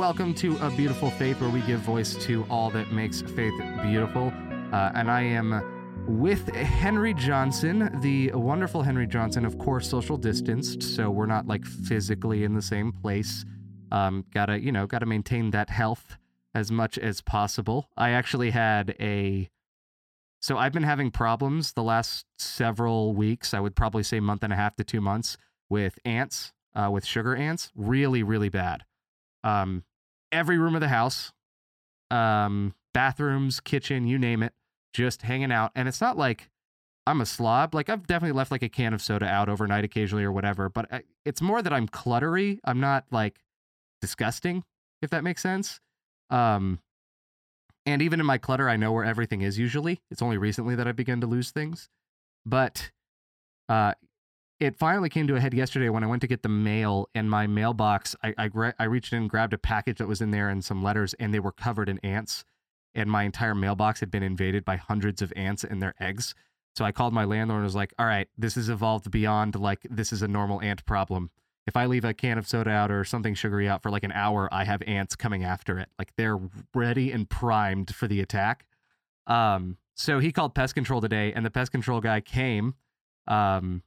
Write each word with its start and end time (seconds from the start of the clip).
welcome 0.00 0.32
to 0.32 0.56
A 0.64 0.70
Beautiful 0.70 1.10
Faith, 1.10 1.42
where 1.42 1.50
we 1.50 1.60
give 1.60 1.80
voice 1.80 2.14
to 2.24 2.46
all 2.48 2.70
that 2.70 2.90
makes 2.90 3.20
faith 3.20 3.52
beautiful. 3.82 4.32
Uh, 4.72 4.90
and 4.94 5.10
I 5.10 5.20
am 5.20 5.62
with 6.08 6.48
Henry 6.54 7.12
Johnson, 7.12 8.00
the 8.00 8.32
wonderful 8.32 8.80
Henry 8.80 9.06
Johnson, 9.06 9.44
of 9.44 9.58
course, 9.58 9.86
social 9.86 10.16
distanced, 10.16 10.82
so 10.82 11.10
we're 11.10 11.26
not 11.26 11.46
like 11.46 11.66
physically 11.66 12.44
in 12.44 12.54
the 12.54 12.62
same 12.62 12.92
place. 12.92 13.44
Um, 13.92 14.24
gotta, 14.32 14.58
you 14.58 14.72
know, 14.72 14.86
gotta 14.86 15.04
maintain 15.04 15.50
that 15.50 15.68
health 15.68 16.16
as 16.54 16.72
much 16.72 16.96
as 16.96 17.20
possible. 17.20 17.90
I 17.94 18.12
actually 18.12 18.52
had 18.52 18.96
a. 18.98 19.50
So 20.40 20.56
I've 20.56 20.72
been 20.72 20.82
having 20.82 21.10
problems 21.10 21.74
the 21.74 21.82
last 21.82 22.24
several 22.38 23.12
weeks. 23.12 23.52
I 23.52 23.60
would 23.60 23.76
probably 23.76 24.02
say 24.02 24.18
month 24.18 24.44
and 24.44 24.52
a 24.54 24.56
half 24.56 24.76
to 24.76 24.82
two 24.82 25.02
months 25.02 25.36
with 25.68 25.98
ants, 26.06 26.54
uh, 26.74 26.88
with 26.90 27.04
sugar 27.04 27.36
ants, 27.36 27.70
really, 27.74 28.22
really 28.22 28.48
bad. 28.48 28.84
Um, 29.44 29.84
every 30.32 30.58
room 30.58 30.74
of 30.74 30.80
the 30.80 30.88
house, 30.88 31.32
um, 32.10 32.74
bathrooms, 32.94 33.60
kitchen, 33.60 34.06
you 34.06 34.18
name 34.18 34.42
it, 34.42 34.52
just 34.92 35.22
hanging 35.22 35.52
out. 35.52 35.72
And 35.74 35.88
it's 35.88 36.00
not 36.00 36.16
like 36.16 36.48
I'm 37.06 37.20
a 37.20 37.26
slob. 37.26 37.74
Like 37.74 37.88
I've 37.88 38.06
definitely 38.06 38.36
left 38.36 38.50
like 38.50 38.62
a 38.62 38.68
can 38.68 38.94
of 38.94 39.02
soda 39.02 39.26
out 39.26 39.48
overnight 39.48 39.84
occasionally 39.84 40.24
or 40.24 40.32
whatever. 40.32 40.68
But 40.68 40.92
I, 40.92 41.02
it's 41.24 41.40
more 41.42 41.62
that 41.62 41.72
I'm 41.72 41.88
cluttery. 41.88 42.58
I'm 42.64 42.80
not 42.80 43.04
like 43.10 43.40
disgusting, 44.00 44.64
if 45.02 45.10
that 45.10 45.24
makes 45.24 45.42
sense. 45.42 45.80
Um, 46.30 46.80
and 47.86 48.02
even 48.02 48.20
in 48.20 48.26
my 48.26 48.38
clutter, 48.38 48.68
I 48.68 48.76
know 48.76 48.92
where 48.92 49.04
everything 49.04 49.40
is 49.40 49.58
usually. 49.58 50.00
It's 50.10 50.22
only 50.22 50.38
recently 50.38 50.74
that 50.74 50.86
I've 50.86 50.96
begun 50.96 51.20
to 51.22 51.26
lose 51.26 51.50
things. 51.50 51.88
But 52.44 52.90
uh, 53.68 53.94
it 54.60 54.76
finally 54.76 55.08
came 55.08 55.26
to 55.26 55.36
a 55.36 55.40
head 55.40 55.54
yesterday 55.54 55.88
when 55.88 56.04
I 56.04 56.06
went 56.06 56.20
to 56.20 56.28
get 56.28 56.42
the 56.42 56.48
mail 56.48 57.08
and 57.14 57.28
my 57.30 57.46
mailbox. 57.46 58.14
I 58.22 58.34
I, 58.36 58.72
I 58.78 58.84
reached 58.84 59.12
in 59.12 59.22
and 59.22 59.30
grabbed 59.30 59.54
a 59.54 59.58
package 59.58 59.98
that 59.98 60.06
was 60.06 60.20
in 60.20 60.30
there 60.30 60.50
and 60.50 60.62
some 60.62 60.82
letters, 60.82 61.14
and 61.14 61.32
they 61.34 61.40
were 61.40 61.52
covered 61.52 61.88
in 61.88 61.98
ants. 62.00 62.44
And 62.94 63.10
my 63.10 63.22
entire 63.22 63.54
mailbox 63.54 64.00
had 64.00 64.10
been 64.10 64.22
invaded 64.22 64.64
by 64.64 64.76
hundreds 64.76 65.22
of 65.22 65.32
ants 65.34 65.64
and 65.64 65.80
their 65.80 65.94
eggs. 66.00 66.34
So 66.76 66.84
I 66.84 66.92
called 66.92 67.14
my 67.14 67.24
landlord 67.24 67.58
and 67.58 67.64
was 67.64 67.74
like, 67.74 67.94
"All 67.98 68.06
right, 68.06 68.28
this 68.36 68.54
has 68.56 68.68
evolved 68.68 69.10
beyond 69.10 69.56
like 69.56 69.86
this 69.88 70.12
is 70.12 70.22
a 70.22 70.28
normal 70.28 70.60
ant 70.60 70.84
problem. 70.84 71.30
If 71.66 71.76
I 71.76 71.86
leave 71.86 72.04
a 72.04 72.12
can 72.12 72.36
of 72.36 72.46
soda 72.46 72.70
out 72.70 72.90
or 72.90 73.04
something 73.04 73.34
sugary 73.34 73.68
out 73.68 73.82
for 73.82 73.90
like 73.90 74.04
an 74.04 74.12
hour, 74.12 74.48
I 74.52 74.64
have 74.64 74.82
ants 74.86 75.16
coming 75.16 75.42
after 75.42 75.78
it. 75.78 75.88
Like 75.98 76.12
they're 76.16 76.38
ready 76.74 77.12
and 77.12 77.28
primed 77.28 77.94
for 77.94 78.06
the 78.06 78.20
attack." 78.20 78.66
Um, 79.26 79.78
so 79.94 80.18
he 80.18 80.32
called 80.32 80.54
pest 80.54 80.74
control 80.74 81.00
today, 81.00 81.32
and 81.32 81.46
the 81.46 81.50
pest 81.50 81.72
control 81.72 82.00
guy 82.00 82.20
came. 82.20 82.74
Um, 83.26 83.82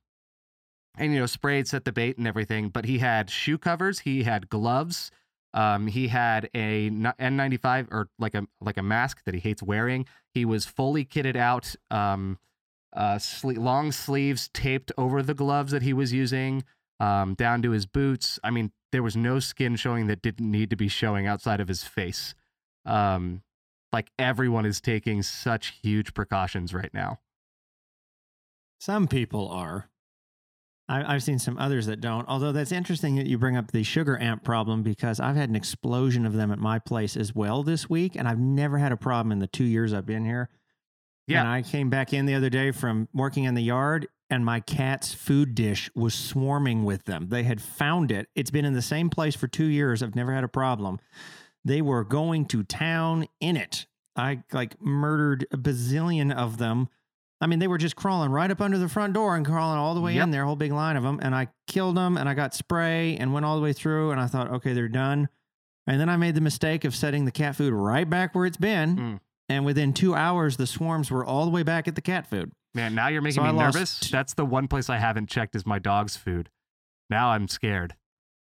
and 0.97 1.13
you 1.13 1.19
know 1.19 1.25
sprayed 1.25 1.67
set 1.67 1.85
the 1.85 1.91
bait 1.91 2.17
and 2.17 2.27
everything 2.27 2.69
but 2.69 2.85
he 2.85 2.99
had 2.99 3.29
shoe 3.29 3.57
covers 3.57 3.99
he 3.99 4.23
had 4.23 4.49
gloves 4.49 5.11
um, 5.53 5.87
he 5.87 6.07
had 6.07 6.49
a 6.55 6.89
n95 6.89 7.87
or 7.91 8.09
like 8.17 8.33
a 8.33 8.47
like 8.59 8.77
a 8.77 8.83
mask 8.83 9.23
that 9.25 9.33
he 9.33 9.39
hates 9.39 9.61
wearing. 9.61 10.07
He 10.33 10.45
was 10.45 10.65
fully 10.65 11.05
kitted 11.05 11.35
out 11.35 11.75
um, 11.91 12.39
uh, 12.91 13.15
sle- 13.15 13.57
long 13.57 13.91
sleeves 13.91 14.49
taped 14.53 14.91
over 14.97 15.21
the 15.21 15.35
gloves 15.35 15.71
that 15.71 15.83
he 15.83 15.93
was 15.93 16.11
using 16.11 16.63
um, 16.99 17.35
down 17.35 17.61
to 17.61 17.71
his 17.71 17.85
boots. 17.85 18.39
I 18.43 18.49
mean 18.49 18.71
there 18.91 19.03
was 19.03 19.15
no 19.15 19.39
skin 19.39 19.75
showing 19.75 20.07
that 20.07 20.21
didn't 20.21 20.49
need 20.49 20.69
to 20.71 20.75
be 20.75 20.87
showing 20.87 21.27
outside 21.27 21.59
of 21.59 21.67
his 21.67 21.83
face. 21.83 22.33
Um, 22.85 23.43
like 23.91 24.09
everyone 24.17 24.65
is 24.65 24.81
taking 24.81 25.21
such 25.21 25.79
huge 25.83 26.15
precautions 26.15 26.73
right 26.73 26.93
now. 26.93 27.19
Some 28.79 29.07
people 29.07 29.47
are 29.49 29.89
I, 30.89 31.13
have 31.13 31.23
seen 31.23 31.39
some 31.39 31.57
others 31.57 31.85
that 31.85 32.01
don't. 32.01 32.27
Although 32.27 32.51
that's 32.51 32.71
interesting 32.71 33.15
that 33.15 33.25
you 33.25 33.37
bring 33.37 33.55
up 33.55 33.71
the 33.71 33.83
sugar 33.83 34.17
ant 34.17 34.43
problem 34.43 34.83
because 34.83 35.19
I've 35.19 35.35
had 35.35 35.49
an 35.49 35.55
explosion 35.55 36.25
of 36.25 36.33
them 36.33 36.51
at 36.51 36.59
my 36.59 36.79
place 36.79 37.15
as 37.15 37.33
well 37.33 37.63
this 37.63 37.89
week, 37.89 38.15
and 38.15 38.27
I've 38.27 38.39
never 38.39 38.77
had 38.77 38.91
a 38.91 38.97
problem 38.97 39.31
in 39.31 39.39
the 39.39 39.47
two 39.47 39.63
years 39.63 39.93
I've 39.93 40.05
been 40.05 40.25
here. 40.25 40.49
Yeah. 41.27 41.39
And 41.39 41.49
I 41.49 41.61
came 41.61 41.89
back 41.89 42.11
in 42.11 42.25
the 42.25 42.35
other 42.35 42.49
day 42.49 42.71
from 42.71 43.07
working 43.13 43.45
in 43.45 43.55
the 43.55 43.63
yard, 43.63 44.07
and 44.29 44.43
my 44.43 44.59
cat's 44.59 45.13
food 45.13 45.55
dish 45.55 45.89
was 45.95 46.13
swarming 46.13 46.83
with 46.83 47.05
them. 47.05 47.29
They 47.29 47.43
had 47.43 47.61
found 47.61 48.11
it. 48.11 48.27
It's 48.35 48.51
been 48.51 48.65
in 48.65 48.73
the 48.73 48.81
same 48.81 49.09
place 49.09 49.35
for 49.35 49.47
two 49.47 49.65
years. 49.65 50.03
I've 50.03 50.15
never 50.15 50.33
had 50.33 50.43
a 50.43 50.49
problem. 50.49 50.99
They 51.63 51.81
were 51.81 52.03
going 52.03 52.45
to 52.47 52.63
town 52.63 53.27
in 53.39 53.55
it. 53.55 53.85
I 54.17 54.43
like 54.51 54.81
murdered 54.81 55.47
a 55.51 55.57
bazillion 55.57 56.33
of 56.33 56.57
them 56.57 56.89
I 57.43 57.45
mean, 57.45 57.59
they 57.59 57.67
were 57.67 57.77
just 57.77 57.97
crawling 57.97 58.31
right 58.31 58.49
up 58.49 58.61
under 58.61 58.77
the 58.77 58.87
front 58.87 59.11
door 59.11 59.35
and 59.35 59.45
crawling 59.45 59.77
all 59.77 59.95
the 59.95 59.99
way 59.99 60.13
yep. 60.13 60.23
in 60.23 60.31
there, 60.31 60.43
a 60.43 60.45
whole 60.45 60.55
big 60.55 60.71
line 60.71 60.95
of 60.95 61.03
them. 61.03 61.19
And 61.21 61.35
I 61.35 61.49
killed 61.67 61.97
them 61.97 62.15
and 62.15 62.29
I 62.29 62.35
got 62.35 62.53
spray 62.53 63.17
and 63.17 63.33
went 63.33 63.45
all 63.45 63.57
the 63.57 63.61
way 63.61 63.73
through. 63.73 64.11
And 64.11 64.21
I 64.21 64.27
thought, 64.27 64.49
okay, 64.49 64.71
they're 64.71 64.87
done. 64.87 65.27
And 65.85 65.99
then 65.99 66.07
I 66.07 66.15
made 66.15 66.35
the 66.35 66.41
mistake 66.41 66.85
of 66.85 66.95
setting 66.95 67.25
the 67.25 67.33
cat 67.33 67.57
food 67.57 67.73
right 67.73 68.09
back 68.09 68.33
where 68.33 68.45
it's 68.45 68.55
been. 68.55 68.95
Mm. 68.95 69.19
And 69.49 69.65
within 69.65 69.91
two 69.91 70.15
hours, 70.15 70.55
the 70.55 70.65
swarms 70.65 71.11
were 71.11 71.25
all 71.25 71.43
the 71.43 71.51
way 71.51 71.63
back 71.63 71.89
at 71.89 71.95
the 71.95 72.01
cat 72.01 72.29
food. 72.29 72.53
Man, 72.73 72.95
now 72.95 73.09
you're 73.09 73.21
making 73.21 73.43
so 73.43 73.51
me 73.51 73.59
nervous. 73.59 73.99
T- 73.99 74.09
That's 74.09 74.35
the 74.35 74.45
one 74.45 74.69
place 74.69 74.89
I 74.89 74.97
haven't 74.97 75.27
checked 75.27 75.53
is 75.53 75.65
my 75.65 75.79
dog's 75.79 76.15
food. 76.15 76.49
Now 77.09 77.31
I'm 77.31 77.49
scared. 77.49 77.95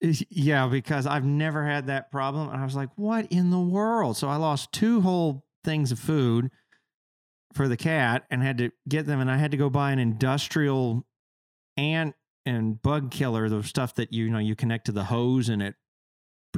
Yeah, 0.00 0.68
because 0.68 1.08
I've 1.08 1.24
never 1.24 1.66
had 1.66 1.88
that 1.88 2.12
problem. 2.12 2.50
And 2.50 2.60
I 2.60 2.64
was 2.64 2.76
like, 2.76 2.90
what 2.94 3.26
in 3.32 3.50
the 3.50 3.58
world? 3.58 4.16
So 4.16 4.28
I 4.28 4.36
lost 4.36 4.70
two 4.70 5.00
whole 5.00 5.44
things 5.64 5.90
of 5.90 5.98
food 5.98 6.52
for 7.56 7.68
the 7.68 7.76
cat 7.76 8.24
and 8.30 8.42
had 8.42 8.58
to 8.58 8.70
get 8.88 9.06
them 9.06 9.20
and 9.20 9.30
I 9.30 9.36
had 9.36 9.50
to 9.50 9.56
go 9.56 9.70
buy 9.70 9.90
an 9.90 9.98
industrial 9.98 11.06
ant 11.76 12.14
and 12.44 12.80
bug 12.80 13.10
killer, 13.10 13.48
the 13.48 13.62
stuff 13.62 13.94
that 13.96 14.12
you, 14.12 14.26
you 14.26 14.30
know 14.30 14.38
you 14.38 14.54
connect 14.54 14.86
to 14.86 14.92
the 14.92 15.04
hose 15.04 15.48
and 15.48 15.62
it 15.62 15.74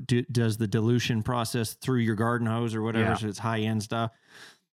do, 0.07 0.23
does 0.23 0.59
the 0.59 0.67
dilution 0.67 1.23
process 1.23 1.75
through 1.75 2.01
your 2.01 2.15
garden 2.15 2.47
hose 2.47 2.75
or 2.75 2.83
whatever. 2.83 3.11
Yeah. 3.11 3.15
So 3.15 3.29
it's 3.29 3.39
high 3.39 3.61
end 3.61 3.83
stuff. 3.83 4.11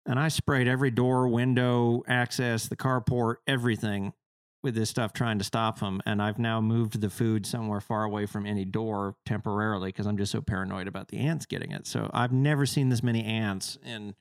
And 0.06 0.18
I 0.18 0.28
sprayed 0.28 0.68
every 0.68 0.90
door, 0.90 1.28
window, 1.28 2.02
access, 2.06 2.68
the 2.68 2.76
carport, 2.76 3.36
everything 3.46 4.12
with 4.62 4.74
this 4.74 4.90
stuff 4.90 5.12
trying 5.12 5.38
to 5.38 5.44
stop 5.44 5.80
them. 5.80 6.02
And 6.04 6.20
I've 6.20 6.38
now 6.38 6.60
moved 6.60 7.00
the 7.00 7.10
food 7.10 7.46
somewhere 7.46 7.80
far 7.80 8.04
away 8.04 8.26
from 8.26 8.46
any 8.46 8.64
door 8.64 9.16
temporarily 9.24 9.90
because 9.90 10.06
I'm 10.06 10.18
just 10.18 10.32
so 10.32 10.40
paranoid 10.40 10.88
about 10.88 11.08
the 11.08 11.18
ants 11.18 11.46
getting 11.46 11.70
it. 11.70 11.86
So 11.86 12.10
I've 12.12 12.32
never 12.32 12.66
seen 12.66 12.88
this 12.88 13.02
many 13.02 13.24
ants 13.24 13.78
in 13.84 14.14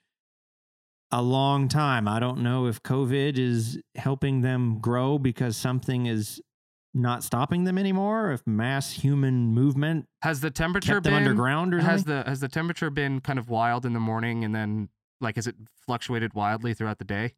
a 1.12 1.22
long 1.22 1.68
time. 1.68 2.08
I 2.08 2.20
don't 2.20 2.40
know 2.40 2.68
if 2.68 2.82
COVID 2.84 3.38
is 3.38 3.80
helping 3.96 4.42
them 4.42 4.80
grow 4.80 5.18
because 5.18 5.56
something 5.58 6.06
is 6.06 6.42
not 6.94 7.24
stopping 7.24 7.64
them 7.64 7.78
anymore. 7.78 8.32
If 8.32 8.46
mass 8.46 8.92
human 8.92 9.48
movement 9.54 10.06
has 10.22 10.42
the 10.42 10.52
temperature 10.52 11.02
been 11.02 11.14
underground, 11.14 11.74
or 11.74 11.80
has 11.80 12.02
something? 12.02 12.24
the 12.24 12.30
has 12.30 12.40
the 12.40 12.50
temperature 12.50 12.90
been 12.90 13.20
kind 13.20 13.40
of 13.40 13.50
wild 13.50 13.86
in 13.86 13.94
the 13.94 14.00
morning 14.00 14.44
and 14.44 14.54
then 14.54 14.90
like 15.20 15.36
has 15.36 15.48
it 15.48 15.56
fluctuated 15.86 16.34
wildly 16.34 16.74
throughout 16.74 17.00
the 17.00 17.06
day? 17.06 17.34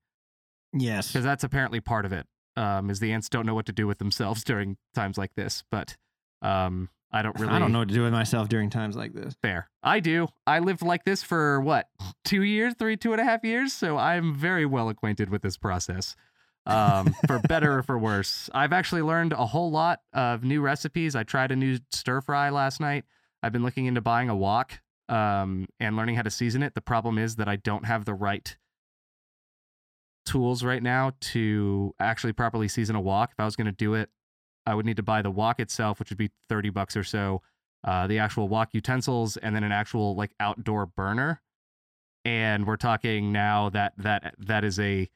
Yes, 0.74 1.08
because 1.08 1.24
that's 1.24 1.44
apparently 1.44 1.80
part 1.80 2.06
of 2.06 2.14
it. 2.14 2.28
Um, 2.58 2.90
is 2.90 3.00
the 3.00 3.12
ants 3.12 3.28
don't 3.30 3.46
know 3.46 3.56
what 3.56 3.66
to 3.66 3.74
do 3.74 3.88
with 3.88 3.98
themselves 3.98 4.44
during 4.46 4.78
times 4.94 5.18
like 5.18 5.36
this, 5.36 5.64
but 5.72 5.96
um, 6.42 6.90
I 7.12 7.22
don't 7.22 7.40
really. 7.40 7.54
I 7.54 7.60
don't 7.60 7.72
know 7.72 7.80
what 7.80 7.88
to 7.88 7.94
do 7.94 8.04
with 8.04 8.12
myself 8.12 8.50
during 8.50 8.70
times 8.70 8.96
like 8.96 9.14
this. 9.14 9.36
Fair. 9.42 9.70
I 9.82 10.00
do. 10.00 10.28
I 10.46 10.60
lived 10.60 10.82
like 10.82 11.06
this 11.06 11.24
for 11.24 11.62
what, 11.62 11.88
two 12.26 12.44
years, 12.44 12.74
three, 12.78 12.98
two 12.98 13.14
and 13.14 13.22
a 13.22 13.24
half 13.24 13.44
years. 13.44 13.74
So 13.74 13.98
I'm 13.98 14.36
very 14.36 14.66
well 14.66 14.90
acquainted 14.90 15.30
with 15.30 15.42
this 15.42 15.58
process, 15.58 16.16
um, 16.66 17.16
for 17.28 17.40
better 17.40 17.78
or 17.78 17.84
for 17.84 17.98
worse. 17.98 18.50
I've 18.54 18.74
actually 18.74 19.02
learned 19.02 19.34
a 19.34 19.46
whole 19.46 19.72
lot 19.72 20.02
of 20.14 20.44
new 20.44 20.62
recipes. 20.62 21.16
I 21.16 21.24
tried 21.24 21.52
a 21.52 21.56
new 21.56 21.80
stir 21.92 22.22
fry 22.22 22.50
last 22.50 22.82
night. 22.82 23.06
I've 23.42 23.54
been 23.54 23.64
looking 23.64 23.86
into 23.86 24.02
buying 24.02 24.30
a 24.30 24.36
wok 24.36 24.82
um, 25.08 25.68
and 25.80 25.96
learning 25.96 26.16
how 26.16 26.24
to 26.24 26.32
season 26.32 26.64
it. 26.64 26.74
The 26.74 26.82
problem 26.82 27.18
is 27.18 27.36
that 27.38 27.48
I 27.48 27.56
don't 27.58 27.86
have 27.86 28.06
the 28.06 28.14
right 28.14 28.58
tools 30.26 30.64
right 30.64 30.82
now 30.82 31.12
to 31.22 31.94
actually 32.00 32.34
properly 32.34 32.68
season 32.68 32.96
a 32.96 33.02
wok. 33.02 33.32
If 33.32 33.40
I 33.40 33.46
was 33.46 33.56
going 33.56 33.68
to 33.68 33.72
do 33.72 33.94
it 33.94 34.10
I 34.66 34.76
would 34.76 34.86
need 34.86 34.98
to 34.98 35.04
buy 35.04 35.22
the 35.22 35.32
wok 35.32 35.60
itself, 35.60 36.00
which 36.00 36.10
would 36.10 36.18
be 36.18 36.32
30 36.50 36.70
bucks 36.70 36.98
or 36.98 37.04
so, 37.04 37.42
uh, 37.84 38.08
the 38.08 38.20
actual 38.20 38.48
wok 38.48 38.70
utensils, 38.74 39.38
and 39.38 39.56
then 39.56 39.64
an 39.64 39.72
actual 39.72 40.16
like 40.16 40.32
outdoor 40.40 40.86
burner. 40.86 41.42
And 42.24 42.66
we're 42.66 42.78
talking 42.78 43.32
now 43.32 43.70
that 43.70 43.94
that 43.98 44.36
that 44.40 44.64
is 44.64 44.80
a 44.80 45.10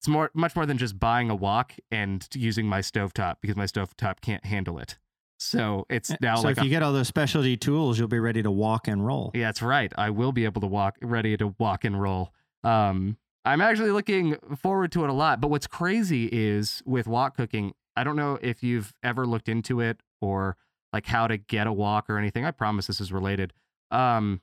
it's 0.00 0.08
more 0.08 0.30
much 0.34 0.56
more 0.56 0.66
than 0.66 0.78
just 0.78 0.98
buying 0.98 1.30
a 1.30 1.34
wok 1.34 1.74
and 1.90 2.26
using 2.34 2.66
my 2.66 2.80
stovetop 2.80 3.36
because 3.40 3.56
my 3.56 3.66
stovetop 3.66 4.20
can't 4.20 4.44
handle 4.44 4.78
it. 4.78 4.98
So 5.38 5.86
it's 5.88 6.10
eh, 6.10 6.16
now 6.20 6.36
so 6.36 6.42
like 6.42 6.58
if 6.58 6.64
you 6.64 6.70
get 6.70 6.82
all 6.82 6.92
those 6.92 7.08
specialty 7.08 7.56
tools, 7.56 7.98
you'll 7.98 8.08
be 8.08 8.18
ready 8.18 8.42
to 8.42 8.50
walk 8.50 8.88
and 8.88 9.06
roll. 9.06 9.30
Yeah, 9.34 9.46
that's 9.46 9.62
right. 9.62 9.92
I 9.96 10.10
will 10.10 10.32
be 10.32 10.44
able 10.44 10.60
to 10.62 10.66
walk 10.66 10.96
ready 11.00 11.36
to 11.36 11.54
walk 11.58 11.84
and 11.84 12.00
roll. 12.00 12.32
Um, 12.64 13.16
I'm 13.44 13.60
actually 13.60 13.90
looking 13.90 14.36
forward 14.56 14.92
to 14.92 15.04
it 15.04 15.10
a 15.10 15.14
lot. 15.14 15.40
But 15.40 15.48
what's 15.48 15.66
crazy 15.66 16.28
is 16.30 16.82
with 16.84 17.06
wok 17.06 17.36
cooking, 17.36 17.72
I 18.00 18.04
don't 18.04 18.16
know 18.16 18.38
if 18.40 18.62
you've 18.62 18.94
ever 19.02 19.26
looked 19.26 19.46
into 19.46 19.80
it 19.80 20.00
or 20.22 20.56
like 20.90 21.04
how 21.04 21.26
to 21.26 21.36
get 21.36 21.66
a 21.66 21.72
wok 21.72 22.08
or 22.08 22.16
anything. 22.16 22.46
I 22.46 22.50
promise 22.50 22.86
this 22.86 22.98
is 22.98 23.12
related. 23.12 23.52
Um, 23.90 24.40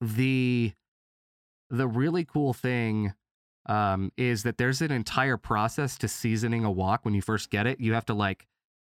the 0.00 0.72
the 1.70 1.88
really 1.88 2.24
cool 2.24 2.52
thing 2.52 3.14
um, 3.68 4.12
is 4.16 4.44
that 4.44 4.58
there's 4.58 4.80
an 4.80 4.92
entire 4.92 5.36
process 5.36 5.98
to 5.98 6.06
seasoning 6.06 6.64
a 6.64 6.70
wok 6.70 7.04
when 7.04 7.14
you 7.14 7.20
first 7.20 7.50
get 7.50 7.66
it. 7.66 7.80
You 7.80 7.94
have 7.94 8.06
to 8.06 8.14
like 8.14 8.46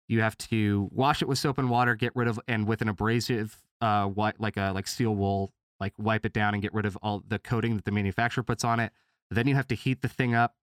you 0.06 0.20
have 0.20 0.38
to 0.38 0.88
wash 0.92 1.20
it 1.20 1.26
with 1.26 1.38
soap 1.38 1.58
and 1.58 1.68
water, 1.68 1.96
get 1.96 2.12
rid 2.14 2.28
of 2.28 2.38
and 2.46 2.68
with 2.68 2.82
an 2.82 2.88
abrasive 2.88 3.58
uh 3.80 4.08
like 4.38 4.56
a 4.56 4.70
like 4.72 4.86
steel 4.86 5.16
wool 5.16 5.52
like 5.80 5.94
wipe 5.98 6.24
it 6.24 6.32
down 6.32 6.54
and 6.54 6.62
get 6.62 6.72
rid 6.72 6.86
of 6.86 6.96
all 7.02 7.24
the 7.26 7.40
coating 7.40 7.74
that 7.74 7.84
the 7.84 7.90
manufacturer 7.90 8.44
puts 8.44 8.62
on 8.62 8.78
it. 8.78 8.92
Then 9.28 9.48
you 9.48 9.56
have 9.56 9.66
to 9.68 9.74
heat 9.74 10.02
the 10.02 10.08
thing 10.08 10.36
up 10.36 10.54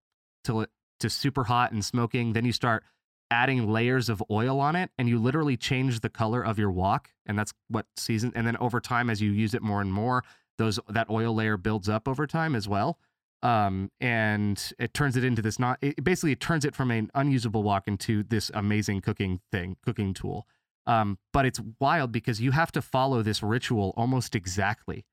till 0.45 0.61
it 0.61 0.69
to 0.99 1.09
super 1.09 1.45
hot 1.45 1.71
and 1.71 1.83
smoking. 1.83 2.33
Then 2.33 2.45
you 2.45 2.51
start 2.51 2.83
adding 3.31 3.67
layers 3.71 4.09
of 4.09 4.23
oil 4.29 4.59
on 4.59 4.75
it 4.75 4.89
and 4.97 5.09
you 5.09 5.19
literally 5.19 5.57
change 5.57 5.99
the 5.99 6.09
color 6.09 6.41
of 6.41 6.57
your 6.57 6.71
wok 6.71 7.09
and 7.25 7.37
that's 7.37 7.53
what 7.67 7.85
season 7.95 8.31
and 8.35 8.47
then 8.47 8.55
over 8.57 8.79
time 8.79 9.09
as 9.09 9.21
you 9.21 9.31
use 9.31 9.53
it 9.53 9.61
more 9.61 9.81
and 9.81 9.91
more 9.91 10.23
those 10.57 10.79
that 10.89 11.09
oil 11.09 11.35
layer 11.35 11.57
builds 11.57 11.89
up 11.89 12.07
over 12.07 12.25
time 12.25 12.55
as 12.55 12.67
well 12.67 12.97
um 13.43 13.91
and 13.99 14.71
it 14.79 14.93
turns 14.93 15.17
it 15.17 15.23
into 15.23 15.41
this 15.41 15.59
not 15.59 15.77
it 15.81 16.01
basically 16.03 16.31
it 16.31 16.39
turns 16.39 16.63
it 16.63 16.73
from 16.73 16.89
an 16.89 17.11
unusable 17.15 17.63
wok 17.63 17.87
into 17.87 18.23
this 18.23 18.49
amazing 18.53 19.01
cooking 19.01 19.39
thing 19.51 19.75
cooking 19.83 20.13
tool 20.13 20.47
um 20.85 21.17
but 21.33 21.45
it's 21.45 21.59
wild 21.79 22.11
because 22.11 22.39
you 22.39 22.51
have 22.51 22.71
to 22.71 22.81
follow 22.81 23.21
this 23.21 23.43
ritual 23.43 23.93
almost 23.97 24.35
exactly 24.35 25.05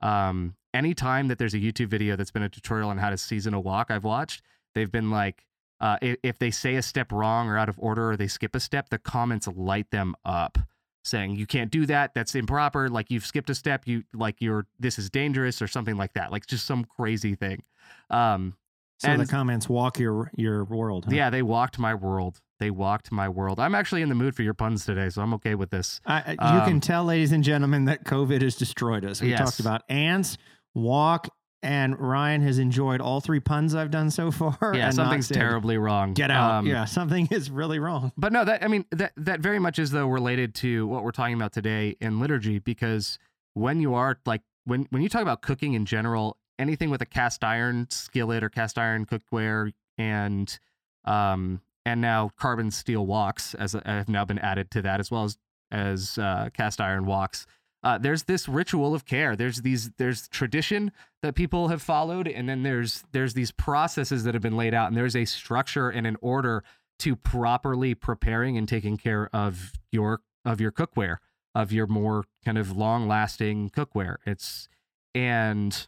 um 0.00 0.54
anytime 0.72 1.28
that 1.28 1.38
there's 1.38 1.54
a 1.54 1.58
youtube 1.58 1.88
video 1.88 2.16
that's 2.16 2.30
been 2.30 2.42
a 2.42 2.48
tutorial 2.48 2.88
on 2.88 2.98
how 2.98 3.10
to 3.10 3.18
season 3.18 3.52
a 3.52 3.60
wok 3.60 3.90
i've 3.90 4.04
watched 4.04 4.42
they've 4.74 4.90
been 4.92 5.10
like 5.10 5.44
uh, 5.80 5.96
if, 6.02 6.38
they 6.40 6.50
say 6.50 6.74
a 6.74 6.82
step 6.82 7.12
wrong 7.12 7.48
or 7.48 7.56
out 7.56 7.68
of 7.68 7.76
order 7.78 8.10
or 8.10 8.16
they 8.16 8.26
skip 8.26 8.56
a 8.56 8.60
step, 8.60 8.88
the 8.88 8.98
comments 8.98 9.46
light 9.46 9.88
them 9.92 10.14
up 10.24 10.58
saying 11.04 11.36
you 11.36 11.46
can't 11.46 11.70
do 11.70 11.86
that 11.86 12.12
that's 12.12 12.34
improper 12.34 12.88
like 12.88 13.10
you've 13.10 13.24
skipped 13.24 13.48
a 13.48 13.54
step 13.54 13.86
you 13.86 14.02
like 14.12 14.36
you're 14.40 14.66
this 14.78 14.98
is 14.98 15.08
dangerous 15.08 15.62
or 15.62 15.66
something 15.68 15.96
like 15.96 16.12
that 16.12 16.30
like 16.32 16.44
just 16.46 16.66
some 16.66 16.84
crazy 16.84 17.34
thing 17.34 17.62
um 18.10 18.54
So 18.98 19.10
and- 19.12 19.20
the 19.22 19.26
comments 19.26 19.68
walk 19.70 19.98
your 19.98 20.30
your 20.36 20.64
world. 20.64 21.04
Huh? 21.06 21.12
yeah 21.14 21.30
they 21.30 21.40
walked 21.40 21.78
my 21.78 21.94
world 21.94 22.40
they 22.58 22.70
walked 22.70 23.10
my 23.10 23.28
world 23.28 23.58
i'm 23.60 23.74
actually 23.74 24.02
in 24.02 24.10
the 24.10 24.14
mood 24.16 24.34
for 24.34 24.42
your 24.42 24.52
puns 24.54 24.84
today 24.84 25.08
so 25.08 25.22
i'm 25.22 25.32
okay 25.34 25.54
with 25.54 25.70
this 25.70 26.00
I, 26.04 26.36
I- 26.38 26.52
you 26.54 26.60
Um, 26.62 26.68
can 26.68 26.80
tell, 26.80 27.04
ladies 27.04 27.32
and 27.32 27.42
gentlemen, 27.44 27.84
that 27.86 28.04
COVID 28.04 28.42
has 28.42 28.56
destroyed 28.56 29.04
us. 29.06 29.22
We 29.22 29.30
Yes. 29.30 29.38
talked 29.38 29.60
about 29.60 29.82
ants, 29.88 30.36
walk, 30.74 31.28
and 31.62 31.98
Ryan 31.98 32.42
has 32.42 32.58
enjoyed 32.58 33.00
all 33.00 33.20
three 33.20 33.40
puns 33.40 33.74
I've 33.74 33.90
done 33.90 34.10
so 34.10 34.30
far. 34.30 34.72
yeah 34.74 34.90
something's 34.90 35.28
terribly 35.28 35.76
wrong 35.78 36.14
Get 36.14 36.30
out. 36.30 36.50
Um, 36.52 36.66
yeah, 36.66 36.84
something 36.84 37.26
is 37.30 37.50
really 37.50 37.78
wrong. 37.78 38.12
but 38.16 38.32
no 38.32 38.44
that 38.44 38.62
i 38.62 38.68
mean 38.68 38.84
that 38.92 39.12
that 39.16 39.40
very 39.40 39.58
much 39.58 39.78
is 39.78 39.90
though 39.90 40.06
related 40.06 40.54
to 40.56 40.86
what 40.86 41.02
we're 41.04 41.10
talking 41.10 41.34
about 41.34 41.52
today 41.52 41.96
in 42.00 42.20
liturgy 42.20 42.58
because 42.58 43.18
when 43.54 43.80
you 43.80 43.94
are 43.94 44.18
like 44.26 44.42
when 44.64 44.86
when 44.90 45.02
you 45.02 45.08
talk 45.08 45.22
about 45.22 45.42
cooking 45.42 45.74
in 45.74 45.84
general 45.84 46.36
anything 46.58 46.90
with 46.90 47.02
a 47.02 47.06
cast 47.06 47.42
iron 47.42 47.86
skillet 47.90 48.42
or 48.44 48.48
cast 48.48 48.78
iron 48.78 49.04
cookware 49.06 49.72
and 49.96 50.58
um 51.04 51.60
and 51.84 52.00
now 52.00 52.30
carbon 52.36 52.70
steel 52.70 53.06
woks 53.06 53.54
as 53.58 53.72
have 53.84 54.08
now 54.08 54.24
been 54.24 54.38
added 54.38 54.70
to 54.70 54.82
that 54.82 55.00
as 55.00 55.10
well 55.10 55.24
as 55.24 55.38
as 55.70 56.16
uh, 56.18 56.48
cast 56.54 56.80
iron 56.80 57.04
woks 57.04 57.44
uh, 57.82 57.98
there's 57.98 58.24
this 58.24 58.48
ritual 58.48 58.94
of 58.94 59.04
care. 59.04 59.36
There's 59.36 59.62
these 59.62 59.90
there's 59.98 60.28
tradition 60.28 60.92
that 61.22 61.34
people 61.34 61.68
have 61.68 61.82
followed 61.82 62.26
and 62.26 62.48
then 62.48 62.62
there's 62.62 63.04
there's 63.12 63.34
these 63.34 63.52
processes 63.52 64.24
that 64.24 64.34
have 64.34 64.42
been 64.42 64.56
laid 64.56 64.74
out 64.74 64.88
and 64.88 64.96
there's 64.96 65.16
a 65.16 65.24
structure 65.24 65.88
and 65.88 66.06
an 66.06 66.16
order 66.20 66.64
to 67.00 67.14
properly 67.14 67.94
preparing 67.94 68.56
and 68.56 68.68
taking 68.68 68.96
care 68.96 69.30
of 69.32 69.72
your 69.92 70.20
of 70.44 70.60
your 70.60 70.72
cookware 70.72 71.18
of 71.54 71.72
your 71.72 71.86
more 71.86 72.24
kind 72.44 72.58
of 72.58 72.76
long 72.76 73.08
lasting 73.08 73.70
cookware. 73.70 74.16
It's 74.26 74.68
and 75.14 75.86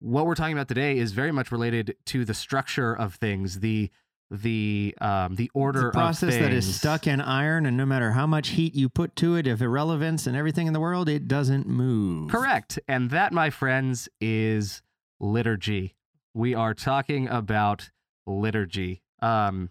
what 0.00 0.26
we're 0.26 0.34
talking 0.34 0.54
about 0.54 0.68
today 0.68 0.98
is 0.98 1.12
very 1.12 1.32
much 1.32 1.52
related 1.52 1.96
to 2.06 2.24
the 2.24 2.34
structure 2.34 2.92
of 2.92 3.14
things 3.14 3.60
the 3.60 3.90
the 4.32 4.94
um 5.00 5.36
the 5.36 5.50
order 5.52 5.90
process 5.90 6.34
of 6.34 6.40
that 6.40 6.52
is 6.52 6.74
stuck 6.74 7.06
in 7.06 7.20
iron, 7.20 7.66
and 7.66 7.76
no 7.76 7.84
matter 7.84 8.12
how 8.12 8.26
much 8.26 8.50
heat 8.50 8.74
you 8.74 8.88
put 8.88 9.14
to 9.16 9.36
it, 9.36 9.46
if 9.46 9.60
irrelevance 9.60 10.26
and 10.26 10.34
everything 10.36 10.66
in 10.66 10.72
the 10.72 10.80
world, 10.80 11.08
it 11.08 11.28
doesn't 11.28 11.68
move. 11.68 12.30
Correct. 12.30 12.78
And 12.88 13.10
that, 13.10 13.32
my 13.32 13.50
friends, 13.50 14.08
is 14.20 14.82
liturgy. 15.20 15.94
We 16.34 16.54
are 16.54 16.72
talking 16.72 17.28
about 17.28 17.90
liturgy. 18.26 19.02
Um, 19.20 19.68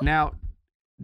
now, 0.00 0.32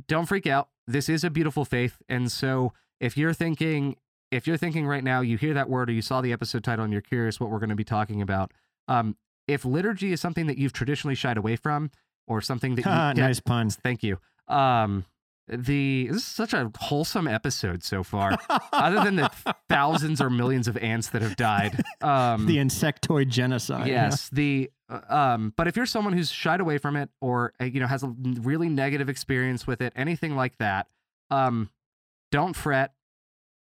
don't 0.09 0.27
freak 0.27 0.47
out. 0.47 0.69
This 0.87 1.09
is 1.09 1.25
a 1.25 1.31
beautiful 1.31 1.65
faith. 1.65 1.99
And 2.09 2.33
so 2.33 2.73
if 3.01 3.17
you're 3.17 3.35
thinking, 3.35 3.97
if 4.31 4.47
you're 4.47 4.57
thinking 4.57 4.87
right 4.87 5.05
now, 5.05 5.21
you 5.21 5.37
hear 5.37 5.55
that 5.55 5.69
word 5.69 5.91
or 5.91 5.93
you 5.93 6.03
saw 6.03 6.21
the 6.21 6.33
episode 6.33 6.65
title 6.65 6.85
and 6.85 6.93
you're 6.93 7.03
curious 7.03 7.39
what 7.39 7.51
we're 7.51 7.59
going 7.59 7.69
to 7.69 7.77
be 7.77 7.85
talking 7.85 8.23
about, 8.23 8.53
um, 8.89 9.17
if 9.47 9.65
liturgy 9.65 10.13
is 10.13 10.21
something 10.21 10.47
that 10.47 10.57
you've 10.57 10.73
traditionally 10.73 11.15
shied 11.15 11.37
away 11.37 11.57
from 11.57 11.91
or 12.27 12.41
something 12.41 12.75
that 12.77 12.85
you, 12.85 12.91
Ah, 12.91 13.13
nice 13.15 13.41
pun. 13.41 13.71
thank 13.71 14.03
you. 14.03 14.19
Um, 14.49 15.05
the 15.47 16.07
this 16.11 16.17
is 16.23 16.25
such 16.25 16.55
a 16.55 16.71
wholesome 16.79 17.29
episode 17.29 17.83
so 17.83 18.03
far 18.03 18.39
other 18.73 19.05
than 19.05 19.17
the 19.17 19.31
thousands 19.69 20.21
or 20.23 20.31
millions 20.31 20.69
of 20.69 20.77
ants 20.79 21.09
that 21.11 21.21
have 21.21 21.37
died. 21.37 21.83
Um, 22.01 22.47
the 22.47 22.57
insectoid 22.57 23.29
genocide. 23.29 23.87
yeah. 23.89 24.05
yes, 24.07 24.31
the 24.31 24.71
uh, 24.89 25.01
um, 25.09 25.53
but 25.57 25.69
if 25.69 25.77
you're 25.77 25.85
someone 25.85 26.15
who's 26.15 26.31
shied 26.31 26.61
away 26.61 26.79
from 26.79 26.97
it 26.97 27.11
or 27.21 27.53
uh, 27.61 27.65
you 27.65 27.79
know 27.79 27.87
has 27.87 28.03
a 28.03 28.09
really 28.41 28.71
negative 28.71 29.11
experience 29.11 29.67
with 29.67 29.83
it, 29.83 29.93
anything 29.95 30.35
like 30.35 30.57
that, 30.59 30.87
um, 31.31 31.69
don't 32.33 32.57
fret. 32.57 32.95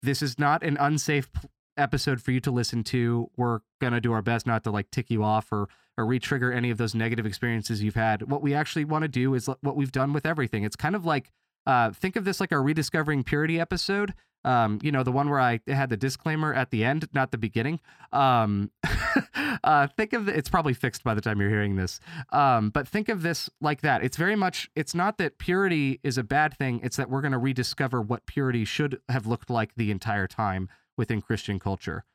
This 0.02 0.22
is 0.24 0.40
not 0.40 0.64
an 0.64 0.78
unsafe 0.80 1.30
episode 1.76 2.22
for 2.24 2.32
you 2.32 2.40
to 2.40 2.50
listen 2.52 2.84
to. 2.86 3.30
We're 3.38 3.60
gonna 3.80 4.02
do 4.02 4.14
our 4.14 4.24
best 4.24 4.48
not 4.48 4.64
to 4.64 4.72
like 4.72 4.90
tick 4.90 5.12
you 5.12 5.24
off 5.24 5.52
or 5.52 5.68
or 5.98 6.06
re-trigger 6.06 6.54
any 6.54 6.70
of 6.70 6.78
those 6.78 6.94
negative 6.94 7.26
experiences 7.26 7.82
you've 7.82 7.96
had. 7.96 8.30
What 8.30 8.42
we 8.42 8.54
actually 8.54 8.86
want 8.86 9.04
to 9.04 9.08
do 9.08 9.34
is 9.34 9.50
what 9.62 9.76
we've 9.76 9.92
done 9.92 10.14
with 10.14 10.26
everything. 10.26 10.64
It's 10.64 10.76
kind 10.76 10.96
of 10.96 11.06
like 11.06 11.32
uh, 11.66 11.92
think 11.92 12.16
of 12.16 12.24
this 12.24 12.40
like 12.40 12.52
our 12.52 12.62
rediscovering 12.62 13.24
purity 13.24 13.60
episode. 13.60 14.14
Um, 14.46 14.80
you 14.82 14.92
know, 14.92 15.04
the 15.04 15.12
one 15.12 15.30
where 15.30 15.42
I 15.42 15.60
had 15.68 15.90
the 15.90 15.98
disclaimer 15.98 16.54
at 16.54 16.72
the 16.72 16.86
end, 16.86 17.10
not 17.14 17.32
the 17.32 17.38
beginning. 17.38 17.82
Um, 18.14 18.72
uh, 19.64 19.88
think 19.88 20.14
of 20.14 20.26
the, 20.28 20.38
it's 20.38 20.48
probably 20.48 20.74
fixed 20.74 21.04
by 21.04 21.14
the 21.14 21.20
time 21.20 21.42
you're 21.42 21.50
hearing 21.50 21.76
this. 21.76 22.00
Um, 22.32 22.70
but 22.70 22.88
think 22.88 23.10
of 23.10 23.24
this 23.24 23.50
like 23.60 23.82
that. 23.82 24.04
It's 24.04 24.16
very 24.16 24.38
much. 24.38 24.70
It's 24.76 24.96
not 24.96 25.18
that 25.18 25.38
purity 25.38 26.00
is 26.04 26.18
a 26.18 26.24
bad 26.24 26.56
thing. 26.56 26.80
It's 26.84 26.96
that 26.96 27.10
we're 27.10 27.22
going 27.22 27.34
to 27.34 27.38
rediscover 27.38 28.02
what 28.02 28.26
purity 28.26 28.64
should 28.64 29.02
have 29.10 29.28
looked 29.28 29.50
like 29.50 29.76
the 29.76 29.92
entire 29.92 30.28
time 30.28 30.70
within 30.98 31.22
Christian 31.22 31.60
culture. 31.60 32.06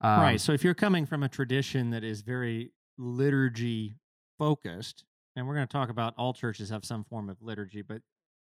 Um, 0.00 0.20
right. 0.20 0.40
So 0.40 0.52
if 0.52 0.64
you're 0.64 0.74
coming 0.74 1.04
from 1.04 1.22
a 1.22 1.28
tradition 1.28 1.90
that 1.90 2.02
is 2.02 2.22
very 2.22 2.72
liturgy 2.98 3.96
focused, 4.38 5.04
and 5.36 5.46
we're 5.46 5.54
going 5.54 5.66
to 5.66 5.72
talk 5.72 5.88
about 5.88 6.14
all 6.16 6.32
churches 6.32 6.70
have 6.70 6.84
some 6.84 7.04
form 7.04 7.28
of 7.28 7.40
liturgy, 7.40 7.82
but 7.82 8.02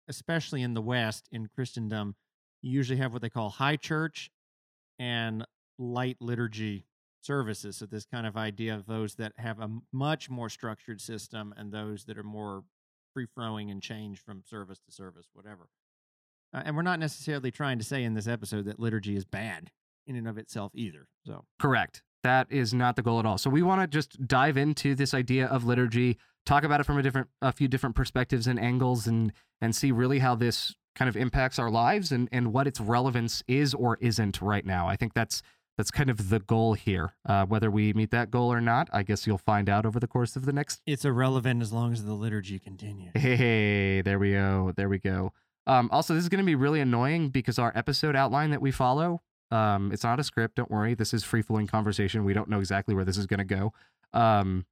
especially 0.09 0.63
in 0.63 0.75
the 0.75 0.83
West, 0.83 1.29
in 1.33 1.49
Christendom, 1.55 2.15
you 2.61 2.71
usually 2.71 2.99
have 2.99 3.13
what 3.13 3.23
they 3.23 3.31
call 3.31 3.51
high 3.51 3.77
church 3.77 4.31
and 4.99 5.45
light 5.79 6.17
liturgy 6.21 6.87
services. 7.21 7.77
So 7.77 7.87
this 7.87 8.05
kind 8.05 8.27
of 8.27 8.37
idea 8.37 8.75
of 8.75 8.87
those 8.87 9.15
that 9.17 9.33
have 9.37 9.61
a 9.61 9.71
much 9.93 10.29
more 10.29 10.49
structured 10.49 11.01
system 11.01 11.55
and 11.57 11.73
those 11.73 12.05
that 12.05 12.19
are 12.19 12.25
more 12.25 12.65
free 13.15 13.27
flowing 13.35 13.71
and 13.71 13.83
change 13.83 14.21
from 14.21 14.43
service 14.45 14.79
to 14.87 14.93
service, 14.93 15.29
whatever. 15.33 15.69
Uh, 16.55 16.63
and 16.65 16.77
we're 16.77 16.83
not 16.83 16.99
necessarily 16.99 17.51
trying 17.51 17.79
to 17.79 17.85
say 17.85 18.03
in 18.03 18.15
this 18.15 18.27
episode 18.27 18.65
that 18.67 18.79
liturgy 18.79 19.17
is 19.17 19.25
bad 19.25 19.71
in 20.07 20.17
and 20.17 20.29
of 20.29 20.39
itself 20.39 20.73
either. 20.75 21.07
So 21.27 21.45
Correct. 21.61 22.03
That 22.23 22.47
is 22.51 22.73
not 22.73 22.97
the 22.97 23.03
goal 23.03 23.19
at 23.19 23.27
all. 23.27 23.39
So 23.39 23.51
we 23.51 23.63
want 23.63 23.81
to 23.81 23.87
just 23.87 24.27
dive 24.27 24.57
into 24.57 24.95
this 24.95 25.13
idea 25.13 25.47
of 25.47 25.65
liturgy, 25.65 26.19
talk 26.47 26.65
about 26.65 26.81
it 26.81 26.85
from 26.85 26.99
a 26.99 27.03
different, 27.03 27.29
a 27.41 27.53
few 27.53 27.69
different 27.69 27.97
perspectives 27.97 28.47
and 28.47 28.59
angles, 28.61 29.07
and 29.07 29.33
and 29.61 29.75
see 29.75 29.93
really 29.93 30.19
how 30.21 30.35
this 30.35 30.75
kind 30.95 31.09
of 31.09 31.17
impacts 31.17 31.59
our 31.59 31.71
lives 31.71 32.13
and 32.13 32.29
and 32.33 32.53
what 32.53 32.67
its 32.67 32.81
relevance 32.81 33.43
is 33.49 33.75
or 33.75 33.99
isn't 34.01 34.41
right 34.41 34.65
now. 34.67 34.89
I 34.89 34.97
think 34.97 35.15
that's 35.15 35.43
that's 35.79 35.91
kind 35.91 36.11
of 36.11 36.29
the 36.29 36.41
goal 36.41 36.75
here. 36.75 37.15
Uh, 37.27 37.47
whether 37.47 37.71
we 37.71 37.93
meet 37.95 38.11
that 38.11 38.31
goal 38.31 38.53
or 38.53 38.61
not, 38.61 38.89
I 38.93 39.03
guess 39.03 39.27
you'll 39.27 39.39
find 39.39 39.69
out 39.69 39.87
over 39.87 39.99
the 39.99 40.07
course 40.07 40.37
of 40.37 40.45
the 40.45 40.53
next 40.53 40.81
it's 40.87 41.05
irrelevant 41.05 41.63
as 41.63 41.73
long 41.73 41.93
as 41.93 42.05
the 42.05 42.15
liturgy 42.15 42.59
continues. 42.59 43.13
Hey, 43.15 44.03
there 44.03 44.19
we 44.19 44.33
go. 44.33 44.73
There 44.77 44.89
we 44.89 44.99
go. 44.99 45.33
Um, 45.67 45.89
also, 45.93 46.15
this 46.15 46.25
is 46.25 46.29
going 46.29 46.43
to 46.43 46.47
be 46.47 46.57
really 46.57 46.81
annoying 46.81 47.31
because 47.31 47.59
our 47.59 47.73
episode 47.75 48.17
outline 48.17 48.51
that 48.51 48.61
we 48.61 48.71
follow, 48.71 49.23
um, 49.53 49.93
it's 49.93 50.03
not 50.03 50.19
a 50.19 50.25
script. 50.25 50.57
Don't 50.57 50.71
worry. 50.71 50.95
This 50.95 51.13
is 51.13 51.23
free 51.23 51.43
flowing 51.43 51.67
conversation. 51.67 52.25
We 52.25 52.33
don't 52.33 52.49
know 52.49 52.59
exactly 52.59 52.95
where 52.95 53.05
this 53.05 53.19
is 53.19 53.27
going 53.27 53.39
to 53.39 53.45
go. 53.45 53.73
Um, 54.15 54.65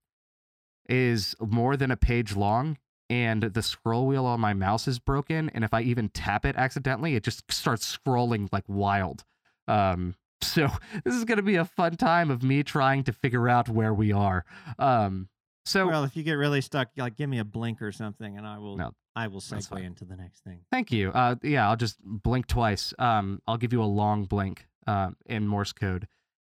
is 0.89 1.37
more 1.39 1.77
than 1.77 1.91
a 1.91 1.97
page 1.97 2.35
long, 2.35 2.79
and 3.11 3.43
the 3.43 3.63
scroll 3.63 4.07
wheel 4.07 4.25
on 4.25 4.41
my 4.41 4.55
mouse 4.55 4.89
is 4.89 4.99
broken. 4.99 5.51
And 5.51 5.65
if 5.65 5.75
I 5.75 5.83
even 5.83 6.09
tap 6.09 6.47
it 6.47 6.57
accidentally, 6.57 7.15
it 7.15 7.23
just 7.23 7.51
starts 7.53 7.97
scrolling 7.97 8.49
like 8.51 8.65
wild. 8.67 9.25
Um, 9.69 10.15
so 10.43 10.69
this 11.05 11.15
is 11.15 11.27
going 11.27 11.37
to 11.37 11.43
be 11.43 11.57
a 11.57 11.67
fun 11.67 11.97
time 11.97 12.31
of 12.31 12.43
me 12.43 12.63
trying 12.63 13.05
to 13.05 13.13
figure 13.13 13.49
out 13.49 13.69
where 13.69 13.93
we 13.93 14.13
are. 14.13 14.47
Um, 14.79 15.29
so 15.67 15.87
well, 15.87 16.05
if 16.05 16.17
you 16.17 16.23
get 16.23 16.33
really 16.33 16.63
stuck, 16.63 16.89
like 16.97 17.17
give 17.17 17.29
me 17.29 17.39
a 17.39 17.45
blink 17.45 17.83
or 17.83 17.93
something, 17.93 18.39
and 18.39 18.47
I 18.47 18.59
will. 18.59 18.79
No, 18.79 18.93
I 19.15 19.27
will 19.27 19.41
segue 19.41 19.85
into 19.85 20.07
the 20.07 20.17
next 20.17 20.43
thing. 20.43 20.61
Thank 20.73 20.91
you. 20.91 21.11
Uh, 21.11 21.35
yeah, 21.43 21.69
I'll 21.69 21.77
just 21.77 21.99
blink 22.03 22.47
twice. 22.47 22.95
Um, 22.99 23.43
I'll 23.47 23.59
give 23.59 23.75
you 23.75 23.83
a 23.83 23.85
long 23.85 24.25
blink 24.25 24.67
uh, 24.87 25.11
in 25.27 25.47
Morse 25.47 25.73
code. 25.73 26.07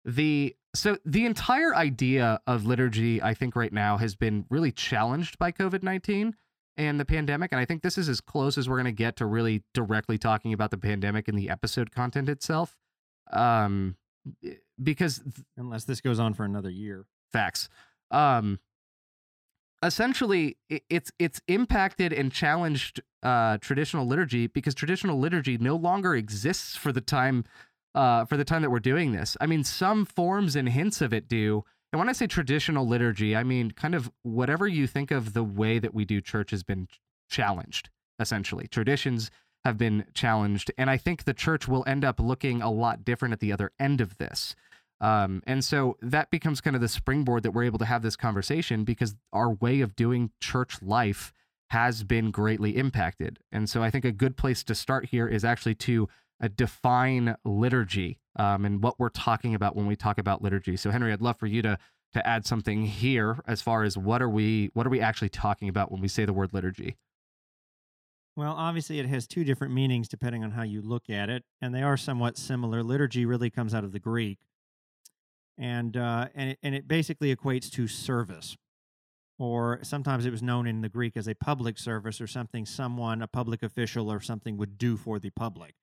The 0.05 0.55
so 0.75 0.97
the 1.05 1.25
entire 1.25 1.75
idea 1.75 2.39
of 2.45 2.65
liturgy, 2.65 3.21
I 3.21 3.33
think, 3.33 3.55
right 3.55 3.73
now 3.73 3.97
has 3.97 4.15
been 4.15 4.45
really 4.49 4.71
challenged 4.71 5.37
by 5.39 5.51
COVID 5.51 5.83
nineteen. 5.83 6.35
and 6.77 6.97
the 6.97 7.05
pandemic. 7.05 7.51
And 7.51 7.59
I 7.59 7.65
think 7.65 7.83
this 7.83 7.97
is 7.97 8.07
as 8.07 8.21
close 8.21 8.57
as 8.57 8.69
we're 8.69 8.77
going 8.77 8.85
to 8.85 8.91
get 8.93 9.17
to 9.17 9.25
really 9.25 9.63
directly 9.73 10.17
talking 10.17 10.53
about 10.53 10.71
the 10.71 10.77
pandemic 10.77 11.27
in 11.27 11.35
the 11.35 11.49
episode 11.49 11.91
content 11.91 12.29
itself. 12.29 12.77
Um, 13.33 13.97
because 14.81 15.21
unless 15.57 15.83
this 15.83 15.99
goes 15.99 16.19
on 16.19 16.33
for 16.33 16.45
another 16.45 16.69
year, 16.69 17.05
facts. 17.33 17.67
Um, 18.11 18.59
essentially, 19.83 20.57
it's 20.89 21.11
it's 21.19 21.41
impacted 21.49 22.13
and 22.13 22.31
challenged 22.31 23.01
uh, 23.23 23.57
traditional 23.57 24.07
liturgy 24.07 24.47
because 24.47 24.73
traditional 24.73 25.19
liturgy 25.19 25.57
no 25.57 25.75
longer 25.75 26.15
exists 26.15 26.77
for 26.77 26.93
the 26.93 27.01
time 27.01 27.43
uh, 27.95 28.25
for 28.25 28.37
the 28.37 28.45
time 28.45 28.61
that 28.61 28.69
we're 28.69 28.79
doing 28.79 29.11
this. 29.11 29.35
I 29.41 29.45
mean, 29.45 29.63
some 29.63 30.05
forms 30.05 30.55
and 30.55 30.69
hints 30.69 31.01
of 31.01 31.13
it 31.13 31.27
do. 31.27 31.63
And 31.91 31.99
when 31.99 32.09
I 32.09 32.13
say 32.13 32.27
traditional 32.27 32.87
liturgy, 32.87 33.35
I 33.35 33.43
mean 33.43 33.71
kind 33.71 33.95
of 33.95 34.11
whatever 34.23 34.67
you 34.67 34.87
think 34.87 35.11
of 35.11 35.33
the 35.33 35.43
way 35.43 35.79
that 35.79 35.93
we 35.93 36.05
do 36.05 36.21
church 36.21 36.51
has 36.51 36.63
been 36.63 36.87
challenged, 37.29 37.89
essentially. 38.19 38.67
Traditions 38.67 39.31
have 39.65 39.77
been 39.77 40.05
challenged. 40.13 40.71
And 40.77 40.89
I 40.89 40.97
think 40.97 41.23
the 41.23 41.33
church 41.33 41.67
will 41.67 41.83
end 41.87 42.05
up 42.05 42.19
looking 42.19 42.61
a 42.61 42.71
lot 42.71 43.03
different 43.03 43.33
at 43.33 43.39
the 43.39 43.51
other 43.51 43.71
end 43.79 44.01
of 44.01 44.17
this. 44.17 44.55
Um, 45.01 45.41
and 45.47 45.63
so 45.63 45.97
that 46.01 46.29
becomes 46.29 46.61
kind 46.61 46.75
of 46.75 46.81
the 46.81 46.87
springboard 46.87 47.43
that 47.43 47.51
we're 47.51 47.63
able 47.63 47.79
to 47.79 47.85
have 47.85 48.01
this 48.01 48.15
conversation 48.15 48.83
because 48.83 49.15
our 49.31 49.51
way 49.51 49.81
of 49.81 49.95
doing 49.95 50.31
church 50.41 50.81
life 50.81 51.33
has 51.69 52.03
been 52.03 52.31
greatly 52.31 52.75
impacted. 52.75 53.39
And 53.51 53.69
so 53.69 53.81
I 53.81 53.91
think 53.91 54.03
a 54.03 54.11
good 54.11 54.35
place 54.35 54.63
to 54.65 54.75
start 54.75 55.05
here 55.05 55.27
is 55.27 55.45
actually 55.45 55.75
to 55.75 56.09
define 56.47 57.35
liturgy 57.43 58.19
um, 58.37 58.63
and 58.65 58.81
what 58.81 58.99
we're 58.99 59.09
talking 59.09 59.53
about 59.53 59.75
when 59.75 59.85
we 59.85 59.95
talk 59.95 60.17
about 60.17 60.41
liturgy. 60.41 60.77
So 60.77 60.91
Henry, 60.91 61.11
I'd 61.11 61.21
love 61.21 61.37
for 61.37 61.47
you 61.47 61.61
to 61.63 61.77
to 62.13 62.27
add 62.27 62.45
something 62.45 62.85
here 62.85 63.39
as 63.47 63.61
far 63.61 63.83
as 63.83 63.97
what 63.97 64.21
are 64.21 64.29
we 64.29 64.71
what 64.73 64.87
are 64.87 64.89
we 64.89 65.01
actually 65.01 65.29
talking 65.29 65.69
about 65.69 65.91
when 65.91 66.01
we 66.01 66.07
say 66.07 66.25
the 66.25 66.33
word 66.33 66.53
liturgy? 66.53 66.97
Well, 68.35 68.55
obviously, 68.55 68.99
it 68.99 69.05
has 69.07 69.27
two 69.27 69.43
different 69.43 69.73
meanings 69.73 70.07
depending 70.07 70.43
on 70.43 70.51
how 70.51 70.63
you 70.63 70.81
look 70.81 71.09
at 71.09 71.29
it, 71.29 71.43
and 71.61 71.75
they 71.75 71.83
are 71.83 71.97
somewhat 71.97 72.37
similar. 72.37 72.83
Liturgy 72.83 73.25
really 73.25 73.49
comes 73.49 73.73
out 73.73 73.83
of 73.83 73.91
the 73.91 73.99
Greek, 73.99 74.39
and 75.57 75.97
uh, 75.97 76.27
and 76.33 76.51
it, 76.51 76.59
and 76.63 76.73
it 76.73 76.87
basically 76.87 77.35
equates 77.35 77.69
to 77.71 77.87
service, 77.87 78.55
or 79.37 79.79
sometimes 79.83 80.25
it 80.25 80.31
was 80.31 80.41
known 80.41 80.67
in 80.67 80.81
the 80.81 80.89
Greek 80.89 81.17
as 81.17 81.27
a 81.27 81.35
public 81.35 81.77
service 81.77 82.21
or 82.21 82.27
something 82.27 82.65
someone, 82.65 83.21
a 83.21 83.27
public 83.27 83.61
official 83.61 84.09
or 84.09 84.21
something, 84.21 84.55
would 84.57 84.77
do 84.77 84.95
for 84.95 85.19
the 85.19 85.31
public, 85.31 85.73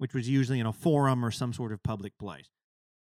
which 0.00 0.14
was 0.14 0.30
usually 0.30 0.58
in 0.58 0.64
a 0.64 0.72
forum 0.72 1.22
or 1.22 1.30
some 1.30 1.52
sort 1.52 1.72
of 1.72 1.82
public 1.82 2.16
place. 2.16 2.48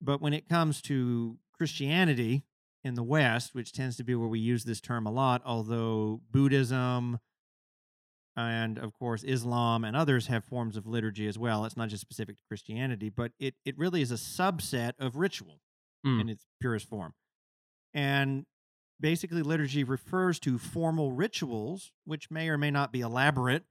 But 0.03 0.21
when 0.21 0.33
it 0.33 0.49
comes 0.49 0.83
to 0.83 1.39
Christianity 1.57 2.43
in 2.83 2.95
the 2.95 3.05
West, 3.05 3.55
which 3.55 3.73
tends 3.73 3.97
to 3.99 4.03
be 4.03 4.17
where 4.17 4.27
we 4.27 4.41
use 4.41 4.65
this 4.65 4.81
term 4.81 5.07
a 5.07 5.13
lot, 5.13 5.41
although 5.45 6.21
Buddhism 6.33 7.21
and 8.37 8.77
of 8.77 8.93
course 8.93 9.23
Islam 9.23 9.85
and 9.85 9.97
others 9.97 10.27
have 10.27 10.45
forms 10.45 10.77
of 10.77 10.85
liturgy 10.85 11.29
as 11.29 11.39
well. 11.39 11.65
It's 11.65 11.77
not 11.77 11.91
just 11.91 12.01
specific 12.01 12.37
to 12.39 12.43
Christianity, 12.49 13.09
but 13.09 13.31
it 13.39 13.55
it 13.65 13.79
really 13.79 14.03
is 14.03 14.11
a 14.11 14.15
subset 14.15 14.95
of 14.99 15.15
ritual 15.15 15.61
mm. 16.05 16.21
in 16.21 16.29
its 16.29 16.45
purest 16.61 16.89
form. 16.89 17.15
And 17.95 18.47
basically 18.99 19.43
liturgy 19.43 19.85
refers 19.85 20.41
to 20.41 20.59
formal 20.59 21.13
rituals 21.13 21.93
which 22.05 22.33
may 22.33 22.49
or 22.49 22.59
may 22.59 22.73
not 22.73 22.91
be 22.91 23.01
elaborate 23.01 23.63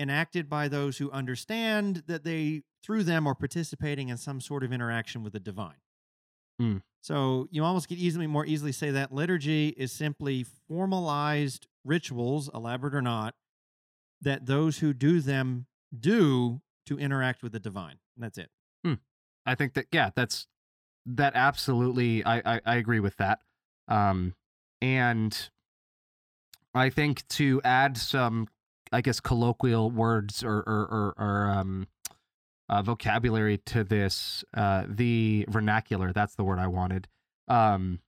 enacted 0.00 0.48
by 0.48 0.66
those 0.66 0.98
who 0.98 1.10
understand 1.10 2.04
that 2.06 2.24
they 2.24 2.62
through 2.82 3.04
them 3.04 3.26
are 3.26 3.34
participating 3.34 4.08
in 4.08 4.16
some 4.16 4.40
sort 4.40 4.64
of 4.64 4.72
interaction 4.72 5.22
with 5.22 5.34
the 5.34 5.40
divine. 5.40 5.76
Mm. 6.60 6.82
So 7.02 7.46
you 7.50 7.62
almost 7.62 7.88
could 7.88 7.98
easily 7.98 8.26
more 8.26 8.46
easily 8.46 8.72
say 8.72 8.90
that 8.90 9.12
liturgy 9.12 9.68
is 9.68 9.92
simply 9.92 10.46
formalized 10.68 11.66
rituals, 11.84 12.50
elaborate 12.54 12.94
or 12.94 13.02
not, 13.02 13.34
that 14.22 14.46
those 14.46 14.78
who 14.78 14.92
do 14.92 15.20
them 15.20 15.66
do 15.98 16.62
to 16.86 16.98
interact 16.98 17.42
with 17.42 17.52
the 17.52 17.60
divine. 17.60 17.98
that's 18.16 18.38
it. 18.38 18.50
Hmm. 18.84 18.94
I 19.46 19.54
think 19.54 19.74
that 19.74 19.86
yeah, 19.92 20.10
that's 20.14 20.46
that 21.06 21.32
absolutely. 21.34 22.24
I, 22.24 22.56
I 22.56 22.60
I, 22.66 22.76
agree 22.76 23.00
with 23.00 23.16
that. 23.16 23.40
Um, 23.88 24.34
and 24.80 25.50
I 26.74 26.90
think 26.90 27.26
to 27.28 27.60
add 27.64 27.96
some, 27.96 28.48
I 28.92 29.00
guess, 29.00 29.20
colloquial 29.20 29.90
words 29.90 30.42
or 30.42 30.58
or 30.58 30.88
or, 30.90 31.14
or 31.18 31.50
um, 31.50 31.86
uh, 32.68 32.82
vocabulary 32.82 33.58
to 33.58 33.84
this, 33.84 34.44
uh, 34.56 34.84
the 34.88 35.44
vernacular. 35.48 36.12
That's 36.12 36.34
the 36.34 36.44
word 36.44 36.58
I 36.58 36.68
wanted. 36.68 37.08
Um, 37.48 38.00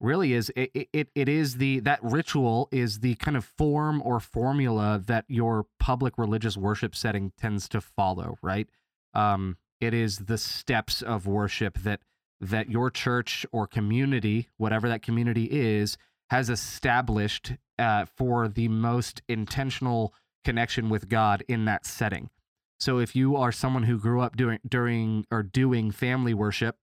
really 0.00 0.34
is 0.34 0.52
it, 0.54 0.88
it 0.92 1.08
it 1.14 1.28
is 1.28 1.56
the 1.56 1.80
that 1.80 1.98
ritual 2.02 2.68
is 2.70 3.00
the 3.00 3.14
kind 3.16 3.36
of 3.36 3.44
form 3.44 4.02
or 4.04 4.20
formula 4.20 5.02
that 5.04 5.24
your 5.28 5.66
public 5.78 6.18
religious 6.18 6.56
worship 6.56 6.94
setting 6.94 7.32
tends 7.38 7.68
to 7.68 7.80
follow 7.80 8.36
right 8.42 8.68
um 9.14 9.56
it 9.80 9.94
is 9.94 10.18
the 10.18 10.38
steps 10.38 11.00
of 11.00 11.26
worship 11.26 11.78
that 11.78 12.00
that 12.40 12.68
your 12.68 12.90
church 12.90 13.46
or 13.52 13.66
community 13.66 14.48
whatever 14.56 14.88
that 14.88 15.02
community 15.02 15.44
is 15.44 15.96
has 16.30 16.50
established 16.50 17.52
uh, 17.78 18.04
for 18.16 18.48
the 18.48 18.68
most 18.68 19.22
intentional 19.28 20.14
connection 20.44 20.88
with 20.88 21.08
god 21.08 21.42
in 21.48 21.64
that 21.64 21.86
setting 21.86 22.30
so 22.78 22.98
if 22.98 23.16
you 23.16 23.36
are 23.36 23.52
someone 23.52 23.84
who 23.84 23.98
grew 23.98 24.20
up 24.20 24.36
doing 24.36 24.58
during 24.68 25.24
or 25.30 25.42
doing 25.42 25.90
family 25.90 26.34
worship 26.34 26.76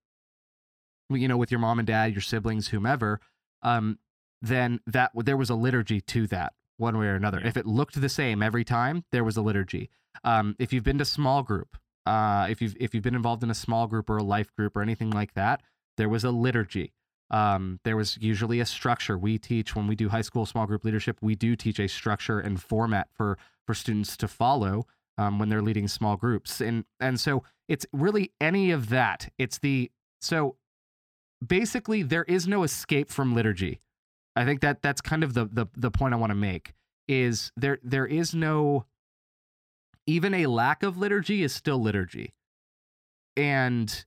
you 1.16 1.28
know, 1.28 1.36
with 1.36 1.50
your 1.50 1.60
mom 1.60 1.78
and 1.78 1.86
dad, 1.86 2.12
your 2.12 2.20
siblings, 2.20 2.68
whomever, 2.68 3.20
um, 3.62 3.98
then 4.40 4.80
that 4.86 5.12
there 5.14 5.36
was 5.36 5.50
a 5.50 5.54
liturgy 5.54 6.00
to 6.00 6.26
that 6.28 6.52
one 6.78 6.98
way 6.98 7.06
or 7.06 7.14
another. 7.14 7.40
Yeah. 7.40 7.48
If 7.48 7.56
it 7.56 7.66
looked 7.66 8.00
the 8.00 8.08
same 8.08 8.42
every 8.42 8.64
time, 8.64 9.04
there 9.12 9.24
was 9.24 9.36
a 9.36 9.42
liturgy. 9.42 9.90
Um, 10.24 10.56
if 10.58 10.72
you've 10.72 10.84
been 10.84 10.98
to 10.98 11.04
small 11.04 11.42
group, 11.42 11.76
uh, 12.06 12.48
if 12.50 12.60
you've 12.60 12.76
if 12.80 12.94
you've 12.94 13.04
been 13.04 13.14
involved 13.14 13.42
in 13.42 13.50
a 13.50 13.54
small 13.54 13.86
group 13.86 14.10
or 14.10 14.16
a 14.16 14.22
life 14.22 14.52
group 14.56 14.76
or 14.76 14.82
anything 14.82 15.10
like 15.10 15.34
that, 15.34 15.62
there 15.96 16.08
was 16.08 16.24
a 16.24 16.30
liturgy. 16.30 16.92
Um, 17.32 17.80
there 17.84 17.96
was 17.96 18.18
usually 18.20 18.60
a 18.60 18.66
structure. 18.66 19.16
We 19.16 19.38
teach 19.38 19.74
when 19.74 19.86
we 19.86 19.96
do 19.96 20.10
high 20.10 20.22
school 20.22 20.46
small 20.46 20.66
group 20.66 20.84
leadership. 20.84 21.18
We 21.20 21.34
do 21.34 21.56
teach 21.56 21.80
a 21.80 21.88
structure 21.88 22.38
and 22.38 22.60
format 22.60 23.08
for 23.12 23.38
for 23.66 23.74
students 23.74 24.16
to 24.18 24.28
follow 24.28 24.86
um, 25.18 25.38
when 25.38 25.48
they're 25.48 25.62
leading 25.62 25.88
small 25.88 26.16
groups, 26.16 26.60
and 26.60 26.84
and 27.00 27.18
so 27.18 27.42
it's 27.68 27.86
really 27.92 28.32
any 28.40 28.70
of 28.70 28.90
that. 28.90 29.30
It's 29.38 29.58
the 29.58 29.90
so 30.20 30.56
basically 31.44 32.02
there 32.02 32.24
is 32.24 32.46
no 32.46 32.62
escape 32.62 33.10
from 33.10 33.34
liturgy. 33.34 33.80
I 34.36 34.44
think 34.44 34.60
that 34.60 34.82
that's 34.82 35.00
kind 35.00 35.24
of 35.24 35.34
the 35.34 35.46
the 35.46 35.66
the 35.76 35.90
point 35.90 36.14
I 36.14 36.18
want 36.18 36.30
to 36.30 36.36
make 36.36 36.74
is 37.08 37.50
there 37.56 37.78
there 37.82 38.06
is 38.06 38.34
no 38.34 38.84
even 40.06 40.34
a 40.34 40.46
lack 40.46 40.82
of 40.82 40.98
liturgy 40.98 41.42
is 41.42 41.54
still 41.54 41.80
liturgy. 41.80 42.34
And 43.36 44.04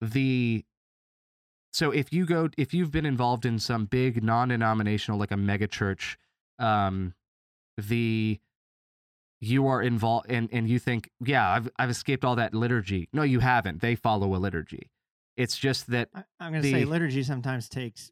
the 0.00 0.64
so 1.74 1.90
if 1.90 2.12
you 2.12 2.24
go 2.24 2.48
if 2.56 2.72
you've 2.72 2.90
been 2.90 3.06
involved 3.06 3.44
in 3.44 3.58
some 3.58 3.84
big 3.84 4.22
non-denominational 4.22 5.18
like 5.18 5.30
a 5.30 5.36
mega 5.36 5.66
church 5.66 6.16
um 6.58 7.14
the 7.76 8.38
you 9.44 9.66
are 9.66 9.82
involved 9.82 10.30
and 10.30 10.48
and 10.52 10.68
you 10.68 10.78
think 10.78 11.10
yeah 11.24 11.48
I've 11.50 11.68
I've 11.78 11.90
escaped 11.90 12.24
all 12.24 12.36
that 12.36 12.54
liturgy. 12.54 13.08
No, 13.12 13.22
you 13.22 13.40
haven't. 13.40 13.80
They 13.80 13.94
follow 13.94 14.34
a 14.34 14.38
liturgy. 14.38 14.90
It's 15.36 15.56
just 15.56 15.88
that 15.88 16.08
I, 16.14 16.24
am 16.40 16.52
going 16.52 16.62
to 16.62 16.70
say 16.70 16.84
liturgy 16.84 17.22
sometimes 17.22 17.68
takes 17.68 18.10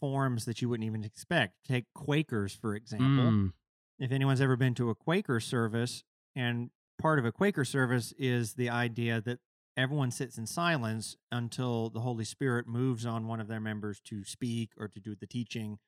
forms 0.00 0.44
that 0.44 0.62
you 0.62 0.68
wouldn't 0.68 0.86
even 0.86 1.04
expect. 1.04 1.54
Take 1.66 1.86
Quakers, 1.94 2.54
for 2.54 2.74
example. 2.74 3.24
Mm. 3.24 3.52
If 3.98 4.12
anyone's 4.12 4.40
ever 4.40 4.56
been 4.56 4.74
to 4.74 4.90
a 4.90 4.94
Quaker 4.94 5.40
service, 5.40 6.04
and 6.34 6.70
part 6.98 7.18
of 7.18 7.24
a 7.24 7.32
Quaker 7.32 7.64
service 7.64 8.14
is 8.18 8.54
the 8.54 8.70
idea 8.70 9.20
that 9.22 9.40
everyone 9.76 10.10
sits 10.10 10.38
in 10.38 10.46
silence 10.46 11.16
until 11.30 11.90
the 11.90 12.00
Holy 12.00 12.24
Spirit 12.24 12.66
moves 12.66 13.04
on 13.04 13.26
one 13.26 13.40
of 13.40 13.48
their 13.48 13.60
members 13.60 14.00
to 14.00 14.24
speak 14.24 14.70
or 14.78 14.88
to 14.88 15.00
do 15.00 15.14
the 15.14 15.26
teaching 15.26 15.78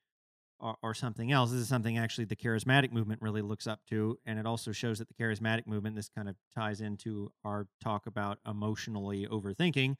or, 0.59 0.75
or, 0.83 0.93
something 0.93 1.31
else. 1.31 1.51
This 1.51 1.61
is 1.61 1.69
something 1.69 1.97
actually 1.97 2.25
the 2.25 2.35
charismatic 2.35 2.91
movement 2.91 3.21
really 3.21 3.41
looks 3.41 3.65
up 3.65 3.79
to. 3.89 4.19
And 4.25 4.37
it 4.37 4.45
also 4.45 4.71
shows 4.73 4.99
that 4.99 5.07
the 5.07 5.13
charismatic 5.13 5.65
movement, 5.65 5.95
this 5.95 6.09
kind 6.09 6.27
of 6.27 6.35
ties 6.53 6.81
into 6.81 7.31
our 7.45 7.67
talk 7.81 8.07
about 8.07 8.39
emotionally 8.45 9.25
overthinking 9.25 9.95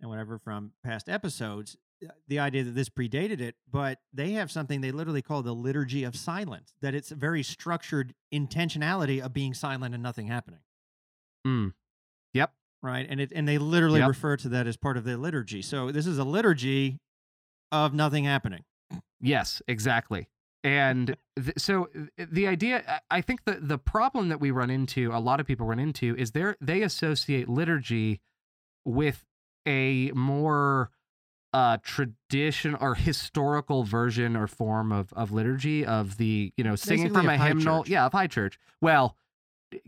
and 0.00 0.10
whatever 0.10 0.38
from 0.38 0.72
past 0.84 1.08
episodes, 1.08 1.76
uh, 2.04 2.10
the 2.28 2.38
idea 2.38 2.62
that 2.64 2.74
this 2.74 2.90
predated 2.90 3.40
it, 3.40 3.56
but 3.70 3.98
they 4.12 4.32
have 4.32 4.50
something 4.50 4.80
they 4.80 4.90
literally 4.90 5.22
call 5.22 5.42
the 5.42 5.54
liturgy 5.54 6.04
of 6.04 6.14
silence, 6.14 6.74
that 6.82 6.94
it's 6.94 7.10
a 7.10 7.14
very 7.14 7.42
structured 7.42 8.14
intentionality 8.32 9.20
of 9.20 9.32
being 9.32 9.54
silent 9.54 9.94
and 9.94 10.02
nothing 10.02 10.26
happening. 10.26 10.60
Mm. 11.46 11.72
Yep. 12.34 12.52
Right. 12.82 13.06
And 13.08 13.20
it 13.20 13.32
and 13.34 13.48
they 13.48 13.58
literally 13.58 14.00
yep. 14.00 14.08
refer 14.08 14.36
to 14.38 14.48
that 14.50 14.66
as 14.66 14.76
part 14.76 14.96
of 14.96 15.04
their 15.04 15.16
liturgy. 15.16 15.62
So 15.62 15.90
this 15.90 16.06
is 16.06 16.18
a 16.18 16.24
liturgy 16.24 16.98
of 17.72 17.94
nothing 17.94 18.24
happening. 18.24 18.64
Yes, 19.20 19.60
exactly. 19.66 20.28
And 20.62 21.16
th- 21.36 21.58
so 21.58 21.88
the 22.16 22.46
idea, 22.46 23.00
I 23.10 23.20
think 23.20 23.44
the 23.44 23.58
the 23.60 23.78
problem 23.78 24.28
that 24.28 24.40
we 24.40 24.50
run 24.50 24.70
into, 24.70 25.10
a 25.12 25.18
lot 25.18 25.40
of 25.40 25.46
people 25.46 25.66
run 25.66 25.78
into, 25.78 26.14
is 26.16 26.32
they 26.32 26.54
they 26.60 26.82
associate 26.82 27.48
liturgy 27.48 28.20
with 28.84 29.24
a 29.66 30.10
more 30.12 30.90
uh 31.52 31.78
tradition 31.82 32.74
or 32.74 32.94
historical 32.94 33.84
version 33.84 34.36
or 34.36 34.46
form 34.46 34.92
of 34.92 35.12
of 35.14 35.32
liturgy 35.32 35.84
of 35.84 36.16
the 36.18 36.52
you 36.56 36.64
know 36.64 36.76
singing 36.76 37.04
Basically 37.12 37.22
from 37.22 37.28
a 37.30 37.38
hymnal 37.38 37.82
church. 37.82 37.90
yeah 37.90 38.06
of 38.06 38.12
high 38.12 38.26
church 38.26 38.58
well 38.80 39.16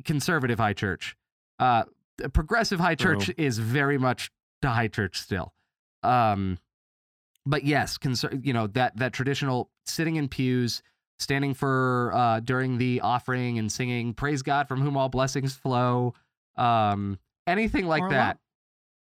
conservative 0.04 0.58
high 0.58 0.72
church 0.72 1.16
uh 1.58 1.84
progressive 2.32 2.80
high 2.80 2.94
church 2.94 3.30
is 3.38 3.58
very 3.58 3.98
much 3.98 4.30
the 4.62 4.70
high 4.70 4.88
church 4.88 5.20
still. 5.20 5.52
Um 6.02 6.58
but 7.46 7.64
yes 7.64 7.96
conser- 7.98 8.44
you 8.44 8.52
know 8.52 8.66
that 8.68 8.96
that 8.98 9.12
traditional 9.12 9.70
sitting 9.86 10.16
in 10.16 10.28
pews 10.28 10.82
standing 11.18 11.54
for 11.54 12.12
uh 12.14 12.40
during 12.40 12.78
the 12.78 13.00
offering 13.00 13.58
and 13.58 13.72
singing 13.72 14.12
praise 14.14 14.42
god 14.42 14.68
from 14.68 14.80
whom 14.80 14.96
all 14.96 15.08
blessings 15.08 15.54
flow 15.54 16.14
um 16.56 17.18
anything 17.46 17.86
like 17.86 18.02
Or 18.02 18.10
that 18.10 18.38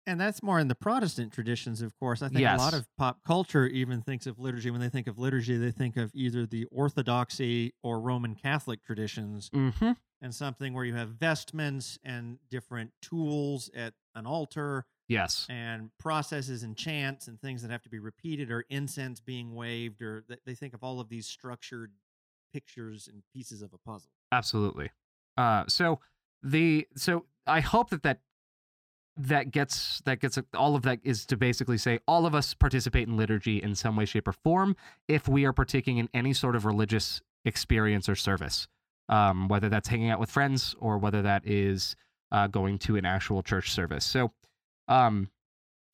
And 0.06 0.20
that's 0.20 0.44
more 0.44 0.60
in 0.60 0.68
the 0.68 0.76
Protestant 0.76 1.32
traditions, 1.32 1.82
of 1.82 1.98
course. 1.98 2.22
I 2.22 2.28
think 2.28 2.46
a 2.46 2.58
lot 2.58 2.74
of 2.74 2.86
pop 2.98 3.24
culture 3.26 3.66
even 3.68 4.02
thinks 4.02 4.28
of 4.28 4.38
liturgy. 4.38 4.70
When 4.70 4.82
they 4.82 4.90
think 4.90 5.08
of 5.08 5.18
liturgy, 5.18 5.58
they 5.58 5.72
think 5.72 5.96
of 5.96 6.12
either 6.14 6.46
the 6.46 6.66
Orthodoxy 6.66 7.74
or 7.84 8.00
Roman 8.02 8.36
Catholic 8.36 8.84
traditions 8.84 9.50
mm-hmm 9.50 9.92
and 10.24 10.34
something 10.34 10.74
where 10.74 10.86
you 10.86 10.96
have 10.96 11.10
vestments 11.10 12.00
and 12.04 12.40
different 12.50 12.92
tools 13.02 13.70
at 13.76 13.94
an 14.16 14.26
altar 14.26 14.86
yes 15.10 15.46
and 15.50 15.92
processes 16.00 16.64
and 16.64 16.78
chants 16.78 17.28
and 17.28 17.40
things 17.40 17.62
that 17.62 17.70
have 17.70 17.84
to 17.84 17.90
be 17.90 18.00
repeated 18.00 18.50
or 18.50 18.66
incense 18.70 19.20
being 19.20 19.54
waved 19.54 20.02
or 20.02 20.22
th- 20.22 20.40
they 20.46 20.56
think 20.56 20.74
of 20.74 20.82
all 20.82 21.00
of 21.00 21.10
these 21.10 21.28
structured 21.28 21.92
pictures 22.54 23.10
and 23.12 23.22
pieces 23.34 23.62
of 23.62 23.74
a 23.74 23.78
puzzle. 23.78 24.10
absolutely 24.32 24.90
uh 25.38 25.66
so 25.68 26.00
the 26.42 26.88
so 26.96 27.26
i 27.46 27.60
hope 27.60 27.90
that 27.90 28.02
that 28.04 28.20
that 29.16 29.52
gets 29.52 30.02
that 30.06 30.20
gets 30.20 30.40
all 30.56 30.76
of 30.76 30.82
that 30.84 31.00
is 31.04 31.26
to 31.28 31.38
basically 31.38 31.78
say 31.78 32.00
all 32.08 32.26
of 32.26 32.34
us 32.34 32.54
participate 32.54 33.08
in 33.08 33.16
liturgy 33.16 33.62
in 33.62 33.76
some 33.76 33.96
way 33.96 34.06
shape 34.06 34.28
or 34.28 34.32
form 34.32 34.76
if 35.08 35.28
we 35.28 35.46
are 35.46 35.54
partaking 35.54 35.98
in 35.98 36.10
any 36.14 36.34
sort 36.34 36.56
of 36.56 36.66
religious 36.66 37.22
experience 37.46 38.10
or 38.10 38.16
service 38.16 38.68
um 39.10 39.48
whether 39.48 39.70
that's 39.70 39.88
hanging 39.88 40.10
out 40.10 40.20
with 40.20 40.32
friends 40.32 40.76
or 40.80 40.98
whether 40.98 41.22
that 41.22 41.46
is 41.46 41.96
uh, 42.32 42.48
going 42.48 42.80
to 42.80 42.96
an 42.96 43.06
actual 43.06 43.44
church 43.44 43.72
service 43.72 44.04
so 44.04 44.32
um 44.88 45.30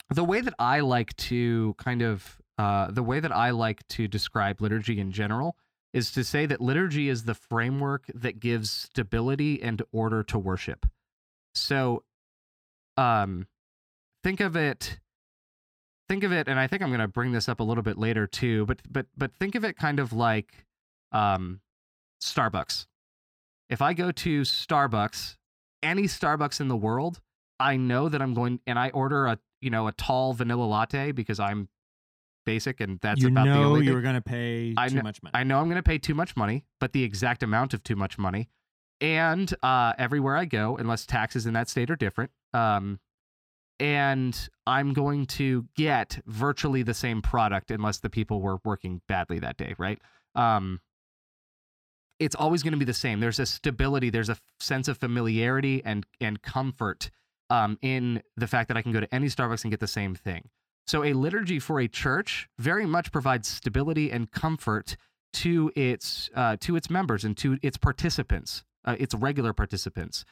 the 0.10 0.24
way 0.24 0.40
that 0.40 0.54
i 0.58 0.80
like 0.80 1.14
to 1.18 1.76
kind 1.78 2.02
of 2.02 2.38
uh 2.58 2.90
the 2.90 3.04
way 3.04 3.20
that 3.20 3.36
i 3.36 3.50
like 3.50 3.86
to 3.90 4.08
describe 4.08 4.62
liturgy 4.62 4.98
in 4.98 5.12
general 5.12 5.58
is 5.94 6.12
to 6.12 6.24
say 6.24 6.46
that 6.46 6.62
liturgy 6.62 7.10
is 7.10 7.24
the 7.24 7.34
framework 7.34 8.06
that 8.14 8.40
gives 8.40 8.70
stability 8.70 9.62
and 9.62 9.82
order 9.92 10.24
to 10.24 10.38
worship. 10.38 10.86
So 11.56 12.04
um 13.00 13.48
think 14.24 14.40
of 14.40 14.56
it 14.56 15.00
think 16.08 16.24
of 16.24 16.32
it 16.32 16.48
and 16.48 16.60
I 16.60 16.68
think 16.68 16.82
I'm 16.82 16.90
going 16.90 17.00
to 17.00 17.08
bring 17.08 17.32
this 17.32 17.48
up 17.48 17.60
a 17.60 17.64
little 17.64 17.84
bit 17.84 17.98
later 17.98 18.26
too, 18.28 18.66
but 18.66 18.82
but 18.90 19.06
but 19.16 19.32
think 19.40 19.56
of 19.56 19.64
it 19.64 19.78
kind 19.78 20.00
of 20.00 20.12
like 20.12 20.66
um 21.12 21.62
Starbucks. 22.22 22.88
If 23.70 23.82
I 23.82 23.94
go 23.94 24.12
to 24.12 24.42
Starbucks, 24.42 25.38
any 25.84 26.04
Starbucks 26.04 26.60
in 26.60 26.68
the 26.68 26.76
world, 26.76 27.22
I 27.60 27.78
know 27.78 28.10
that 28.10 28.22
I'm 28.22 28.34
going 28.34 28.60
and 28.66 28.80
I 28.80 28.90
order 28.90 29.28
a, 29.28 29.38
you 29.62 29.70
know, 29.70 29.88
a 29.88 29.92
tall 29.92 30.34
vanilla 30.34 30.64
latte 30.66 31.12
because 31.12 31.40
I'm 31.40 31.70
basic 32.46 32.80
and 32.82 33.00
that's 33.02 33.22
you 33.22 33.28
about 33.28 33.46
the 33.46 33.54
know 33.54 33.64
only 33.66 33.82
you 33.82 33.86
thing. 33.88 33.94
were 33.96 34.02
going 34.02 34.16
to 34.16 34.22
pay 34.22 34.74
I 34.76 34.88
too 34.88 34.96
kn- 34.96 35.04
much 35.04 35.22
money. 35.22 35.32
I 35.36 35.44
know 35.44 35.60
I'm 35.60 35.66
going 35.66 35.76
to 35.76 35.84
pay 35.84 36.00
too 36.00 36.16
much 36.16 36.36
money, 36.36 36.66
but 36.80 36.94
the 36.94 37.04
exact 37.04 37.44
amount 37.44 37.74
of 37.74 37.84
too 37.84 37.96
much 37.96 38.18
money. 38.18 38.50
And 39.02 39.54
uh, 39.62 39.94
everywhere 39.98 40.36
I 40.36 40.46
go, 40.46 40.76
unless 40.78 41.06
taxes 41.06 41.46
in 41.46 41.54
that 41.54 41.70
state 41.70 41.90
are 41.92 41.96
different, 41.96 42.32
um, 42.54 43.00
and 43.80 44.50
I'm 44.68 44.94
going 44.94 45.26
to 45.28 45.66
get 45.76 46.20
virtually 46.26 46.84
the 46.84 46.94
same 46.94 47.22
product 47.22 47.72
unless 47.72 48.00
the 48.00 48.10
people 48.10 48.42
were 48.42 48.60
working 48.66 49.02
badly 49.08 49.40
that 49.40 49.58
day, 49.58 49.74
right? 49.78 50.00
Um, 50.36 50.82
it's 52.20 52.36
always 52.36 52.62
going 52.62 52.74
to 52.74 52.78
be 52.78 52.86
the 52.86 52.94
same. 52.94 53.22
There's 53.22 53.40
a 53.40 53.46
stability, 53.46 54.10
there's 54.10 54.30
a 54.30 54.34
f- 54.34 54.42
sense 54.60 54.88
of 54.90 54.98
familiarity 54.98 55.82
and 55.86 56.06
and 56.20 56.42
comfort 56.42 57.10
um, 57.50 57.78
in 57.82 58.22
the 58.36 58.48
fact 58.48 58.68
that 58.68 58.78
I 58.78 58.82
can 58.82 58.92
go 58.92 59.00
to 59.00 59.16
any 59.16 59.28
Starbucks 59.28 59.64
and 59.64 59.72
get 59.72 59.80
the 59.80 59.88
same 59.88 60.16
thing. 60.16 60.50
So 60.86 61.04
a 61.04 61.14
liturgy 61.14 61.60
for 61.60 61.80
a 61.80 61.88
church 61.88 62.50
very 62.58 62.86
much 62.86 63.12
provides 63.12 63.48
stability 63.48 64.12
and 64.12 64.30
comfort 64.32 64.98
to 65.34 65.72
its 65.76 66.30
uh, 66.36 66.58
to 66.62 66.76
its 66.76 66.90
members 66.90 67.24
and 67.24 67.38
to 67.38 67.58
its 67.62 67.78
participants, 67.78 68.64
uh, 68.86 68.96
its 69.00 69.14
regular 69.14 69.54
participants. 69.54 70.26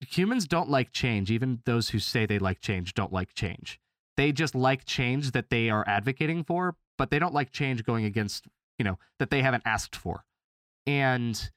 Humans 0.00 0.46
don't 0.46 0.70
like 0.70 0.92
change. 0.92 1.30
Even 1.30 1.60
those 1.64 1.90
who 1.90 1.98
say 1.98 2.26
they 2.26 2.38
like 2.38 2.60
change 2.60 2.94
don't 2.94 3.12
like 3.12 3.34
change. 3.34 3.80
They 4.16 4.32
just 4.32 4.54
like 4.54 4.84
change 4.84 5.32
that 5.32 5.50
they 5.50 5.70
are 5.70 5.84
advocating 5.86 6.44
for, 6.44 6.76
but 6.96 7.10
they 7.10 7.18
don't 7.18 7.34
like 7.34 7.50
change 7.50 7.84
going 7.84 8.04
against 8.04 8.46
you 8.78 8.84
know 8.84 8.98
that 9.18 9.30
they 9.30 9.42
haven't 9.42 9.64
asked 9.66 9.96
for. 9.96 10.24
And 10.86 11.50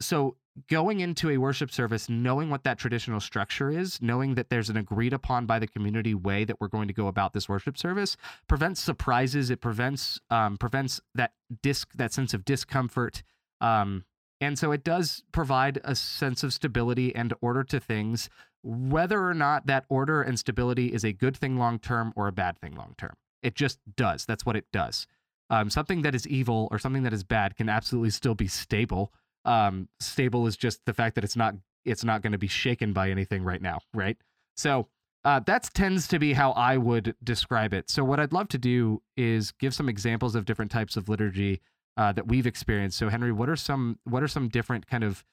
so 0.00 0.36
going 0.68 1.00
into 1.00 1.30
a 1.30 1.36
worship 1.36 1.70
service 1.70 2.08
knowing 2.08 2.48
what 2.48 2.64
that 2.64 2.78
traditional 2.78 3.20
structure 3.20 3.70
is 3.70 4.00
knowing 4.00 4.34
that 4.34 4.48
there's 4.48 4.70
an 4.70 4.76
agreed 4.76 5.12
upon 5.12 5.46
by 5.46 5.58
the 5.58 5.66
community 5.66 6.14
way 6.14 6.44
that 6.44 6.60
we're 6.60 6.68
going 6.68 6.88
to 6.88 6.94
go 6.94 7.08
about 7.08 7.32
this 7.32 7.48
worship 7.48 7.76
service 7.76 8.16
prevents 8.48 8.80
surprises 8.80 9.50
it 9.50 9.60
prevents 9.60 10.18
um, 10.30 10.56
prevents 10.56 11.00
that 11.14 11.32
disc 11.62 11.92
that 11.94 12.12
sense 12.12 12.32
of 12.32 12.44
discomfort 12.44 13.22
um, 13.60 14.04
and 14.40 14.58
so 14.58 14.72
it 14.72 14.84
does 14.84 15.22
provide 15.32 15.80
a 15.84 15.94
sense 15.94 16.42
of 16.42 16.52
stability 16.52 17.14
and 17.14 17.32
order 17.40 17.64
to 17.64 17.80
things 17.80 18.28
whether 18.66 19.24
or 19.24 19.34
not 19.34 19.66
that 19.66 19.84
order 19.88 20.22
and 20.22 20.38
stability 20.38 20.92
is 20.92 21.04
a 21.04 21.12
good 21.12 21.36
thing 21.36 21.56
long 21.56 21.78
term 21.78 22.12
or 22.16 22.26
a 22.26 22.32
bad 22.32 22.58
thing 22.58 22.74
long 22.74 22.94
term. 22.98 23.14
It 23.42 23.54
just 23.54 23.78
does. 23.96 24.26
That's 24.26 24.44
what 24.44 24.56
it 24.56 24.66
does. 24.72 25.06
Um, 25.50 25.70
something 25.70 26.02
that 26.02 26.16
is 26.16 26.26
evil 26.26 26.66
or 26.72 26.78
something 26.80 27.04
that 27.04 27.12
is 27.12 27.22
bad 27.22 27.56
can 27.56 27.68
absolutely 27.68 28.10
still 28.10 28.34
be 28.34 28.48
stable. 28.48 29.12
Um 29.44 29.88
stable 30.00 30.46
is 30.48 30.56
just 30.56 30.84
the 30.84 30.94
fact 30.94 31.14
that 31.14 31.22
it's 31.22 31.36
not 31.36 31.54
it's 31.84 32.02
not 32.02 32.20
going 32.22 32.32
to 32.32 32.38
be 32.38 32.48
shaken 32.48 32.92
by 32.92 33.10
anything 33.10 33.44
right 33.44 33.62
now 33.62 33.78
right? 33.94 34.16
So 34.56 34.88
uh, 35.24 35.40
that 35.40 35.68
tends 35.74 36.06
to 36.08 36.20
be 36.20 36.32
how 36.32 36.52
i 36.52 36.76
would 36.76 37.14
describe 37.22 37.72
it. 37.72 37.88
So 37.88 38.02
what 38.02 38.18
i'd 38.18 38.32
love 38.32 38.48
to 38.48 38.58
do 38.58 39.02
is 39.16 39.52
give 39.52 39.74
some 39.74 39.88
examples 39.88 40.34
of 40.34 40.44
different 40.44 40.72
types 40.72 40.96
of 40.96 41.08
liturgy 41.08 41.60
uh, 41.96 42.12
that 42.12 42.26
we've 42.26 42.46
experienced 42.46 42.98
so 42.98 43.08
henry 43.08 43.32
what 43.32 43.48
are 43.48 43.56
some 43.56 43.98
what 44.04 44.22
are 44.22 44.28
some 44.28 44.48
different 44.48 44.86
kind 44.86 45.04
of 45.04 45.24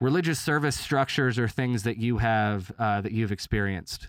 religious 0.00 0.40
service 0.40 0.78
structures 0.78 1.38
or 1.38 1.48
things 1.48 1.84
that 1.84 1.96
you 1.96 2.18
have 2.18 2.72
uh, 2.78 3.00
that 3.00 3.12
you've 3.12 3.32
experienced 3.32 4.08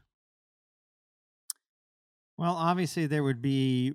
Well, 2.38 2.56
obviously, 2.56 3.06
there 3.06 3.24
would 3.24 3.42
be 3.42 3.94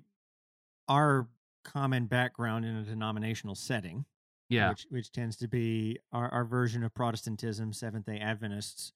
our 0.87 1.27
common 1.63 2.05
background 2.05 2.65
in 2.65 2.75
a 2.75 2.83
denominational 2.83 3.55
setting, 3.55 4.05
yeah 4.49 4.69
which, 4.69 4.87
which 4.89 5.11
tends 5.11 5.35
to 5.37 5.47
be 5.47 5.99
our, 6.11 6.29
our 6.29 6.45
version 6.45 6.83
of 6.83 6.93
Protestantism, 6.93 7.73
Seventh 7.73 8.05
day 8.05 8.19
Adventists. 8.19 8.93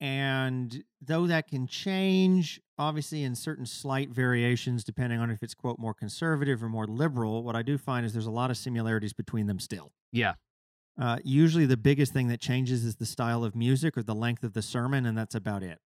And 0.00 0.84
though 1.00 1.26
that 1.26 1.48
can 1.48 1.66
change, 1.66 2.60
obviously, 2.78 3.22
in 3.22 3.34
certain 3.34 3.64
slight 3.64 4.10
variations, 4.10 4.84
depending 4.84 5.18
on 5.20 5.30
if 5.30 5.42
it's, 5.42 5.54
quote, 5.54 5.78
more 5.78 5.94
conservative 5.94 6.62
or 6.62 6.68
more 6.68 6.86
liberal, 6.86 7.42
what 7.42 7.56
I 7.56 7.62
do 7.62 7.78
find 7.78 8.04
is 8.04 8.12
there's 8.12 8.26
a 8.26 8.30
lot 8.30 8.50
of 8.50 8.58
similarities 8.58 9.14
between 9.14 9.46
them 9.46 9.58
still. 9.58 9.92
yeah 10.12 10.34
Uh, 10.98 11.18
usually, 11.24 11.66
the 11.66 11.76
biggest 11.76 12.12
thing 12.12 12.28
that 12.28 12.40
changes 12.40 12.84
is 12.84 12.96
the 12.96 13.06
style 13.06 13.44
of 13.44 13.54
music 13.54 13.96
or 13.96 14.02
the 14.02 14.14
length 14.14 14.42
of 14.44 14.52
the 14.52 14.62
sermon, 14.62 15.06
and 15.06 15.16
that's 15.16 15.34
about 15.34 15.62
it. 15.62 15.78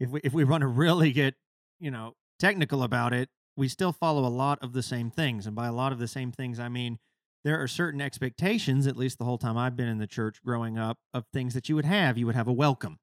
If 0.00 0.10
we 0.10 0.20
if 0.24 0.32
we 0.32 0.44
want 0.44 0.62
to 0.62 0.66
really 0.66 1.12
get 1.12 1.34
you 1.78 1.90
know 1.90 2.14
technical 2.38 2.82
about 2.82 3.12
it, 3.12 3.28
we 3.56 3.68
still 3.68 3.92
follow 3.92 4.26
a 4.26 4.30
lot 4.30 4.58
of 4.62 4.72
the 4.72 4.82
same 4.82 5.10
things, 5.10 5.46
and 5.46 5.54
by 5.54 5.66
a 5.66 5.72
lot 5.72 5.92
of 5.92 5.98
the 5.98 6.08
same 6.08 6.32
things, 6.32 6.58
I 6.58 6.68
mean 6.68 6.98
there 7.44 7.60
are 7.60 7.68
certain 7.68 8.00
expectations. 8.00 8.86
At 8.86 8.96
least 8.96 9.18
the 9.18 9.24
whole 9.24 9.38
time 9.38 9.56
I've 9.56 9.76
been 9.76 9.88
in 9.88 9.98
the 9.98 10.06
church 10.06 10.42
growing 10.42 10.78
up, 10.78 10.98
of 11.12 11.24
things 11.32 11.54
that 11.54 11.68
you 11.68 11.74
would 11.76 11.84
have. 11.84 12.18
You 12.18 12.26
would 12.26 12.34
have 12.34 12.48
a 12.48 12.52
welcome, 12.52 12.98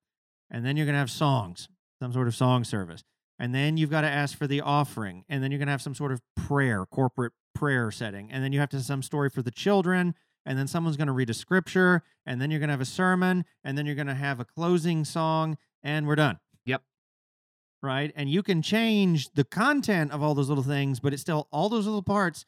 and 0.49 0.65
then 0.65 0.77
you're 0.77 0.85
going 0.85 0.93
to 0.93 0.99
have 0.99 1.11
songs, 1.11 1.69
some 2.01 2.13
sort 2.13 2.27
of 2.27 2.35
song 2.35 2.63
service, 2.63 3.03
and 3.37 3.53
then 3.53 3.77
you've 3.77 3.91
got 3.91 4.01
to 4.01 4.09
ask 4.09 4.37
for 4.37 4.47
the 4.47 4.61
offering, 4.61 5.25
and 5.29 5.43
then 5.43 5.51
you're 5.51 5.59
going 5.59 5.67
to 5.67 5.71
have 5.71 5.81
some 5.81 5.95
sort 5.95 6.11
of 6.11 6.21
prayer, 6.35 6.85
corporate 6.85 7.33
prayer 7.55 7.91
setting, 7.91 8.31
and 8.31 8.43
then 8.43 8.53
you 8.53 8.59
have 8.59 8.69
to 8.69 8.77
have 8.77 8.85
some 8.85 9.03
story 9.03 9.29
for 9.29 9.41
the 9.41 9.51
children 9.51 10.15
and 10.45 10.57
then 10.57 10.67
someone's 10.67 10.97
going 10.97 11.07
to 11.07 11.13
read 11.13 11.29
a 11.29 11.33
scripture, 11.33 12.01
and 12.25 12.41
then 12.41 12.49
you're 12.49 12.59
going 12.59 12.69
to 12.69 12.73
have 12.73 12.81
a 12.81 12.85
sermon, 12.85 13.45
and 13.63 13.77
then 13.77 13.85
you're 13.85 13.95
going 13.95 14.07
to 14.07 14.15
have 14.15 14.39
a 14.39 14.45
closing 14.45 15.05
song, 15.05 15.57
and 15.83 16.07
we're 16.07 16.15
done. 16.15 16.39
Yep. 16.65 16.81
Right. 17.83 18.11
And 18.15 18.29
you 18.29 18.41
can 18.41 18.61
change 18.61 19.29
the 19.33 19.43
content 19.43 20.11
of 20.11 20.23
all 20.23 20.33
those 20.33 20.49
little 20.49 20.63
things, 20.63 20.99
but 20.99 21.13
it's 21.13 21.21
still 21.21 21.47
all 21.51 21.69
those 21.69 21.85
little 21.85 22.01
parts 22.01 22.45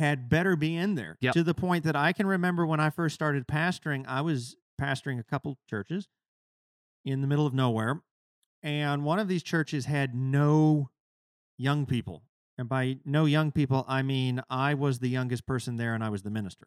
had 0.00 0.28
better 0.28 0.56
be 0.56 0.74
in 0.76 0.94
there 0.96 1.16
Yep. 1.20 1.34
to 1.34 1.42
the 1.44 1.54
point 1.54 1.84
that 1.84 1.94
I 1.94 2.12
can 2.12 2.26
remember 2.26 2.66
when 2.66 2.80
I 2.80 2.90
first 2.90 3.14
started 3.14 3.46
pastoring, 3.46 4.04
I 4.08 4.20
was 4.22 4.56
pastoring 4.80 5.20
a 5.20 5.22
couple 5.22 5.58
churches 5.68 6.08
in 7.04 7.20
the 7.20 7.26
middle 7.26 7.46
of 7.46 7.54
nowhere. 7.54 8.02
And 8.62 9.04
one 9.04 9.18
of 9.18 9.28
these 9.28 9.42
churches 9.42 9.84
had 9.86 10.14
no 10.14 10.90
young 11.56 11.86
people. 11.86 12.24
And 12.58 12.68
by 12.68 12.98
no 13.04 13.24
young 13.24 13.52
people, 13.52 13.84
I 13.88 14.02
mean 14.02 14.42
I 14.50 14.74
was 14.74 14.98
the 14.98 15.08
youngest 15.08 15.46
person 15.46 15.76
there 15.76 15.94
and 15.94 16.02
I 16.04 16.08
was 16.10 16.22
the 16.22 16.30
minister. 16.30 16.66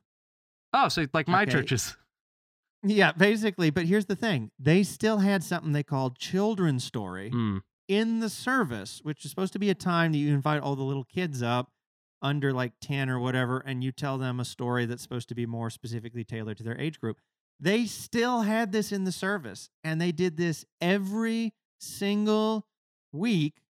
oh 0.74 0.88
so 0.88 1.06
like 1.13 1.28
my 1.28 1.41
Okay. 1.43 1.52
churches 1.52 1.98
Yeah, 2.86 3.13
basically. 3.13 3.69
But 3.69 3.86
here's 3.86 4.06
the 4.08 4.15
thing 4.15 4.52
they 4.60 4.84
still 4.84 5.19
had 5.19 5.43
something 5.43 5.72
they 5.72 5.84
called 5.84 6.17
children's 6.17 6.84
story 6.84 7.32
Mm, 7.32 7.62
in 7.88 8.19
the 8.19 8.30
service, 8.30 9.00
which 9.04 9.24
is 9.26 9.32
supposed 9.32 9.54
to 9.54 9.60
be 9.60 9.69
a 9.69 9.76
time 9.76 10.12
that 10.12 10.17
you 10.17 10.34
invite 10.34 10.62
all 10.62 10.76
the 10.76 10.84
little 10.84 11.04
kids 11.06 11.41
up 11.41 11.72
under 12.24 12.52
like 12.54 12.74
10 12.82 13.10
or 13.10 13.20
whatever, 13.20 13.60
and 13.60 13.84
you 13.84 13.92
tell 13.92 14.18
them 14.18 14.40
a 14.40 14.46
story 14.46 14.86
that's 14.86 15.04
supposed 15.04 15.30
to 15.30 15.36
be 15.36 15.46
more 15.46 15.70
specifically 15.70 16.24
tailored 16.24 16.58
to 16.58 16.64
their 16.64 16.80
age 16.80 17.00
group. 17.00 17.20
They 17.60 17.86
still 17.86 18.42
had 18.42 18.72
this 18.72 18.92
in 18.92 19.04
the 19.04 19.12
service, 19.12 19.70
and 19.84 20.02
they 20.02 20.12
did 20.12 20.38
this 20.38 20.66
every 20.82 21.54
single 21.80 22.66
week 23.12 23.64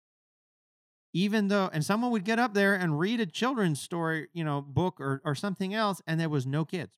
even 1.13 1.49
though 1.49 1.69
and 1.73 1.85
someone 1.85 2.11
would 2.11 2.25
get 2.25 2.39
up 2.39 2.55
there 2.55 2.75
and 2.75 2.99
read 2.99 3.21
a 3.21 3.27
children's 3.27 3.81
story 3.81 4.29
you 4.33 4.45
know 4.45 4.61
book 4.61 5.01
or, 5.01 5.21
or 5.25 5.35
something 5.35 5.75
else 5.75 6.03
and 6.07 6.21
there 6.21 6.29
was 6.29 6.47
no 6.47 6.65
kids 6.65 6.93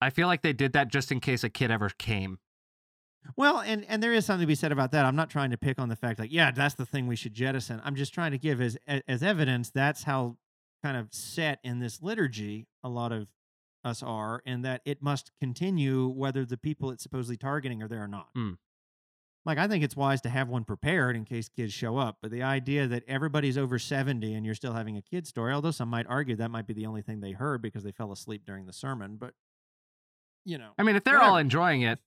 I 0.00 0.10
feel 0.10 0.26
like 0.26 0.42
they 0.42 0.52
did 0.52 0.74
that 0.74 0.88
just 0.88 1.10
in 1.10 1.20
case 1.20 1.42
a 1.42 1.48
kid 1.48 1.70
ever 1.70 1.88
came. 1.88 2.38
well 3.36 3.60
and 3.60 3.84
and 3.88 4.02
there 4.02 4.12
is 4.12 4.26
something 4.26 4.42
to 4.42 4.46
be 4.46 4.54
said 4.54 4.72
about 4.72 4.92
that 4.92 5.04
i'm 5.04 5.16
not 5.16 5.30
trying 5.30 5.50
to 5.50 5.56
pick 5.56 5.78
on 5.78 5.88
the 5.88 5.96
fact 5.96 6.18
like 6.18 6.32
yeah 6.32 6.50
that's 6.50 6.74
the 6.74 6.86
thing 6.86 7.06
we 7.06 7.16
should 7.16 7.34
jettison 7.34 7.80
i'm 7.84 7.96
just 7.96 8.12
trying 8.12 8.32
to 8.32 8.38
give 8.38 8.60
as 8.60 8.76
as 9.08 9.22
evidence 9.22 9.70
that's 9.70 10.04
how 10.04 10.36
kind 10.82 10.96
of 10.96 11.08
set 11.12 11.58
in 11.64 11.78
this 11.80 12.02
liturgy 12.02 12.66
a 12.84 12.88
lot 12.88 13.12
of 13.12 13.28
us 13.84 14.02
are 14.02 14.42
and 14.46 14.64
that 14.64 14.80
it 14.84 15.00
must 15.02 15.30
continue 15.40 16.06
whether 16.08 16.44
the 16.44 16.56
people 16.56 16.90
it's 16.90 17.02
supposedly 17.02 17.36
targeting 17.36 17.82
are 17.82 17.88
there 17.88 18.02
or 18.02 18.08
not 18.08 18.28
Hmm. 18.34 18.52
like 19.44 19.58
i 19.58 19.68
think 19.68 19.84
it's 19.84 19.96
wise 19.96 20.20
to 20.22 20.28
have 20.28 20.48
one 20.48 20.64
prepared 20.64 21.14
in 21.16 21.24
case 21.24 21.48
kids 21.48 21.72
show 21.72 21.96
up 21.98 22.18
but 22.20 22.30
the 22.30 22.42
idea 22.42 22.86
that 22.88 23.04
everybody's 23.08 23.56
over 23.56 23.78
70 23.78 24.34
and 24.34 24.44
you're 24.44 24.54
still 24.56 24.72
having 24.72 24.96
a 24.96 25.02
kid 25.02 25.26
story 25.26 25.52
although 25.52 25.70
some 25.70 25.88
might 25.88 26.06
argue 26.08 26.34
that 26.36 26.50
might 26.50 26.66
be 26.66 26.74
the 26.74 26.86
only 26.86 27.02
thing 27.02 27.20
they 27.20 27.32
heard 27.32 27.62
because 27.62 27.84
they 27.84 27.92
fell 27.92 28.10
asleep 28.12 28.42
during 28.44 28.66
the 28.66 28.72
sermon 28.72 29.16
but 29.16 29.34
you 30.44 30.58
know 30.58 30.70
I 30.78 30.82
mean, 30.84 30.94
if 30.96 31.02
they're 31.04 31.20
all 31.20 31.36
enjoying 31.38 31.82
it, 31.82 31.98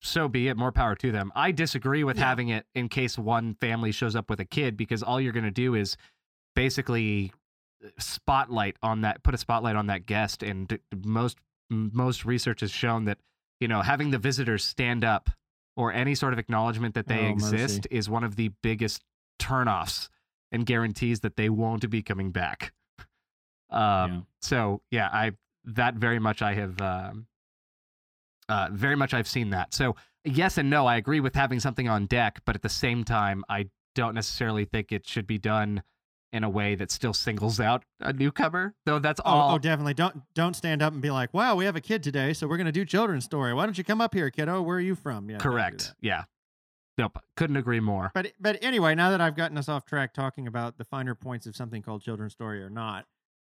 so 0.00 0.28
be 0.28 0.48
it. 0.48 0.56
More 0.56 0.72
power 0.72 0.94
to 0.96 1.12
them. 1.12 1.30
I 1.34 1.52
disagree 1.52 2.04
with 2.04 2.16
Yeah. 2.16 2.24
having 2.24 2.48
it 2.48 2.64
in 2.74 2.88
case 2.88 3.18
one 3.18 3.54
family 3.60 3.92
shows 3.92 4.16
up 4.16 4.30
with 4.30 4.40
a 4.40 4.44
kid 4.46 4.76
because 4.78 5.02
all 5.02 5.20
you're 5.20 5.32
going 5.34 5.44
to 5.44 5.50
do 5.50 5.74
is 5.74 5.96
basically 6.54 7.32
spotlight 7.98 8.76
on 8.82 9.02
that, 9.02 9.22
put 9.22 9.34
a 9.34 9.38
spotlight 9.38 9.76
on 9.76 9.86
that 9.88 10.06
guest. 10.06 10.42
And 10.42 10.68
d- 10.68 10.78
most 11.04 11.38
most 11.70 12.24
research 12.24 12.60
has 12.60 12.70
shown 12.70 13.04
that 13.06 13.18
you 13.60 13.68
know 13.68 13.82
having 13.82 14.10
the 14.10 14.18
visitors 14.18 14.64
stand 14.64 15.04
up 15.04 15.30
or 15.76 15.92
any 15.92 16.14
sort 16.14 16.32
of 16.32 16.38
acknowledgement 16.38 16.94
that 16.94 17.06
they 17.06 17.26
Oh, 17.26 17.30
exist 17.30 17.86
is 17.90 18.08
one 18.08 18.24
of 18.24 18.36
the 18.36 18.48
biggest 18.62 19.02
turnoffs 19.40 20.08
and 20.52 20.64
guarantees 20.64 21.20
that 21.20 21.36
they 21.36 21.50
won't 21.50 21.88
be 21.90 22.02
coming 22.02 22.30
back. 22.30 22.72
Um, 23.70 23.78
Yeah. 23.80 24.20
So 24.42 24.82
yeah, 24.90 25.08
I 25.12 25.32
that 25.64 25.94
very 25.94 26.18
much 26.18 26.40
I 26.42 26.54
have 26.54 26.80
um, 26.80 27.26
uh, 28.48 28.68
very 28.72 28.96
much 28.96 29.12
I've 29.12 29.28
seen 29.28 29.50
that. 29.50 29.74
So 29.74 29.96
yes 30.24 30.56
and 30.58 30.70
no, 30.70 30.86
I 30.86 30.96
agree 30.96 31.20
with 31.20 31.34
having 31.34 31.60
something 31.60 31.88
on 31.88 32.06
deck, 32.06 32.40
but 32.44 32.54
at 32.54 32.62
the 32.62 32.68
same 32.68 33.04
time, 33.04 33.44
I 33.48 33.68
don't 33.94 34.14
necessarily 34.14 34.64
think 34.64 34.92
it 34.92 35.08
should 35.08 35.26
be 35.26 35.38
done 35.38 35.82
in 36.36 36.44
a 36.44 36.48
way 36.50 36.74
that 36.76 36.90
still 36.90 37.12
singles 37.14 37.58
out 37.58 37.82
a 38.00 38.12
newcomer. 38.12 38.74
Though 38.84 38.98
that's 39.00 39.20
Oh, 39.24 39.30
all. 39.30 39.54
oh, 39.54 39.58
definitely. 39.58 39.94
Don't 39.94 40.22
don't 40.34 40.54
stand 40.54 40.82
up 40.82 40.92
and 40.92 41.02
be 41.02 41.10
like, 41.10 41.32
"Wow, 41.34 41.56
we 41.56 41.64
have 41.64 41.74
a 41.76 41.80
kid 41.80 42.02
today, 42.02 42.32
so 42.32 42.46
we're 42.46 42.56
going 42.58 42.66
to 42.66 42.72
do 42.72 42.84
children's 42.84 43.24
story. 43.24 43.52
Why 43.54 43.64
don't 43.66 43.76
you 43.78 43.84
come 43.84 44.00
up 44.00 44.14
here, 44.14 44.30
kiddo? 44.30 44.62
Where 44.62 44.76
are 44.76 44.80
you 44.80 44.94
from?" 44.94 45.28
Yeah, 45.30 45.38
correct. 45.38 45.94
Yeah. 46.00 46.24
Nope. 46.98 47.18
Couldn't 47.36 47.56
agree 47.56 47.80
more. 47.80 48.10
But 48.14 48.32
but 48.40 48.62
anyway, 48.62 48.94
now 48.94 49.10
that 49.10 49.20
I've 49.20 49.34
gotten 49.36 49.58
us 49.58 49.68
off 49.68 49.84
track 49.84 50.14
talking 50.14 50.46
about 50.46 50.78
the 50.78 50.84
finer 50.84 51.14
points 51.14 51.46
of 51.46 51.56
something 51.56 51.82
called 51.82 52.02
children's 52.02 52.32
story 52.32 52.62
or 52.62 52.70
not, 52.70 53.06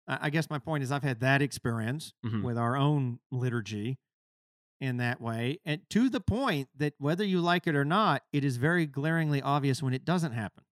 I 0.06 0.18
I 0.22 0.30
guess 0.30 0.48
my 0.48 0.58
point 0.58 0.84
is 0.84 0.92
I've 0.92 1.02
had 1.02 1.20
that 1.20 1.42
experience 1.42 2.12
Mhm. 2.24 2.42
with 2.42 2.56
our 2.56 2.76
own 2.76 3.18
liturgy 3.30 3.98
in 4.80 4.98
that 4.98 5.20
way, 5.22 5.58
and 5.64 5.80
to 5.90 6.08
the 6.10 6.20
point 6.20 6.68
that 6.76 6.94
whether 6.98 7.24
you 7.24 7.40
like 7.40 7.66
it 7.66 7.74
or 7.74 7.84
not, 7.84 8.22
it 8.32 8.44
is 8.44 8.58
very 8.58 8.84
glaringly 8.86 9.40
obvious 9.40 9.82
when 9.82 9.94
it 9.94 10.04
doesn't 10.04 10.32
happen. 10.32 10.64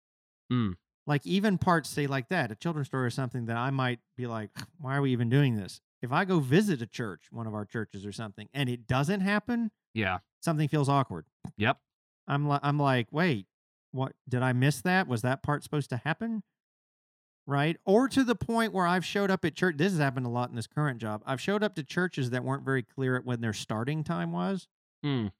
Mm. 0.52 0.74
Like 1.06 1.26
even 1.26 1.58
parts 1.58 1.90
say 1.90 2.06
like 2.06 2.28
that, 2.30 2.50
a 2.50 2.54
children's 2.54 2.88
story 2.88 3.08
is 3.08 3.14
something 3.14 3.46
that 3.46 3.56
I 3.56 3.70
might 3.70 4.00
be 4.16 4.26
like, 4.26 4.50
why 4.78 4.96
are 4.96 5.02
we 5.02 5.12
even 5.12 5.28
doing 5.28 5.56
this? 5.56 5.80
If 6.02 6.12
I 6.12 6.24
go 6.24 6.38
visit 6.40 6.80
a 6.82 6.86
church, 6.86 7.26
one 7.30 7.46
of 7.46 7.54
our 7.54 7.64
churches 7.64 8.06
or 8.06 8.12
something, 8.12 8.48
and 8.54 8.68
it 8.68 8.86
doesn't 8.86 9.20
happen, 9.20 9.70
Yeah. 9.92 10.18
something 10.40 10.68
feels 10.68 10.88
awkward. 10.88 11.26
Yep. 11.58 11.78
I'm 12.26 12.46
like, 12.48 12.60
I'm 12.62 12.78
like, 12.78 13.08
wait, 13.10 13.46
what? 13.92 14.12
Did 14.28 14.42
I 14.42 14.52
miss 14.54 14.80
that? 14.82 15.06
Was 15.06 15.22
that 15.22 15.42
part 15.42 15.62
supposed 15.62 15.90
to 15.90 15.98
happen? 15.98 16.42
Right? 17.46 17.76
Or 17.84 18.08
to 18.08 18.24
the 18.24 18.34
point 18.34 18.72
where 18.72 18.86
I've 18.86 19.04
showed 19.04 19.30
up 19.30 19.44
at 19.44 19.54
church. 19.54 19.76
This 19.76 19.92
has 19.92 20.00
happened 20.00 20.24
a 20.24 20.30
lot 20.30 20.48
in 20.48 20.56
this 20.56 20.66
current 20.66 20.98
job. 20.98 21.22
I've 21.26 21.40
showed 21.40 21.62
up 21.62 21.74
to 21.74 21.82
churches 21.82 22.30
that 22.30 22.42
weren't 22.44 22.64
very 22.64 22.82
clear 22.82 23.16
at 23.16 23.26
when 23.26 23.40
their 23.42 23.52
starting 23.52 24.02
time 24.04 24.32
was, 24.32 24.66
Mm. 25.04 25.32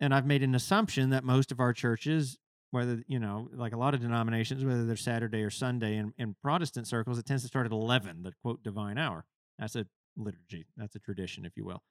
and 0.00 0.14
I've 0.14 0.24
made 0.26 0.42
an 0.42 0.54
assumption 0.54 1.10
that 1.10 1.24
most 1.24 1.52
of 1.52 1.60
our 1.60 1.74
churches, 1.74 2.38
whether 2.74 3.02
you 3.06 3.18
know, 3.18 3.48
like 3.54 3.72
a 3.72 3.78
lot 3.78 3.94
of 3.94 4.00
denominations, 4.00 4.64
whether 4.64 4.84
they're 4.84 4.96
Saturday 4.96 5.42
or 5.42 5.50
Sunday, 5.50 5.96
in, 5.96 6.12
in 6.18 6.34
Protestant 6.42 6.86
circles, 6.86 7.18
it 7.18 7.24
tends 7.24 7.42
to 7.42 7.48
start 7.48 7.64
at 7.66 7.72
eleven, 7.72 8.22
the 8.22 8.32
quote 8.42 8.62
divine 8.62 8.98
hour. 8.98 9.24
That's 9.58 9.76
a 9.76 9.86
liturgy. 10.16 10.66
That's 10.76 10.94
a 10.94 10.98
tradition, 10.98 11.44
if 11.46 11.56
you 11.56 11.64
will. 11.64 11.82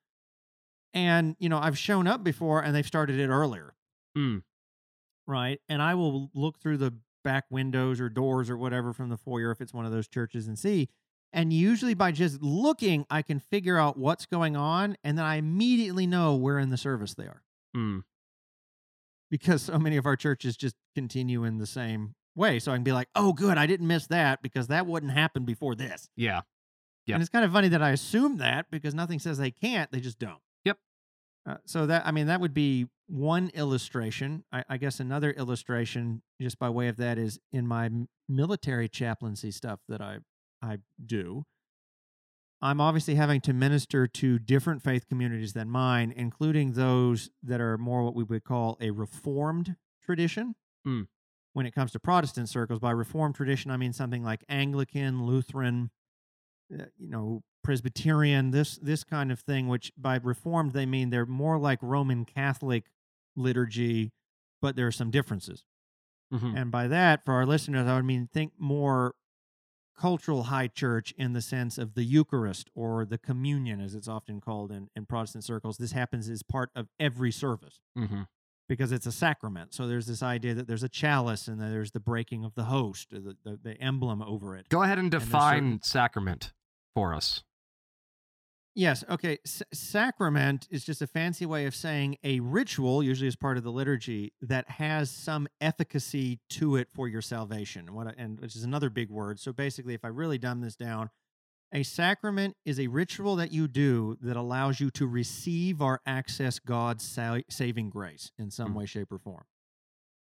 And 0.94 1.36
you 1.40 1.50
know, 1.50 1.58
I've 1.60 1.78
shown 1.78 2.08
up 2.08 2.24
before, 2.24 2.62
and 2.64 2.76
they've 2.76 2.86
started 2.86 3.20
it 3.20 3.30
earlier 3.30 3.74
Mm. 4.18 4.44
right? 5.26 5.60
And 5.68 5.82
I 5.82 5.96
will 5.96 6.30
look 6.36 6.60
through 6.60 6.78
the 6.78 6.94
back 7.24 7.46
windows 7.50 8.00
or 8.02 8.10
doors 8.10 8.50
or 8.50 8.58
whatever 8.58 8.94
from 8.94 9.10
the 9.10 9.18
foyer 9.18 9.50
if 9.52 9.62
it's 9.62 9.74
one 9.74 9.86
of 9.86 9.92
those 9.92 10.08
churches 10.08 10.48
and 10.48 10.60
see. 10.60 10.90
And 11.32 11.52
usually 11.52 11.96
by 11.96 12.12
just 12.12 12.42
looking, 12.44 13.06
I 13.10 13.24
can 13.24 13.40
figure 13.40 13.78
out 13.78 13.98
what's 13.98 14.28
going 14.28 14.56
on, 14.56 14.98
and 15.04 15.18
then 15.18 15.26
I 15.26 15.38
immediately 15.38 16.06
know 16.06 16.36
where 16.36 16.60
in 16.60 16.70
the 16.70 16.78
service 16.78 17.14
they 17.16 17.24
are 17.26 17.42
Mm. 17.76 18.04
Because 19.34 19.64
so 19.64 19.80
many 19.80 19.98
of 19.98 20.06
our 20.06 20.16
churches 20.16 20.56
just 20.56 20.76
continue 20.94 21.44
in 21.44 21.58
the 21.58 21.66
same 21.66 22.14
way. 22.36 22.60
So 22.60 22.72
I 22.72 22.76
can 22.76 22.84
be 22.84 22.92
like, 22.92 23.08
"Oh, 23.16 23.34
good, 23.34 23.58
I 23.58 23.66
didn't 23.66 23.88
miss 23.88 24.06
that 24.08 24.44
because 24.44 24.68
that 24.68 24.86
wouldn't 24.86 25.12
happen 25.12 25.44
before 25.44 25.74
this." 25.74 26.08
Yeah. 26.16 26.42
Yep. 27.08 27.16
And 27.16 27.22
it's 27.24 27.32
kind 27.32 27.44
of 27.44 27.52
funny 27.52 27.68
that 27.70 27.82
I 27.82 27.90
assume 27.90 28.38
that 28.38 28.68
because 28.70 28.94
nothing 28.94 29.18
says 29.18 29.40
they 29.40 29.50
can't; 29.50 29.92
they 29.92 30.02
just 30.02 30.20
don't. 30.20 30.38
Yep. 30.66 30.78
Uh, 31.48 31.56
so 31.66 31.88
that 31.88 32.06
I 32.06 32.12
mean, 32.12 32.28
that 32.28 32.42
would 32.42 32.54
be 32.54 32.86
one 33.08 33.50
illustration. 33.56 34.44
I, 34.52 34.66
I 34.70 34.78
guess 34.78 35.00
another 35.00 35.32
illustration, 35.32 36.22
just 36.40 36.60
by 36.60 36.70
way 36.70 36.88
of 36.88 36.98
that, 36.98 37.18
is 37.18 37.40
in 37.52 37.66
my 37.66 37.90
military 38.30 38.88
chaplaincy 38.88 39.50
stuff 39.50 39.80
that 39.90 40.00
I 40.00 40.20
I 40.62 40.78
do. 41.04 41.44
I'm 42.64 42.80
obviously 42.80 43.16
having 43.16 43.42
to 43.42 43.52
minister 43.52 44.08
to 44.08 44.40
different 44.40 44.82
faith 44.82 45.06
communities 45.10 45.52
than 45.52 45.70
mine, 45.70 46.14
including 46.16 46.72
those 46.72 47.30
that 47.44 47.60
are 47.60 47.78
more 47.78 48.04
what 48.04 48.16
we 48.16 48.24
would 48.24 48.46
call 48.46 48.78
a 48.80 48.92
reformed 48.92 49.76
tradition. 50.02 50.56
Mm. 50.88 51.08
When 51.52 51.66
it 51.66 51.76
comes 51.76 51.92
to 51.92 52.00
Protestant 52.00 52.48
circles, 52.48 52.80
by 52.80 52.92
reformed 52.92 53.36
tradition, 53.36 53.70
I 53.70 53.76
mean 53.76 53.92
something 53.92 54.24
like 54.24 54.46
Anglican, 54.48 55.26
Lutheran, 55.26 55.92
uh, 56.74 56.86
you 56.98 57.10
know, 57.10 57.44
Presbyterian, 57.66 58.52
this 58.52 58.78
this 58.78 59.04
kind 59.04 59.30
of 59.30 59.42
thing. 59.42 59.68
Which 59.68 59.92
by 59.98 60.20
reformed 60.24 60.72
they 60.72 60.86
mean 60.86 61.10
they're 61.10 61.26
more 61.26 61.60
like 61.60 61.80
Roman 61.82 62.24
Catholic 62.24 62.86
liturgy, 63.36 64.14
but 64.62 64.78
there 64.78 64.88
are 64.88 64.92
some 64.92 65.12
differences. 65.12 65.66
Mhm. 66.34 66.56
And 66.56 66.72
by 66.72 66.88
that, 66.88 67.26
for 67.26 67.34
our 67.34 67.46
listeners, 67.46 67.88
I 67.88 67.96
would 67.98 68.06
mean 68.06 68.28
think 68.28 68.54
more 68.58 69.16
cultural 69.98 70.44
high 70.44 70.68
church 70.68 71.14
in 71.18 71.34
the 71.34 71.42
sense 71.42 71.78
of 71.78 71.94
the 71.94 72.04
Eucharist 72.04 72.70
or 72.76 73.06
the 73.06 73.18
communion, 73.18 73.80
as 73.82 73.96
it's 73.96 74.08
often 74.08 74.42
called 74.42 74.72
in, 74.72 74.90
in 74.96 75.06
Protestant 75.06 75.44
circles. 75.44 75.78
This 75.78 75.92
happens 75.92 76.30
as 76.30 76.44
part 76.44 76.70
of 76.76 76.88
every 77.00 77.32
service 77.32 77.80
Mhm. 77.98 78.28
because 78.68 78.92
it's 78.92 79.06
a 79.06 79.12
sacrament. 79.12 79.74
So 79.74 79.88
there's 79.88 80.08
this 80.08 80.24
idea 80.24 80.54
that 80.56 80.68
there's 80.68 80.84
a 80.84 80.90
chalice 80.90 81.48
and 81.48 81.60
there's 81.62 81.92
the 81.92 82.00
breaking 82.00 82.44
of 82.44 82.56
the 82.56 82.66
host, 82.66 83.12
the, 83.12 83.38
the, 83.44 83.60
the 83.62 83.74
emblem 83.82 84.22
over 84.22 84.56
it. 84.56 84.70
Go 84.70 84.82
ahead 84.84 85.00
and 85.00 85.12
define 85.12 85.58
certain- 85.58 85.82
sacrament 85.84 86.54
for 86.96 87.14
us. 87.14 87.44
Yes. 88.76 89.04
Okay. 89.08 89.38
S- 89.46 89.62
sacrament 89.72 90.68
is 90.72 90.84
just 90.84 91.02
a 91.02 91.08
fancy 91.08 91.46
way 91.46 91.66
of 91.68 91.76
saying 91.76 92.18
a 92.24 92.40
ritual, 92.40 93.04
usually 93.04 93.28
as 93.28 93.36
part 93.36 93.58
of 93.58 93.64
the 93.64 93.72
liturgy, 93.72 94.34
that 94.42 94.68
has 94.72 95.12
some 95.12 95.48
efficacy 95.62 96.40
to 96.52 96.76
it 96.78 96.88
for 96.92 97.08
your 97.08 97.22
salvation. 97.22 97.94
What, 97.94 98.16
and 98.18 98.40
which 98.40 98.56
is 98.56 98.64
another 98.64 98.90
big 98.90 99.12
word. 99.12 99.40
So 99.40 99.54
basically, 99.54 99.94
if 99.94 100.04
I 100.04 100.08
really 100.08 100.40
dumb 100.40 100.62
this 100.62 100.76
down, 100.76 101.12
a 101.72 101.84
sacrament 101.84 102.56
is 102.66 102.80
a 102.80 102.88
ritual 102.88 103.36
that 103.36 103.52
you 103.52 103.68
do 103.68 104.18
that 104.22 104.38
allows 104.38 104.80
you 104.80 104.90
to 104.92 105.06
receive 105.08 105.80
or 105.82 106.02
access 106.06 106.58
God's 106.60 107.08
sa- 107.08 107.40
saving 107.50 107.90
grace 107.92 108.32
in 108.40 108.50
some 108.50 108.74
Mm. 108.74 108.76
way, 108.78 108.86
shape, 108.88 109.12
or 109.12 109.20
form. 109.20 109.46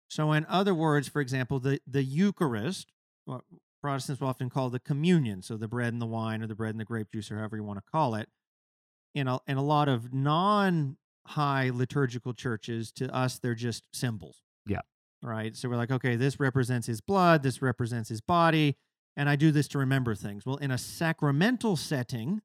So, 0.10 0.32
in 0.34 0.45
other 0.47 0.75
words, 0.75 1.08
for 1.08 1.21
example, 1.21 1.60
the 1.60 1.79
the 1.88 2.03
Eucharist, 2.03 2.91
Protestants 3.84 4.22
will 4.22 4.30
often 4.30 4.50
call 4.50 4.69
the 4.69 4.80
communion, 4.80 5.41
so 5.41 5.58
the 5.58 5.67
bread 5.67 5.91
and 5.91 6.02
the 6.02 6.06
wine, 6.06 6.41
or 6.41 6.48
the 6.48 6.56
bread 6.56 6.72
and 6.72 6.80
the 6.80 6.86
grape 6.86 7.12
juice, 7.12 7.30
or 7.30 7.38
however 7.38 7.58
you 7.58 7.65
want 7.65 7.80
to 7.80 7.91
call 7.91 8.15
it. 8.15 8.30
In 9.13 9.28
a 9.28 9.39
in 9.46 9.58
a 9.58 9.62
lot 9.62 9.89
of 9.89 10.13
non 10.13 10.96
high 11.28 11.69
liturgical 11.69 12.34
churches, 12.34 12.93
to 12.93 13.13
us 13.13 13.39
they're 13.39 13.54
just 13.54 13.86
symbols. 13.93 14.41
Yeah. 14.65 14.80
Right. 15.22 15.54
So 15.58 15.67
we're 15.67 15.76
like, 15.76 15.91
okay, 15.91 16.15
this 16.15 16.39
represents 16.39 16.88
his 16.88 17.02
blood, 17.02 17.43
this 17.43 17.62
represents 17.62 18.08
his 18.08 18.22
body, 18.22 18.78
and 19.17 19.28
I 19.28 19.36
do 19.36 19.52
this 19.52 19.67
to 19.69 19.78
remember 19.80 20.15
things. 20.15 20.46
Well, 20.46 20.58
in 20.58 20.72
a 20.72 20.78
sacramental 20.78 21.76
setting, 21.76 22.41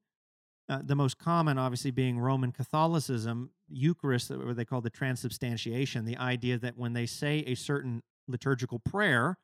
uh, 0.67 0.81
the 0.83 0.95
most 0.95 1.19
common, 1.19 1.57
obviously, 1.57 1.91
being 1.91 2.19
Roman 2.19 2.51
Catholicism, 2.51 3.51
Eucharist, 3.69 4.29
what 4.29 4.57
they 4.57 4.65
call 4.65 4.81
the 4.81 4.89
transubstantiation, 4.89 6.03
the 6.03 6.17
idea 6.17 6.57
that 6.57 6.77
when 6.77 6.91
they 6.91 7.05
say 7.05 7.45
a 7.47 7.55
certain 7.55 8.03
liturgical 8.27 8.79
prayer 8.79 9.37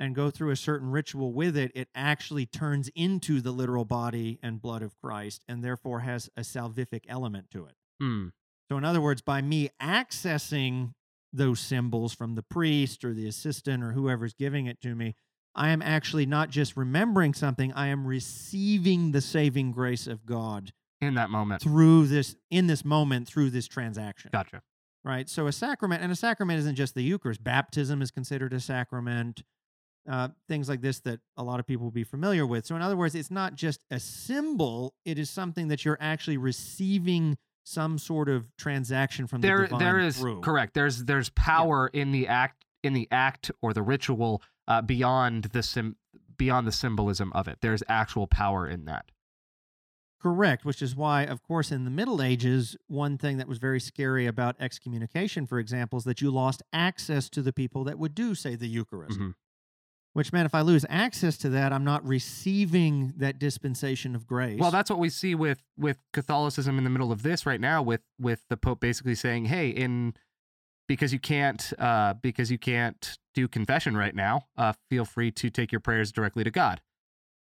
and 0.00 0.14
go 0.14 0.30
through 0.30 0.50
a 0.50 0.56
certain 0.56 0.90
ritual 0.90 1.32
with 1.32 1.56
it, 1.56 1.70
it 1.74 1.88
actually 1.94 2.46
turns 2.46 2.88
into 2.96 3.40
the 3.40 3.52
literal 3.52 3.84
body 3.84 4.38
and 4.42 4.60
blood 4.60 4.82
of 4.82 4.98
Christ 4.98 5.44
and 5.46 5.62
therefore 5.62 6.00
has 6.00 6.30
a 6.36 6.40
salvific 6.40 7.04
element 7.06 7.50
to 7.50 7.66
it. 7.66 7.74
Hmm. 8.00 8.28
So, 8.70 8.78
in 8.78 8.84
other 8.84 9.00
words, 9.00 9.20
by 9.20 9.42
me 9.42 9.68
accessing 9.80 10.94
those 11.32 11.60
symbols 11.60 12.14
from 12.14 12.34
the 12.34 12.42
priest 12.42 13.04
or 13.04 13.12
the 13.12 13.28
assistant 13.28 13.84
or 13.84 13.92
whoever's 13.92 14.32
giving 14.34 14.66
it 14.66 14.80
to 14.80 14.94
me, 14.94 15.14
I 15.54 15.68
am 15.70 15.82
actually 15.82 16.26
not 16.26 16.50
just 16.50 16.76
remembering 16.76 17.34
something, 17.34 17.72
I 17.74 17.88
am 17.88 18.06
receiving 18.06 19.12
the 19.12 19.20
saving 19.20 19.72
grace 19.72 20.06
of 20.06 20.24
God 20.24 20.72
In 21.00 21.14
that 21.14 21.28
moment. 21.30 21.62
through 21.62 22.06
this, 22.06 22.36
in 22.50 22.68
this 22.68 22.84
moment, 22.84 23.28
through 23.28 23.50
this 23.50 23.66
transaction. 23.66 24.30
Gotcha. 24.32 24.62
Right. 25.04 25.28
So, 25.28 25.46
a 25.46 25.52
sacrament, 25.52 26.02
and 26.02 26.12
a 26.12 26.16
sacrament 26.16 26.58
isn't 26.60 26.76
just 26.76 26.94
the 26.94 27.02
Eucharist, 27.02 27.42
baptism 27.42 28.00
is 28.02 28.10
considered 28.10 28.52
a 28.52 28.60
sacrament. 28.60 29.42
Uh, 30.08 30.28
things 30.48 30.68
like 30.68 30.80
this 30.80 30.98
that 31.00 31.20
a 31.36 31.42
lot 31.44 31.60
of 31.60 31.66
people 31.66 31.84
will 31.84 31.90
be 31.92 32.04
familiar 32.04 32.46
with. 32.46 32.64
So, 32.64 32.74
in 32.74 32.82
other 32.82 32.96
words, 32.96 33.14
it's 33.14 33.30
not 33.30 33.54
just 33.54 33.84
a 33.90 34.00
symbol, 34.00 34.94
it 35.04 35.18
is 35.18 35.28
something 35.28 35.68
that 35.68 35.84
you're 35.84 35.98
actually 36.00 36.38
receiving 36.38 37.36
some 37.64 37.98
sort 37.98 38.28
of 38.28 38.56
transaction 38.56 39.26
from 39.26 39.42
the 39.42 39.46
There 39.48 39.62
divine 39.66 39.78
there 39.78 39.98
is 39.98 40.18
through. 40.18 40.40
correct. 40.40 40.72
There's 40.74 41.04
there's 41.04 41.28
power 41.30 41.88
in 41.88 42.12
the 42.12 42.26
act 42.28 42.64
in 42.82 42.94
the 42.94 43.06
act 43.10 43.50
or 43.60 43.74
the 43.74 43.82
ritual 43.82 44.42
uh, 44.66 44.80
beyond 44.80 45.44
the 45.52 45.62
sim 45.62 45.96
beyond 46.38 46.66
the 46.66 46.72
symbolism 46.72 47.30
of 47.34 47.46
it. 47.46 47.58
There's 47.60 47.82
actual 47.86 48.26
power 48.26 48.66
in 48.66 48.86
that. 48.86 49.10
Correct, 50.20 50.66
which 50.66 50.82
is 50.82 50.94
why, 50.94 51.22
of 51.22 51.42
course, 51.42 51.70
in 51.72 51.84
the 51.84 51.90
Middle 51.90 52.20
Ages, 52.20 52.76
one 52.88 53.16
thing 53.16 53.38
that 53.38 53.48
was 53.48 53.56
very 53.56 53.80
scary 53.80 54.26
about 54.26 54.54
excommunication, 54.60 55.46
for 55.46 55.58
example, 55.58 55.98
is 55.98 56.04
that 56.04 56.20
you 56.20 56.30
lost 56.30 56.62
access 56.74 57.30
to 57.30 57.40
the 57.40 57.54
people 57.54 57.84
that 57.84 57.98
would 57.98 58.14
do, 58.14 58.34
say, 58.34 58.54
the 58.54 58.66
Eucharist. 58.68 59.18
Mhm. 59.18 59.34
Which 60.12 60.32
meant 60.32 60.44
if 60.46 60.54
I 60.56 60.62
lose 60.62 60.84
access 60.88 61.38
to 61.38 61.48
that, 61.50 61.72
I'm 61.72 61.84
not 61.84 62.04
receiving 62.04 63.12
that 63.18 63.38
dispensation 63.38 64.16
of 64.16 64.26
grace. 64.26 64.58
Well, 64.58 64.72
that's 64.72 64.90
what 64.90 64.98
we 64.98 65.08
see 65.08 65.36
with 65.36 65.62
with 65.78 65.98
Catholicism 66.12 66.78
in 66.78 66.84
the 66.84 66.90
middle 66.90 67.12
of 67.12 67.22
this 67.22 67.46
right 67.46 67.60
now, 67.60 67.80
with 67.82 68.00
with 68.18 68.42
the 68.50 68.56
Pope 68.56 68.80
basically 68.80 69.14
saying, 69.14 69.44
"Hey, 69.44 69.68
in 69.68 70.14
because 70.88 71.12
you 71.12 71.20
can't 71.20 71.72
uh, 71.78 72.14
because 72.14 72.50
you 72.50 72.58
can't 72.58 73.18
do 73.34 73.46
confession 73.46 73.96
right 73.96 74.14
now, 74.14 74.46
uh, 74.56 74.72
feel 74.90 75.04
free 75.04 75.30
to 75.30 75.48
take 75.48 75.70
your 75.70 75.80
prayers 75.80 76.10
directly 76.10 76.42
to 76.42 76.50
God." 76.50 76.80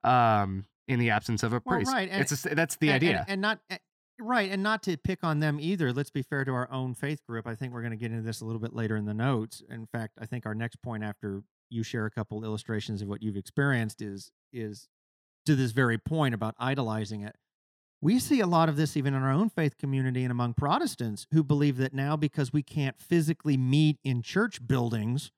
Um, 0.02 0.66
in 0.88 0.98
the 0.98 1.10
absence 1.10 1.42
of 1.42 1.52
a 1.52 1.60
Well, 1.64 1.76
priest, 1.76 1.92
right, 1.92 2.08
and- 2.10 2.20
it's 2.22 2.44
a 2.46 2.54
that's 2.54 2.76
the 2.76 2.90
and, 2.90 3.02
and- 3.02 3.10
idea. 3.10 3.24
and, 3.28 3.40
not 3.40 3.60
eh, 3.70 3.78
right, 4.18 4.50
and 4.50 4.62
not 4.62 4.82
to 4.84 4.96
pick 4.96 5.22
on 5.22 5.40
them 5.40 5.58
either. 5.60 5.92
Let's 5.92 6.10
be 6.10 6.22
fair 6.22 6.44
to 6.44 6.52
our 6.52 6.70
own 6.70 6.94
faith 6.94 7.20
group. 7.26 7.46
I 7.46 7.54
think 7.54 7.72
we're 7.74 7.80
going 7.82 7.90
to 7.92 7.96
get 7.98 8.10
into 8.10 8.22
this 8.22 8.40
a 8.40 8.44
little 8.46 8.60
bit 8.60 8.74
later 8.74 8.96
in 8.96 9.04
the 9.06 9.14
notes. 9.14 9.62
In 9.68 9.86
fact, 9.86 10.14
I 10.18 10.24
think 10.26 10.44
our 10.46 10.54
next 10.54 10.76
point 10.82 11.02
after 11.04 11.42
you 11.70 11.82
share 11.82 12.06
a 12.06 12.10
couple 12.10 12.44
illustrations 12.44 13.02
of 13.02 13.08
what 13.08 13.22
you've 13.22 13.36
experienced 13.36 14.00
is 14.02 14.30
is 14.52 14.88
to 15.46 15.54
this 15.54 15.72
very 15.72 15.98
point 15.98 16.34
about 16.34 16.54
idolizing 16.58 17.22
it. 17.22 17.36
We 18.00 18.18
see 18.18 18.40
a 18.40 18.46
lot 18.46 18.68
of 18.68 18.76
this 18.76 18.96
even 18.96 19.14
in 19.14 19.22
our 19.22 19.32
own 19.32 19.48
faith 19.48 19.76
community 19.78 20.22
and 20.24 20.30
among 20.30 20.54
Protestants 20.54 21.26
who 21.32 21.42
believe 21.42 21.76
that 21.78 21.94
now 21.94 22.16
because 22.16 22.52
we 22.52 22.62
can't 22.62 22.98
physically 23.00 23.56
meet 23.56 23.98
in 24.04 24.22
church 24.22 24.66
buildings 24.66 25.30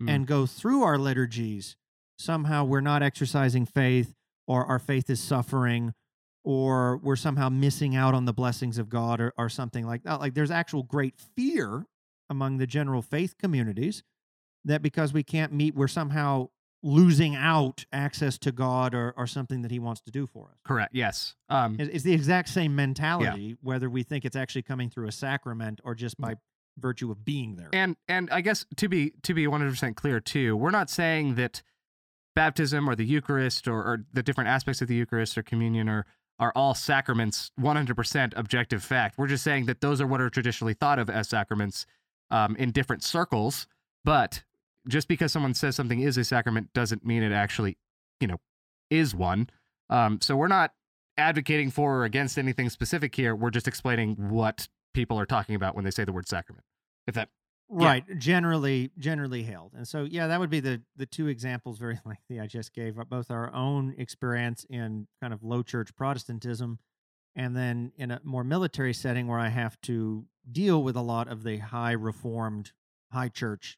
Mm. 0.00 0.08
and 0.10 0.26
go 0.28 0.46
through 0.46 0.84
our 0.84 0.96
liturgies, 0.96 1.76
somehow 2.20 2.62
we're 2.64 2.80
not 2.80 3.02
exercising 3.02 3.66
faith 3.66 4.14
or 4.46 4.64
our 4.64 4.78
faith 4.78 5.10
is 5.10 5.18
suffering 5.18 5.92
or 6.44 6.98
we're 6.98 7.16
somehow 7.16 7.48
missing 7.48 7.96
out 7.96 8.14
on 8.14 8.24
the 8.24 8.32
blessings 8.32 8.78
of 8.78 8.88
God 8.88 9.20
or, 9.20 9.32
or 9.36 9.48
something 9.48 9.84
like 9.84 10.04
that. 10.04 10.20
Like 10.20 10.34
there's 10.34 10.52
actual 10.52 10.84
great 10.84 11.14
fear 11.36 11.84
among 12.30 12.58
the 12.58 12.66
general 12.66 13.02
faith 13.02 13.36
communities 13.38 14.04
that 14.68 14.82
because 14.82 15.12
we 15.12 15.22
can't 15.22 15.52
meet, 15.52 15.74
we're 15.74 15.88
somehow 15.88 16.48
losing 16.82 17.34
out 17.34 17.84
access 17.92 18.38
to 18.38 18.52
God 18.52 18.94
or, 18.94 19.12
or 19.16 19.26
something 19.26 19.62
that 19.62 19.70
He 19.70 19.80
wants 19.80 20.00
to 20.02 20.12
do 20.12 20.26
for 20.26 20.44
us. 20.52 20.58
Correct. 20.64 20.94
Yes. 20.94 21.34
Um, 21.48 21.76
It's, 21.78 21.90
it's 21.92 22.04
the 22.04 22.12
exact 22.12 22.48
same 22.48 22.76
mentality, 22.76 23.56
whether 23.60 23.90
we 23.90 24.04
think 24.04 24.24
it's 24.24 24.36
actually 24.36 24.62
coming 24.62 24.88
through 24.88 25.08
a 25.08 25.12
sacrament 25.12 25.80
or 25.84 25.94
just 25.94 26.16
by 26.20 26.36
virtue 26.78 27.10
of 27.10 27.24
being 27.24 27.56
there. 27.56 27.68
and 27.72 27.96
and 28.06 28.30
I 28.30 28.40
guess 28.40 28.64
to 28.76 28.88
be 28.88 29.10
to 29.24 29.34
be 29.34 29.48
one 29.48 29.60
hundred 29.60 29.72
percent 29.72 29.96
clear 29.96 30.20
too, 30.20 30.56
we're 30.56 30.70
not 30.70 30.88
saying 30.88 31.34
that 31.34 31.62
baptism 32.36 32.88
or 32.88 32.94
the 32.94 33.04
Eucharist 33.04 33.66
or, 33.66 33.78
or 33.82 34.04
the 34.12 34.22
different 34.22 34.48
aspects 34.48 34.80
of 34.80 34.86
the 34.86 34.94
Eucharist 34.94 35.36
or 35.36 35.42
communion 35.42 35.88
are 35.88 36.06
are 36.38 36.52
all 36.54 36.74
sacraments 36.74 37.50
one 37.56 37.74
hundred 37.74 37.96
percent 37.96 38.32
objective 38.36 38.84
fact. 38.84 39.18
We're 39.18 39.26
just 39.26 39.42
saying 39.42 39.66
that 39.66 39.80
those 39.80 40.00
are 40.00 40.06
what 40.06 40.20
are 40.20 40.30
traditionally 40.30 40.74
thought 40.74 41.00
of 41.00 41.10
as 41.10 41.28
sacraments 41.28 41.84
um, 42.30 42.54
in 42.54 42.70
different 42.70 43.02
circles. 43.02 43.66
But 44.04 44.44
just 44.88 45.06
because 45.08 45.30
someone 45.32 45.54
says 45.54 45.76
something 45.76 46.00
is 46.00 46.16
a 46.16 46.24
sacrament 46.24 46.72
doesn't 46.72 47.04
mean 47.04 47.22
it 47.22 47.32
actually, 47.32 47.76
you 48.20 48.26
know, 48.26 48.38
is 48.90 49.14
one. 49.14 49.50
Um, 49.90 50.20
so 50.20 50.36
we're 50.36 50.48
not 50.48 50.72
advocating 51.16 51.70
for 51.70 51.98
or 51.98 52.04
against 52.04 52.38
anything 52.38 52.70
specific 52.70 53.14
here. 53.14 53.34
We're 53.36 53.50
just 53.50 53.68
explaining 53.68 54.14
what 54.30 54.68
people 54.94 55.18
are 55.18 55.26
talking 55.26 55.54
about 55.54 55.74
when 55.74 55.84
they 55.84 55.90
say 55.90 56.04
the 56.04 56.12
word 56.12 56.28
sacrament. 56.28 56.64
If 57.06 57.14
that 57.14 57.28
Yeah. 57.70 57.88
right 57.88 58.18
generally 58.18 58.90
generally 58.98 59.42
held 59.42 59.74
and 59.74 59.86
so 59.86 60.04
yeah 60.04 60.26
that 60.28 60.40
would 60.40 60.48
be 60.48 60.60
the 60.60 60.80
the 60.96 61.04
two 61.04 61.26
examples 61.28 61.78
very 61.78 61.98
lengthy 62.06 62.40
i 62.40 62.46
just 62.46 62.72
gave 62.72 62.98
uh, 62.98 63.04
both 63.04 63.30
our 63.30 63.52
own 63.52 63.94
experience 63.98 64.64
in 64.70 65.06
kind 65.20 65.34
of 65.34 65.42
low 65.42 65.62
church 65.62 65.94
protestantism 65.94 66.78
and 67.36 67.54
then 67.54 67.92
in 67.96 68.10
a 68.10 68.20
more 68.24 68.42
military 68.42 68.94
setting 68.94 69.26
where 69.28 69.38
i 69.38 69.48
have 69.48 69.78
to 69.82 70.24
deal 70.50 70.82
with 70.82 70.96
a 70.96 71.02
lot 71.02 71.28
of 71.28 71.42
the 71.42 71.58
high 71.58 71.92
reformed 71.92 72.72
high 73.12 73.28
church 73.28 73.76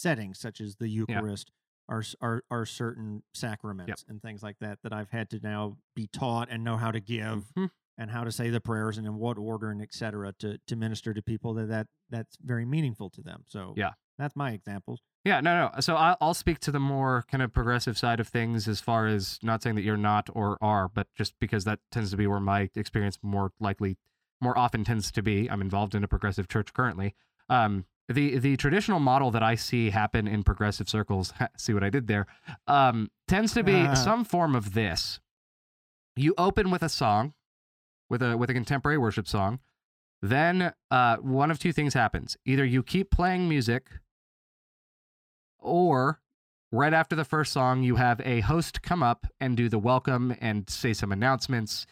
settings 0.00 0.38
such 0.38 0.60
as 0.60 0.76
the 0.76 0.88
eucharist 0.88 1.50
are, 1.88 2.02
are 2.20 2.42
are 2.50 2.64
certain 2.64 3.22
sacraments 3.34 4.04
and 4.08 4.22
things 4.22 4.42
like 4.42 4.56
that 4.60 4.78
that 4.82 4.92
i've 4.92 5.10
had 5.10 5.28
to 5.30 5.40
now 5.42 5.76
be 5.96 6.06
taught 6.06 6.48
and 6.50 6.62
know 6.64 6.76
how 6.76 6.90
to 6.90 7.00
give 7.00 7.52
Mhm. 7.56 7.70
and 7.98 8.10
how 8.10 8.24
to 8.24 8.32
say 8.32 8.48
the 8.48 8.60
prayers 8.60 8.96
and 8.98 9.06
in 9.06 9.16
what 9.16 9.36
order 9.38 9.70
and 9.70 9.82
et 9.82 9.92
cetera 9.92 10.32
to, 10.38 10.58
to 10.66 10.76
minister 10.76 11.12
to 11.12 11.20
people 11.22 11.52
that, 11.54 11.66
that 11.68 11.86
that's 12.08 12.36
very 12.42 12.64
meaningful 12.64 13.10
to 13.10 13.20
them. 13.22 13.42
So 13.46 13.74
Yeah. 13.76 13.90
that's 14.18 14.34
my 14.34 14.52
examples. 14.52 15.00
Yeah, 15.24 15.40
no, 15.42 15.68
no. 15.74 15.80
So 15.80 15.96
I'll 15.96 16.32
speak 16.32 16.60
to 16.60 16.70
the 16.70 16.80
more 16.80 17.24
kind 17.30 17.42
of 17.42 17.52
progressive 17.52 17.98
side 17.98 18.18
of 18.20 18.26
things 18.28 18.66
as 18.66 18.80
far 18.80 19.06
as 19.06 19.38
not 19.42 19.62
saying 19.62 19.76
that 19.76 19.82
you're 19.82 19.98
not 19.98 20.30
or 20.32 20.56
are, 20.62 20.88
but 20.88 21.08
just 21.14 21.34
because 21.40 21.64
that 21.64 21.80
tends 21.90 22.10
to 22.12 22.16
be 22.16 22.26
where 22.26 22.40
my 22.40 22.70
experience 22.74 23.18
more 23.22 23.52
likely, 23.60 23.98
more 24.40 24.56
often 24.56 24.82
tends 24.82 25.12
to 25.12 25.22
be. 25.22 25.50
I'm 25.50 25.60
involved 25.60 25.94
in 25.94 26.02
a 26.02 26.08
progressive 26.08 26.48
church 26.48 26.72
currently. 26.72 27.14
Um, 27.50 27.84
the 28.12 28.38
the 28.38 28.56
traditional 28.56 29.00
model 29.00 29.30
that 29.30 29.42
I 29.42 29.54
see 29.54 29.90
happen 29.90 30.26
in 30.26 30.42
progressive 30.42 30.88
circles, 30.88 31.32
see 31.56 31.72
what 31.72 31.84
I 31.84 31.90
did 31.90 32.06
there, 32.06 32.26
um, 32.66 33.10
tends 33.28 33.52
to 33.54 33.62
be 33.62 33.74
Uh. 33.74 33.94
some 33.94 34.24
form 34.24 34.54
of 34.54 34.74
this. 34.74 35.20
You 36.16 36.34
open 36.36 36.70
with 36.70 36.82
a 36.82 36.88
song, 36.88 37.34
with 38.08 38.22
a 38.22 38.36
with 38.36 38.50
a 38.50 38.54
contemporary 38.54 38.98
worship 38.98 39.28
song, 39.28 39.60
then 40.20 40.72
uh, 40.90 41.16
one 41.18 41.50
of 41.50 41.58
two 41.58 41.72
things 41.72 41.94
happens: 41.94 42.36
either 42.44 42.64
you 42.64 42.82
keep 42.82 43.10
playing 43.10 43.48
music 43.48 43.88
or 45.58 46.20
right 46.72 46.92
after 46.92 47.16
the 47.16 47.24
first 47.24 47.52
song, 47.52 47.82
you 47.82 47.96
have 47.96 48.20
a 48.24 48.40
host 48.40 48.82
come 48.82 49.02
up 49.02 49.26
and 49.40 49.56
do 49.56 49.68
the 49.68 49.78
welcome 49.78 50.34
and 50.40 50.68
say 50.70 50.92
some 50.92 51.12
announcements 51.12 51.86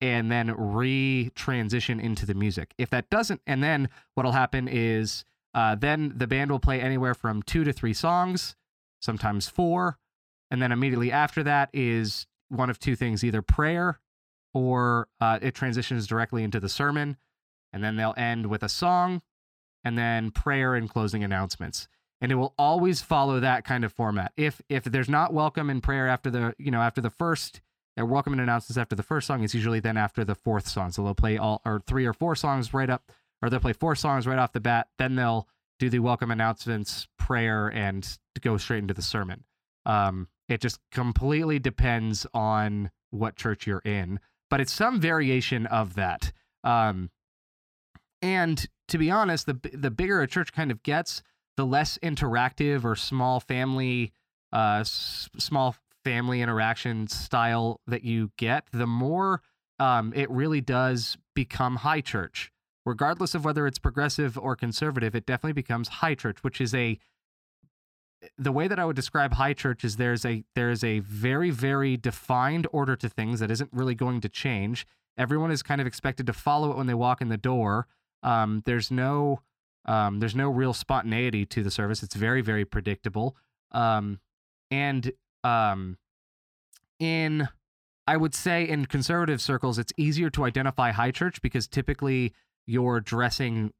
and 0.00 0.30
then 0.30 0.54
re 0.56 1.30
transition 1.34 1.98
into 1.98 2.24
the 2.24 2.34
music. 2.34 2.72
If 2.78 2.90
that 2.90 3.10
doesn't, 3.10 3.40
and 3.46 3.62
then 3.62 3.88
what'll 4.14 4.32
happen 4.32 4.68
is 4.68 5.24
uh, 5.58 5.74
then 5.74 6.12
the 6.14 6.28
band 6.28 6.52
will 6.52 6.60
play 6.60 6.80
anywhere 6.80 7.14
from 7.14 7.42
two 7.42 7.64
to 7.64 7.72
three 7.72 7.92
songs, 7.92 8.54
sometimes 9.02 9.48
four. 9.48 9.98
And 10.52 10.62
then 10.62 10.70
immediately 10.70 11.10
after 11.10 11.42
that 11.42 11.68
is 11.72 12.28
one 12.48 12.70
of 12.70 12.78
two 12.78 12.94
things 12.94 13.24
either 13.24 13.42
prayer 13.42 13.98
or 14.54 15.08
uh, 15.20 15.40
it 15.42 15.56
transitions 15.56 16.06
directly 16.06 16.44
into 16.44 16.60
the 16.60 16.68
sermon. 16.68 17.16
And 17.72 17.82
then 17.82 17.96
they'll 17.96 18.14
end 18.16 18.46
with 18.46 18.62
a 18.62 18.68
song 18.68 19.20
and 19.82 19.98
then 19.98 20.30
prayer 20.30 20.76
and 20.76 20.88
closing 20.88 21.24
announcements 21.24 21.88
and 22.20 22.32
it 22.32 22.36
will 22.36 22.54
always 22.58 23.00
follow 23.00 23.40
that 23.40 23.64
kind 23.64 23.84
of 23.84 23.92
format. 23.92 24.32
If 24.36 24.60
if 24.68 24.84
there's 24.84 25.08
not 25.08 25.32
welcome 25.32 25.70
and 25.70 25.82
prayer 25.82 26.08
after 26.08 26.30
the 26.30 26.54
you 26.58 26.70
know 26.70 26.80
after 26.80 27.00
the 27.00 27.10
first 27.10 27.60
uh, 28.00 28.04
welcome 28.04 28.32
and 28.32 28.42
announcements 28.42 28.78
after 28.78 28.96
the 28.96 29.02
first 29.02 29.26
song, 29.26 29.42
it's 29.42 29.54
usually 29.54 29.80
then 29.80 29.96
after 29.96 30.24
the 30.24 30.34
fourth 30.34 30.68
song. 30.68 30.90
So 30.90 31.02
they'll 31.02 31.14
play 31.14 31.38
all 31.38 31.60
or 31.64 31.82
three 31.86 32.06
or 32.06 32.12
four 32.12 32.34
songs 32.34 32.74
right 32.74 32.90
up, 32.90 33.12
or 33.42 33.50
they'll 33.50 33.60
play 33.60 33.72
four 33.72 33.94
songs 33.94 34.26
right 34.26 34.38
off 34.38 34.52
the 34.52 34.60
bat. 34.60 34.88
Then 34.98 35.14
they'll 35.16 35.48
do 35.78 35.88
the 35.90 36.00
welcome 36.00 36.30
announcements, 36.30 37.06
prayer, 37.18 37.68
and 37.68 38.18
go 38.40 38.56
straight 38.56 38.78
into 38.78 38.94
the 38.94 39.02
sermon. 39.02 39.44
Um, 39.86 40.28
it 40.48 40.60
just 40.60 40.80
completely 40.90 41.58
depends 41.58 42.26
on 42.34 42.90
what 43.10 43.36
church 43.36 43.66
you're 43.66 43.78
in, 43.80 44.20
but 44.50 44.60
it's 44.60 44.72
some 44.72 45.00
variation 45.00 45.66
of 45.66 45.94
that. 45.94 46.32
Um, 46.64 47.10
and 48.20 48.66
to 48.88 48.98
be 48.98 49.10
honest, 49.10 49.46
the 49.46 49.58
the 49.72 49.90
bigger 49.90 50.20
a 50.20 50.26
church 50.26 50.52
kind 50.52 50.70
of 50.70 50.82
gets, 50.82 51.22
the 51.56 51.66
less 51.66 51.98
interactive 52.02 52.84
or 52.84 52.96
small 52.96 53.40
family 53.40 54.12
uh 54.52 54.78
s- 54.80 55.28
small 55.36 55.74
family 56.04 56.40
interaction 56.40 57.06
style 57.06 57.80
that 57.86 58.02
you 58.02 58.30
get 58.38 58.64
the 58.72 58.86
more 58.86 59.42
um 59.78 60.12
it 60.16 60.30
really 60.30 60.60
does 60.62 61.18
become 61.34 61.76
high 61.76 62.00
church 62.00 62.50
regardless 62.88 63.34
of 63.34 63.44
whether 63.44 63.66
it's 63.66 63.78
progressive 63.78 64.38
or 64.38 64.56
conservative 64.56 65.14
it 65.14 65.26
definitely 65.26 65.52
becomes 65.52 65.88
high 65.88 66.14
church 66.14 66.42
which 66.42 66.60
is 66.60 66.74
a 66.74 66.98
the 68.36 68.52
way 68.52 68.68
that 68.68 68.78
I 68.78 68.84
would 68.84 68.96
describe 68.96 69.34
high 69.34 69.52
church 69.52 69.84
is 69.84 69.96
there's 69.96 70.24
a 70.24 70.44
there's 70.54 70.82
a 70.82 71.00
very 71.00 71.50
very 71.50 71.96
defined 71.96 72.66
order 72.72 72.96
to 72.96 73.08
things 73.08 73.40
that 73.40 73.50
isn't 73.50 73.70
really 73.72 73.94
going 73.94 74.20
to 74.22 74.28
change. 74.28 74.86
Everyone 75.16 75.50
is 75.50 75.62
kind 75.62 75.80
of 75.80 75.86
expected 75.86 76.26
to 76.26 76.32
follow 76.32 76.70
it 76.70 76.76
when 76.76 76.86
they 76.86 76.94
walk 76.94 77.20
in 77.20 77.28
the 77.28 77.36
door. 77.36 77.86
Um, 78.22 78.62
there's 78.66 78.90
no 78.90 79.42
um, 79.84 80.20
there's 80.20 80.34
no 80.34 80.50
real 80.50 80.72
spontaneity 80.72 81.46
to 81.46 81.62
the 81.62 81.70
service. 81.70 82.02
It's 82.02 82.14
very 82.14 82.40
very 82.40 82.64
predictable. 82.64 83.36
Um, 83.72 84.20
and 84.70 85.12
um, 85.44 85.98
in 86.98 87.48
I 88.06 88.16
would 88.16 88.34
say 88.34 88.66
in 88.66 88.86
conservative 88.86 89.40
circles, 89.40 89.78
it's 89.78 89.92
easier 89.96 90.30
to 90.30 90.44
identify 90.44 90.92
high 90.92 91.10
church 91.10 91.40
because 91.42 91.68
typically 91.68 92.32
you're 92.68 93.00
dressing 93.00 93.72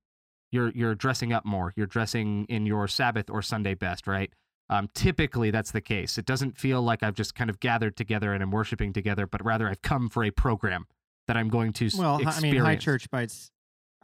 you're 0.51 0.70
you're 0.70 0.94
dressing 0.94 1.33
up 1.33 1.44
more. 1.44 1.72
You're 1.77 1.87
dressing 1.87 2.46
in 2.48 2.66
your 2.66 2.88
Sabbath 2.88 3.29
or 3.31 3.42
Sunday 3.42 3.74
best, 3.74 4.07
right? 4.07 4.31
Um, 4.70 4.88
typically, 4.94 5.51
that's 5.51 5.70
the 5.70 5.81
case. 5.81 6.18
It 6.18 6.27
doesn't 6.27 6.59
feel 6.59 6.83
like 6.83 7.03
I've 7.03 7.14
just 7.14 7.35
kind 7.35 7.48
of 7.48 7.61
gathered 7.61 7.96
together 7.96 8.35
and 8.35 8.42
I'm 8.42 8.51
worshiping 8.51 8.92
together, 8.92 9.27
but 9.27 9.44
rather 9.44 9.68
I've 9.68 9.83
come 9.83 10.09
for 10.09 10.24
a 10.24 10.31
program 10.31 10.87
that 11.27 11.37
I'm 11.37 11.48
going 11.48 11.72
to 11.74 11.90
well, 11.96 12.16
experience. 12.16 12.38
I 12.38 12.40
mean, 12.40 12.57
high 12.61 12.77
church 12.77 13.11
by 13.11 13.22
its 13.22 13.51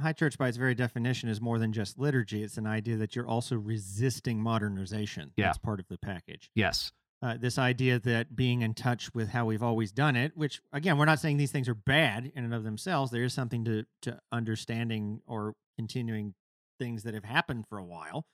high 0.00 0.12
church 0.12 0.38
by 0.38 0.48
its 0.48 0.56
very 0.56 0.74
definition 0.74 1.28
is 1.28 1.40
more 1.40 1.58
than 1.58 1.72
just 1.72 1.98
liturgy. 1.98 2.42
It's 2.42 2.56
an 2.58 2.66
idea 2.66 2.96
that 2.96 3.14
you're 3.14 3.26
also 3.26 3.56
resisting 3.56 4.38
modernization. 4.40 5.32
Yeah. 5.36 5.46
That's 5.46 5.58
part 5.58 5.80
of 5.80 5.88
the 5.88 5.98
package. 5.98 6.50
Yes. 6.54 6.92
Uh, 7.24 7.38
this 7.38 7.56
idea 7.56 7.98
that 7.98 8.36
being 8.36 8.60
in 8.60 8.74
touch 8.74 9.14
with 9.14 9.30
how 9.30 9.46
we've 9.46 9.62
always 9.62 9.90
done 9.90 10.14
it, 10.14 10.36
which 10.36 10.60
again, 10.74 10.98
we're 10.98 11.06
not 11.06 11.18
saying 11.18 11.38
these 11.38 11.50
things 11.50 11.70
are 11.70 11.74
bad 11.74 12.30
in 12.34 12.44
and 12.44 12.52
of 12.52 12.64
themselves. 12.64 13.10
There 13.10 13.22
is 13.22 13.32
something 13.32 13.64
to 13.64 13.86
to 14.02 14.20
understanding 14.30 15.22
or 15.26 15.54
continuing 15.78 16.34
things 16.78 17.02
that 17.04 17.14
have 17.14 17.24
happened 17.24 17.64
for 17.66 17.78
a 17.78 17.84
while. 17.84 18.26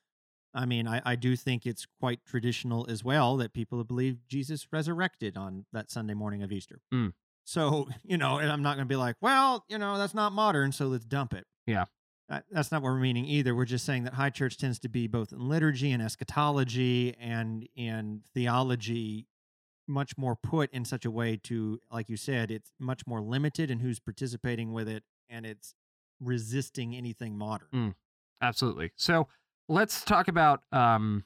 I 0.53 0.67
mean, 0.67 0.89
I, 0.89 1.01
I 1.05 1.15
do 1.15 1.37
think 1.37 1.67
it's 1.67 1.87
quite 2.01 2.25
traditional 2.27 2.85
as 2.91 3.05
well 3.05 3.37
that 3.37 3.53
people 3.53 3.85
believe 3.85 4.27
Jesus 4.27 4.67
resurrected 4.73 5.37
on 5.37 5.67
that 5.73 5.93
Sunday 5.93 6.15
morning 6.15 6.43
of 6.43 6.51
Easter. 6.51 6.81
Mm. 6.93 7.13
So, 7.45 7.89
you 8.03 8.19
know, 8.19 8.39
and 8.39 8.51
I'm 8.51 8.63
not 8.63 8.75
going 8.75 8.89
to 8.89 8.93
be 8.93 8.97
like, 8.97 9.15
well, 9.21 9.65
you 9.69 9.79
know, 9.79 9.99
that's 9.99 10.15
not 10.15 10.33
modern, 10.33 10.73
so 10.73 10.87
let's 10.87 11.05
dump 11.05 11.33
it. 11.33 11.47
Yeah. 11.65 11.85
Uh, 12.31 12.41
that's 12.51 12.71
not 12.71 12.81
what 12.81 12.91
we're 12.91 13.01
meaning 13.01 13.25
either. 13.25 13.55
We're 13.55 13.65
just 13.65 13.85
saying 13.85 14.05
that 14.05 14.15
high 14.15 14.31
church 14.31 14.57
tends 14.57 14.79
to 14.81 14.89
be 14.89 15.09
both 15.09 15.33
in 15.33 15.49
liturgy 15.49 15.91
and 15.91 16.01
eschatology 16.01 17.15
and 17.19 17.69
in 17.75 18.23
theology 18.33 19.27
much 19.89 20.17
more 20.17 20.37
put 20.37 20.71
in 20.73 20.85
such 20.85 21.05
a 21.05 21.11
way 21.11 21.37
to, 21.37 21.81
like 21.91 22.09
you 22.09 22.17
said, 22.17 22.53
it's 22.53 22.71
much 22.79 23.05
more 23.07 23.21
limited 23.21 23.71
in 23.71 23.81
who's 23.81 23.99
participating 23.99 24.73
with 24.73 24.89
it 24.89 25.03
and 25.29 25.45
it's 25.45 25.75
resisting 26.21 26.95
anything 26.95 27.37
modern. 27.37 27.69
Mm. 27.75 27.95
Absolutely. 28.41 28.93
So 28.97 29.27
let's 29.69 30.05
talk 30.05 30.29
about 30.29 30.63
um, 30.73 31.25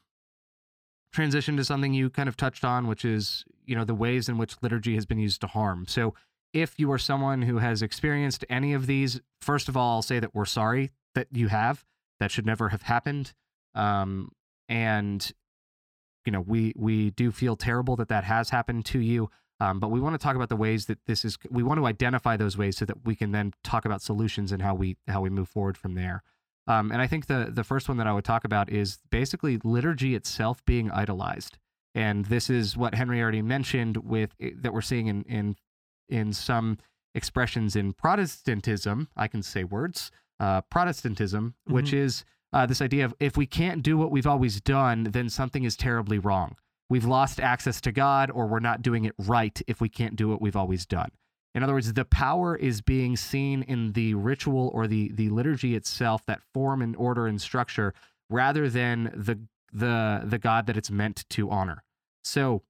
transition 1.13 1.57
to 1.59 1.65
something 1.65 1.93
you 1.93 2.11
kind 2.11 2.29
of 2.29 2.37
touched 2.37 2.65
on, 2.65 2.87
which 2.87 3.05
is 3.05 3.45
you 3.65 3.77
know 3.77 3.85
the 3.85 3.95
ways 3.95 4.29
in 4.29 4.39
which 4.39 4.57
liturgy 4.63 4.95
has 4.95 5.07
been 5.07 5.19
used 5.19 5.41
to 5.43 5.47
harm. 5.47 5.85
So 5.87 6.15
if 6.55 6.79
you 6.79 6.91
are 6.93 6.99
someone 6.99 7.43
who 7.43 7.59
has 7.59 7.83
experienced 7.83 8.45
any 8.49 8.73
of 8.73 8.87
these, 8.87 9.21
first 9.43 9.69
of 9.69 9.77
all, 9.77 9.97
I'll 9.97 10.03
say 10.03 10.21
that 10.21 10.35
we're 10.35 10.47
sorry 10.47 10.93
that 11.15 11.27
you 11.33 11.49
have. 11.49 11.85
That 12.21 12.31
should 12.31 12.47
never 12.47 12.71
have 12.71 12.83
happened. 12.83 13.35
Um, 13.75 14.31
and 14.69 15.31
you 16.25 16.33
know 16.33 16.41
we 16.41 16.73
we 16.75 17.11
do 17.11 17.31
feel 17.31 17.57
terrible 17.57 17.97
that 17.97 18.09
that 18.09 18.25
has 18.25 18.51
happened 18.51 18.87
to 18.87 19.01
you. 19.01 19.31
Um, 19.61 19.79
but 19.79 19.91
we 19.91 20.01
want 20.01 20.15
to 20.15 20.19
talk 20.19 20.37
about 20.37 20.49
the 20.49 20.57
ways 20.57 20.87
that 20.87 20.99
this 21.07 21.25
is. 21.25 21.37
We 21.51 21.63
want 21.63 21.79
to 21.79 21.87
identify 21.87 22.37
those 22.37 22.57
ways 22.57 22.77
so 22.77 22.85
that 22.87 23.05
we 23.05 23.15
can 23.15 23.33
then 23.33 23.53
talk 23.63 23.85
about 23.85 24.01
solutions 24.01 24.53
and 24.53 24.63
how 24.63 24.75
we 24.75 24.97
how 25.09 25.21
we 25.21 25.31
move 25.31 25.49
forward 25.49 25.77
from 25.77 25.95
there. 25.95 26.23
Um, 26.67 26.93
and 26.93 27.03
I 27.03 27.07
think 27.07 27.27
the 27.27 27.51
the 27.53 27.65
first 27.65 27.89
one 27.89 27.99
that 27.99 28.07
I 28.07 28.13
would 28.13 28.25
talk 28.25 28.45
about 28.45 28.71
is 28.71 28.99
basically 29.11 29.59
liturgy 29.63 30.15
itself 30.15 30.65
being 30.65 30.91
idolized. 30.91 31.59
And 31.95 32.25
this 32.25 32.51
is 32.51 32.77
what 32.77 32.95
Henry 32.95 33.21
already 33.21 33.43
mentioned 33.43 33.99
with 33.99 34.35
eh, 34.41 34.51
that 34.57 34.73
we're 34.73 34.81
seeing 34.81 35.09
in 35.09 35.23
in 35.25 35.57
in 36.09 36.33
some 36.33 36.79
expressions 37.15 37.77
in 37.77 37.93
Protestantism. 37.93 39.09
I 39.17 39.29
can 39.29 39.43
say 39.43 39.65
words. 39.65 40.11
Uh, 40.41 40.61
Protestantism, 40.63 41.55
which 41.67 41.93
is 41.93 42.25
uh, 42.53 42.67
this 42.67 42.83
idea 42.83 43.05
of 43.05 43.15
if 43.21 43.37
we 43.37 43.47
can't 43.47 43.83
do 43.83 43.97
what 43.97 44.11
we've 44.11 44.27
always 44.27 44.61
done, 44.61 45.05
then 45.05 45.29
something 45.29 45.65
is 45.65 45.77
terribly 45.77 46.19
wrong. 46.19 46.57
We've 46.91 47.05
lost 47.05 47.41
access 47.41 47.81
to 47.83 47.93
God, 47.93 48.31
or 48.31 48.47
we're 48.47 48.61
not 48.61 48.83
doing 48.83 49.05
it 49.05 49.15
right 49.19 49.61
if 49.67 49.81
we 49.81 49.89
can't 49.89 50.17
do 50.17 50.29
what 50.29 50.43
we've 50.43 50.57
always 50.57 50.87
done. 50.87 51.11
In 51.55 51.63
other 51.63 51.73
words, 51.73 51.93
the 51.93 52.05
power 52.05 52.57
is 52.57 52.81
being 52.81 53.17
seen 53.17 53.63
in 53.63 53.93
the 53.93 54.15
ritual 54.15 54.71
or 54.75 54.87
the 54.87 55.11
the 55.13 55.31
liturgy 55.31 55.75
itself, 55.75 56.27
that 56.27 56.43
form 56.53 56.83
and 56.83 56.97
order 56.97 57.27
and 57.27 57.41
structure, 57.41 57.95
rather 58.29 58.69
than 58.69 59.13
the 59.15 59.39
the 59.73 60.23
the 60.25 60.39
God 60.39 60.67
that 60.67 60.77
it's 60.77 60.91
meant 60.91 61.25
to 61.31 61.51
honor. 61.51 61.85
So, 62.23 62.63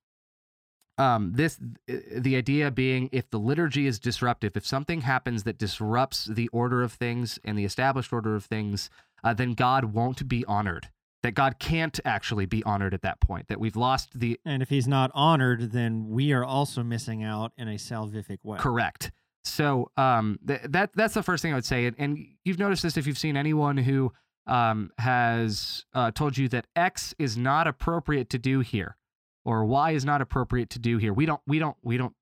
um, 0.98 1.33
this 1.35 1.59
the 1.87 2.37
idea 2.37 2.70
being, 2.70 3.09
if 3.12 3.28
the 3.30 3.38
liturgy 3.38 3.87
is 3.87 3.98
disruptive, 3.98 4.57
if 4.57 4.66
something 4.66 5.00
happens 5.02 5.42
that 5.42 5.59
disrupts 5.59 6.26
the 6.26 6.48
order 6.48 6.83
of 6.83 6.92
things 6.92 7.38
and 7.44 7.59
the 7.59 7.64
established 7.64 8.12
order 8.12 8.35
of 8.37 8.44
things, 8.44 8.90
uh, 9.22 9.35
then 9.35 9.54
God 9.54 9.87
won't 9.87 10.28
be 10.28 10.44
honored. 10.46 10.90
That 11.22 11.33
God 11.33 11.59
can't 11.59 11.98
actually 12.04 12.44
be 12.44 12.62
honored 12.64 12.92
at 12.92 13.00
that 13.02 13.18
point. 13.20 13.48
That 13.48 13.59
we've 13.59 13.76
lost 13.76 14.18
the 14.18 14.38
And 14.44 14.62
if 14.62 14.68
he's 14.68 14.87
not 14.87 15.11
honored, 15.14 15.72
then 15.72 16.09
we 16.11 16.33
are 16.33 16.44
also 16.44 16.83
missing 16.83 17.24
out 17.24 17.52
in 17.57 17.66
a 17.66 17.76
salvific 17.76 18.38
way. 18.42 18.59
Correct. 18.59 19.11
So 19.42 19.90
um, 19.96 20.38
th- 20.46 20.61
that 20.64 20.90
that's 20.94 21.14
the 21.14 21.22
first 21.22 21.42
thing 21.42 21.52
I 21.52 21.54
would 21.54 21.64
say, 21.64 21.87
and, 21.87 21.96
and 21.98 22.18
you've 22.44 22.59
noticed 22.59 22.83
this 22.83 22.96
if 22.96 23.07
you've 23.07 23.18
seen 23.18 23.37
anyone 23.37 23.76
who 23.78 24.12
um, 24.46 24.90
has 24.98 25.85
uh, 25.94 26.11
told 26.11 26.37
you 26.37 26.48
that 26.50 26.66
X 26.76 27.14
is 27.18 27.37
not 27.37 27.66
appropriate 27.66 28.28
to 28.30 28.38
do 28.38 28.61
here, 28.61 28.96
or 29.44 29.64
Y 29.64 29.92
is 29.92 30.04
not 30.04 30.20
appropriate 30.20 30.70
to 30.70 30.78
do 30.78 30.98
here. 30.98 31.12
We 31.12 31.26
don't 31.26 31.40
we 31.46 31.59
don't 31.59 31.76
we 31.83 31.96
don't 31.96 32.14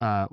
uh, 0.00 0.26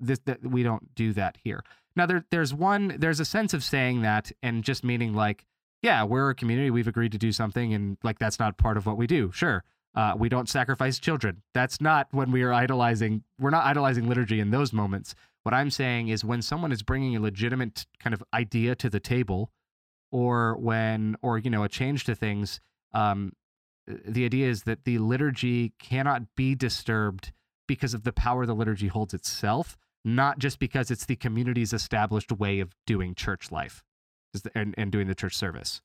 this 0.00 0.20
that 0.26 0.44
we 0.46 0.62
don't 0.62 0.94
do 0.94 1.12
that 1.14 1.38
here. 1.42 1.64
Now 1.96 2.06
there 2.06 2.24
there's 2.30 2.52
one 2.52 2.96
there's 2.98 3.20
a 3.20 3.24
sense 3.24 3.54
of 3.54 3.62
saying 3.64 4.02
that 4.02 4.32
and 4.42 4.62
just 4.62 4.84
meaning 4.84 5.14
like 5.14 5.44
yeah 5.82 6.04
we're 6.04 6.30
a 6.30 6.34
community 6.34 6.70
we've 6.70 6.88
agreed 6.88 7.12
to 7.12 7.18
do 7.18 7.32
something 7.32 7.74
and 7.74 7.96
like 8.02 8.18
that's 8.18 8.38
not 8.38 8.58
part 8.58 8.76
of 8.76 8.86
what 8.86 8.96
we 8.96 9.06
do. 9.06 9.30
Sure. 9.32 9.64
Uh, 9.96 10.14
we 10.18 10.28
don't 10.28 10.48
sacrifice 10.48 10.98
children. 10.98 11.42
That's 11.52 11.80
not 11.80 12.08
when 12.10 12.32
we 12.32 12.42
are 12.42 12.52
idolizing. 12.52 13.22
We're 13.38 13.50
not 13.50 13.64
idolizing 13.64 14.08
liturgy 14.08 14.40
in 14.40 14.50
those 14.50 14.72
moments. 14.72 15.14
What 15.44 15.54
I'm 15.54 15.70
saying 15.70 16.08
is 16.08 16.24
when 16.24 16.42
someone 16.42 16.72
is 16.72 16.82
bringing 16.82 17.14
a 17.14 17.20
legitimate 17.20 17.86
kind 18.00 18.12
of 18.12 18.24
idea 18.32 18.74
to 18.76 18.90
the 18.90 18.98
table, 18.98 19.52
or 20.10 20.56
when, 20.56 21.16
or 21.22 21.38
you 21.38 21.50
know, 21.50 21.64
a 21.64 21.68
change 21.68 22.04
to 22.04 22.14
things, 22.14 22.60
um, 22.92 23.32
Uh, 23.90 23.96
the 24.06 24.24
idea 24.24 24.48
is 24.48 24.62
that 24.62 24.84
the 24.84 24.98
liturgy 24.98 25.72
cannot 25.78 26.34
be 26.36 26.54
disturbed 26.54 27.32
because 27.66 27.94
of 27.94 28.04
the 28.04 28.12
power 28.12 28.46
the 28.46 28.54
liturgy 28.54 28.88
holds 28.88 29.14
itself, 29.14 29.76
not 30.04 30.38
just 30.38 30.58
because 30.58 30.90
it's 30.90 31.06
the 31.06 31.16
community's 31.16 31.72
established 31.72 32.30
way 32.32 32.60
of 32.60 32.74
doing 32.86 33.14
church 33.14 33.50
life 33.50 33.82
and, 34.54 34.74
and 34.76 34.92
doing 34.92 35.06
the 35.06 35.14
church 35.14 35.34
service. 35.36 35.80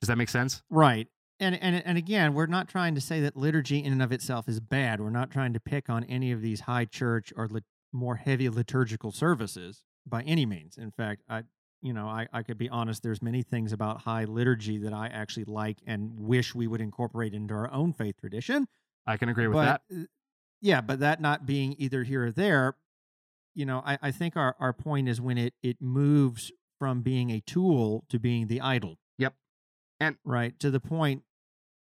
Does 0.00 0.08
that 0.08 0.16
make 0.18 0.28
sense? 0.28 0.62
Right. 0.70 1.08
And, 1.40 1.54
and 1.62 1.82
and 1.84 1.96
again, 1.96 2.34
we're 2.34 2.46
not 2.46 2.68
trying 2.68 2.96
to 2.96 3.00
say 3.00 3.20
that 3.20 3.36
liturgy 3.36 3.78
in 3.84 3.92
and 3.92 4.02
of 4.02 4.10
itself 4.10 4.48
is 4.48 4.58
bad. 4.58 5.00
We're 5.00 5.10
not 5.10 5.30
trying 5.30 5.52
to 5.52 5.60
pick 5.60 5.88
on 5.88 6.02
any 6.04 6.32
of 6.32 6.42
these 6.42 6.60
high 6.60 6.84
church 6.84 7.32
or 7.36 7.46
lit- 7.46 7.64
more 7.92 8.16
heavy 8.16 8.48
liturgical 8.48 9.12
services 9.12 9.84
by 10.04 10.22
any 10.22 10.46
means. 10.46 10.76
In 10.76 10.90
fact, 10.90 11.22
I 11.28 11.44
you 11.82 11.92
know, 11.92 12.06
I, 12.06 12.26
I 12.32 12.42
could 12.42 12.58
be 12.58 12.68
honest, 12.68 13.02
there's 13.02 13.22
many 13.22 13.42
things 13.42 13.72
about 13.72 14.02
high 14.02 14.24
liturgy 14.24 14.78
that 14.78 14.92
I 14.92 15.06
actually 15.08 15.44
like 15.44 15.78
and 15.86 16.18
wish 16.18 16.54
we 16.54 16.66
would 16.66 16.80
incorporate 16.80 17.34
into 17.34 17.54
our 17.54 17.70
own 17.72 17.92
faith 17.92 18.16
tradition. 18.20 18.66
I 19.06 19.16
can 19.16 19.28
agree 19.28 19.46
with 19.46 19.54
but, 19.54 19.82
that. 19.88 19.96
uh, 19.96 20.04
Yeah, 20.60 20.80
but 20.80 21.00
that 21.00 21.20
not 21.20 21.46
being 21.46 21.74
either 21.78 22.02
here 22.02 22.26
or 22.26 22.32
there, 22.32 22.76
you 23.54 23.64
know, 23.64 23.82
I, 23.84 23.98
I 24.02 24.10
think 24.10 24.36
our, 24.36 24.56
our 24.60 24.72
point 24.72 25.08
is 25.08 25.20
when 25.20 25.38
it 25.38 25.54
it 25.62 25.80
moves 25.80 26.52
from 26.78 27.02
being 27.02 27.30
a 27.30 27.40
tool 27.40 28.04
to 28.08 28.18
being 28.18 28.46
the 28.46 28.60
idol. 28.60 28.98
Yep. 29.18 29.34
And- 30.00 30.16
right 30.24 30.58
to 30.60 30.70
the 30.70 30.80
point. 30.80 31.22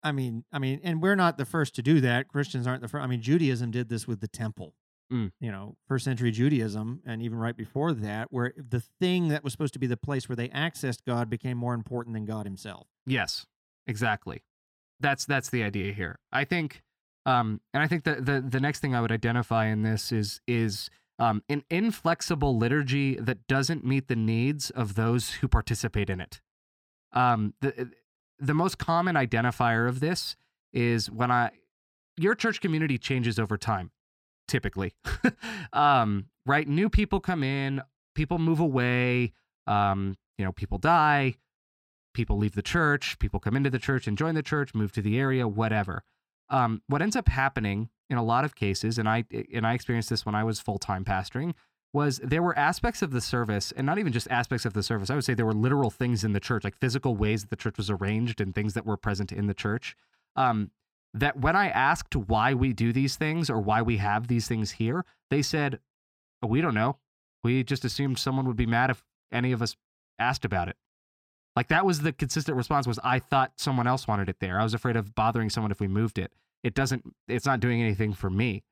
I 0.03 0.13
mean, 0.13 0.45
I 0.53 0.61
mean, 0.61 0.81
and 0.85 1.03
we're 1.03 1.17
not 1.17 1.39
the 1.39 1.45
first 1.45 1.75
to 1.75 1.83
do 1.83 2.01
that. 2.03 2.29
Christians 2.29 2.67
aren't 2.67 2.83
the 2.83 2.89
first. 2.89 3.03
I 3.03 3.09
mean, 3.09 3.21
Judaism 3.21 3.73
did 3.73 3.89
this 3.89 4.07
with 4.07 4.21
the 4.21 4.29
temple. 4.29 4.75
Mm. 5.13 5.33
You 5.41 5.51
know, 5.51 5.77
first 5.87 6.05
century 6.05 6.31
Judaism, 6.31 7.01
and 7.07 7.23
even 7.23 7.39
right 7.39 7.57
before 7.57 7.93
that, 7.95 8.29
where 8.31 8.53
the 8.57 8.81
thing 8.81 9.29
that 9.29 9.43
was 9.43 9.53
supposed 9.53 9.73
to 9.73 9.79
be 9.79 9.87
the 9.87 9.97
place 9.97 10.29
where 10.29 10.37
they 10.37 10.49
accessed 10.49 11.05
God 11.07 11.31
became 11.31 11.57
more 11.57 11.75
important 11.75 12.15
than 12.15 12.27
God 12.27 12.45
Himself. 12.45 12.89
Yes, 13.07 13.47
exactly. 13.87 14.43
That's 15.01 15.25
that's 15.25 15.49
the 15.49 15.63
idea 15.63 15.93
here. 15.93 16.19
I 16.31 16.45
think, 16.45 16.83
um, 17.25 17.61
and 17.73 17.83
I 17.83 17.87
think 17.87 18.05
that 18.05 18.27
the 18.27 18.45
the 18.47 18.61
next 18.61 18.81
thing 18.81 18.95
I 18.95 19.01
would 19.01 19.13
identify 19.13 19.67
in 19.67 19.83
this 19.83 20.13
is 20.13 20.41
is 20.47 20.91
um, 21.19 21.43
an 21.49 21.65
inflexible 21.71 22.57
liturgy 22.57 23.17
that 23.17 23.47
doesn't 23.47 23.85
meet 23.85 24.09
the 24.09 24.17
needs 24.17 24.71
of 24.71 24.95
those 24.95 25.31
who 25.31 25.49
participate 25.49 26.11
in 26.11 26.21
it. 26.21 26.41
Um, 27.13 27.55
the 27.61 27.91
the 28.39 28.55
most 28.55 28.79
common 28.79 29.17
identifier 29.17 29.89
of 29.89 30.01
this 30.01 30.37
is 30.73 31.11
when 31.11 31.31
I 31.31 31.51
your 32.17 32.35
church 32.35 32.61
community 32.61 32.99
changes 32.99 33.39
over 33.39 33.57
time, 33.57 33.91
typically. 34.49 34.95
um, 35.73 36.27
right, 36.47 36.67
new 36.67 36.89
people 36.89 37.21
come 37.21 37.45
in, 37.45 37.83
people 38.15 38.39
move 38.39 38.61
away. 38.61 39.33
Um, 39.67 40.17
you 40.39 40.45
know, 40.45 40.53
people 40.53 40.79
die 40.79 41.37
people 42.19 42.37
leave 42.37 42.57
the 42.57 42.63
church, 42.63 43.17
people 43.21 43.39
come 43.39 43.55
into 43.55 43.71
the 43.71 43.79
church 43.79 44.09
and 44.09 44.19
join 44.19 44.35
the 44.35 44.43
church, 44.43 44.75
move 44.75 44.91
to 44.91 45.01
the 45.01 45.17
area, 45.21 45.47
whatever. 45.47 46.03
Um, 46.51 46.83
what 46.89 47.01
ends 47.01 47.15
up 47.15 47.29
happening 47.29 47.91
in 48.11 48.19
a 48.19 48.25
lot 48.25 48.45
of 48.45 48.57
cases, 48.57 48.99
and 48.99 49.09
I 49.09 49.25
and 49.55 49.65
I 49.65 49.75
experienced 49.75 50.11
this 50.11 50.27
when 50.27 50.35
I 50.35 50.43
was 50.43 50.59
full 50.59 50.79
time 50.79 51.05
pastoring, 51.05 51.55
was 51.93 52.19
there 52.19 52.43
were 52.43 52.59
aspects 52.59 53.03
of 53.03 53.13
the 53.13 53.21
service, 53.21 53.73
and 53.77 53.87
not 53.87 53.99
even 53.99 54.13
just 54.13 54.29
aspects 54.33 54.65
of 54.65 54.73
the 54.73 54.83
service. 54.83 55.11
I 55.11 55.15
would 55.15 55.25
say 55.25 55.35
there 55.35 55.47
were 55.47 55.53
literal 55.53 55.91
things 55.91 56.25
in 56.25 56.33
the 56.33 56.41
church, 56.41 56.65
like 56.65 56.77
physical 56.77 57.15
ways 57.15 57.43
that 57.43 57.51
the 57.51 57.57
church 57.57 57.77
was 57.77 57.89
arranged 57.89 58.41
and 58.41 58.53
things 58.53 58.75
that 58.75 58.85
were 58.85 58.97
present 58.97 59.31
in 59.31 59.47
the 59.47 59.55
church. 59.55 59.95
Um, 60.35 60.73
that 61.21 61.41
when 61.41 61.57
I 61.57 61.69
asked 61.69 62.15
why 62.17 62.55
we 62.55 62.73
do 62.73 62.93
these 62.93 63.17
things 63.17 63.51
or 63.51 63.61
why 63.61 63.83
we 63.83 63.99
have 63.99 64.29
these 64.29 64.49
things 64.49 64.73
here, 64.73 65.05
they 65.31 65.43
said, 65.43 65.81
oh, 66.43 66.49
"We 66.49 66.61
don't 66.61 66.75
know. 66.75 66.99
We 67.43 67.63
just 67.65 67.85
assumed 67.85 68.19
someone 68.19 68.47
would 68.47 68.57
be 68.57 68.67
mad 68.67 68.91
if 68.91 69.05
any 69.33 69.53
of 69.53 69.63
us 69.63 69.77
asked 70.19 70.45
about 70.45 70.69
it." 70.69 70.77
Like 71.59 71.69
that 71.69 71.85
was 71.85 72.01
the 72.03 72.13
consistent 72.13 72.57
response 72.57 72.87
was 72.87 73.01
I 73.03 73.19
thought 73.19 73.53
someone 73.57 73.89
else 73.89 74.07
wanted 74.07 74.29
it 74.29 74.39
there. 74.39 74.61
I 74.61 74.63
was 74.63 74.75
afraid 74.75 74.95
of 74.95 75.15
bothering 75.15 75.51
someone 75.51 75.73
if 75.73 75.81
we 75.81 75.89
moved 75.89 76.19
it. 76.19 76.33
It 76.63 76.75
doesn't 76.75 77.03
it's 77.27 77.47
not 77.47 77.61
doing 77.61 77.83
anything 77.83 78.13
for 78.13 78.31
me. 78.31 78.63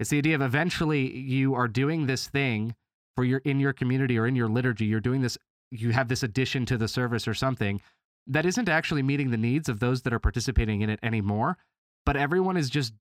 It's 0.00 0.10
the 0.10 0.18
idea 0.18 0.34
of 0.34 0.42
eventually 0.42 1.16
you 1.16 1.54
are 1.54 1.68
doing 1.68 2.06
this 2.06 2.28
thing 2.28 2.74
for 3.14 3.24
your 3.24 3.38
in 3.44 3.60
your 3.60 3.72
community 3.72 4.18
or 4.18 4.26
in 4.26 4.34
your 4.34 4.48
liturgy. 4.48 4.86
You're 4.86 5.00
doing 5.00 5.20
this 5.20 5.38
you 5.70 5.92
have 5.92 6.08
this 6.08 6.22
addition 6.22 6.66
to 6.66 6.76
the 6.76 6.88
service 6.88 7.28
or 7.28 7.34
something 7.34 7.80
that 8.26 8.46
isn't 8.46 8.68
actually 8.68 9.02
meeting 9.02 9.30
the 9.30 9.36
needs 9.36 9.68
of 9.68 9.80
those 9.80 10.02
that 10.02 10.12
are 10.12 10.18
participating 10.18 10.80
in 10.82 10.90
it 10.90 10.98
anymore. 11.02 11.56
But 12.06 12.16
everyone 12.16 12.56
is 12.56 12.70
just 12.70 12.92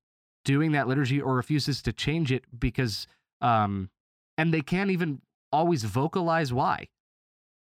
doing 0.45 0.73
that 0.73 0.87
liturgy 0.87 1.21
or 1.21 1.35
refuses 1.35 1.81
to 1.83 1.93
change 1.93 2.31
it 2.31 2.45
because 2.57 3.07
um 3.41 3.89
and 4.37 4.53
they 4.53 4.61
can't 4.61 4.91
even 4.91 5.21
always 5.51 5.83
vocalize 5.83 6.51
why. 6.53 6.87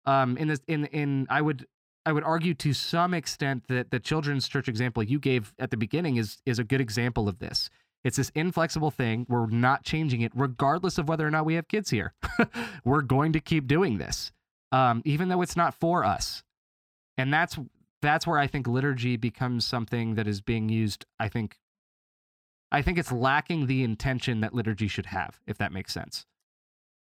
Um 0.07 0.37
in 0.37 0.49
this 0.49 0.61
in 0.67 0.87
in 0.87 1.27
I 1.31 1.43
would 1.43 1.67
I 2.07 2.13
would 2.13 2.25
argue 2.25 2.55
to 2.55 2.73
some 2.73 3.13
extent 3.15 3.65
that 3.69 3.91
the 3.91 4.01
children's 4.01 4.49
church 4.49 4.69
example 4.69 5.03
you 5.03 5.19
gave 5.19 5.53
at 5.59 5.71
the 5.71 5.77
beginning 5.77 6.17
is 6.17 6.39
is 6.47 6.59
a 6.59 6.65
good 6.65 6.81
example 6.81 7.29
of 7.29 7.39
this. 7.39 7.71
It's 8.03 8.17
this 8.17 8.31
inflexible 8.35 8.91
thing. 8.91 9.27
We're 9.29 9.47
not 9.47 9.83
changing 9.85 10.23
it, 10.23 10.33
regardless 10.35 10.97
of 10.97 11.09
whether 11.09 11.27
or 11.27 11.31
not 11.31 11.45
we 11.45 11.55
have 11.55 11.69
kids 11.69 11.91
here. 11.91 12.15
We're 12.85 13.03
going 13.03 13.35
to 13.35 13.41
keep 13.41 13.67
doing 13.67 13.99
this, 13.99 14.33
um, 14.73 15.03
even 15.05 15.29
though 15.29 15.43
it's 15.43 15.57
not 15.57 15.75
for 15.75 16.03
us. 16.03 16.43
And 17.19 17.33
that's 17.33 17.59
that's 18.03 18.27
where 18.27 18.39
I 18.39 18.47
think 18.47 18.67
liturgy 18.67 19.17
becomes 19.17 19.67
something 19.67 20.15
that 20.15 20.27
is 20.27 20.41
being 20.41 20.69
used. 20.69 21.05
I 21.19 21.29
think, 21.29 21.59
I 22.73 22.83
think 22.83 22.99
it's 22.99 23.13
lacking 23.13 23.67
the 23.67 23.83
intention 23.83 24.41
that 24.41 24.55
liturgy 24.55 24.89
should 24.89 25.07
have, 25.07 25.41
if 25.47 25.59
that 25.59 25.73
makes 25.73 25.93
sense. 25.93 26.27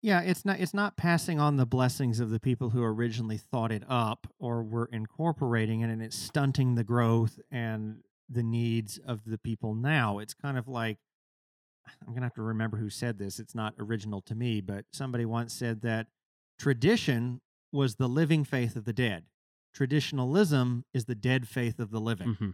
Yeah, 0.01 0.21
it's 0.21 0.45
not 0.45 0.61
it's 0.61 0.73
not 0.73 0.95
passing 0.95 1.41
on 1.41 1.57
the 1.57 1.65
blessings 1.65 2.21
of 2.21 2.29
the 2.29 2.39
people 2.39 2.69
who 2.69 2.81
originally 2.81 3.37
thought 3.37 3.71
it 3.71 3.83
up 3.89 4.27
or 4.39 4.63
were 4.63 4.89
incorporating 4.93 5.81
it 5.81 5.89
and 5.89 6.01
it's 6.01 6.17
stunting 6.17 6.75
the 6.75 6.85
growth 6.85 7.37
and 7.51 7.97
the 8.29 8.43
needs 8.43 8.97
of 8.97 9.25
the 9.25 9.37
people 9.37 9.73
now. 9.73 10.19
It's 10.19 10.33
kind 10.33 10.57
of 10.57 10.69
like 10.69 10.99
I'm 12.01 12.13
to 12.15 12.21
have 12.21 12.33
to 12.35 12.41
remember 12.41 12.77
who 12.77 12.89
said 12.89 13.17
this. 13.17 13.39
It's 13.39 13.55
not 13.55 13.73
original 13.77 14.21
to 14.21 14.35
me, 14.35 14.61
but 14.61 14.85
somebody 14.93 15.25
once 15.25 15.53
said 15.53 15.81
that 15.81 16.07
tradition 16.57 17.41
was 17.71 17.95
the 17.95 18.07
living 18.07 18.43
faith 18.43 18.75
of 18.75 18.85
the 18.85 18.93
dead. 18.93 19.25
Traditionalism 19.79 20.83
is 20.93 21.05
the 21.05 21.15
dead 21.15 21.47
faith 21.47 21.79
of 21.79 21.89
the 21.89 22.01
living. 22.01 22.35
Mm-hmm. 22.35 22.49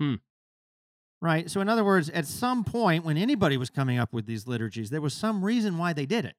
Hmm. 0.00 0.14
Right? 1.20 1.50
So 1.50 1.60
in 1.60 1.68
other 1.68 1.84
words, 1.84 2.08
at 2.10 2.26
some 2.28 2.62
point 2.62 3.04
when 3.04 3.16
anybody 3.16 3.56
was 3.56 3.70
coming 3.70 3.98
up 3.98 4.12
with 4.12 4.24
these 4.26 4.46
liturgies, 4.46 4.88
there 4.88 5.00
was 5.00 5.12
some 5.12 5.44
reason 5.44 5.78
why 5.78 5.92
they 5.92 6.06
did 6.06 6.24
it. 6.24 6.36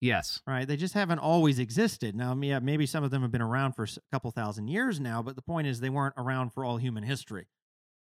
Yes. 0.00 0.40
Right. 0.46 0.66
They 0.66 0.78
just 0.78 0.94
haven't 0.94 1.18
always 1.18 1.58
existed. 1.58 2.16
Now, 2.16 2.34
yeah, 2.40 2.60
maybe 2.60 2.86
some 2.86 3.04
of 3.04 3.10
them 3.10 3.20
have 3.20 3.30
been 3.30 3.42
around 3.42 3.74
for 3.74 3.84
a 3.84 3.88
couple 4.10 4.30
thousand 4.30 4.68
years 4.68 4.98
now, 5.00 5.22
but 5.22 5.36
the 5.36 5.42
point 5.42 5.66
is 5.66 5.80
they 5.80 5.90
weren't 5.90 6.14
around 6.16 6.54
for 6.54 6.64
all 6.64 6.78
human 6.78 7.04
history. 7.04 7.46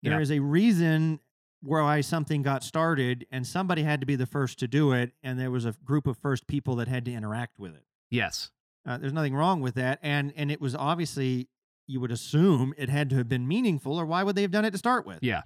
There 0.04 0.12
Yeah. 0.12 0.20
is 0.20 0.30
a 0.30 0.38
reason 0.38 1.18
why 1.60 2.02
something 2.02 2.42
got 2.42 2.62
started, 2.62 3.26
and 3.32 3.44
somebody 3.44 3.82
had 3.82 3.98
to 3.98 4.06
be 4.06 4.14
the 4.14 4.26
first 4.26 4.60
to 4.60 4.68
do 4.68 4.92
it, 4.92 5.12
and 5.24 5.40
there 5.40 5.50
was 5.50 5.64
a 5.64 5.72
group 5.84 6.06
of 6.06 6.16
first 6.18 6.46
people 6.46 6.76
that 6.76 6.86
had 6.86 7.04
to 7.06 7.12
interact 7.12 7.58
with 7.58 7.74
it. 7.74 7.84
Yes. 8.10 8.52
Uh, 8.86 8.96
there's 8.98 9.12
nothing 9.14 9.34
wrong 9.34 9.60
with 9.60 9.74
that, 9.74 9.98
and 10.02 10.32
and 10.36 10.50
it 10.52 10.60
was 10.60 10.74
obviously 10.74 11.48
you 11.86 12.00
would 12.00 12.10
assume 12.10 12.74
it 12.76 12.88
had 12.88 13.10
to 13.10 13.16
have 13.16 13.28
been 13.28 13.46
meaningful, 13.46 13.98
or 13.98 14.06
why 14.06 14.22
would 14.22 14.36
they 14.36 14.42
have 14.42 14.50
done 14.50 14.64
it 14.64 14.70
to 14.72 14.78
start 14.78 15.06
with? 15.06 15.18
Yeah. 15.22 15.42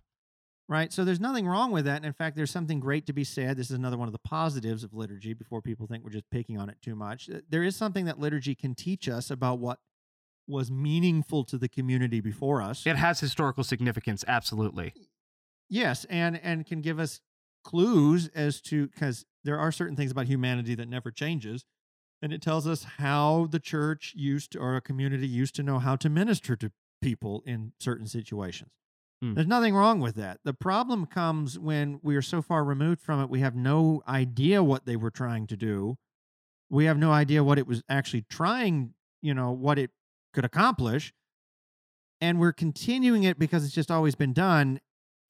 Right. 0.69 0.93
So 0.93 1.05
there's 1.05 1.21
nothing 1.21 1.47
wrong 1.47 1.71
with 1.71 1.87
that. 1.87 1.97
And 1.97 2.05
in 2.05 2.13
fact, 2.13 2.37
there's 2.37 2.51
something 2.51 2.79
great 2.79 3.07
to 3.07 3.15
be 3.15 3.25
said. 3.25 3.57
This 3.57 3.71
is 3.71 3.77
another 3.77 3.97
one 3.97 4.07
of 4.07 4.13
the 4.13 4.19
positives 4.19 4.85
of 4.85 4.93
liturgy 4.93 5.33
before 5.33 5.63
people 5.63 5.87
think 5.87 6.05
we're 6.05 6.11
just 6.11 6.29
picking 6.31 6.59
on 6.59 6.69
it 6.69 6.77
too 6.83 6.95
much. 6.95 7.31
There 7.49 7.63
is 7.63 7.75
something 7.75 8.05
that 8.05 8.19
liturgy 8.19 8.55
can 8.55 8.75
teach 8.75 9.09
us 9.09 9.31
about 9.31 9.61
what 9.61 9.79
was 10.47 10.71
meaningful 10.71 11.45
to 11.45 11.57
the 11.57 11.69
community 11.69 12.21
before 12.21 12.61
us. 12.61 12.87
It 12.87 12.97
has 12.97 13.21
historical 13.21 13.65
significance. 13.65 14.25
Absolutely. 14.29 14.93
Yes, 15.71 16.05
and 16.09 16.39
and 16.43 16.67
can 16.67 16.81
give 16.81 16.99
us 16.99 17.21
clues 17.65 18.29
as 18.35 18.61
to 18.63 18.89
because 18.89 19.25
there 19.45 19.59
are 19.59 19.73
certain 19.73 19.97
things 19.97 20.11
about 20.11 20.27
humanity 20.27 20.75
that 20.75 20.89
never 20.89 21.11
changes. 21.11 21.65
And 22.21 22.33
it 22.33 22.43
tells 22.43 22.67
us 22.67 22.85
how 22.99 23.47
the 23.51 23.61
church 23.61 24.13
used 24.17 24.53
to, 24.53 24.59
or 24.59 24.77
a 24.77 24.81
community 24.81 25.27
used 25.27 25.55
to 25.57 25.63
know 25.63 25.79
how 25.79 25.97
to 25.97 26.09
minister 26.09 26.57
to 26.57 26.73
people 27.01 27.43
in 27.47 27.73
certain 27.79 28.07
situations. 28.07 28.71
Hmm. 29.23 29.35
There's 29.35 29.47
nothing 29.47 29.75
wrong 29.75 30.01
with 30.01 30.17
that. 30.17 30.39
The 30.45 30.55
problem 30.55 31.07
comes 31.07 31.59
when 31.59 32.01
we 32.03 32.17
are 32.17 32.23
so 32.23 32.43
far 32.43 32.65
removed 32.65 33.01
from 33.01 33.21
it, 33.21 33.31
we 33.31 33.41
have 33.41 33.55
no 33.55 34.03
idea 34.09 34.63
what 34.63 34.85
they 34.85 34.97
were 34.97 35.11
trying 35.11 35.47
to 35.49 35.57
do. 35.57 35.97
We 36.71 36.85
have 36.85 36.99
no 36.99 37.13
idea 37.13 37.43
what 37.43 37.59
it 37.59 37.67
was 37.67 37.83
actually 37.89 38.27
trying, 38.29 38.95
you 39.23 39.35
know, 39.35 39.53
what 39.53 39.79
it 39.79 39.91
could 40.35 40.45
accomplish. 40.45 41.13
And 42.21 42.39
we're 42.39 42.53
continuing 42.53 43.23
it 43.23 43.39
because 43.39 43.65
it's 43.65 43.75
just 43.75 43.91
always 43.91 44.15
been 44.15 44.33
done. 44.33 44.81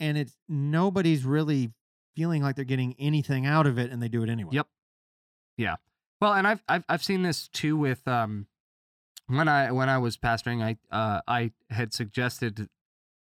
And 0.00 0.16
it's 0.16 0.34
nobody's 0.48 1.24
really 1.24 1.70
feeling 2.16 2.42
like 2.42 2.56
they're 2.56 2.64
getting 2.64 2.94
anything 2.98 3.46
out 3.46 3.66
of 3.66 3.78
it 3.78 3.90
and 3.90 4.02
they 4.02 4.08
do 4.08 4.22
it 4.22 4.28
anyway. 4.28 4.50
Yep. 4.52 4.66
Yeah. 5.56 5.76
Well, 6.20 6.34
and 6.34 6.46
I've 6.46 6.62
I've 6.68 6.84
I've 6.88 7.04
seen 7.04 7.22
this 7.22 7.48
too 7.48 7.76
with 7.76 8.06
um 8.08 8.46
when 9.26 9.48
I 9.48 9.70
when 9.70 9.88
I 9.88 9.98
was 9.98 10.16
pastoring, 10.16 10.62
I 10.62 10.76
uh 10.94 11.20
I 11.26 11.52
had 11.70 11.92
suggested 11.92 12.68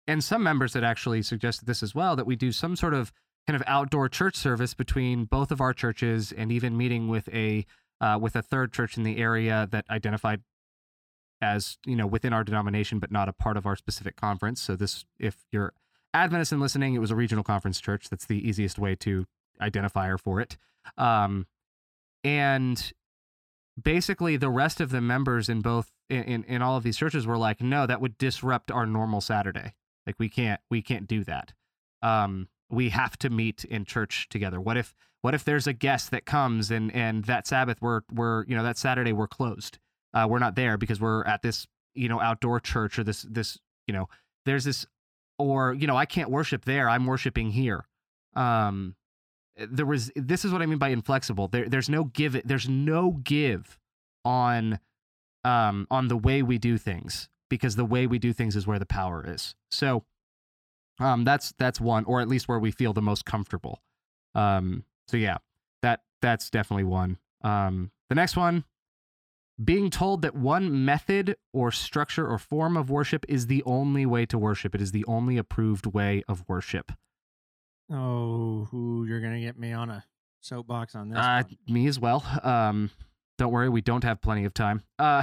and 0.07 0.22
some 0.22 0.42
members 0.42 0.74
had 0.74 0.84
actually 0.84 1.22
suggested 1.22 1.66
this 1.66 1.82
as 1.82 1.94
well 1.94 2.16
that 2.16 2.26
we 2.26 2.36
do 2.36 2.53
some 2.53 2.76
sort 2.76 2.94
of 2.94 3.12
kind 3.47 3.57
of 3.57 3.62
outdoor 3.66 4.09
church 4.09 4.36
service 4.36 4.74
between 4.74 5.24
both 5.24 5.51
of 5.51 5.61
our 5.61 5.72
churches 5.72 6.32
and 6.32 6.51
even 6.51 6.76
meeting 6.76 7.09
with 7.09 7.28
a 7.28 7.66
uh, 8.01 8.18
with 8.20 8.36
a 8.36 8.42
third 8.42 8.72
church 8.72 8.97
in 8.97 9.03
the 9.03 9.18
area 9.18 9.68
that 9.70 9.84
identified 9.90 10.42
as 11.42 11.76
you 11.84 11.97
know 11.97 12.07
within 12.07 12.32
our 12.32 12.44
denomination 12.44 12.99
but 12.99 13.11
not 13.11 13.28
a 13.28 13.32
part 13.32 13.57
of 13.57 13.66
our 13.66 13.76
specific 13.76 14.16
conference. 14.16 14.61
So 14.61 14.74
this 14.76 15.05
if 15.18 15.44
you're 15.53 15.72
adventist 16.14 16.53
and 16.53 16.61
listening 16.61 16.94
it 16.94 16.99
was 17.01 17.11
a 17.11 17.16
regional 17.16 17.44
conference 17.44 17.80
church. 17.80 18.09
That's 18.09 18.26
the 18.26 18.49
easiest 18.49 18.78
way 18.78 18.94
to 18.97 19.26
identifier 19.61 20.18
for 20.18 20.40
it. 20.40 20.57
Um, 20.97 21.47
and 22.26 22.92
basically 23.80 24.36
the 24.36 24.50
rest 24.50 24.80
of 24.80 24.90
the 24.90 25.00
members 25.00 25.48
in 25.48 25.60
both 25.60 25.92
in, 26.10 26.44
in, 26.44 26.60
all 26.60 26.76
of 26.76 26.82
these 26.82 26.96
churches 26.96 27.26
were 27.26 27.38
like 27.38 27.60
no 27.60 27.86
that 27.86 28.00
would 28.00 28.18
disrupt 28.18 28.70
our 28.70 28.84
normal 28.84 29.20
saturday. 29.20 29.74
Like 30.06 30.16
we 30.18 30.28
can't 30.28 30.60
we 30.70 30.82
can't 30.82 31.06
do 31.06 31.24
that. 31.24 31.52
Um, 32.02 32.48
we 32.68 32.90
have 32.90 33.16
to 33.18 33.30
meet 33.30 33.64
in 33.64 33.84
church 33.84 34.28
together. 34.28 34.60
What 34.60 34.76
if 34.76 34.94
what 35.22 35.34
if 35.34 35.44
there's 35.44 35.68
a 35.68 35.72
guest 35.72 36.10
that 36.10 36.26
comes 36.26 36.70
and 36.70 36.92
and 36.92 37.24
that 37.26 37.46
sabbath 37.46 37.78
we're 37.80 38.02
we're 38.12 38.44
you 38.46 38.56
know 38.56 38.64
that 38.64 38.76
saturday 38.76 39.12
we're 39.12 39.28
closed. 39.28 39.78
Uh, 40.12 40.26
we're 40.28 40.38
not 40.40 40.56
there 40.56 40.76
because 40.76 41.00
we're 41.00 41.24
at 41.24 41.42
this 41.42 41.66
you 41.94 42.08
know 42.08 42.20
outdoor 42.20 42.58
church 42.58 42.98
or 42.98 43.04
this 43.04 43.22
this 43.22 43.58
you 43.86 43.94
know 43.94 44.08
there's 44.46 44.64
this 44.64 44.86
or 45.38 45.74
you 45.74 45.86
know 45.86 45.96
i 45.96 46.06
can't 46.06 46.30
worship 46.30 46.64
there. 46.64 46.88
I'm 46.88 47.06
worshiping 47.06 47.50
here. 47.50 47.86
Um 48.34 48.96
there 49.57 49.86
was 49.86 50.11
this 50.14 50.44
is 50.44 50.52
what 50.52 50.62
i 50.62 50.66
mean 50.66 50.78
by 50.78 50.88
inflexible. 50.88 51.48
There, 51.48 51.68
there's 51.68 51.88
no 51.88 52.04
give 52.04 52.40
there's 52.44 52.68
no 52.68 53.12
give 53.12 53.78
on 54.24 54.78
um 55.44 55.86
on 55.90 56.09
the 56.09 56.16
way 56.16 56.42
we 56.42 56.59
do 56.59 56.78
things 56.78 57.28
because 57.48 57.76
the 57.76 57.84
way 57.84 58.07
we 58.07 58.18
do 58.18 58.32
things 58.32 58.57
is 58.57 58.66
where 58.66 58.78
the 58.78 58.86
power 58.86 59.24
is. 59.26 59.54
So 59.70 60.04
um 60.98 61.24
that's 61.24 61.54
that's 61.59 61.80
one 61.80 62.04
or 62.04 62.20
at 62.20 62.28
least 62.28 62.48
where 62.48 62.59
we 62.59 62.70
feel 62.70 62.92
the 62.92 63.02
most 63.02 63.24
comfortable. 63.24 63.82
Um 64.34 64.84
so 65.09 65.16
yeah 65.16 65.38
that 65.82 66.02
that's 66.20 66.50
definitely 66.50 66.84
one. 66.84 67.18
Um 67.42 67.90
the 68.09 68.14
next 68.14 68.36
one 68.36 68.64
being 69.62 69.88
told 69.88 70.20
that 70.20 70.34
one 70.34 70.84
method 70.84 71.34
or 71.54 71.70
structure 71.70 72.28
or 72.28 72.38
form 72.38 72.76
of 72.76 72.90
worship 72.90 73.24
is 73.26 73.46
the 73.46 73.62
only 73.64 74.04
way 74.04 74.26
to 74.26 74.36
worship. 74.36 74.74
It 74.74 74.82
is 74.82 74.92
the 74.92 75.04
only 75.07 75.38
approved 75.38 75.86
way 75.86 76.22
of 76.28 76.44
worship 76.46 76.92
Oh, 77.91 78.66
who 78.70 79.05
you're 79.07 79.20
gonna 79.20 79.41
get 79.41 79.59
me 79.59 79.72
on 79.72 79.91
a 79.91 80.05
soapbox 80.41 80.95
on 80.95 81.09
this? 81.11 81.18
Uh, 81.18 81.43
one. 81.47 81.74
me 81.74 81.87
as 81.87 81.99
well. 82.01 82.24
Um, 82.43 82.91
don't 83.39 83.53
worry, 83.53 83.68
we 83.68 83.80
don't 83.80 84.03
have 84.05 84.20
plenty 84.22 84.45
of 84.45 84.55
time. 84.55 84.82
Uh, 84.99 85.22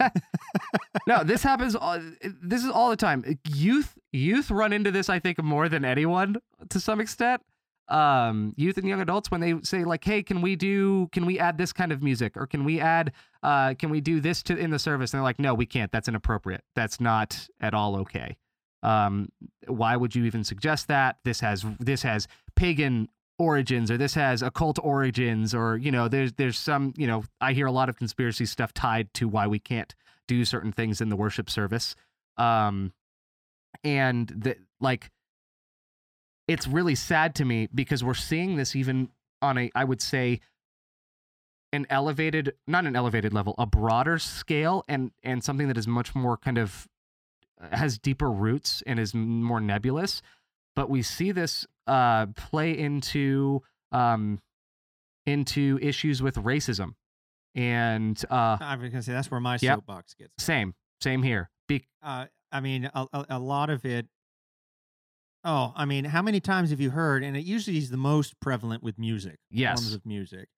no, 1.06 1.24
this 1.24 1.42
happens. 1.42 1.74
All, 1.74 1.98
this 2.42 2.62
is 2.62 2.70
all 2.70 2.90
the 2.90 2.96
time. 2.96 3.38
Youth, 3.48 3.96
youth 4.12 4.50
run 4.50 4.72
into 4.72 4.90
this. 4.90 5.08
I 5.08 5.18
think 5.18 5.42
more 5.42 5.68
than 5.68 5.84
anyone 5.84 6.36
to 6.68 6.80
some 6.80 7.00
extent. 7.00 7.42
um, 7.88 8.52
youth 8.56 8.76
and 8.76 8.86
young 8.86 9.00
adults 9.00 9.30
when 9.30 9.40
they 9.40 9.54
say 9.62 9.82
like, 9.84 10.04
"Hey, 10.04 10.22
can 10.22 10.42
we 10.42 10.56
do? 10.56 11.08
Can 11.12 11.24
we 11.24 11.38
add 11.38 11.56
this 11.58 11.72
kind 11.72 11.90
of 11.90 12.02
music, 12.02 12.36
or 12.36 12.46
can 12.46 12.64
we 12.64 12.80
add? 12.80 13.12
Uh, 13.42 13.74
can 13.78 13.88
we 13.90 14.00
do 14.02 14.20
this 14.20 14.42
to 14.44 14.56
in 14.56 14.70
the 14.70 14.78
service?" 14.78 15.12
And 15.12 15.18
they're 15.18 15.24
like, 15.24 15.38
"No, 15.38 15.54
we 15.54 15.64
can't. 15.66 15.90
That's 15.90 16.06
inappropriate. 16.08 16.62
That's 16.76 17.00
not 17.00 17.48
at 17.60 17.72
all 17.74 17.96
okay. 17.96 18.36
Um, 18.82 19.30
why 19.66 19.96
would 19.96 20.14
you 20.14 20.24
even 20.24 20.44
suggest 20.44 20.88
that? 20.88 21.18
This 21.24 21.40
has 21.40 21.64
this 21.80 22.02
has 22.02 22.28
pagan 22.56 23.08
origins, 23.38 23.90
or 23.90 23.96
this 23.96 24.14
has 24.14 24.42
occult 24.42 24.78
origins, 24.82 25.54
or 25.54 25.76
you 25.76 25.90
know, 25.90 26.08
there's 26.08 26.32
there's 26.34 26.58
some 26.58 26.94
you 26.96 27.06
know, 27.06 27.24
I 27.40 27.52
hear 27.52 27.66
a 27.66 27.72
lot 27.72 27.88
of 27.88 27.96
conspiracy 27.96 28.46
stuff 28.46 28.72
tied 28.72 29.12
to 29.14 29.28
why 29.28 29.46
we 29.46 29.58
can't 29.58 29.94
do 30.26 30.44
certain 30.44 30.72
things 30.72 31.00
in 31.00 31.08
the 31.08 31.16
worship 31.16 31.50
service. 31.50 31.94
Um, 32.36 32.92
and 33.84 34.54
like 34.80 35.10
it's 36.46 36.66
really 36.66 36.94
sad 36.94 37.34
to 37.36 37.44
me 37.44 37.68
because 37.74 38.02
we're 38.02 38.14
seeing 38.14 38.56
this 38.56 38.74
even 38.74 39.10
on 39.42 39.58
a 39.58 39.70
i 39.74 39.84
would 39.84 40.00
say 40.00 40.40
an 41.72 41.86
elevated 41.90 42.54
not 42.66 42.86
an 42.86 42.96
elevated 42.96 43.32
level 43.32 43.54
a 43.58 43.66
broader 43.66 44.18
scale 44.18 44.82
and 44.88 45.12
and 45.22 45.44
something 45.44 45.68
that 45.68 45.76
is 45.76 45.86
much 45.86 46.14
more 46.14 46.36
kind 46.36 46.58
of 46.58 46.88
has 47.72 47.98
deeper 47.98 48.30
roots 48.30 48.82
and 48.86 48.98
is 49.00 49.14
more 49.14 49.60
nebulous 49.60 50.22
but 50.76 50.88
we 50.88 51.02
see 51.02 51.32
this 51.32 51.66
uh 51.86 52.26
play 52.36 52.76
into 52.78 53.62
um 53.92 54.38
into 55.26 55.78
issues 55.82 56.22
with 56.22 56.36
racism 56.36 56.94
and 57.54 58.22
uh 58.30 58.56
I 58.60 58.76
was 58.76 58.90
gonna 58.90 59.02
say 59.02 59.12
that's 59.12 59.30
where 59.30 59.40
my 59.40 59.58
Yep. 59.60 59.78
soapbox 59.78 60.14
gets. 60.14 60.32
same 60.38 60.74
same 61.00 61.22
here 61.22 61.50
Be- 61.66 61.84
Uh, 62.02 62.26
I 62.50 62.60
mean, 62.60 62.90
a, 62.94 63.06
a, 63.12 63.26
a 63.30 63.38
lot 63.38 63.68
of 63.68 63.84
it. 63.84 64.06
Oh, 65.44 65.72
I 65.76 65.84
mean, 65.84 66.04
how 66.06 66.22
many 66.22 66.40
times 66.40 66.70
have 66.70 66.80
you 66.80 66.90
heard? 66.90 67.22
And 67.22 67.36
it 67.36 67.44
usually 67.44 67.76
is 67.76 67.90
the 67.90 67.96
most 67.98 68.40
prevalent 68.40 68.82
with 68.82 68.98
music. 68.98 69.36
Yes. 69.50 69.78
Forms 69.80 69.94
of 69.94 70.04
music. 70.06 70.48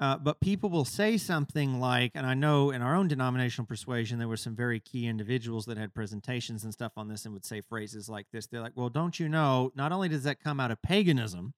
Uh, 0.00 0.18
but 0.18 0.40
people 0.40 0.70
will 0.70 0.84
say 0.84 1.16
something 1.16 1.78
like, 1.78 2.12
and 2.14 2.26
I 2.26 2.34
know 2.34 2.70
in 2.70 2.82
our 2.82 2.96
own 2.96 3.06
denominational 3.06 3.66
persuasion, 3.66 4.18
there 4.18 4.28
were 4.28 4.36
some 4.36 4.56
very 4.56 4.80
key 4.80 5.06
individuals 5.06 5.66
that 5.66 5.78
had 5.78 5.94
presentations 5.94 6.64
and 6.64 6.72
stuff 6.72 6.92
on 6.96 7.08
this 7.08 7.24
and 7.24 7.32
would 7.32 7.44
say 7.44 7.60
phrases 7.60 8.08
like 8.08 8.26
this. 8.32 8.46
They're 8.46 8.60
like, 8.60 8.72
well, 8.74 8.88
don't 8.88 9.18
you 9.20 9.28
know, 9.28 9.70
not 9.76 9.92
only 9.92 10.08
does 10.08 10.24
that 10.24 10.40
come 10.42 10.58
out 10.58 10.72
of 10.72 10.82
paganism, 10.82 11.54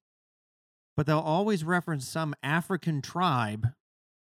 but 0.95 1.07
they'll 1.07 1.19
always 1.19 1.63
reference 1.63 2.07
some 2.07 2.35
African 2.43 3.01
tribe 3.01 3.67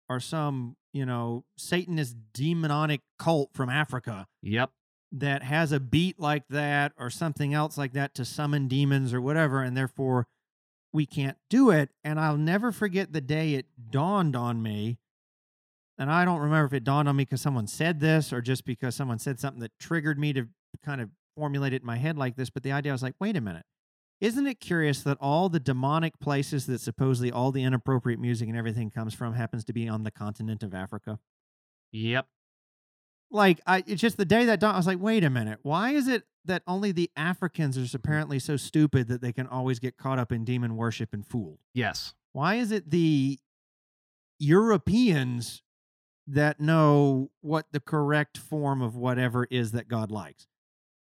or 0.08 0.20
some, 0.20 0.76
you 0.92 1.04
know, 1.04 1.44
Satanist 1.56 2.16
demonic 2.32 3.00
cult 3.18 3.50
from 3.52 3.68
Africa 3.68 4.26
yep 4.42 4.70
that 5.10 5.42
has 5.42 5.72
a 5.72 5.80
beat 5.80 6.20
like 6.20 6.46
that 6.48 6.92
or 6.98 7.10
something 7.10 7.54
else 7.54 7.78
like 7.78 7.92
that 7.94 8.14
to 8.14 8.24
summon 8.24 8.68
demons 8.68 9.14
or 9.14 9.20
whatever, 9.20 9.62
and 9.62 9.76
therefore 9.76 10.26
we 10.92 11.06
can't 11.06 11.36
do 11.50 11.70
it. 11.70 11.90
And 12.04 12.18
I'll 12.18 12.36
never 12.36 12.72
forget 12.72 13.12
the 13.12 13.20
day 13.20 13.54
it 13.54 13.66
dawned 13.90 14.36
on 14.36 14.62
me. 14.62 14.98
And 15.98 16.10
I 16.10 16.24
don't 16.24 16.40
remember 16.40 16.66
if 16.66 16.72
it 16.72 16.84
dawned 16.84 17.08
on 17.08 17.16
me 17.16 17.24
because 17.24 17.40
someone 17.40 17.66
said 17.66 18.00
this 18.00 18.32
or 18.32 18.40
just 18.40 18.64
because 18.64 18.94
someone 18.94 19.18
said 19.18 19.40
something 19.40 19.60
that 19.60 19.72
triggered 19.80 20.18
me 20.18 20.32
to 20.32 20.48
kind 20.84 21.00
of 21.00 21.10
formulate 21.36 21.72
it 21.72 21.82
in 21.82 21.86
my 21.86 21.96
head 21.96 22.16
like 22.16 22.36
this. 22.36 22.50
But 22.50 22.62
the 22.62 22.72
idea 22.72 22.92
was 22.92 23.02
like, 23.02 23.14
wait 23.20 23.36
a 23.36 23.40
minute. 23.40 23.64
Isn't 24.20 24.46
it 24.46 24.58
curious 24.58 25.02
that 25.02 25.16
all 25.20 25.48
the 25.48 25.60
demonic 25.60 26.18
places 26.18 26.66
that 26.66 26.80
supposedly 26.80 27.30
all 27.30 27.52
the 27.52 27.62
inappropriate 27.62 28.18
music 28.18 28.48
and 28.48 28.56
everything 28.56 28.90
comes 28.90 29.14
from 29.14 29.34
happens 29.34 29.64
to 29.66 29.72
be 29.72 29.88
on 29.88 30.02
the 30.02 30.10
continent 30.10 30.62
of 30.62 30.74
Africa? 30.74 31.18
yep 31.92 32.26
like 33.30 33.60
I 33.66 33.84
it's 33.86 34.00
just 34.00 34.16
the 34.16 34.24
day 34.24 34.44
that 34.46 34.60
dawned, 34.60 34.74
I 34.74 34.78
was 34.78 34.86
like, 34.86 35.00
wait 35.00 35.24
a 35.24 35.30
minute, 35.30 35.58
why 35.62 35.90
is 35.90 36.08
it 36.08 36.24
that 36.44 36.62
only 36.66 36.92
the 36.92 37.10
Africans 37.16 37.76
are 37.76 37.82
mm-hmm. 37.82 37.96
apparently 37.96 38.38
so 38.38 38.56
stupid 38.56 39.08
that 39.08 39.20
they 39.20 39.32
can 39.32 39.46
always 39.46 39.78
get 39.78 39.96
caught 39.96 40.18
up 40.18 40.32
in 40.32 40.44
demon 40.44 40.76
worship 40.76 41.12
and 41.12 41.26
fooled? 41.26 41.58
yes 41.74 42.14
Why 42.32 42.56
is 42.56 42.72
it 42.72 42.90
the 42.90 43.38
Europeans 44.38 45.62
that 46.26 46.60
know 46.60 47.30
what 47.40 47.66
the 47.72 47.80
correct 47.80 48.38
form 48.38 48.82
of 48.82 48.94
whatever 48.94 49.46
is 49.50 49.72
that 49.72 49.88
God 49.88 50.10
likes? 50.10 50.46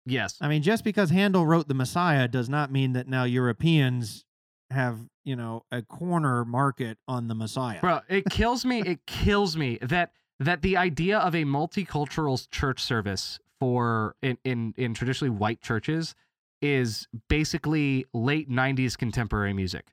yes 0.07 0.37
I 0.41 0.49
mean, 0.49 0.63
just 0.63 0.85
because 0.85 1.11
Handel 1.11 1.47
wrote 1.47 1.69
the 1.69 1.75
Messiah 1.75 2.27
does 2.27 2.49
not 2.49 2.73
mean 2.73 2.95
that 2.95 3.07
now 3.07 3.25
Europeans 3.25 4.25
have, 4.71 4.99
you 5.25 5.37
know, 5.37 5.65
a 5.71 5.83
corner 5.83 6.45
market 6.45 6.99
on 7.07 7.29
the 7.29 7.35
Messiah. 7.35 7.81
bro 7.81 8.01
it 8.09 8.25
kills 8.31 8.65
me 8.65 8.81
it 8.81 9.07
kills 9.07 9.57
me 9.57 9.79
that 9.83 10.13
that 10.41 10.63
the 10.63 10.77
idea 10.77 11.19
of 11.19 11.35
a 11.35 11.45
multicultural 11.45 12.51
church 12.51 12.83
service 12.83 13.39
for 13.61 14.17
in 14.23 14.39
in, 14.43 14.75
in 14.77 14.95
traditionally 14.95 15.31
white 15.31 15.61
churches 15.61 16.15
is 16.63 17.07
basically 17.29 18.05
late 18.13 18.51
90s 18.51 18.97
contemporary 18.99 19.53
music. 19.53 19.93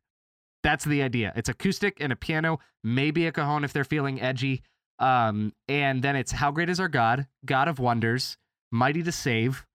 That's 0.64 0.84
the 0.84 1.02
idea. 1.02 1.32
It's 1.36 1.48
acoustic 1.50 1.98
and 2.02 2.12
a 2.12 2.16
piano 2.16 2.60
maybe 2.84 3.28
a 3.28 3.32
cajon 3.32 3.64
if 3.64 3.74
they're 3.74 3.84
feeling 3.84 4.20
edgy 4.22 4.64
um 5.00 5.54
and 5.68 6.02
then 6.02 6.16
it's 6.16 6.32
how 6.32 6.52
great 6.52 6.70
is 6.70 6.80
our 6.80 6.88
god? 6.88 7.28
God 7.45 7.68
of 7.68 7.80
wonders 7.80 8.38
mighty 8.72 9.04
to 9.04 9.12
save. 9.12 9.66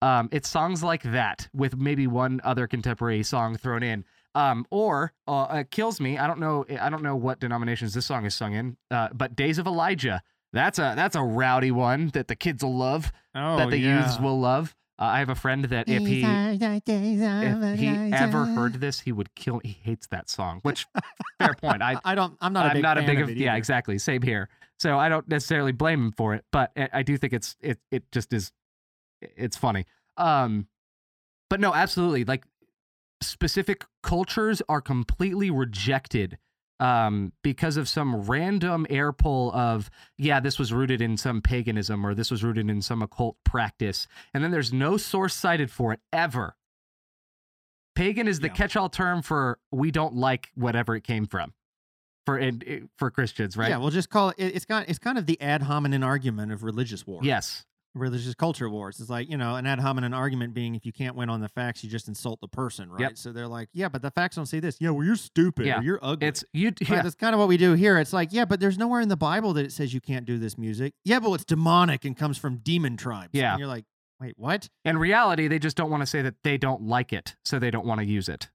Um 0.00 0.30
it's 0.32 0.48
songs 0.48 0.82
like 0.82 1.02
that 1.02 1.48
with 1.52 1.76
maybe 1.76 2.06
one 2.06 2.40
other 2.42 2.66
contemporary 2.66 3.22
song 3.22 3.56
thrown 3.56 3.82
in 3.82 4.04
um, 4.34 4.66
or 4.70 5.12
uh, 5.26 5.46
it 5.50 5.70
kills 5.70 6.00
me. 6.00 6.18
I 6.18 6.26
don't 6.26 6.40
know. 6.40 6.64
I 6.80 6.90
don't 6.90 7.02
know 7.02 7.16
what 7.16 7.40
denominations 7.40 7.94
this 7.94 8.06
song 8.06 8.24
is 8.24 8.34
sung 8.34 8.54
in. 8.54 8.76
Uh, 8.90 9.08
but 9.12 9.36
Days 9.36 9.58
of 9.58 9.66
Elijah. 9.66 10.22
That's 10.52 10.78
a 10.78 10.94
that's 10.94 11.16
a 11.16 11.22
rowdy 11.22 11.72
one 11.72 12.08
that 12.14 12.28
the 12.28 12.36
kids 12.36 12.62
will 12.62 12.76
love. 12.76 13.10
oh, 13.34 13.56
that 13.56 13.70
the 13.70 13.78
yeah. 13.78 14.04
youths 14.04 14.20
will 14.20 14.38
love. 14.38 14.74
Uh, 14.96 15.06
I 15.06 15.18
have 15.18 15.28
a 15.28 15.34
friend 15.34 15.64
that 15.64 15.88
if 15.88 16.06
he 16.06 16.22
if 16.24 17.80
he 17.80 18.12
ever 18.12 18.44
heard 18.44 18.74
this, 18.74 19.00
he 19.00 19.10
would 19.10 19.34
kill. 19.34 19.60
He 19.64 19.76
hates 19.82 20.06
that 20.08 20.30
song. 20.30 20.60
Which 20.62 20.86
fair 21.40 21.54
point. 21.54 21.82
I 21.82 22.00
I 22.04 22.14
don't. 22.14 22.36
I'm 22.40 22.52
not. 22.52 22.66
A 22.66 22.68
I'm 22.68 22.74
big 22.76 22.82
not 22.84 22.98
a 22.98 23.02
big 23.02 23.20
of 23.20 23.30
of 23.30 23.36
yeah 23.36 23.56
exactly 23.56 23.98
same 23.98 24.22
here. 24.22 24.48
So 24.78 24.96
I 24.96 25.08
don't 25.08 25.26
necessarily 25.28 25.72
blame 25.72 26.00
him 26.00 26.12
for 26.12 26.34
it, 26.34 26.44
but 26.52 26.70
I 26.76 26.88
I 26.92 27.02
do 27.02 27.16
think 27.16 27.32
it's 27.32 27.56
it 27.60 27.80
it 27.90 28.04
just 28.12 28.32
is 28.32 28.52
it's 29.20 29.56
funny. 29.56 29.86
Um, 30.16 30.68
but 31.50 31.58
no, 31.58 31.74
absolutely. 31.74 32.24
Like 32.24 32.44
specific 33.22 33.84
cultures 34.02 34.60
are 34.68 34.80
completely 34.80 35.50
rejected 35.50 36.38
um 36.80 37.32
because 37.42 37.76
of 37.76 37.88
some 37.88 38.22
random 38.22 38.84
air 38.90 39.12
pull 39.12 39.52
of 39.52 39.88
yeah 40.18 40.40
this 40.40 40.58
was 40.58 40.72
rooted 40.72 41.00
in 41.00 41.16
some 41.16 41.40
paganism 41.40 42.04
or 42.04 42.14
this 42.14 42.30
was 42.32 42.42
rooted 42.42 42.68
in 42.68 42.82
some 42.82 43.00
occult 43.00 43.36
practice 43.44 44.08
and 44.34 44.42
then 44.42 44.50
there's 44.50 44.72
no 44.72 44.96
source 44.96 45.34
cited 45.34 45.70
for 45.70 45.92
it 45.92 46.00
ever 46.12 46.56
pagan 47.94 48.26
is 48.26 48.40
the 48.40 48.48
Yeah. 48.48 48.54
catch-all 48.54 48.88
term 48.88 49.22
for 49.22 49.58
we 49.70 49.92
don't 49.92 50.14
like 50.14 50.50
whatever 50.56 50.96
it 50.96 51.04
came 51.04 51.26
from 51.26 51.54
for 52.26 52.36
in, 52.38 52.88
for 52.98 53.08
christians 53.10 53.56
right 53.56 53.68
Yeah, 53.70 53.76
we'll 53.78 53.90
just 53.90 54.10
call 54.10 54.30
it. 54.30 54.36
it- 54.38 54.56
It's 54.56 54.64
kind. 54.64 54.84
It's 54.88 54.98
kind 54.98 55.16
of 55.16 55.26
the 55.26 55.40
ad 55.40 55.62
hominem 55.62 56.02
argument 56.02 56.50
of 56.52 56.64
religious 56.64 57.06
war. 57.06 57.20
yes 57.22 57.64
religious 57.94 58.34
culture 58.34 58.68
wars. 58.68 59.00
It's 59.00 59.10
like 59.10 59.30
you 59.30 59.36
know, 59.36 59.56
an 59.56 59.66
ad 59.66 59.80
hominem 59.80 60.12
argument 60.12 60.54
being 60.54 60.74
if 60.74 60.84
you 60.84 60.92
can't 60.92 61.16
win 61.16 61.30
on 61.30 61.40
the 61.40 61.48
facts, 61.48 61.84
you 61.84 61.90
just 61.90 62.08
insult 62.08 62.40
the 62.40 62.48
person, 62.48 62.90
right? 62.90 63.00
Yep. 63.00 63.18
So 63.18 63.32
they're 63.32 63.48
like, 63.48 63.68
yeah, 63.72 63.88
but 63.88 64.02
the 64.02 64.10
facts 64.10 64.36
don't 64.36 64.46
say 64.46 64.60
this. 64.60 64.76
Yeah, 64.80 64.90
well, 64.90 65.04
you're 65.04 65.16
stupid. 65.16 65.66
Yeah. 65.66 65.80
You're 65.80 66.00
ugly. 66.02 66.28
it's 66.28 66.44
you 66.52 66.68
Right, 66.68 66.88
yeah, 66.88 67.02
that's 67.02 67.14
kind 67.14 67.34
of 67.34 67.38
what 67.38 67.48
we 67.48 67.56
do 67.56 67.74
here. 67.74 67.98
It's 67.98 68.12
like, 68.12 68.32
yeah, 68.32 68.44
but 68.44 68.60
there's 68.60 68.78
nowhere 68.78 69.00
in 69.00 69.08
the 69.08 69.16
Bible 69.16 69.52
that 69.54 69.64
it 69.64 69.72
says 69.72 69.94
you 69.94 70.00
can't 70.00 70.26
do 70.26 70.38
this 70.38 70.58
music. 70.58 70.94
Yeah, 71.04 71.20
but 71.20 71.32
it's 71.32 71.44
demonic 71.44 72.04
and 72.04 72.16
comes 72.16 72.38
from 72.38 72.56
demon 72.58 72.96
tribes. 72.96 73.30
Yeah. 73.32 73.52
and 73.52 73.58
you're 73.58 73.68
like, 73.68 73.84
wait, 74.20 74.34
what? 74.36 74.68
in 74.84 74.98
reality 74.98 75.48
they 75.48 75.58
just 75.58 75.76
don't 75.76 75.90
want 75.90 76.02
to 76.02 76.06
say 76.06 76.22
that 76.22 76.34
they 76.42 76.56
don't 76.56 76.82
like 76.82 77.12
it 77.12 77.36
so 77.44 77.58
they 77.58 77.70
don't 77.70 77.86
want 77.86 78.00
to 78.00 78.06
use 78.06 78.28
it 78.28 78.48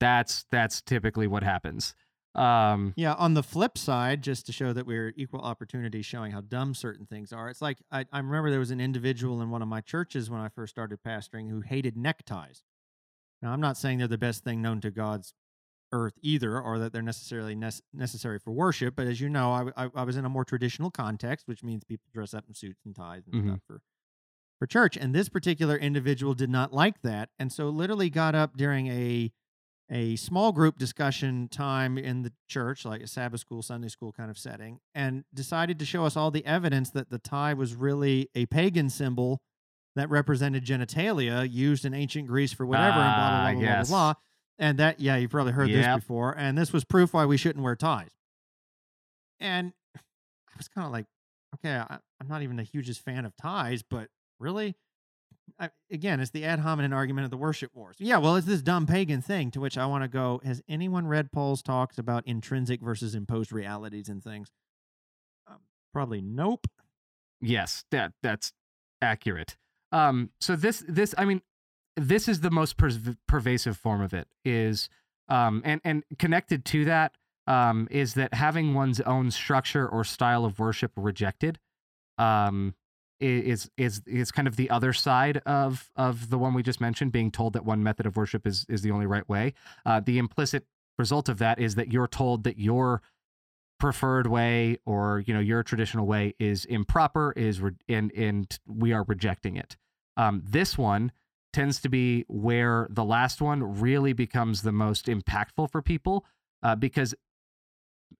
that's 0.00 0.44
that's 0.50 0.82
typically 0.82 1.26
what 1.26 1.42
happens 1.42 1.94
um 2.34 2.94
Yeah, 2.94 3.14
on 3.14 3.32
the 3.32 3.42
flip 3.42 3.78
side, 3.78 4.22
just 4.22 4.44
to 4.46 4.52
show 4.52 4.72
that 4.74 4.84
we're 4.86 5.14
equal 5.16 5.40
opportunity, 5.40 6.02
showing 6.02 6.30
how 6.32 6.42
dumb 6.42 6.74
certain 6.74 7.06
things 7.06 7.32
are. 7.32 7.48
It's 7.48 7.62
like 7.62 7.78
I, 7.90 8.04
I 8.12 8.18
remember 8.18 8.50
there 8.50 8.58
was 8.58 8.70
an 8.70 8.80
individual 8.80 9.40
in 9.40 9.50
one 9.50 9.62
of 9.62 9.68
my 9.68 9.80
churches 9.80 10.28
when 10.28 10.40
I 10.40 10.48
first 10.48 10.72
started 10.74 11.02
pastoring 11.02 11.48
who 11.48 11.62
hated 11.62 11.96
neckties. 11.96 12.62
Now, 13.42 13.52
I'm 13.52 13.60
not 13.60 13.76
saying 13.76 13.98
they're 13.98 14.08
the 14.08 14.18
best 14.18 14.44
thing 14.44 14.62
known 14.62 14.80
to 14.82 14.90
God's 14.90 15.34
earth 15.92 16.14
either, 16.22 16.60
or 16.60 16.78
that 16.80 16.92
they're 16.92 17.02
necessarily 17.02 17.54
nec- 17.54 17.82
necessary 17.92 18.38
for 18.38 18.52
worship. 18.52 18.96
But 18.96 19.06
as 19.08 19.20
you 19.20 19.28
know, 19.30 19.52
I, 19.52 19.84
I, 19.86 19.90
I 19.94 20.04
was 20.04 20.16
in 20.16 20.24
a 20.26 20.30
more 20.30 20.44
traditional 20.44 20.90
context, 20.90 21.48
which 21.48 21.64
means 21.64 21.84
people 21.84 22.10
dress 22.14 22.34
up 22.34 22.46
in 22.48 22.54
suits 22.54 22.82
and 22.86 22.96
ties 22.96 23.26
and 23.26 23.34
Mhm. 23.34 23.38
stuff 23.38 23.60
for 23.66 23.82
for 24.58 24.66
church. 24.66 24.96
And 24.96 25.14
this 25.14 25.28
particular 25.28 25.76
individual 25.76 26.34
did 26.34 26.50
not 26.50 26.72
like 26.72 27.02
that, 27.02 27.30
and 27.38 27.52
so 27.52 27.68
literally 27.68 28.10
got 28.10 28.34
up 28.34 28.56
during 28.56 28.88
a 28.88 29.32
a 29.90 30.16
small 30.16 30.52
group 30.52 30.78
discussion 30.78 31.48
time 31.48 31.98
in 31.98 32.22
the 32.22 32.32
church, 32.48 32.84
like 32.84 33.02
a 33.02 33.06
Sabbath 33.06 33.40
school, 33.40 33.62
Sunday 33.62 33.88
school 33.88 34.12
kind 34.12 34.30
of 34.30 34.38
setting, 34.38 34.78
and 34.94 35.24
decided 35.34 35.78
to 35.80 35.84
show 35.84 36.06
us 36.06 36.16
all 36.16 36.30
the 36.30 36.44
evidence 36.46 36.90
that 36.90 37.10
the 37.10 37.18
tie 37.18 37.52
was 37.54 37.74
really 37.74 38.30
a 38.34 38.46
pagan 38.46 38.88
symbol 38.88 39.40
that 39.94 40.08
represented 40.08 40.64
genitalia 40.64 41.46
used 41.50 41.84
in 41.84 41.92
ancient 41.92 42.26
Greece 42.26 42.52
for 42.52 42.64
whatever, 42.64 42.98
and 43.00 43.14
blah, 43.14 43.28
blah, 43.28 43.38
Ah, 43.38 43.42
blah, 43.42 43.52
blah, 43.52 43.60
blah, 43.60 43.68
yes. 43.70 43.88
blah, 43.90 44.12
blah. 44.14 44.20
And 44.58 44.78
that, 44.78 45.00
yeah, 45.00 45.16
you've 45.16 45.30
probably 45.30 45.52
heard 45.52 45.68
Yep. 45.68 45.84
this 45.96 46.02
before. 46.04 46.36
And 46.38 46.56
this 46.56 46.72
was 46.72 46.84
proof 46.84 47.12
why 47.12 47.26
we 47.26 47.36
shouldn't 47.36 47.62
wear 47.64 47.76
ties. 47.76 48.10
And 49.40 49.72
I 49.96 50.52
was 50.56 50.68
kind 50.68 50.86
of 50.86 50.92
like, 50.92 51.06
okay, 51.56 51.74
I, 51.76 51.98
I'm 52.20 52.28
not 52.28 52.42
even 52.42 52.56
the 52.56 52.62
hugest 52.62 53.00
fan 53.02 53.24
of 53.24 53.36
ties, 53.36 53.82
but 53.82 54.08
really? 54.38 54.76
I, 55.58 55.70
again, 55.90 56.20
it's 56.20 56.30
the 56.30 56.44
ad 56.44 56.60
hominem 56.60 56.92
argument 56.92 57.24
of 57.24 57.30
the 57.30 57.36
worship 57.36 57.74
wars. 57.74 57.96
Yeah, 57.98 58.18
well, 58.18 58.36
it's 58.36 58.46
this 58.46 58.62
dumb 58.62 58.86
pagan 58.86 59.22
thing 59.22 59.50
to 59.52 59.60
which 59.60 59.78
I 59.78 59.86
want 59.86 60.04
to 60.04 60.08
go. 60.08 60.40
Has 60.44 60.62
anyone 60.68 61.06
read 61.06 61.32
Paul's 61.32 61.62
talks 61.62 61.98
about 61.98 62.26
intrinsic 62.26 62.80
versus 62.80 63.14
imposed 63.14 63.52
realities 63.52 64.08
and 64.08 64.22
things? 64.22 64.50
Um, 65.48 65.58
probably 65.92 66.20
nope. 66.20 66.66
Yes, 67.40 67.84
that 67.90 68.12
that's 68.22 68.52
accurate. 69.00 69.56
Um, 69.90 70.30
so 70.40 70.56
this 70.56 70.84
this 70.88 71.14
I 71.18 71.24
mean, 71.24 71.42
this 71.96 72.28
is 72.28 72.40
the 72.40 72.50
most 72.50 72.76
per- 72.76 73.16
pervasive 73.28 73.76
form 73.76 74.00
of 74.00 74.14
it 74.14 74.28
is 74.44 74.88
um, 75.28 75.62
and 75.64 75.80
and 75.84 76.04
connected 76.18 76.64
to 76.66 76.84
that 76.86 77.12
um, 77.46 77.88
is 77.90 78.14
that 78.14 78.34
having 78.34 78.74
one's 78.74 79.00
own 79.00 79.30
structure 79.30 79.88
or 79.88 80.04
style 80.04 80.44
of 80.44 80.58
worship 80.58 80.92
rejected 80.96 81.58
um, 82.18 82.74
is 83.22 83.70
is 83.76 84.02
is 84.06 84.30
kind 84.30 84.48
of 84.48 84.56
the 84.56 84.70
other 84.70 84.92
side 84.92 85.38
of 85.46 85.90
of 85.96 86.30
the 86.30 86.38
one 86.38 86.54
we 86.54 86.62
just 86.62 86.80
mentioned, 86.80 87.12
being 87.12 87.30
told 87.30 87.52
that 87.54 87.64
one 87.64 87.82
method 87.82 88.06
of 88.06 88.16
worship 88.16 88.46
is 88.46 88.66
is 88.68 88.82
the 88.82 88.90
only 88.90 89.06
right 89.06 89.28
way. 89.28 89.54
Uh, 89.86 90.00
the 90.00 90.18
implicit 90.18 90.66
result 90.98 91.28
of 91.28 91.38
that 91.38 91.58
is 91.58 91.74
that 91.76 91.92
you're 91.92 92.08
told 92.08 92.44
that 92.44 92.58
your 92.58 93.02
preferred 93.78 94.26
way 94.28 94.78
or 94.86 95.24
you 95.26 95.34
know 95.34 95.40
your 95.40 95.62
traditional 95.62 96.06
way 96.06 96.34
is 96.38 96.64
improper 96.66 97.32
is 97.36 97.60
re- 97.60 97.72
and 97.88 98.12
and 98.12 98.58
we 98.66 98.92
are 98.92 99.04
rejecting 99.04 99.56
it. 99.56 99.76
Um, 100.16 100.42
this 100.44 100.76
one 100.76 101.12
tends 101.52 101.80
to 101.80 101.88
be 101.88 102.24
where 102.28 102.86
the 102.90 103.04
last 103.04 103.42
one 103.42 103.80
really 103.80 104.12
becomes 104.12 104.62
the 104.62 104.72
most 104.72 105.06
impactful 105.06 105.70
for 105.70 105.82
people 105.82 106.24
uh, 106.62 106.74
because 106.74 107.14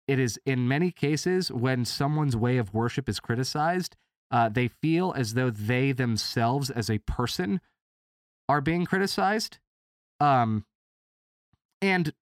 it 0.08 0.18
is 0.18 0.38
in 0.44 0.66
many 0.68 0.90
cases 0.90 1.50
when 1.50 1.84
someone's 1.84 2.36
way 2.36 2.56
of 2.56 2.74
worship 2.74 3.08
is 3.08 3.20
criticized 3.20 3.96
uh, 4.32 4.48
they 4.48 4.68
feel 4.68 5.12
as 5.16 5.34
though 5.34 5.50
they 5.50 5.92
themselves 5.92 6.70
as 6.70 6.90
a 6.90 6.98
person 6.98 7.60
are 8.48 8.60
being 8.60 8.84
criticized 8.84 9.58
um, 10.20 10.64
and 11.80 12.12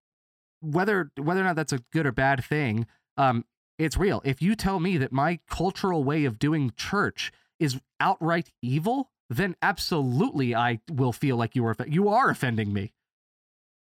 whether 0.60 1.10
whether 1.18 1.40
or 1.40 1.44
not 1.44 1.56
that's 1.56 1.72
a 1.72 1.82
good 1.92 2.06
or 2.06 2.12
bad 2.12 2.44
thing 2.44 2.86
um, 3.16 3.44
it's 3.78 3.96
real 3.96 4.20
if 4.24 4.42
you 4.42 4.54
tell 4.54 4.80
me 4.80 4.98
that 4.98 5.12
my 5.12 5.38
cultural 5.48 6.04
way 6.04 6.24
of 6.24 6.38
doing 6.38 6.72
church 6.76 7.32
is 7.58 7.80
outright 8.00 8.52
evil 8.60 9.10
then 9.30 9.54
absolutely 9.62 10.54
I 10.54 10.80
will 10.90 11.12
feel 11.12 11.36
like 11.36 11.54
you 11.54 11.64
are 11.64 11.76
you 11.86 12.08
are 12.08 12.28
offending 12.28 12.72
me. 12.72 12.92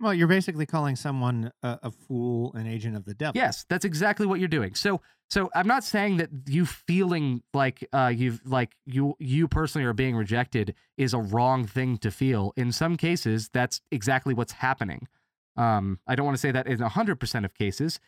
Well, 0.03 0.13
you're 0.13 0.27
basically 0.27 0.65
calling 0.65 0.97
someone 0.97 1.49
a, 1.63 1.79
a, 1.83 1.91
fool, 1.91 2.51
an 2.55 2.67
agent 2.67 2.97
of 2.97 3.05
the 3.05 3.13
devil. 3.13 3.39
Yes, 3.39 3.65
that's 3.69 3.85
exactly 3.85 4.25
what 4.25 4.37
you're 4.37 4.49
doing. 4.49 4.75
So, 4.75 4.99
so 5.29 5.49
I'm 5.55 5.65
not 5.65 5.85
saying 5.85 6.17
that 6.17 6.29
you 6.45 6.65
feeling 6.65 7.41
like 7.53 7.87
uh, 7.93 8.11
you've 8.13 8.41
like 8.45 8.75
you 8.85 9.15
you 9.17 9.47
personally 9.47 9.85
are 9.85 9.93
being 9.93 10.17
rejected 10.17 10.75
is 10.97 11.13
a 11.13 11.19
wrong 11.19 11.65
thing 11.65 11.97
to 11.99 12.11
feel. 12.11 12.51
In 12.57 12.73
some 12.73 12.97
cases, 12.97 13.49
that's 13.53 13.79
exactly 13.91 14.33
what's 14.33 14.51
happening. 14.51 15.07
Um, 15.55 15.99
I 16.05 16.15
don't 16.15 16.25
want 16.25 16.35
to 16.35 16.41
say 16.41 16.51
that 16.51 16.67
in 16.67 16.79
hundred 16.81 17.21
percent 17.21 17.45
of 17.45 17.53
cases, 17.53 18.01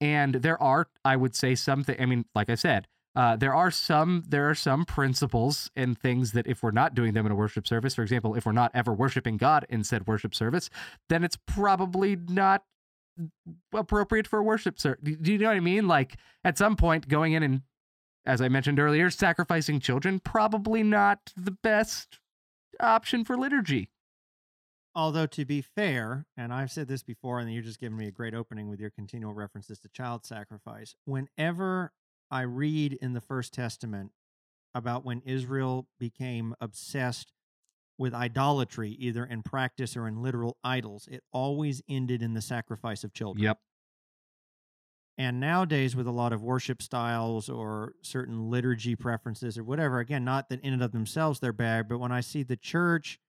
and 0.00 0.36
there 0.36 0.60
are, 0.60 0.88
I 1.04 1.16
would 1.16 1.36
say, 1.36 1.54
something. 1.54 2.00
I 2.00 2.06
mean, 2.06 2.24
like 2.34 2.48
I 2.48 2.54
said, 2.54 2.88
uh, 3.14 3.36
there 3.36 3.54
are 3.54 3.70
some 3.70 4.24
there 4.26 4.48
are 4.48 4.54
some 4.54 4.84
principles 4.84 5.70
and 5.76 5.98
things 5.98 6.32
that 6.32 6.46
if 6.46 6.62
we're 6.62 6.70
not 6.70 6.94
doing 6.94 7.12
them 7.12 7.26
in 7.26 7.32
a 7.32 7.34
worship 7.34 7.66
service, 7.66 7.94
for 7.94 8.02
example, 8.02 8.34
if 8.34 8.46
we're 8.46 8.52
not 8.52 8.70
ever 8.74 8.92
worshiping 8.92 9.36
God 9.36 9.66
in 9.68 9.84
said 9.84 10.06
worship 10.06 10.34
service, 10.34 10.70
then 11.08 11.22
it's 11.22 11.36
probably 11.46 12.16
not 12.16 12.64
appropriate 13.74 14.26
for 14.26 14.38
a 14.38 14.42
worship 14.42 14.80
service. 14.80 15.16
Do 15.20 15.32
you 15.32 15.38
know 15.38 15.48
what 15.48 15.56
I 15.56 15.60
mean? 15.60 15.86
Like 15.86 16.16
at 16.42 16.56
some 16.56 16.76
point, 16.76 17.08
going 17.08 17.34
in 17.34 17.42
and, 17.42 17.62
as 18.24 18.40
I 18.40 18.48
mentioned 18.48 18.80
earlier, 18.80 19.10
sacrificing 19.10 19.78
children 19.80 20.18
probably 20.18 20.82
not 20.82 21.32
the 21.36 21.50
best 21.50 22.18
option 22.80 23.24
for 23.24 23.36
liturgy. 23.36 23.90
Although 24.94 25.26
to 25.26 25.44
be 25.44 25.62
fair, 25.62 26.26
and 26.36 26.52
I've 26.52 26.70
said 26.70 26.88
this 26.88 27.02
before, 27.02 27.40
and 27.40 27.52
you're 27.52 27.62
just 27.62 27.80
giving 27.80 27.98
me 27.98 28.08
a 28.08 28.12
great 28.12 28.34
opening 28.34 28.68
with 28.68 28.80
your 28.80 28.90
continual 28.90 29.34
references 29.34 29.78
to 29.80 29.88
child 29.88 30.24
sacrifice. 30.24 30.94
Whenever 31.04 31.92
I 32.32 32.40
read 32.42 32.94
in 32.94 33.12
the 33.12 33.20
First 33.20 33.52
Testament 33.52 34.10
about 34.74 35.04
when 35.04 35.20
Israel 35.26 35.86
became 36.00 36.54
obsessed 36.60 37.30
with 37.98 38.14
idolatry, 38.14 38.90
either 38.98 39.24
in 39.24 39.42
practice 39.42 39.96
or 39.96 40.08
in 40.08 40.22
literal 40.22 40.56
idols, 40.64 41.06
it 41.10 41.22
always 41.30 41.82
ended 41.88 42.22
in 42.22 42.32
the 42.32 42.40
sacrifice 42.40 43.04
of 43.04 43.12
children. 43.12 43.44
Yep. 43.44 43.58
And 45.18 45.40
nowadays, 45.40 45.94
with 45.94 46.06
a 46.06 46.10
lot 46.10 46.32
of 46.32 46.42
worship 46.42 46.80
styles 46.80 47.50
or 47.50 47.92
certain 48.00 48.50
liturgy 48.50 48.96
preferences 48.96 49.58
or 49.58 49.62
whatever, 49.62 50.00
again, 50.00 50.24
not 50.24 50.48
that 50.48 50.60
in 50.62 50.72
and 50.72 50.82
of 50.82 50.92
themselves 50.92 51.38
they're 51.38 51.52
bad, 51.52 51.86
but 51.86 51.98
when 51.98 52.10
I 52.10 52.22
see 52.22 52.42
the 52.42 52.56
church 52.56 53.20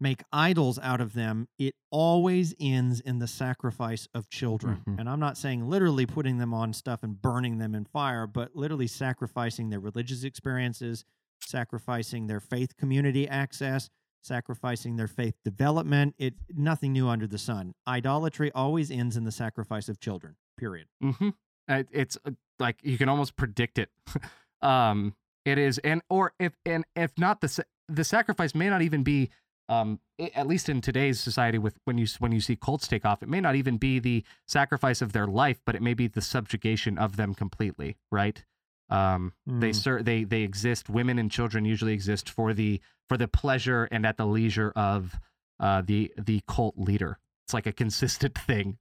make 0.00 0.22
idols 0.32 0.78
out 0.82 1.00
of 1.00 1.14
them, 1.14 1.48
it 1.58 1.74
always 1.90 2.54
ends 2.60 3.00
in 3.00 3.18
the 3.18 3.26
sacrifice 3.26 4.08
of 4.14 4.28
children. 4.28 4.82
Mm-hmm. 4.86 5.00
And 5.00 5.08
I'm 5.08 5.20
not 5.20 5.38
saying 5.38 5.68
literally 5.68 6.06
putting 6.06 6.38
them 6.38 6.52
on 6.52 6.72
stuff 6.72 7.02
and 7.02 7.20
burning 7.20 7.58
them 7.58 7.74
in 7.74 7.84
fire, 7.84 8.26
but 8.26 8.54
literally 8.54 8.86
sacrificing 8.86 9.70
their 9.70 9.80
religious 9.80 10.24
experiences, 10.24 11.04
sacrificing 11.40 12.26
their 12.26 12.40
faith 12.40 12.76
community 12.76 13.28
access, 13.28 13.88
sacrificing 14.22 14.96
their 14.96 15.06
faith 15.06 15.34
development. 15.44 16.14
It 16.18 16.34
nothing 16.48 16.92
new 16.92 17.08
under 17.08 17.26
the 17.26 17.38
sun. 17.38 17.74
Idolatry 17.86 18.50
always 18.52 18.90
ends 18.90 19.16
in 19.16 19.24
the 19.24 19.32
sacrifice 19.32 19.88
of 19.88 20.00
children. 20.00 20.36
Period. 20.58 20.86
Mm-hmm. 21.02 21.30
It's 21.68 22.18
uh, 22.24 22.32
like 22.58 22.78
you 22.82 22.98
can 22.98 23.08
almost 23.08 23.36
predict 23.36 23.78
it. 23.78 23.90
um, 24.62 25.14
it 25.44 25.58
is, 25.58 25.78
and 25.78 26.02
or 26.08 26.32
if 26.38 26.52
and 26.64 26.84
if 26.96 27.12
not 27.18 27.40
the 27.40 27.64
the 27.88 28.04
sacrifice 28.04 28.54
may 28.54 28.70
not 28.70 28.82
even 28.82 29.02
be 29.02 29.30
um, 29.68 30.00
at 30.18 30.46
least 30.46 30.68
in 30.68 30.80
today's 30.80 31.20
society, 31.20 31.58
with 31.58 31.78
when 31.84 31.98
you 31.98 32.06
when 32.18 32.32
you 32.32 32.40
see 32.40 32.56
cults 32.56 32.86
take 32.86 33.04
off, 33.04 33.22
it 33.22 33.28
may 33.28 33.40
not 33.40 33.54
even 33.56 33.78
be 33.78 33.98
the 33.98 34.24
sacrifice 34.46 35.00
of 35.02 35.12
their 35.12 35.26
life, 35.26 35.60
but 35.64 35.74
it 35.74 35.82
may 35.82 35.94
be 35.94 36.06
the 36.06 36.20
subjugation 36.20 36.98
of 36.98 37.16
them 37.16 37.34
completely. 37.34 37.96
Right? 38.10 38.44
Um, 38.90 39.32
mm. 39.48 39.60
They 39.60 39.72
ser- 39.72 40.02
they 40.02 40.24
they 40.24 40.42
exist. 40.42 40.88
Women 40.88 41.18
and 41.18 41.30
children 41.30 41.64
usually 41.64 41.94
exist 41.94 42.28
for 42.28 42.52
the 42.52 42.80
for 43.08 43.16
the 43.16 43.28
pleasure 43.28 43.88
and 43.90 44.04
at 44.06 44.16
the 44.16 44.26
leisure 44.26 44.72
of 44.76 45.18
uh, 45.60 45.82
the 45.84 46.12
the 46.18 46.42
cult 46.46 46.76
leader. 46.76 47.18
It's 47.44 47.54
like 47.54 47.66
a 47.66 47.72
consistent 47.84 48.38
thing. 48.38 48.78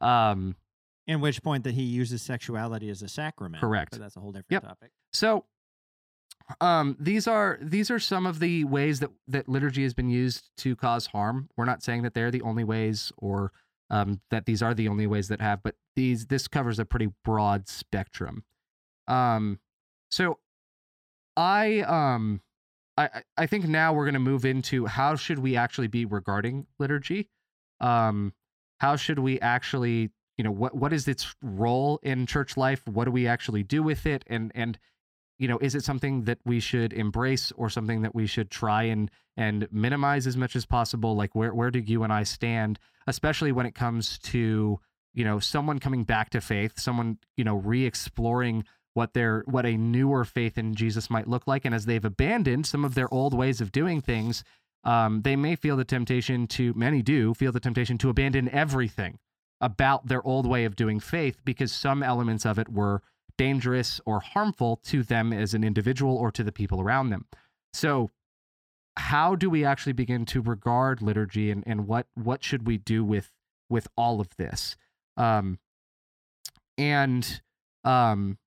Um, 0.00 0.56
in 1.06 1.20
which 1.20 1.42
point 1.42 1.64
that 1.64 1.74
he 1.74 1.82
uses 1.82 2.22
sexuality 2.22 2.88
as 2.88 3.02
a 3.02 3.08
sacrament. 3.08 3.60
Correct. 3.60 3.92
But 3.92 4.00
that's 4.00 4.16
a 4.16 4.20
whole 4.20 4.30
different 4.30 4.50
yep. 4.50 4.62
topic. 4.62 4.92
So 5.12 5.44
um, 6.60 6.96
these 6.98 7.26
are 7.26 7.58
these 7.60 7.90
are 7.90 7.98
some 7.98 8.26
of 8.26 8.38
the 8.38 8.64
ways 8.64 9.00
that 9.00 9.10
that 9.28 9.48
liturgy 9.48 9.82
has 9.82 9.94
been 9.94 10.10
used 10.10 10.50
to 10.58 10.76
cause 10.76 11.06
harm. 11.06 11.48
We're 11.56 11.64
not 11.64 11.82
saying 11.82 12.02
that 12.02 12.14
they're 12.14 12.30
the 12.30 12.42
only 12.42 12.64
ways, 12.64 13.12
or 13.18 13.52
um, 13.90 14.20
that 14.30 14.46
these 14.46 14.62
are 14.62 14.74
the 14.74 14.88
only 14.88 15.06
ways 15.06 15.28
that 15.28 15.40
have, 15.40 15.62
but 15.62 15.74
these 15.96 16.26
this 16.26 16.48
covers 16.48 16.78
a 16.78 16.84
pretty 16.84 17.08
broad 17.24 17.68
spectrum. 17.68 18.44
Um, 19.08 19.58
so 20.10 20.38
I 21.36 21.80
um 21.80 22.40
I 22.96 23.22
I 23.36 23.46
think 23.46 23.66
now 23.66 23.92
we're 23.92 24.04
going 24.04 24.14
to 24.14 24.20
move 24.20 24.44
into 24.44 24.86
how 24.86 25.16
should 25.16 25.38
we 25.38 25.56
actually 25.56 25.88
be 25.88 26.04
regarding 26.04 26.66
liturgy? 26.78 27.28
Um, 27.80 28.34
how 28.78 28.96
should 28.96 29.18
we 29.18 29.40
actually 29.40 30.10
you 30.36 30.44
know 30.44 30.50
what 30.50 30.74
what 30.74 30.92
is 30.92 31.08
its 31.08 31.34
role 31.42 31.98
in 32.02 32.26
church 32.26 32.56
life? 32.56 32.86
What 32.86 33.04
do 33.04 33.10
we 33.10 33.26
actually 33.26 33.62
do 33.62 33.82
with 33.82 34.06
it? 34.06 34.24
And 34.26 34.52
and 34.54 34.78
you 35.40 35.48
know, 35.48 35.58
is 35.62 35.74
it 35.74 35.82
something 35.82 36.24
that 36.24 36.38
we 36.44 36.60
should 36.60 36.92
embrace 36.92 37.50
or 37.56 37.70
something 37.70 38.02
that 38.02 38.14
we 38.14 38.26
should 38.26 38.50
try 38.50 38.82
and 38.82 39.10
and 39.38 39.66
minimize 39.72 40.26
as 40.26 40.36
much 40.36 40.54
as 40.54 40.66
possible? 40.66 41.16
Like 41.16 41.34
where 41.34 41.54
where 41.54 41.70
do 41.70 41.78
you 41.78 42.04
and 42.04 42.12
I 42.12 42.24
stand, 42.24 42.78
especially 43.06 43.50
when 43.50 43.64
it 43.64 43.74
comes 43.74 44.18
to, 44.18 44.78
you 45.14 45.24
know, 45.24 45.38
someone 45.38 45.78
coming 45.78 46.04
back 46.04 46.28
to 46.30 46.42
faith, 46.42 46.78
someone, 46.78 47.16
you 47.38 47.44
know, 47.44 47.54
re-exploring 47.56 48.64
what 48.92 49.14
their 49.14 49.42
what 49.46 49.64
a 49.64 49.78
newer 49.78 50.26
faith 50.26 50.58
in 50.58 50.74
Jesus 50.74 51.08
might 51.08 51.26
look 51.26 51.46
like. 51.46 51.64
And 51.64 51.74
as 51.74 51.86
they've 51.86 52.04
abandoned 52.04 52.66
some 52.66 52.84
of 52.84 52.94
their 52.94 53.12
old 53.12 53.32
ways 53.32 53.62
of 53.62 53.72
doing 53.72 54.02
things, 54.02 54.44
um, 54.84 55.22
they 55.22 55.36
may 55.36 55.56
feel 55.56 55.78
the 55.78 55.86
temptation 55.86 56.48
to 56.48 56.74
many 56.74 57.00
do 57.00 57.32
feel 57.32 57.50
the 57.50 57.60
temptation 57.60 57.96
to 57.96 58.10
abandon 58.10 58.50
everything 58.50 59.18
about 59.58 60.06
their 60.06 60.26
old 60.26 60.46
way 60.46 60.66
of 60.66 60.76
doing 60.76 61.00
faith 61.00 61.38
because 61.46 61.72
some 61.72 62.02
elements 62.02 62.44
of 62.44 62.58
it 62.58 62.68
were 62.68 63.00
dangerous 63.36 64.00
or 64.06 64.20
harmful 64.20 64.80
to 64.84 65.02
them 65.02 65.32
as 65.32 65.54
an 65.54 65.64
individual 65.64 66.16
or 66.16 66.30
to 66.32 66.42
the 66.42 66.52
people 66.52 66.80
around 66.80 67.10
them. 67.10 67.26
So, 67.72 68.10
how 68.96 69.34
do 69.34 69.48
we 69.48 69.64
actually 69.64 69.92
begin 69.92 70.26
to 70.26 70.40
regard 70.40 71.00
liturgy 71.00 71.50
and, 71.50 71.62
and 71.66 71.86
what 71.86 72.06
what 72.14 72.42
should 72.42 72.66
we 72.66 72.78
do 72.78 73.04
with 73.04 73.30
with 73.68 73.88
all 73.96 74.20
of 74.20 74.28
this? 74.36 74.76
Um, 75.16 75.58
and 76.76 77.40
um, 77.84 78.38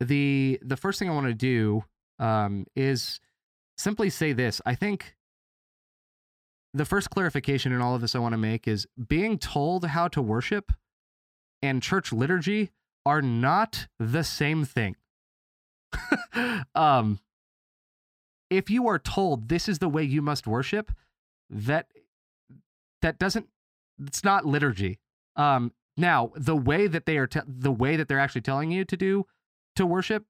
the 0.00 0.58
the 0.62 0.76
first 0.76 0.98
thing 0.98 1.10
I 1.10 1.14
want 1.14 1.26
to 1.26 1.34
do 1.34 1.84
um, 2.18 2.66
is 2.74 3.20
simply 3.76 4.10
say 4.10 4.32
this. 4.32 4.60
I 4.64 4.74
think 4.74 5.16
the 6.72 6.84
first 6.84 7.10
clarification 7.10 7.72
in 7.72 7.80
all 7.80 7.94
of 7.94 8.00
this 8.00 8.14
I 8.14 8.20
want 8.20 8.32
to 8.32 8.38
make 8.38 8.68
is 8.68 8.86
being 9.08 9.38
told 9.38 9.84
how 9.84 10.08
to 10.08 10.22
worship 10.22 10.72
and 11.62 11.82
church 11.82 12.12
liturgy 12.12 12.70
are 13.06 13.22
not 13.22 13.88
the 13.98 14.24
same 14.24 14.64
thing. 14.64 14.96
um, 16.74 17.18
if 18.48 18.68
you 18.68 18.88
are 18.88 18.98
told 18.98 19.48
this 19.48 19.68
is 19.68 19.78
the 19.78 19.88
way 19.88 20.02
you 20.02 20.22
must 20.22 20.46
worship, 20.46 20.92
that 21.48 21.86
that 23.02 23.18
doesn't 23.18 23.48
it's 24.04 24.24
not 24.24 24.44
liturgy. 24.44 24.98
Um 25.36 25.72
now, 25.96 26.32
the 26.34 26.56
way 26.56 26.86
that 26.86 27.06
they 27.06 27.18
are 27.18 27.26
te- 27.26 27.40
the 27.46 27.72
way 27.72 27.96
that 27.96 28.08
they're 28.08 28.18
actually 28.18 28.40
telling 28.40 28.70
you 28.70 28.84
to 28.84 28.96
do 28.96 29.26
to 29.76 29.84
worship 29.84 30.24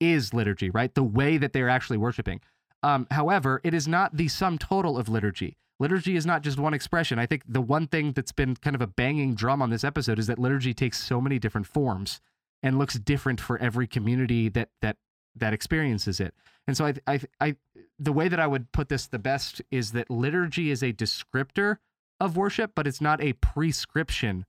is 0.00 0.34
liturgy, 0.34 0.70
right? 0.70 0.94
The 0.94 1.02
way 1.02 1.38
that 1.38 1.52
they're 1.52 1.68
actually 1.68 1.96
worshiping. 1.96 2.40
Um, 2.82 3.06
however, 3.10 3.60
it 3.64 3.72
is 3.72 3.88
not 3.88 4.16
the 4.16 4.28
sum 4.28 4.58
total 4.58 4.98
of 4.98 5.08
liturgy. 5.08 5.56
Liturgy 5.78 6.16
is 6.16 6.24
not 6.24 6.42
just 6.42 6.58
one 6.58 6.74
expression. 6.74 7.18
I 7.18 7.26
think 7.26 7.42
the 7.46 7.60
one 7.60 7.86
thing 7.86 8.12
that's 8.12 8.32
been 8.32 8.56
kind 8.56 8.74
of 8.74 8.80
a 8.80 8.86
banging 8.86 9.34
drum 9.34 9.60
on 9.60 9.70
this 9.70 9.84
episode 9.84 10.18
is 10.18 10.26
that 10.26 10.38
liturgy 10.38 10.72
takes 10.72 11.02
so 11.02 11.20
many 11.20 11.38
different 11.38 11.66
forms 11.66 12.20
and 12.62 12.78
looks 12.78 12.94
different 12.94 13.40
for 13.40 13.58
every 13.58 13.86
community 13.86 14.48
that 14.48 14.70
that 14.80 14.96
that 15.34 15.52
experiences 15.52 16.18
it. 16.18 16.34
And 16.66 16.76
so 16.76 16.86
I 16.86 16.94
I 17.06 17.20
I 17.40 17.56
the 17.98 18.12
way 18.12 18.28
that 18.28 18.40
I 18.40 18.46
would 18.46 18.72
put 18.72 18.88
this 18.88 19.06
the 19.06 19.18
best 19.18 19.60
is 19.70 19.92
that 19.92 20.10
liturgy 20.10 20.70
is 20.70 20.82
a 20.82 20.92
descriptor 20.92 21.76
of 22.18 22.36
worship, 22.36 22.72
but 22.74 22.86
it's 22.86 23.00
not 23.00 23.20
a 23.20 23.34
prescription 23.34 24.46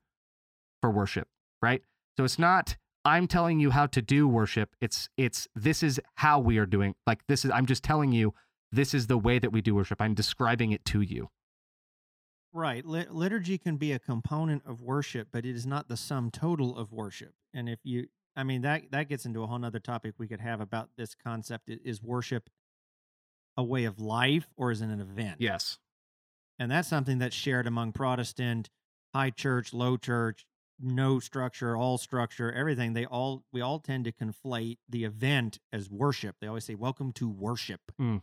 for 0.81 0.89
worship, 0.89 1.27
right? 1.61 1.83
So 2.17 2.23
it's 2.23 2.39
not 2.39 2.77
I'm 3.03 3.27
telling 3.27 3.59
you 3.59 3.71
how 3.71 3.85
to 3.87 4.01
do 4.01 4.27
worship. 4.27 4.75
It's 4.81 5.09
it's 5.17 5.47
this 5.55 5.83
is 5.83 5.99
how 6.15 6.39
we 6.39 6.57
are 6.57 6.65
doing. 6.65 6.95
Like 7.05 7.25
this 7.27 7.45
is 7.45 7.51
I'm 7.51 7.65
just 7.65 7.83
telling 7.83 8.11
you 8.11 8.33
this 8.71 8.93
is 8.93 9.07
the 9.07 9.17
way 9.17 9.39
that 9.39 9.51
we 9.51 9.61
do 9.61 9.75
worship. 9.75 10.01
I'm 10.01 10.13
describing 10.13 10.71
it 10.71 10.85
to 10.85 11.01
you. 11.01 11.29
Right. 12.53 12.85
liturgy 12.85 13.57
can 13.57 13.77
be 13.77 13.91
a 13.91 13.99
component 13.99 14.63
of 14.65 14.81
worship, 14.81 15.27
but 15.31 15.45
it 15.45 15.55
is 15.55 15.67
not 15.67 15.89
the 15.89 15.97
sum 15.97 16.31
total 16.31 16.77
of 16.77 16.91
worship. 16.91 17.33
And 17.53 17.69
if 17.69 17.79
you 17.83 18.07
I 18.35 18.43
mean 18.43 18.61
that 18.61 18.91
that 18.91 19.09
gets 19.09 19.25
into 19.25 19.43
a 19.43 19.47
whole 19.47 19.59
nother 19.59 19.79
topic 19.79 20.15
we 20.17 20.27
could 20.27 20.41
have 20.41 20.61
about 20.61 20.89
this 20.97 21.15
concept. 21.15 21.69
Is 21.69 22.01
worship 22.01 22.49
a 23.55 23.63
way 23.63 23.85
of 23.85 23.99
life 23.99 24.47
or 24.55 24.71
is 24.71 24.81
it 24.81 24.89
an 24.89 25.01
event? 25.01 25.37
Yes. 25.39 25.77
And 26.59 26.71
that's 26.71 26.87
something 26.87 27.19
that's 27.19 27.35
shared 27.35 27.67
among 27.67 27.91
Protestant, 27.91 28.69
high 29.13 29.29
church, 29.29 29.73
low 29.73 29.97
church, 29.97 30.45
no 30.79 31.19
structure, 31.19 31.75
all 31.75 31.97
structure, 31.97 32.51
everything. 32.51 32.93
They 32.93 33.05
all 33.05 33.43
we 33.51 33.61
all 33.61 33.79
tend 33.79 34.05
to 34.05 34.11
conflate 34.11 34.77
the 34.87 35.03
event 35.03 35.59
as 35.71 35.89
worship. 35.89 36.37
They 36.39 36.47
always 36.47 36.65
say, 36.65 36.75
"Welcome 36.75 37.11
to 37.13 37.29
worship," 37.29 37.81
mm. 37.99 38.21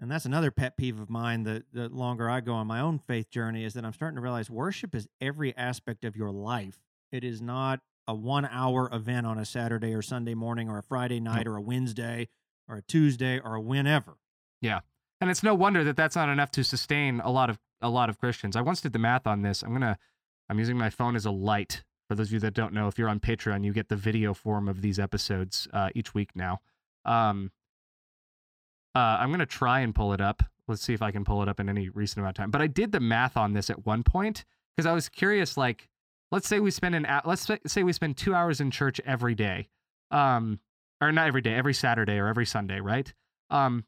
And 0.00 0.10
that's 0.10 0.24
another 0.24 0.50
pet 0.50 0.76
peeve 0.76 1.00
of 1.00 1.10
mine. 1.10 1.44
The 1.44 1.64
the 1.72 1.88
longer 1.88 2.28
I 2.28 2.40
go 2.40 2.54
on 2.54 2.66
my 2.66 2.80
own 2.80 2.98
faith 2.98 3.30
journey, 3.30 3.64
is 3.64 3.74
that 3.74 3.84
I'm 3.84 3.92
starting 3.92 4.16
to 4.16 4.22
realize 4.22 4.50
worship 4.50 4.94
is 4.94 5.08
every 5.20 5.56
aspect 5.56 6.04
of 6.04 6.16
your 6.16 6.30
life. 6.30 6.80
It 7.12 7.24
is 7.24 7.40
not 7.40 7.80
a 8.06 8.14
one 8.14 8.44
hour 8.46 8.88
event 8.92 9.26
on 9.26 9.38
a 9.38 9.44
Saturday 9.44 9.94
or 9.94 10.02
Sunday 10.02 10.34
morning 10.34 10.68
or 10.68 10.78
a 10.78 10.82
Friday 10.82 11.20
night 11.20 11.46
or 11.46 11.56
a 11.56 11.62
Wednesday 11.62 12.28
or 12.68 12.76
a 12.76 12.82
Tuesday 12.82 13.38
or 13.38 13.54
a 13.54 13.60
whenever. 13.60 14.18
Yeah. 14.60 14.80
And 15.20 15.30
it's 15.30 15.42
no 15.42 15.54
wonder 15.54 15.84
that 15.84 15.96
that's 15.96 16.16
not 16.16 16.28
enough 16.28 16.50
to 16.52 16.64
sustain 16.64 17.20
a 17.20 17.30
lot 17.30 17.50
of 17.50 17.58
a 17.80 17.88
lot 17.88 18.08
of 18.08 18.18
Christians. 18.18 18.56
I 18.56 18.60
once 18.62 18.80
did 18.80 18.92
the 18.92 18.98
math 18.98 19.26
on 19.26 19.42
this. 19.42 19.62
I'm 19.62 19.70
going 19.70 19.80
to 19.82 19.96
I'm 20.48 20.58
using 20.58 20.76
my 20.76 20.90
phone 20.90 21.16
as 21.16 21.24
a 21.24 21.30
light 21.30 21.82
for 22.08 22.14
those 22.14 22.28
of 22.28 22.34
you 22.34 22.40
that 22.40 22.54
don't 22.54 22.72
know, 22.72 22.88
if 22.88 22.98
you're 22.98 23.08
on 23.08 23.20
Patreon, 23.20 23.64
you 23.64 23.72
get 23.72 23.88
the 23.88 23.96
video 23.96 24.34
form 24.34 24.68
of 24.68 24.82
these 24.82 24.98
episodes 24.98 25.66
uh, 25.72 25.88
each 25.94 26.14
week 26.14 26.30
now. 26.34 26.60
Um, 27.04 27.50
uh, 28.94 29.18
I'm 29.20 29.30
gonna 29.30 29.46
try 29.46 29.80
and 29.80 29.94
pull 29.94 30.12
it 30.12 30.20
up. 30.20 30.42
Let's 30.66 30.82
see 30.82 30.94
if 30.94 31.02
I 31.02 31.10
can 31.10 31.24
pull 31.24 31.42
it 31.42 31.48
up 31.48 31.60
in 31.60 31.68
any 31.68 31.88
recent 31.88 32.18
amount 32.18 32.38
of 32.38 32.42
time. 32.42 32.50
But 32.50 32.62
I 32.62 32.66
did 32.66 32.92
the 32.92 33.00
math 33.00 33.36
on 33.36 33.52
this 33.52 33.68
at 33.70 33.84
one 33.84 34.02
point 34.02 34.44
because 34.74 34.86
I 34.86 34.92
was 34.92 35.08
curious. 35.08 35.56
Like, 35.56 35.88
let's 36.30 36.48
say 36.48 36.60
we 36.60 36.70
spend 36.70 36.94
an 36.94 37.06
let's 37.24 37.48
say 37.66 37.82
we 37.82 37.92
spend 37.92 38.16
two 38.16 38.34
hours 38.34 38.60
in 38.60 38.70
church 38.70 39.00
every 39.04 39.34
day, 39.34 39.68
um, 40.10 40.60
or 41.00 41.12
not 41.12 41.26
every 41.26 41.42
day, 41.42 41.54
every 41.54 41.74
Saturday 41.74 42.18
or 42.18 42.28
every 42.28 42.46
Sunday, 42.46 42.80
right? 42.80 43.12
Um, 43.50 43.84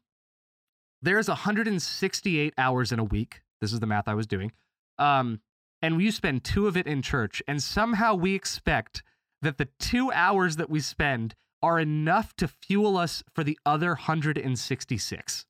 there's 1.01 1.27
168 1.27 2.53
hours 2.57 2.91
in 2.91 2.99
a 2.99 3.03
week. 3.03 3.41
This 3.61 3.73
is 3.73 3.79
the 3.79 3.87
math 3.87 4.07
I 4.07 4.13
was 4.13 4.27
doing. 4.27 4.51
Um, 4.97 5.41
and 5.81 6.01
you 6.01 6.11
spend 6.11 6.43
two 6.43 6.67
of 6.67 6.75
it 6.75 6.87
in 6.87 7.01
church, 7.01 7.41
and 7.47 7.61
somehow 7.61 8.15
we 8.15 8.33
expect 8.33 9.03
that 9.41 9.57
the 9.57 9.67
two 9.79 10.11
hours 10.11 10.55
that 10.55 10.69
we 10.69 10.79
spend 10.79 11.35
are 11.61 11.79
enough 11.79 12.35
to 12.37 12.47
fuel 12.47 12.97
us 12.97 13.23
for 13.33 13.43
the 13.43 13.57
other 13.65 13.89
166. 13.89 15.45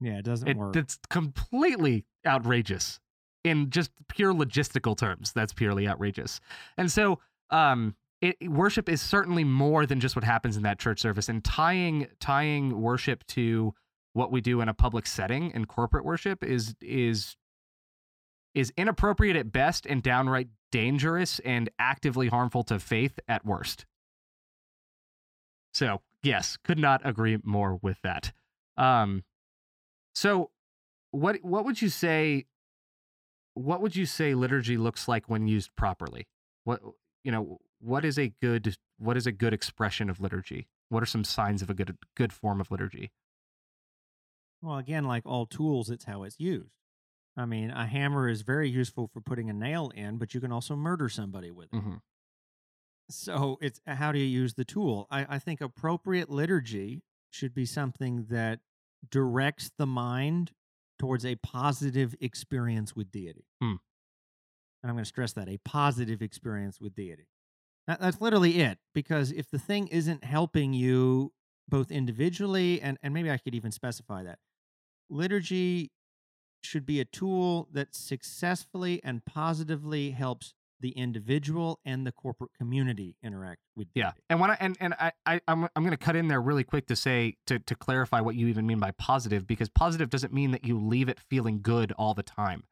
Yeah, 0.00 0.18
it 0.18 0.24
doesn't 0.24 0.48
it, 0.48 0.56
work. 0.56 0.76
It's 0.76 0.98
completely 1.10 2.04
outrageous 2.26 3.00
in 3.42 3.70
just 3.70 3.90
pure 4.08 4.32
logistical 4.32 4.96
terms. 4.96 5.32
That's 5.32 5.52
purely 5.52 5.88
outrageous. 5.88 6.40
And 6.76 6.90
so, 6.90 7.20
um, 7.50 7.94
it, 8.20 8.36
worship 8.50 8.88
is 8.88 9.02
certainly 9.02 9.44
more 9.44 9.84
than 9.86 10.00
just 10.00 10.16
what 10.16 10.24
happens 10.24 10.56
in 10.56 10.62
that 10.62 10.78
church 10.78 11.00
service. 11.00 11.28
And 11.28 11.44
tying 11.44 12.06
tying 12.20 12.80
worship 12.80 13.26
to 13.28 13.74
what 14.14 14.32
we 14.32 14.40
do 14.40 14.60
in 14.60 14.68
a 14.68 14.74
public 14.74 15.06
setting 15.06 15.52
and 15.52 15.68
corporate 15.68 16.04
worship 16.04 16.42
is 16.42 16.74
is 16.80 17.36
is 18.54 18.72
inappropriate 18.76 19.36
at 19.36 19.52
best 19.52 19.84
and 19.84 20.02
downright 20.02 20.48
dangerous 20.70 21.38
and 21.40 21.68
actively 21.78 22.28
harmful 22.28 22.62
to 22.64 22.78
faith 22.78 23.18
at 23.28 23.44
worst. 23.44 23.84
So, 25.74 26.00
yes, 26.22 26.56
could 26.64 26.78
not 26.78 27.02
agree 27.04 27.38
more 27.44 27.78
with 27.82 27.98
that. 28.02 28.32
Um, 28.76 29.24
so 30.14 30.50
what 31.10 31.38
what 31.42 31.64
would 31.64 31.82
you 31.82 31.88
say 31.88 32.46
what 33.54 33.80
would 33.80 33.94
you 33.94 34.06
say 34.06 34.34
liturgy 34.34 34.76
looks 34.76 35.06
like 35.06 35.28
when 35.28 35.46
used 35.46 35.74
properly? 35.76 36.26
What 36.64 36.80
you 37.22 37.32
know, 37.32 37.58
what 37.80 38.04
is 38.04 38.18
a 38.18 38.32
good 38.40 38.76
what 38.98 39.16
is 39.16 39.26
a 39.26 39.32
good 39.32 39.52
expression 39.52 40.08
of 40.08 40.20
liturgy? 40.20 40.68
What 40.88 41.02
are 41.02 41.06
some 41.06 41.24
signs 41.24 41.62
of 41.62 41.70
a 41.70 41.74
good 41.74 41.96
good 42.16 42.32
form 42.32 42.60
of 42.60 42.70
liturgy? 42.70 43.12
Well, 44.62 44.78
again, 44.78 45.04
like 45.04 45.26
all 45.26 45.46
tools, 45.46 45.90
it's 45.90 46.04
how 46.04 46.22
it's 46.22 46.40
used. 46.40 46.70
I 47.36 47.46
mean, 47.46 47.70
a 47.70 47.86
hammer 47.86 48.28
is 48.28 48.42
very 48.42 48.68
useful 48.68 49.08
for 49.12 49.20
putting 49.20 49.50
a 49.50 49.52
nail 49.52 49.90
in, 49.94 50.18
but 50.18 50.34
you 50.34 50.40
can 50.40 50.52
also 50.52 50.76
murder 50.76 51.08
somebody 51.08 51.50
with 51.50 51.66
it. 51.72 51.76
Mm-hmm. 51.76 51.96
So 53.10 53.58
it's 53.60 53.80
uh, 53.86 53.94
how 53.94 54.12
do 54.12 54.18
you 54.18 54.24
use 54.24 54.54
the 54.54 54.64
tool? 54.64 55.06
I, 55.10 55.26
I 55.28 55.38
think 55.38 55.60
appropriate 55.60 56.30
liturgy 56.30 57.02
should 57.30 57.54
be 57.54 57.66
something 57.66 58.26
that 58.30 58.60
directs 59.10 59.70
the 59.76 59.86
mind 59.86 60.52
towards 60.98 61.26
a 61.26 61.34
positive 61.36 62.14
experience 62.20 62.94
with 62.96 63.10
deity. 63.10 63.46
Hmm. 63.60 63.74
And 64.82 64.90
I'm 64.90 64.94
going 64.94 65.04
to 65.04 65.08
stress 65.08 65.32
that 65.32 65.48
a 65.48 65.58
positive 65.64 66.22
experience 66.22 66.80
with 66.80 66.94
deity. 66.94 67.28
That, 67.86 68.00
that's 68.00 68.20
literally 68.20 68.60
it. 68.60 68.78
Because 68.94 69.32
if 69.32 69.50
the 69.50 69.58
thing 69.58 69.88
isn't 69.88 70.24
helping 70.24 70.72
you 70.72 71.32
both 71.68 71.90
individually 71.90 72.80
and, 72.80 72.98
and 73.02 73.12
maybe 73.12 73.30
I 73.30 73.38
could 73.38 73.54
even 73.54 73.72
specify 73.72 74.22
that 74.22 74.38
liturgy 75.10 75.90
should 76.62 76.86
be 76.86 77.00
a 77.00 77.04
tool 77.04 77.68
that 77.72 77.94
successfully 77.94 79.00
and 79.04 79.24
positively 79.24 80.10
helps 80.10 80.54
the 80.84 80.90
individual 80.90 81.80
and 81.86 82.06
the 82.06 82.12
corporate 82.12 82.50
community 82.58 83.16
interact 83.22 83.62
with 83.74 83.90
deity. 83.94 84.00
yeah 84.06 84.12
and 84.28 84.38
when 84.38 84.50
i 84.50 84.56
and, 84.60 84.76
and 84.80 84.92
i, 85.00 85.10
I 85.24 85.40
i'm, 85.48 85.66
I'm 85.74 85.82
going 85.82 85.92
to 85.92 85.96
cut 85.96 86.14
in 86.14 86.28
there 86.28 86.42
really 86.42 86.62
quick 86.62 86.86
to 86.88 86.94
say 86.94 87.36
to, 87.46 87.58
to 87.58 87.74
clarify 87.74 88.20
what 88.20 88.34
you 88.34 88.48
even 88.48 88.66
mean 88.66 88.80
by 88.80 88.90
positive 88.90 89.46
because 89.46 89.70
positive 89.70 90.10
doesn't 90.10 90.34
mean 90.34 90.50
that 90.50 90.66
you 90.66 90.78
leave 90.78 91.08
it 91.08 91.18
feeling 91.18 91.62
good 91.62 91.92
all 91.92 92.12
the 92.12 92.22
time 92.22 92.64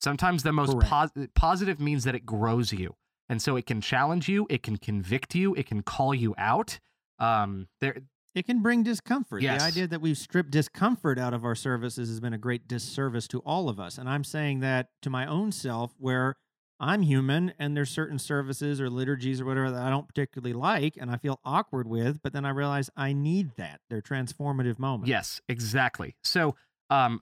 sometimes 0.00 0.42
the 0.42 0.50
most 0.50 0.76
pos- 0.80 1.12
positive 1.36 1.78
means 1.78 2.02
that 2.02 2.16
it 2.16 2.26
grows 2.26 2.72
you 2.72 2.96
and 3.28 3.40
so 3.40 3.54
it 3.54 3.64
can 3.64 3.80
challenge 3.80 4.28
you 4.28 4.44
it 4.50 4.64
can 4.64 4.76
convict 4.76 5.36
you 5.36 5.54
it 5.54 5.64
can 5.64 5.82
call 5.82 6.12
you 6.12 6.34
out 6.36 6.80
um 7.20 7.68
there 7.80 7.94
it 8.34 8.46
can 8.46 8.62
bring 8.62 8.82
discomfort. 8.82 9.42
Yes. 9.42 9.60
The 9.60 9.66
idea 9.66 9.86
that 9.88 10.00
we've 10.00 10.16
stripped 10.16 10.50
discomfort 10.50 11.18
out 11.18 11.34
of 11.34 11.44
our 11.44 11.54
services 11.54 12.08
has 12.08 12.18
been 12.18 12.32
a 12.32 12.38
great 12.38 12.66
disservice 12.66 13.28
to 13.28 13.40
all 13.40 13.68
of 13.68 13.78
us. 13.78 13.98
And 13.98 14.08
I'm 14.08 14.24
saying 14.24 14.60
that 14.60 14.88
to 15.02 15.10
my 15.10 15.26
own 15.26 15.52
self, 15.52 15.92
where 15.98 16.36
I'm 16.82 17.02
human 17.02 17.54
and 17.58 17.76
there's 17.76 17.90
certain 17.90 18.18
services 18.18 18.80
or 18.80 18.90
liturgies 18.90 19.40
or 19.40 19.44
whatever 19.44 19.70
that 19.70 19.82
I 19.82 19.88
don't 19.88 20.06
particularly 20.06 20.52
like 20.52 20.96
and 20.98 21.10
I 21.10 21.16
feel 21.16 21.40
awkward 21.44 21.88
with, 21.88 22.20
but 22.22 22.32
then 22.32 22.44
I 22.44 22.50
realize 22.50 22.90
I 22.96 23.12
need 23.12 23.52
that. 23.56 23.80
They're 23.88 24.02
transformative 24.02 24.78
moments. 24.78 25.08
Yes, 25.08 25.40
exactly. 25.48 26.16
So, 26.24 26.56
um, 26.90 27.20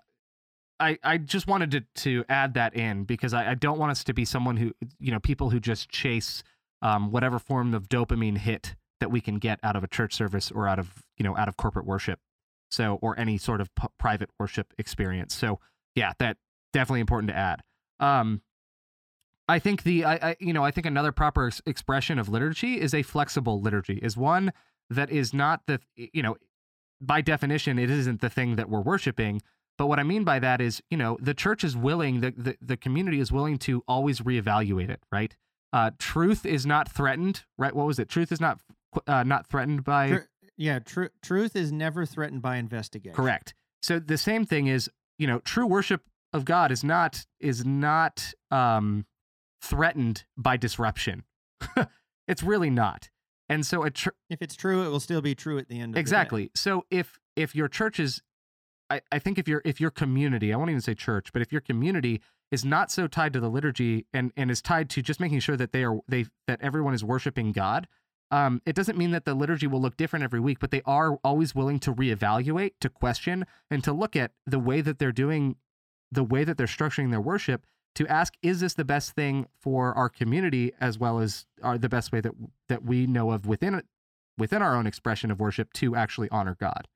I, 0.80 0.98
I 1.04 1.18
just 1.18 1.46
wanted 1.46 1.70
to, 1.72 1.80
to 2.02 2.24
add 2.30 2.54
that 2.54 2.74
in 2.74 3.04
because 3.04 3.34
I, 3.34 3.50
I 3.50 3.54
don't 3.54 3.78
want 3.78 3.90
us 3.90 4.02
to 4.04 4.14
be 4.14 4.24
someone 4.24 4.56
who, 4.56 4.72
you 4.98 5.12
know, 5.12 5.20
people 5.20 5.50
who 5.50 5.60
just 5.60 5.90
chase 5.90 6.42
um, 6.80 7.10
whatever 7.10 7.38
form 7.38 7.74
of 7.74 7.88
dopamine 7.88 8.38
hit 8.38 8.74
that 9.00 9.10
we 9.10 9.20
can 9.20 9.36
get 9.36 9.58
out 9.62 9.76
of 9.76 9.82
a 9.84 9.88
church 9.88 10.14
service 10.14 10.50
or 10.50 10.68
out 10.68 10.78
of 10.78 11.02
you 11.16 11.24
know 11.24 11.36
out 11.36 11.48
of 11.48 11.56
corporate 11.56 11.86
worship 11.86 12.20
so 12.70 12.98
or 13.02 13.18
any 13.18 13.36
sort 13.36 13.60
of 13.60 13.74
p- 13.74 13.88
private 13.98 14.30
worship 14.38 14.72
experience 14.78 15.34
so 15.34 15.58
yeah 15.94 16.12
that 16.18 16.36
definitely 16.72 17.00
important 17.00 17.28
to 17.30 17.36
add 17.36 17.62
um 17.98 18.42
i 19.50 19.58
think 19.58 19.82
the 19.82 20.04
I, 20.04 20.14
I 20.14 20.36
you 20.40 20.52
know 20.52 20.64
i 20.64 20.70
think 20.70 20.86
another 20.86 21.12
proper 21.12 21.48
ex- 21.48 21.62
expression 21.66 22.18
of 22.18 22.28
liturgy 22.28 22.80
is 22.80 22.94
a 22.94 23.02
flexible 23.02 23.60
liturgy 23.60 23.98
is 24.02 24.16
one 24.16 24.52
that 24.88 25.10
is 25.10 25.32
not 25.34 25.62
the 25.66 25.80
you 25.96 26.22
know 26.22 26.36
by 27.00 27.20
definition 27.20 27.78
it 27.78 27.90
isn't 27.90 28.20
the 28.20 28.30
thing 28.30 28.56
that 28.56 28.68
we're 28.68 28.80
worshiping 28.80 29.40
but 29.78 29.86
what 29.86 29.98
i 29.98 30.02
mean 30.02 30.24
by 30.24 30.38
that 30.38 30.60
is 30.60 30.82
you 30.90 30.96
know 30.96 31.18
the 31.20 31.34
church 31.34 31.64
is 31.64 31.76
willing 31.76 32.20
the 32.20 32.32
the, 32.36 32.56
the 32.60 32.76
community 32.76 33.20
is 33.20 33.30
willing 33.30 33.58
to 33.58 33.82
always 33.86 34.20
reevaluate 34.20 34.90
it 34.90 35.00
right 35.10 35.36
uh, 35.72 35.90
truth 35.98 36.44
is 36.44 36.66
not 36.66 36.90
threatened, 36.90 37.44
right? 37.56 37.74
What 37.74 37.86
was 37.86 37.98
it? 37.98 38.08
Truth 38.08 38.32
is 38.32 38.40
not 38.40 38.58
uh, 39.06 39.22
not 39.22 39.46
threatened 39.46 39.84
by. 39.84 40.08
Yeah, 40.56 40.80
tr- 40.80 41.06
truth 41.22 41.56
is 41.56 41.72
never 41.72 42.04
threatened 42.04 42.42
by 42.42 42.56
investigation. 42.56 43.14
Correct. 43.14 43.54
So 43.82 43.98
the 43.98 44.18
same 44.18 44.44
thing 44.44 44.66
is, 44.66 44.90
you 45.18 45.26
know, 45.26 45.38
true 45.40 45.66
worship 45.66 46.02
of 46.32 46.44
God 46.44 46.70
is 46.70 46.84
not 46.84 47.24
is 47.38 47.64
not 47.64 48.32
um 48.50 49.06
threatened 49.60 50.24
by 50.36 50.56
disruption. 50.56 51.24
it's 52.28 52.42
really 52.42 52.70
not. 52.70 53.10
And 53.48 53.66
so 53.66 53.82
a 53.82 53.90
tr- 53.90 54.10
If 54.28 54.40
it's 54.42 54.54
true, 54.54 54.84
it 54.86 54.90
will 54.90 55.00
still 55.00 55.20
be 55.20 55.34
true 55.34 55.58
at 55.58 55.68
the 55.68 55.80
end 55.80 55.90
of 55.90 55.94
the 55.94 56.00
exactly. 56.00 56.50
So 56.54 56.84
if 56.90 57.18
if 57.36 57.54
your 57.54 57.68
church 57.68 57.98
is 57.98 58.22
I, 58.90 59.00
I 59.12 59.18
think 59.18 59.38
if 59.38 59.48
your 59.48 59.62
if 59.64 59.80
your 59.80 59.90
community, 59.90 60.52
I 60.52 60.56
won't 60.56 60.70
even 60.70 60.80
say 60.80 60.94
church, 60.94 61.32
but 61.32 61.42
if 61.42 61.52
your 61.52 61.60
community 61.60 62.20
is 62.50 62.64
not 62.64 62.90
so 62.90 63.06
tied 63.06 63.32
to 63.32 63.40
the 63.40 63.48
liturgy 63.48 64.06
and 64.12 64.32
and 64.36 64.50
is 64.50 64.60
tied 64.60 64.90
to 64.90 65.02
just 65.02 65.20
making 65.20 65.40
sure 65.40 65.56
that 65.56 65.72
they 65.72 65.84
are 65.84 66.00
they 66.08 66.26
that 66.46 66.60
everyone 66.60 66.94
is 66.94 67.04
worshiping 67.04 67.52
God, 67.52 67.86
um, 68.30 68.60
it 68.66 68.74
doesn't 68.74 68.98
mean 68.98 69.12
that 69.12 69.24
the 69.24 69.34
liturgy 69.34 69.66
will 69.66 69.80
look 69.80 69.96
different 69.96 70.24
every 70.24 70.40
week, 70.40 70.58
but 70.58 70.70
they 70.70 70.82
are 70.84 71.14
always 71.24 71.54
willing 71.54 71.78
to 71.80 71.94
reevaluate, 71.94 72.72
to 72.80 72.88
question, 72.88 73.46
and 73.70 73.82
to 73.84 73.92
look 73.92 74.16
at 74.16 74.32
the 74.46 74.58
way 74.58 74.80
that 74.80 74.98
they're 74.98 75.12
doing, 75.12 75.56
the 76.10 76.24
way 76.24 76.44
that 76.44 76.58
they're 76.58 76.66
structuring 76.66 77.10
their 77.10 77.20
worship, 77.20 77.64
to 77.96 78.06
ask, 78.06 78.34
is 78.42 78.60
this 78.60 78.74
the 78.74 78.84
best 78.84 79.12
thing 79.12 79.46
for 79.60 79.92
our 79.94 80.08
community 80.08 80.72
as 80.80 80.98
well 80.98 81.18
as 81.18 81.46
are 81.62 81.76
the 81.78 81.88
best 81.88 82.12
way 82.12 82.20
that 82.20 82.32
that 82.68 82.84
we 82.84 83.06
know 83.06 83.30
of 83.30 83.46
within 83.46 83.82
within 84.38 84.62
our 84.62 84.74
own 84.76 84.86
expression 84.86 85.30
of 85.30 85.40
worship 85.40 85.72
to 85.74 85.96
actually 85.96 86.28
honor 86.30 86.56
God. 86.58 86.88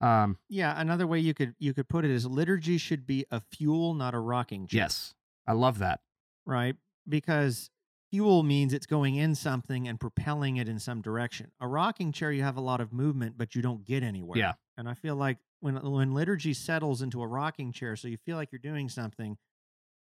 Um, 0.00 0.38
Yeah, 0.48 0.78
another 0.78 1.06
way 1.06 1.18
you 1.18 1.34
could 1.34 1.54
you 1.58 1.72
could 1.72 1.88
put 1.88 2.04
it 2.04 2.10
is 2.10 2.26
liturgy 2.26 2.78
should 2.78 3.06
be 3.06 3.24
a 3.30 3.40
fuel, 3.40 3.94
not 3.94 4.14
a 4.14 4.18
rocking 4.18 4.66
chair. 4.66 4.82
yes, 4.82 5.14
I 5.46 5.52
love 5.52 5.78
that. 5.78 6.00
Right? 6.46 6.76
Because 7.08 7.70
fuel 8.10 8.42
means 8.42 8.72
it's 8.72 8.86
going 8.86 9.16
in 9.16 9.34
something 9.34 9.88
and 9.88 9.98
propelling 9.98 10.56
it 10.56 10.68
in 10.68 10.78
some 10.78 11.00
direction. 11.00 11.50
A 11.60 11.66
rocking 11.66 12.12
chair, 12.12 12.30
you 12.30 12.42
have 12.42 12.56
a 12.56 12.60
lot 12.60 12.80
of 12.80 12.92
movement, 12.92 13.36
but 13.38 13.54
you 13.54 13.62
don't 13.62 13.84
get 13.84 14.02
anywhere. 14.02 14.38
Yeah. 14.38 14.52
And 14.76 14.88
I 14.88 14.94
feel 14.94 15.16
like 15.16 15.38
when 15.60 15.76
when 15.76 16.12
liturgy 16.12 16.52
settles 16.52 17.00
into 17.00 17.22
a 17.22 17.26
rocking 17.26 17.72
chair, 17.72 17.96
so 17.96 18.08
you 18.08 18.18
feel 18.18 18.36
like 18.36 18.52
you're 18.52 18.58
doing 18.58 18.88
something, 18.88 19.38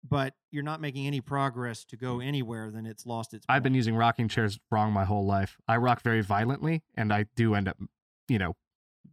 but 0.08 0.34
you're 0.52 0.64
not 0.64 0.82
making 0.82 1.08
any 1.08 1.22
progress 1.22 1.84
to 1.86 1.98
go 1.98 2.18
mm. 2.18 2.26
anywhere, 2.26 2.70
then 2.72 2.86
it's 2.86 3.06
lost 3.06 3.34
its. 3.34 3.46
I've 3.50 3.64
been 3.64 3.74
using 3.74 3.96
rocking 3.96 4.28
chairs 4.28 4.60
wrong 4.72 4.92
my 4.92 5.06
whole 5.06 5.26
life. 5.26 5.58
I 5.68 5.78
rock 5.78 6.02
very 6.02 6.22
violently, 6.22 6.84
and 6.96 7.12
I 7.14 7.26
do 7.36 7.56
end 7.56 7.68
up, 7.68 7.78
you 8.28 8.38
know, 8.38 8.56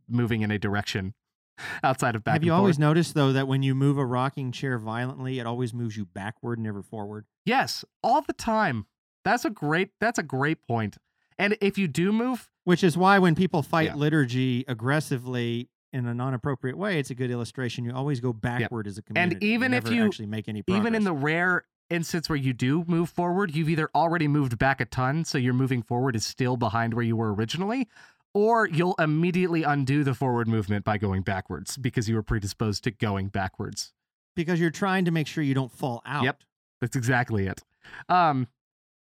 moving 0.09 0.43
in 0.43 0.51
a 0.51 0.59
direction 0.59 1.15
outside 1.83 2.15
of 2.15 2.25
back. 2.25 2.35
Have 2.35 2.45
you 2.45 2.51
forth. 2.51 2.59
always 2.59 2.79
noticed 2.79 3.15
though 3.15 3.33
that 3.33 3.49
when 3.49 3.63
you 3.63 3.75
move 3.75 3.99
a 3.99 4.05
rocking 4.07 4.53
chair 4.53 4.79
violently, 4.79 5.39
it 5.39 5.47
always 5.47 5.73
moves 5.73 5.97
you 5.97 6.05
backward, 6.05 6.59
never 6.59 6.83
forward? 6.83 7.27
Yes, 7.45 7.85
all 8.03 8.23
the 8.23 8.33
time. 8.33 8.87
That's 9.25 9.45
a 9.45 9.51
great. 9.51 9.91
That's 10.01 10.19
a 10.19 10.23
great 10.23 10.63
point. 10.67 10.99
And 11.39 11.57
if 11.61 11.79
you 11.79 11.89
do 11.89 12.13
move, 12.13 12.49
Which 12.65 12.85
is 12.85 12.97
why 12.97 13.19
when 13.19 13.35
people 13.35 13.63
fight 13.63 13.87
Yeah. 13.87 13.95
liturgy 13.97 14.65
aggressively 14.69 15.69
in 15.93 16.07
a 16.07 16.15
non-appropriate 16.15 16.77
way, 16.79 16.99
it's 16.99 17.11
a 17.11 17.15
good 17.15 17.31
illustration. 17.31 17.85
You 17.85 17.93
always 17.93 18.21
go 18.21 18.33
backward 18.33 18.87
as 18.87 18.99
a 18.99 19.03
community. 19.03 19.35
And 19.37 19.43
even 19.45 19.75
if 19.75 19.89
you- 19.91 20.05
actually 20.07 20.27
make 20.27 20.49
any 20.49 20.63
progress. 20.63 20.81
even 20.81 20.95
in 20.95 21.05
the 21.05 21.13
rare 21.13 21.65
instance 21.91 22.29
where 22.29 22.37
you 22.39 22.53
do 22.55 22.85
move 22.87 23.11
forward, 23.11 23.55
you've 23.55 23.69
either 23.69 23.91
already 23.95 24.27
moved 24.29 24.59
back 24.59 24.81
a 24.81 24.85
ton, 24.87 25.25
so 25.25 25.37
your 25.39 25.53
moving 25.55 25.83
forward 25.83 26.17
is 26.17 26.25
still 26.25 26.57
behind 26.57 26.95
where 26.95 27.05
you 27.05 27.17
were 27.17 27.35
originally, 27.35 27.89
or 28.33 28.67
you'll 28.67 28.95
immediately 28.99 29.63
undo 29.63 30.03
the 30.03 30.15
forward 30.15 30.49
movement 30.49 30.85
by 30.87 30.97
going 30.97 31.21
backwards 31.21 31.77
because 31.77 32.09
you 32.09 32.15
were 32.15 32.23
predisposed 32.23 32.83
to 32.85 32.91
going 32.91 33.29
backwards. 33.29 33.93
because 34.35 34.59
you're 34.59 34.71
trying 34.71 35.05
to 35.05 35.11
make 35.11 35.27
sure 35.27 35.45
you 35.45 35.53
don't 35.53 35.71
fall 35.71 36.01
out. 36.07 36.25
Yep. 36.25 36.41
That's 36.81 36.97
exactly 36.97 37.47
it. 37.47 37.63
Um, 38.09 38.49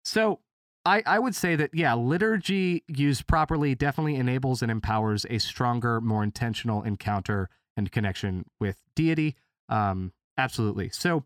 so 0.02 0.40
I, 0.84 1.02
I 1.04 1.18
would 1.18 1.34
say 1.34 1.56
that, 1.56 1.70
yeah, 1.74 1.94
liturgy 1.94 2.84
used 2.88 3.26
properly 3.26 3.74
definitely 3.74 4.16
enables 4.16 4.62
and 4.62 4.70
empowers 4.70 5.26
a 5.28 5.38
stronger, 5.38 6.00
more 6.00 6.22
intentional 6.22 6.82
encounter 6.82 7.50
and 7.76 7.92
connection 7.92 8.46
with 8.58 8.82
deity. 8.94 9.36
Um, 9.68 10.12
absolutely. 10.38 10.88
So, 10.90 11.24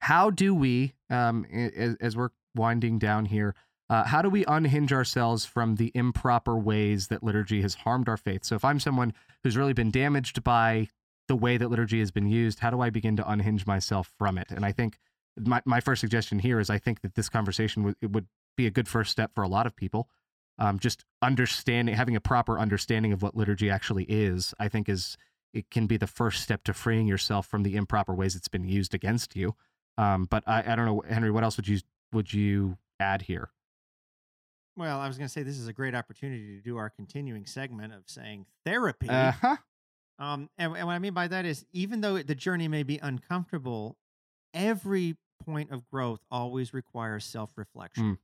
how 0.00 0.30
do 0.30 0.54
we, 0.54 0.94
um, 1.10 1.44
as, 1.52 1.96
as 2.00 2.16
we're 2.16 2.30
winding 2.56 2.98
down 2.98 3.26
here, 3.26 3.54
uh, 3.88 4.04
how 4.04 4.22
do 4.22 4.30
we 4.30 4.44
unhinge 4.46 4.92
ourselves 4.92 5.44
from 5.44 5.76
the 5.76 5.92
improper 5.94 6.56
ways 6.56 7.08
that 7.08 7.22
liturgy 7.22 7.60
has 7.62 7.74
harmed 7.74 8.08
our 8.08 8.16
faith? 8.16 8.44
So, 8.44 8.56
if 8.56 8.64
I'm 8.64 8.80
someone 8.80 9.12
who's 9.44 9.56
really 9.56 9.74
been 9.74 9.90
damaged 9.90 10.42
by 10.42 10.88
the 11.28 11.36
way 11.36 11.58
that 11.58 11.68
liturgy 11.68 12.00
has 12.00 12.10
been 12.10 12.28
used, 12.28 12.60
how 12.60 12.70
do 12.70 12.80
I 12.80 12.88
begin 12.90 13.16
to 13.16 13.30
unhinge 13.30 13.66
myself 13.66 14.10
from 14.18 14.38
it? 14.38 14.50
And 14.50 14.64
I 14.64 14.72
think 14.72 14.98
my, 15.38 15.62
my 15.64 15.80
first 15.80 16.00
suggestion 16.00 16.38
here 16.38 16.60
is 16.60 16.70
I 16.70 16.78
think 16.78 17.00
that 17.02 17.14
this 17.14 17.28
conversation 17.28 17.82
would, 17.84 17.96
it 18.00 18.12
would 18.12 18.26
be 18.56 18.66
a 18.66 18.70
good 18.70 18.88
first 18.88 19.10
step 19.10 19.32
for 19.34 19.42
a 19.42 19.48
lot 19.48 19.66
of 19.66 19.74
people. 19.74 20.08
Um, 20.58 20.78
just 20.78 21.04
understanding, 21.22 21.94
having 21.94 22.14
a 22.14 22.20
proper 22.20 22.58
understanding 22.58 23.12
of 23.12 23.22
what 23.22 23.34
liturgy 23.34 23.70
actually 23.70 24.04
is, 24.04 24.54
I 24.58 24.68
think 24.68 24.88
is 24.88 25.16
it 25.54 25.70
can 25.70 25.86
be 25.86 25.96
the 25.96 26.06
first 26.06 26.42
step 26.42 26.64
to 26.64 26.74
freeing 26.74 27.06
yourself 27.06 27.46
from 27.46 27.62
the 27.62 27.76
improper 27.76 28.14
ways 28.14 28.36
it's 28.36 28.48
been 28.48 28.68
used 28.68 28.94
against 28.94 29.34
you. 29.34 29.54
Um, 29.98 30.26
but 30.30 30.44
I, 30.46 30.62
I 30.66 30.76
don't 30.76 30.86
know, 30.86 31.02
Henry, 31.08 31.30
what 31.30 31.44
else 31.44 31.56
would 31.56 31.68
you 31.68 31.80
would 32.12 32.32
you 32.32 32.78
add 33.00 33.22
here? 33.22 33.50
Well, 34.76 35.00
I 35.00 35.08
was 35.08 35.18
going 35.18 35.26
to 35.26 35.32
say 35.32 35.42
this 35.42 35.58
is 35.58 35.68
a 35.68 35.72
great 35.72 35.94
opportunity 35.94 36.56
to 36.56 36.62
do 36.62 36.78
our 36.78 36.88
continuing 36.88 37.46
segment 37.46 37.92
of 37.92 38.02
saying 38.06 38.46
therapy. 38.64 39.08
Uh 39.08 39.32
huh. 39.32 39.56
Um, 40.18 40.48
and, 40.56 40.76
and 40.76 40.86
what 40.86 40.92
I 40.92 40.98
mean 40.98 41.14
by 41.14 41.28
that 41.28 41.44
is, 41.44 41.64
even 41.72 42.00
though 42.00 42.22
the 42.22 42.34
journey 42.34 42.68
may 42.68 42.82
be 42.82 42.98
uncomfortable, 42.98 43.96
every 44.54 45.16
point 45.44 45.70
of 45.70 45.88
growth 45.90 46.20
always 46.30 46.72
requires 46.74 47.24
self 47.24 47.50
reflection. 47.56 48.04
Mm. 48.04 48.18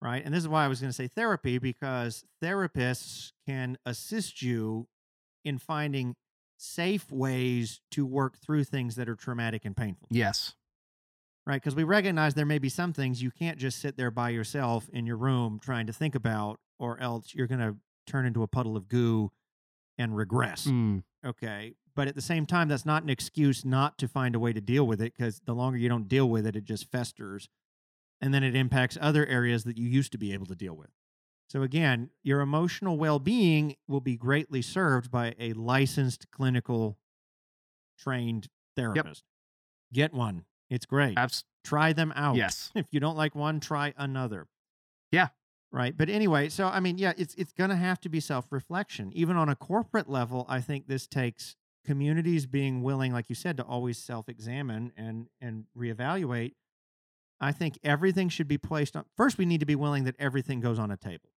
Right. 0.00 0.22
And 0.24 0.32
this 0.32 0.42
is 0.42 0.48
why 0.48 0.64
I 0.64 0.68
was 0.68 0.80
going 0.80 0.90
to 0.90 0.94
say 0.96 1.08
therapy, 1.08 1.58
because 1.58 2.24
therapists 2.42 3.32
can 3.46 3.78
assist 3.84 4.42
you 4.42 4.86
in 5.44 5.58
finding 5.58 6.14
safe 6.56 7.10
ways 7.10 7.80
to 7.92 8.06
work 8.06 8.36
through 8.38 8.64
things 8.64 8.94
that 8.96 9.08
are 9.08 9.16
traumatic 9.16 9.64
and 9.64 9.76
painful. 9.76 10.06
Yes. 10.10 10.54
Right. 11.46 11.56
Because 11.60 11.74
we 11.74 11.82
recognize 11.84 12.34
there 12.34 12.46
may 12.46 12.58
be 12.58 12.68
some 12.68 12.92
things 12.92 13.22
you 13.22 13.30
can't 13.30 13.58
just 13.58 13.80
sit 13.80 13.96
there 13.96 14.10
by 14.10 14.30
yourself 14.30 14.88
in 14.92 15.06
your 15.06 15.16
room 15.16 15.58
trying 15.62 15.86
to 15.88 15.92
think 15.92 16.14
about, 16.14 16.60
or 16.78 17.00
else 17.00 17.34
you're 17.34 17.46
going 17.46 17.60
to 17.60 17.76
turn 18.06 18.24
into 18.26 18.42
a 18.42 18.46
puddle 18.46 18.76
of 18.76 18.88
goo 18.88 19.32
and 19.96 20.16
regress. 20.16 20.66
Mm, 20.66 21.02
Okay. 21.26 21.74
But 21.98 22.06
at 22.06 22.14
the 22.14 22.22
same 22.22 22.46
time, 22.46 22.68
that's 22.68 22.86
not 22.86 23.02
an 23.02 23.10
excuse 23.10 23.64
not 23.64 23.98
to 23.98 24.06
find 24.06 24.36
a 24.36 24.38
way 24.38 24.52
to 24.52 24.60
deal 24.60 24.86
with 24.86 25.02
it 25.02 25.14
because 25.16 25.40
the 25.46 25.52
longer 25.52 25.76
you 25.78 25.88
don't 25.88 26.06
deal 26.06 26.30
with 26.30 26.46
it, 26.46 26.54
it 26.54 26.62
just 26.62 26.88
festers. 26.92 27.48
And 28.20 28.32
then 28.32 28.44
it 28.44 28.54
impacts 28.54 28.96
other 29.00 29.26
areas 29.26 29.64
that 29.64 29.76
you 29.76 29.88
used 29.88 30.12
to 30.12 30.18
be 30.18 30.32
able 30.32 30.46
to 30.46 30.54
deal 30.54 30.74
with. 30.76 30.90
So, 31.48 31.62
again, 31.62 32.10
your 32.22 32.40
emotional 32.40 32.96
well 32.96 33.18
being 33.18 33.74
will 33.88 34.00
be 34.00 34.16
greatly 34.16 34.62
served 34.62 35.10
by 35.10 35.34
a 35.40 35.54
licensed 35.54 36.30
clinical 36.30 36.98
trained 37.98 38.46
therapist. 38.76 39.24
Yep. 39.90 40.12
Get 40.12 40.14
one. 40.16 40.44
It's 40.70 40.86
great. 40.86 41.18
abs- 41.18 41.42
Try 41.64 41.92
them 41.94 42.12
out. 42.14 42.36
yes. 42.36 42.70
If 42.76 42.86
you 42.92 43.00
don't 43.00 43.16
like 43.16 43.34
one, 43.34 43.58
try 43.58 43.92
another. 43.96 44.46
Yeah. 45.10 45.30
Right. 45.72 45.96
But 45.96 46.10
anyway, 46.10 46.48
so 46.48 46.68
I 46.68 46.78
mean, 46.78 46.96
yeah, 46.96 47.12
it's 47.18 47.34
it's 47.34 47.52
gonna 47.52 47.74
have 47.74 48.00
to 48.02 48.08
be 48.08 48.20
self-reflection. 48.20 49.10
Even 49.14 49.36
on 49.36 49.48
a 49.48 49.56
corporate 49.56 50.08
level, 50.08 50.46
I 50.48 50.60
think 50.60 50.86
this 50.86 51.08
takes 51.08 51.56
communities 51.88 52.44
being 52.44 52.82
willing, 52.82 53.14
like 53.14 53.30
you 53.30 53.34
said, 53.34 53.56
to 53.56 53.62
always 53.62 53.96
self-examine 53.96 54.92
and 54.94 55.28
and 55.40 55.64
reevaluate. 55.76 56.52
I 57.40 57.52
think 57.52 57.78
everything 57.82 58.28
should 58.28 58.46
be 58.46 58.58
placed 58.58 58.94
on 58.94 59.06
first 59.16 59.38
we 59.38 59.46
need 59.46 59.60
to 59.60 59.66
be 59.66 59.74
willing 59.74 60.04
that 60.04 60.14
everything 60.18 60.60
goes 60.60 60.78
on 60.78 60.90
a 60.90 60.98
table. 60.98 61.30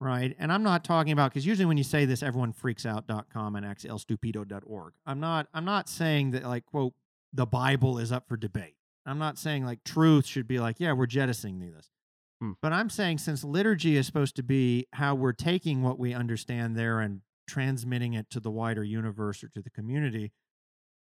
Right. 0.00 0.34
And 0.40 0.52
I'm 0.52 0.64
not 0.64 0.82
talking 0.82 1.12
about 1.12 1.30
because 1.30 1.46
usually 1.46 1.66
when 1.66 1.76
you 1.76 1.84
say 1.84 2.06
this, 2.06 2.24
everyone 2.24 2.52
freaks 2.52 2.84
out.com 2.84 3.54
and 3.54 3.64
acts 3.64 3.84
elstupido.org. 3.84 4.94
I'm 5.06 5.20
not 5.20 5.46
I'm 5.54 5.64
not 5.64 5.88
saying 5.88 6.32
that 6.32 6.42
like 6.42 6.66
quote 6.66 6.94
the 7.32 7.46
Bible 7.46 7.98
is 7.98 8.10
up 8.10 8.28
for 8.28 8.36
debate. 8.36 8.74
I'm 9.06 9.20
not 9.20 9.38
saying 9.38 9.64
like 9.64 9.84
truth 9.84 10.26
should 10.26 10.48
be 10.48 10.58
like, 10.58 10.80
yeah, 10.80 10.92
we're 10.92 11.06
jettisoning 11.06 11.60
this. 11.72 11.92
Hmm. 12.40 12.52
But 12.60 12.72
I'm 12.72 12.90
saying 12.90 13.18
since 13.18 13.44
liturgy 13.44 13.96
is 13.96 14.06
supposed 14.06 14.34
to 14.36 14.42
be 14.42 14.88
how 14.94 15.14
we're 15.14 15.32
taking 15.32 15.82
what 15.82 16.00
we 16.00 16.12
understand 16.14 16.76
there 16.76 16.98
and 16.98 17.20
transmitting 17.48 18.14
it 18.14 18.30
to 18.30 18.40
the 18.40 18.50
wider 18.50 18.84
universe 18.84 19.42
or 19.42 19.48
to 19.48 19.62
the 19.62 19.70
community, 19.70 20.32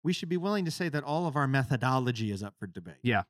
we 0.03 0.11
should 0.11 0.29
be 0.29 0.37
willing 0.37 0.65
to 0.65 0.71
say 0.71 0.89
that 0.89 1.03
all 1.03 1.27
of 1.27 1.35
our 1.35 1.47
methodology 1.47 2.31
is 2.31 2.43
up 2.43 2.55
for 2.59 2.67
debate. 2.67 2.99
Yeah. 3.03 3.23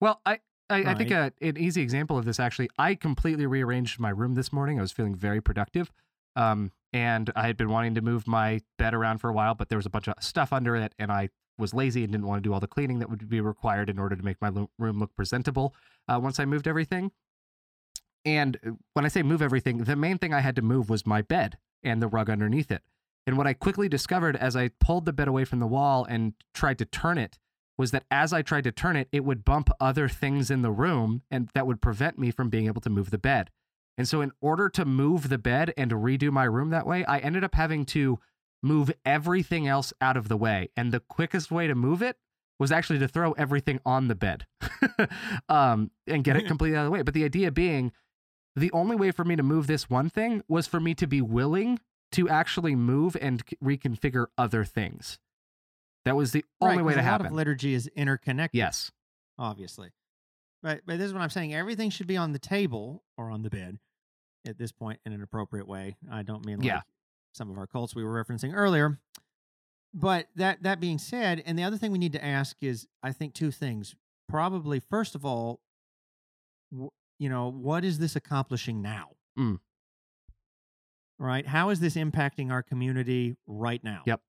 Well, 0.00 0.20
I 0.24 0.40
I, 0.70 0.92
I 0.92 0.94
think 0.94 1.10
a, 1.10 1.32
an 1.40 1.58
easy 1.58 1.82
example 1.82 2.16
of 2.16 2.24
this 2.24 2.40
actually, 2.40 2.70
I 2.78 2.94
completely 2.94 3.46
rearranged 3.46 4.00
my 4.00 4.10
room 4.10 4.34
this 4.34 4.52
morning. 4.52 4.78
I 4.78 4.82
was 4.82 4.92
feeling 4.92 5.14
very 5.14 5.40
productive. 5.40 5.92
Um, 6.34 6.72
and 6.92 7.30
I 7.36 7.46
had 7.46 7.56
been 7.56 7.68
wanting 7.68 7.94
to 7.94 8.00
move 8.00 8.26
my 8.26 8.60
bed 8.78 8.94
around 8.94 9.18
for 9.18 9.28
a 9.28 9.32
while, 9.32 9.54
but 9.54 9.68
there 9.68 9.78
was 9.78 9.86
a 9.86 9.90
bunch 9.90 10.08
of 10.08 10.14
stuff 10.20 10.52
under 10.52 10.76
it, 10.76 10.94
and 10.98 11.10
I 11.10 11.30
was 11.58 11.74
lazy 11.74 12.04
and 12.04 12.12
didn't 12.12 12.26
want 12.26 12.42
to 12.42 12.48
do 12.48 12.52
all 12.52 12.60
the 12.60 12.66
cleaning 12.66 12.98
that 12.98 13.10
would 13.10 13.28
be 13.28 13.40
required 13.40 13.90
in 13.90 13.98
order 13.98 14.16
to 14.16 14.22
make 14.22 14.40
my 14.40 14.48
lo- 14.48 14.70
room 14.78 14.98
look 14.98 15.14
presentable 15.14 15.74
uh, 16.08 16.18
once 16.22 16.40
I 16.40 16.44
moved 16.44 16.66
everything. 16.66 17.12
And 18.24 18.58
uh, 18.66 18.70
when 18.94 19.04
I 19.04 19.08
say 19.08 19.22
move 19.22 19.42
everything, 19.42 19.78
the 19.78 19.96
main 19.96 20.18
thing 20.18 20.32
I 20.32 20.40
had 20.40 20.56
to 20.56 20.62
move 20.62 20.88
was 20.88 21.06
my 21.06 21.22
bed 21.22 21.58
and 21.82 22.02
the 22.02 22.08
rug 22.08 22.30
underneath 22.30 22.70
it. 22.70 22.82
And 23.26 23.38
what 23.38 23.46
I 23.46 23.52
quickly 23.52 23.88
discovered 23.88 24.36
as 24.36 24.56
I 24.56 24.70
pulled 24.80 25.04
the 25.04 25.12
bed 25.12 25.28
away 25.28 25.44
from 25.44 25.60
the 25.60 25.66
wall 25.66 26.04
and 26.04 26.34
tried 26.54 26.78
to 26.78 26.84
turn 26.84 27.18
it 27.18 27.38
was 27.78 27.90
that 27.92 28.04
as 28.10 28.32
I 28.32 28.42
tried 28.42 28.64
to 28.64 28.72
turn 28.72 28.96
it, 28.96 29.08
it 29.12 29.24
would 29.24 29.44
bump 29.44 29.70
other 29.80 30.08
things 30.08 30.50
in 30.50 30.62
the 30.62 30.72
room 30.72 31.22
and 31.30 31.48
that 31.54 31.66
would 31.66 31.80
prevent 31.80 32.18
me 32.18 32.30
from 32.30 32.50
being 32.50 32.66
able 32.66 32.80
to 32.80 32.90
move 32.90 33.10
the 33.10 33.18
bed. 33.18 33.50
And 33.98 34.08
so, 34.08 34.22
in 34.22 34.32
order 34.40 34.70
to 34.70 34.86
move 34.86 35.28
the 35.28 35.38
bed 35.38 35.74
and 35.76 35.90
redo 35.90 36.30
my 36.30 36.44
room 36.44 36.70
that 36.70 36.86
way, 36.86 37.04
I 37.04 37.18
ended 37.18 37.44
up 37.44 37.54
having 37.54 37.84
to 37.86 38.18
move 38.62 38.90
everything 39.04 39.66
else 39.66 39.92
out 40.00 40.16
of 40.16 40.28
the 40.28 40.36
way. 40.36 40.70
And 40.76 40.92
the 40.92 41.00
quickest 41.00 41.50
way 41.50 41.66
to 41.66 41.74
move 41.74 42.00
it 42.00 42.16
was 42.58 42.72
actually 42.72 43.00
to 43.00 43.08
throw 43.08 43.32
everything 43.32 43.80
on 43.84 44.08
the 44.08 44.14
bed 44.14 44.46
um, 45.48 45.90
and 46.06 46.24
get 46.24 46.36
it 46.36 46.46
completely 46.46 46.78
out 46.78 46.82
of 46.82 46.86
the 46.86 46.90
way. 46.92 47.02
But 47.02 47.12
the 47.12 47.24
idea 47.24 47.50
being, 47.50 47.92
the 48.56 48.70
only 48.72 48.96
way 48.96 49.10
for 49.10 49.24
me 49.24 49.36
to 49.36 49.42
move 49.42 49.66
this 49.66 49.88
one 49.88 50.08
thing 50.10 50.42
was 50.48 50.66
for 50.66 50.80
me 50.80 50.94
to 50.94 51.06
be 51.06 51.20
willing 51.22 51.78
to 52.12 52.28
actually 52.28 52.74
move 52.74 53.16
and 53.20 53.42
reconfigure 53.64 54.26
other 54.36 54.64
things. 54.64 55.18
That 56.04 56.16
was 56.16 56.32
the 56.32 56.44
only 56.60 56.78
Right, 56.78 56.84
way 56.84 56.94
to 56.94 57.00
a 57.00 57.06
lot 57.10 57.24
of 57.24 57.32
liturgy 57.32 57.74
is 57.74 57.86
interconnected. 57.96 58.58
yes. 58.58 58.90
obviously. 59.38 59.90
But 60.62 60.82
but 60.86 60.98
this 60.98 61.06
is 61.06 61.12
what 61.14 61.22
I'm 61.22 61.30
saying. 61.30 61.54
Everything 61.54 61.90
should 61.90 62.06
be 62.06 62.16
on 62.16 62.32
the 62.32 62.38
table 62.38 63.02
or 63.16 63.30
on 63.30 63.42
the 63.42 63.50
bed 63.50 63.78
at 64.46 64.58
this 64.58 64.70
point 64.72 65.00
in 65.06 65.12
an 65.12 65.22
appropriate 65.22 65.66
way. 65.66 65.96
I 66.10 66.22
don't 66.22 66.44
mean 66.44 66.58
like 66.58 66.66
Yeah. 66.66 66.82
some 67.32 67.50
of 67.50 67.56
our 67.58 67.66
cults 67.66 67.94
we 67.94 68.04
were 68.04 68.22
referencing 68.22 68.52
earlier. 68.54 68.98
But 69.94 70.28
that 70.36 70.62
that 70.62 70.78
being 70.80 70.98
said, 70.98 71.42
and 71.46 71.58
the 71.58 71.64
other 71.64 71.76
thing 71.78 71.90
we 71.92 71.98
need 71.98 72.12
to 72.12 72.24
ask 72.24 72.56
is, 72.60 72.86
I 73.02 73.12
think 73.12 73.34
two 73.34 73.50
things. 73.50 73.94
Probably 74.28 74.78
first 74.80 75.14
of 75.14 75.24
all, 75.24 75.60
you 77.22 77.28
know, 77.28 77.48
what 77.50 77.84
is 77.84 77.98
this 78.00 78.16
accomplishing 78.16 78.82
now? 78.82 79.10
Mm. 79.38 79.60
Right? 81.18 81.46
How 81.46 81.70
is 81.70 81.78
this 81.78 81.94
impacting 81.94 82.50
our 82.50 82.62
community 82.62 83.36
right 83.46 83.82
now? 83.84 84.02
Yep. 84.06 84.20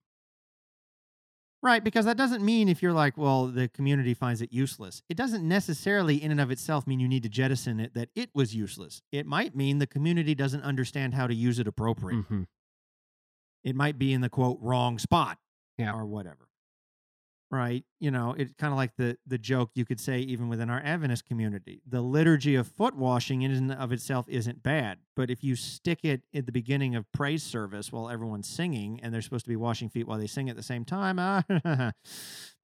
Right, 1.63 1.83
because 1.83 2.05
that 2.05 2.17
doesn't 2.17 2.43
mean 2.43 2.67
if 2.67 2.83
you're 2.83 2.91
like, 2.93 3.17
well, 3.17 3.47
the 3.47 3.69
community 3.69 4.13
finds 4.13 4.41
it 4.41 4.51
useless. 4.51 5.01
It 5.09 5.15
doesn't 5.15 5.47
necessarily, 5.47 6.21
in 6.21 6.29
and 6.29 6.41
of 6.41 6.51
itself, 6.51 6.85
mean 6.85 6.99
you 6.99 7.07
need 7.07 7.23
to 7.23 7.29
jettison 7.29 7.79
it 7.79 7.93
that 7.93 8.09
it 8.15 8.29
was 8.35 8.53
useless. 8.53 9.01
It 9.13 9.25
might 9.25 9.55
mean 9.55 9.79
the 9.79 9.87
community 9.87 10.35
doesn't 10.35 10.61
understand 10.61 11.13
how 11.13 11.25
to 11.25 11.33
use 11.33 11.59
it 11.59 11.67
appropriately. 11.67 12.23
Mhm. 12.23 12.47
It 13.63 13.75
might 13.77 13.97
be 13.97 14.11
in 14.11 14.19
the 14.21 14.29
quote 14.29 14.59
wrong 14.61 14.99
spot, 14.99 15.39
Yeah. 15.77 15.93
or 15.93 16.05
whatever. 16.05 16.49
Right, 17.53 17.85
you 17.99 18.09
know, 18.09 18.33
it's 18.35 18.51
kind 18.55 18.73
of 18.73 18.77
like 18.77 18.95
the 18.97 19.15
the 19.27 19.37
joke 19.37 19.69
you 19.75 19.85
could 19.85 19.99
say 19.99 20.17
even 20.21 20.49
within 20.49 20.71
our 20.71 20.81
Adventist 20.83 21.27
community. 21.27 21.83
The 21.87 22.01
liturgy 22.01 22.55
of 22.55 22.67
foot 22.67 22.95
washing 22.95 23.43
in 23.43 23.51
and 23.51 23.71
of 23.71 23.91
itself 23.91 24.27
isn't 24.27 24.63
bad, 24.63 24.97
but 25.15 25.29
if 25.29 25.43
you 25.43 25.55
stick 25.55 25.99
it 26.01 26.23
at 26.33 26.47
the 26.47 26.51
beginning 26.51 26.95
of 26.95 27.05
praise 27.11 27.43
service 27.43 27.91
while 27.91 28.09
everyone's 28.09 28.47
singing 28.47 28.99
and 29.03 29.13
they're 29.13 29.21
supposed 29.21 29.45
to 29.45 29.49
be 29.49 29.55
washing 29.55 29.87
feet 29.87 30.07
while 30.07 30.17
they 30.17 30.25
sing 30.25 30.49
at 30.49 30.55
the 30.55 30.63
same 30.63 30.83
time, 30.83 31.19
uh, 31.19 31.43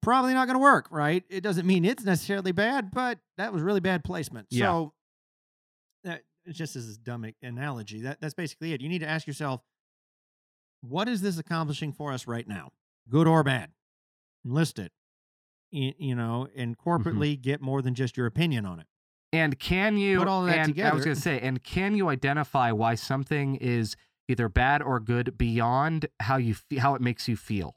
probably 0.01 0.33
not 0.33 0.47
going 0.47 0.55
to 0.55 0.59
work. 0.59 0.87
Right? 0.89 1.23
It 1.29 1.41
doesn't 1.41 1.67
mean 1.67 1.85
it's 1.85 2.03
necessarily 2.03 2.51
bad, 2.51 2.89
but 2.91 3.19
that 3.37 3.53
was 3.53 3.61
really 3.61 3.81
bad 3.81 4.03
placement. 4.03 4.47
Yeah. 4.49 4.65
So 4.65 4.93
that 6.03 6.23
just 6.49 6.75
as 6.75 6.89
a 6.89 6.97
dumb 6.97 7.31
analogy. 7.43 8.01
That 8.01 8.21
that's 8.21 8.33
basically 8.33 8.73
it. 8.73 8.81
You 8.81 8.89
need 8.89 9.01
to 9.01 9.07
ask 9.07 9.27
yourself, 9.27 9.61
what 10.81 11.07
is 11.07 11.21
this 11.21 11.37
accomplishing 11.37 11.93
for 11.93 12.11
us 12.11 12.25
right 12.25 12.47
now, 12.47 12.71
good 13.07 13.27
or 13.27 13.43
bad? 13.43 13.69
List 14.43 14.79
it. 14.79 14.91
You 15.71 16.15
know, 16.15 16.47
and 16.55 16.75
corporately 16.77 17.39
get 17.39 17.61
more 17.61 17.83
than 17.83 17.93
just 17.93 18.17
your 18.17 18.25
opinion 18.25 18.65
on 18.65 18.79
it. 18.79 18.87
And 19.31 19.59
can 19.59 19.97
you 19.97 20.17
Put 20.17 20.27
all 20.27 20.45
that 20.45 20.57
and 20.57 20.81
I 20.81 20.93
was 20.93 21.05
going 21.05 21.15
to 21.15 21.21
say, 21.21 21.39
and 21.39 21.63
can 21.63 21.95
you 21.95 22.09
identify 22.09 22.71
why 22.71 22.95
something 22.95 23.55
is 23.57 23.95
either 24.27 24.49
bad 24.49 24.81
or 24.81 24.99
good 24.99 25.37
beyond 25.37 26.07
how 26.19 26.37
you 26.37 26.55
how 26.79 26.95
it 26.95 27.01
makes 27.01 27.27
you 27.27 27.37
feel? 27.37 27.75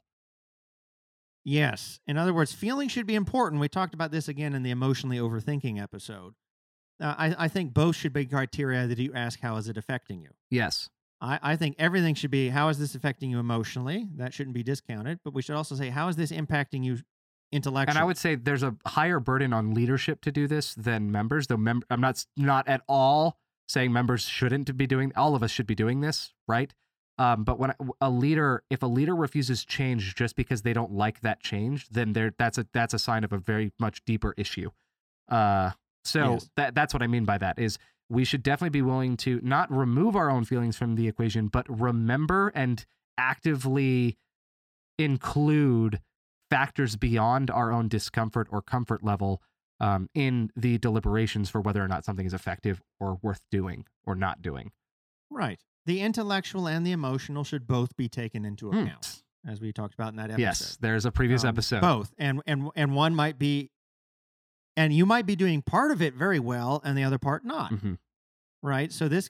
Yes. 1.45 1.99
In 2.07 2.17
other 2.17 2.33
words, 2.33 2.53
feeling 2.53 2.87
should 2.87 3.05
be 3.05 3.15
important. 3.15 3.61
We 3.61 3.67
talked 3.67 3.93
about 3.93 4.11
this 4.11 4.27
again 4.27 4.55
in 4.55 4.63
the 4.63 4.71
emotionally 4.71 5.17
overthinking 5.17 5.79
episode. 5.79 6.33
Uh, 6.99 7.13
I, 7.17 7.35
I 7.37 7.47
think 7.47 7.73
both 7.73 7.95
should 7.95 8.13
be 8.13 8.25
criteria 8.25 8.87
that 8.87 8.97
you 8.97 9.13
ask, 9.13 9.41
how 9.41 9.57
is 9.57 9.67
it 9.67 9.77
affecting 9.77 10.21
you? 10.21 10.29
Yes. 10.49 10.89
I, 11.23 11.39
I 11.41 11.55
think 11.55 11.75
everything 11.79 12.15
should 12.15 12.31
be, 12.31 12.49
how 12.49 12.67
is 12.67 12.77
this 12.77 12.95
affecting 12.95 13.31
you 13.31 13.39
emotionally? 13.39 14.07
That 14.17 14.33
shouldn't 14.33 14.53
be 14.53 14.61
discounted. 14.61 15.19
But 15.23 15.33
we 15.33 15.41
should 15.41 15.55
also 15.55 15.73
say, 15.73 15.89
how 15.89 16.09
is 16.09 16.17
this 16.17 16.31
impacting 16.33 16.83
you 16.83 16.99
intellectually? 17.51 17.95
And 17.97 17.97
I 17.97 18.03
would 18.03 18.17
say 18.17 18.35
there's 18.35 18.61
a 18.61 18.75
higher 18.85 19.21
burden 19.21 19.53
on 19.53 19.73
leadership 19.73 20.19
to 20.21 20.31
do 20.31 20.47
this 20.47 20.75
than 20.75 21.11
members. 21.11 21.47
Though 21.47 21.57
mem- 21.57 21.83
I'm 21.89 22.01
not 22.01 22.25
not 22.35 22.67
at 22.67 22.81
all 22.89 23.37
saying 23.69 23.93
members 23.93 24.23
shouldn't 24.25 24.75
be 24.75 24.85
doing. 24.85 25.13
All 25.15 25.33
of 25.33 25.41
us 25.43 25.49
should 25.49 25.65
be 25.65 25.75
doing 25.75 26.01
this, 26.01 26.33
right? 26.47 26.73
Um, 27.17 27.43
but 27.45 27.57
when 27.57 27.73
a 28.01 28.09
leader, 28.09 28.63
if 28.69 28.81
a 28.83 28.87
leader 28.87 29.15
refuses 29.15 29.63
change 29.63 30.15
just 30.15 30.35
because 30.35 30.63
they 30.63 30.73
don't 30.73 30.91
like 30.91 31.21
that 31.21 31.39
change, 31.39 31.87
then 31.89 32.11
there 32.13 32.33
that's 32.37 32.57
a 32.57 32.67
that's 32.73 32.93
a 32.93 32.99
sign 32.99 33.23
of 33.23 33.31
a 33.31 33.37
very 33.37 33.71
much 33.79 34.03
deeper 34.03 34.33
issue. 34.35 34.71
Uh, 35.29 35.71
so 36.03 36.33
Yes. 36.33 36.49
that 36.57 36.75
that's 36.75 36.93
what 36.93 37.01
I 37.01 37.07
mean 37.07 37.23
by 37.23 37.37
that 37.37 37.59
is 37.59 37.77
we 38.13 38.23
should 38.23 38.43
definitely 38.43 38.69
be 38.69 38.81
willing 38.81 39.17
to 39.17 39.39
not 39.43 39.71
remove 39.71 40.15
our 40.15 40.29
own 40.29 40.45
feelings 40.45 40.77
from 40.77 40.95
the 40.95 41.07
equation, 41.07 41.47
but 41.47 41.65
remember 41.67 42.51
and 42.55 42.85
actively 43.17 44.17
include 44.99 45.99
factors 46.49 46.95
beyond 46.95 47.49
our 47.49 47.71
own 47.71 47.87
discomfort 47.87 48.47
or 48.51 48.61
comfort 48.61 49.03
level 49.03 49.41
um, 49.79 50.07
in 50.13 50.51
the 50.55 50.77
deliberations 50.77 51.49
for 51.49 51.59
whether 51.59 51.83
or 51.83 51.87
not 51.87 52.05
something 52.05 52.25
is 52.25 52.33
effective 52.33 52.81
or 52.99 53.17
worth 53.21 53.41
doing 53.51 53.85
or 54.05 54.15
not 54.15 54.41
doing. 54.41 54.71
Right. 55.29 55.59
The 55.85 55.99
intellectual 56.01 56.67
and 56.67 56.85
the 56.85 56.91
emotional 56.91 57.43
should 57.43 57.67
both 57.67 57.95
be 57.97 58.07
taken 58.07 58.45
into 58.45 58.69
Hmm. 58.69 58.77
account, 58.85 59.23
as 59.45 59.59
we 59.59 59.73
talked 59.73 59.93
about 59.95 60.09
in 60.09 60.15
that 60.17 60.25
episode. 60.29 60.41
Yes, 60.41 60.77
there's 60.79 61.05
a 61.05 61.11
previous 61.11 61.43
Um, 61.43 61.49
episode. 61.49 61.81
Both, 61.81 62.13
and 62.17 62.41
and 62.45 62.69
and 62.75 62.93
one 62.95 63.13
might 63.15 63.37
be, 63.39 63.71
and 64.77 64.93
you 64.93 65.05
might 65.05 65.25
be 65.25 65.35
doing 65.35 65.61
part 65.61 65.91
of 65.91 66.01
it 66.01 66.13
very 66.13 66.39
well, 66.39 66.79
and 66.85 66.97
the 66.97 67.03
other 67.03 67.17
part 67.17 67.43
not. 67.43 67.71
Mhm. 67.73 67.97
Right. 68.65 68.93
So 68.93 69.09
this, 69.09 69.29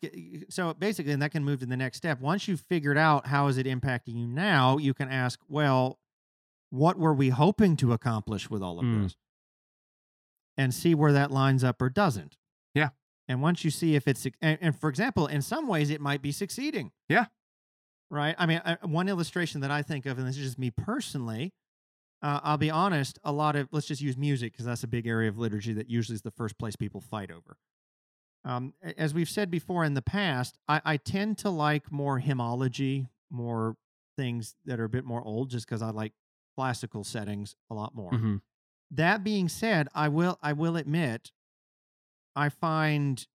so 0.49 0.75
basically, 0.75 1.11
and 1.11 1.21
that 1.23 1.31
can 1.31 1.43
move 1.43 1.59
to 1.61 1.65
the 1.65 1.75
next 1.75 1.97
step. 1.97 2.21
Once 2.21 2.47
you've 2.47 2.61
figured 2.61 2.99
out 2.99 3.25
how 3.25 3.47
is 3.47 3.57
it 3.57 3.65
impacting 3.65 4.15
you 4.15 4.27
now, 4.27 4.77
you 4.77 4.93
can 4.93 5.09
ask, 5.09 5.39
well, 5.49 5.97
what 6.69 6.99
were 6.99 7.15
we 7.15 7.29
hoping 7.29 7.75
to 7.77 7.93
accomplish 7.93 8.49
with 8.51 8.61
all 8.61 8.77
of 8.79 8.85
Mm. 8.85 9.03
this, 9.03 9.15
and 10.55 10.71
see 10.71 10.93
where 10.93 11.11
that 11.13 11.31
lines 11.31 11.63
up 11.63 11.81
or 11.81 11.89
doesn't. 11.89 12.37
Yeah. 12.75 12.89
And 13.27 13.41
once 13.41 13.63
you 13.65 13.71
see 13.71 13.95
if 13.95 14.07
it's, 14.07 14.27
and, 14.39 14.59
and 14.61 14.79
for 14.79 14.87
example, 14.87 15.25
in 15.25 15.41
some 15.41 15.67
ways 15.67 15.89
it 15.89 15.99
might 15.99 16.21
be 16.21 16.31
succeeding. 16.31 16.91
Yeah. 17.09 17.25
Right. 18.11 18.35
I 18.37 18.45
mean, 18.45 18.61
I, 18.63 18.77
one 18.83 19.09
illustration 19.09 19.61
that 19.61 19.71
I 19.71 19.81
think 19.81 20.05
of, 20.05 20.19
and 20.19 20.27
this 20.27 20.37
is 20.37 20.43
just 20.45 20.59
me 20.59 20.69
personally, 20.69 21.53
uh, 22.21 22.39
I'll 22.43 22.57
be 22.59 22.69
honest, 22.69 23.17
a 23.23 23.31
lot 23.31 23.55
of, 23.55 23.67
let's 23.71 23.87
just 23.87 24.01
use 24.01 24.15
music 24.15 24.51
because 24.53 24.65
that's 24.67 24.83
a 24.83 24.87
big 24.87 25.07
area 25.07 25.27
of 25.29 25.39
liturgy 25.39 25.73
that 25.73 25.89
usually 25.89 26.13
is 26.15 26.21
the 26.21 26.29
first 26.31 26.59
place 26.59 26.75
people 26.75 27.01
fight 27.01 27.31
over. 27.31 27.57
Um, 28.45 28.73
as 28.97 29.13
we've 29.13 29.29
said 29.29 29.49
before 29.49 29.83
in 29.85 29.93
the 29.93 30.01
past, 30.01 30.57
I, 30.67 30.81
I 30.83 30.97
tend 30.97 31.37
to 31.39 31.49
like 31.49 31.91
more 31.91 32.19
hymnology, 32.19 33.07
more 33.29 33.77
things 34.17 34.55
that 34.65 34.79
are 34.79 34.83
a 34.83 34.89
bit 34.89 35.05
more 35.05 35.23
old, 35.23 35.49
just 35.49 35.65
because 35.65 35.81
I 35.81 35.91
like 35.91 36.13
classical 36.55 37.03
settings 37.03 37.55
a 37.69 37.73
lot 37.73 37.95
more. 37.95 38.11
Mhm. 38.11 38.41
That 38.91 39.23
being 39.23 39.49
said, 39.49 39.87
I 39.95 40.09
will 40.09 40.37
I 40.41 40.53
will 40.53 40.75
admit, 40.77 41.31
I 42.35 42.49
find 42.49 43.25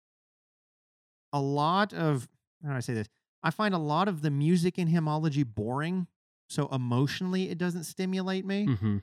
a 1.32 1.40
lot 1.40 1.92
of 1.92 2.28
how 2.62 2.70
do 2.70 2.76
I 2.76 2.80
say 2.80 2.94
this? 2.94 3.08
I 3.42 3.50
find 3.50 3.74
a 3.74 3.78
lot 3.78 4.08
of 4.08 4.22
the 4.22 4.30
music 4.30 4.78
in 4.78 4.88
hymnology 4.88 5.42
boring. 5.44 6.06
So 6.50 6.66
emotionally, 6.68 7.50
it 7.50 7.58
doesn't 7.58 7.84
stimulate 7.84 8.44
me. 8.44 8.66
Mhm. 8.66 9.02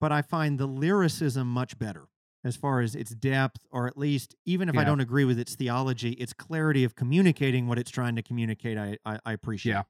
But 0.00 0.12
I 0.12 0.22
find 0.22 0.58
the 0.58 0.66
lyricism 0.66 1.46
much 1.48 1.78
better 1.78 2.08
as 2.44 2.56
far 2.56 2.80
as 2.80 2.94
its 2.94 3.12
depth, 3.14 3.64
or 3.70 3.86
at 3.86 3.96
least 3.96 4.34
even 4.44 4.68
if 4.68 4.76
I 4.76 4.84
don't 4.84 5.00
agree 5.00 5.24
with 5.24 5.38
its 5.38 5.54
theology, 5.54 6.10
its 6.12 6.32
clarity 6.32 6.82
of 6.84 6.96
communicating 6.96 7.68
what 7.68 7.78
it's 7.78 7.90
trying 7.90 8.16
to 8.16 8.22
communicate. 8.22 8.76
I 8.78 8.98
I, 9.04 9.18
I 9.24 9.32
appreciate. 9.32 9.72
Yeah. 9.74 9.82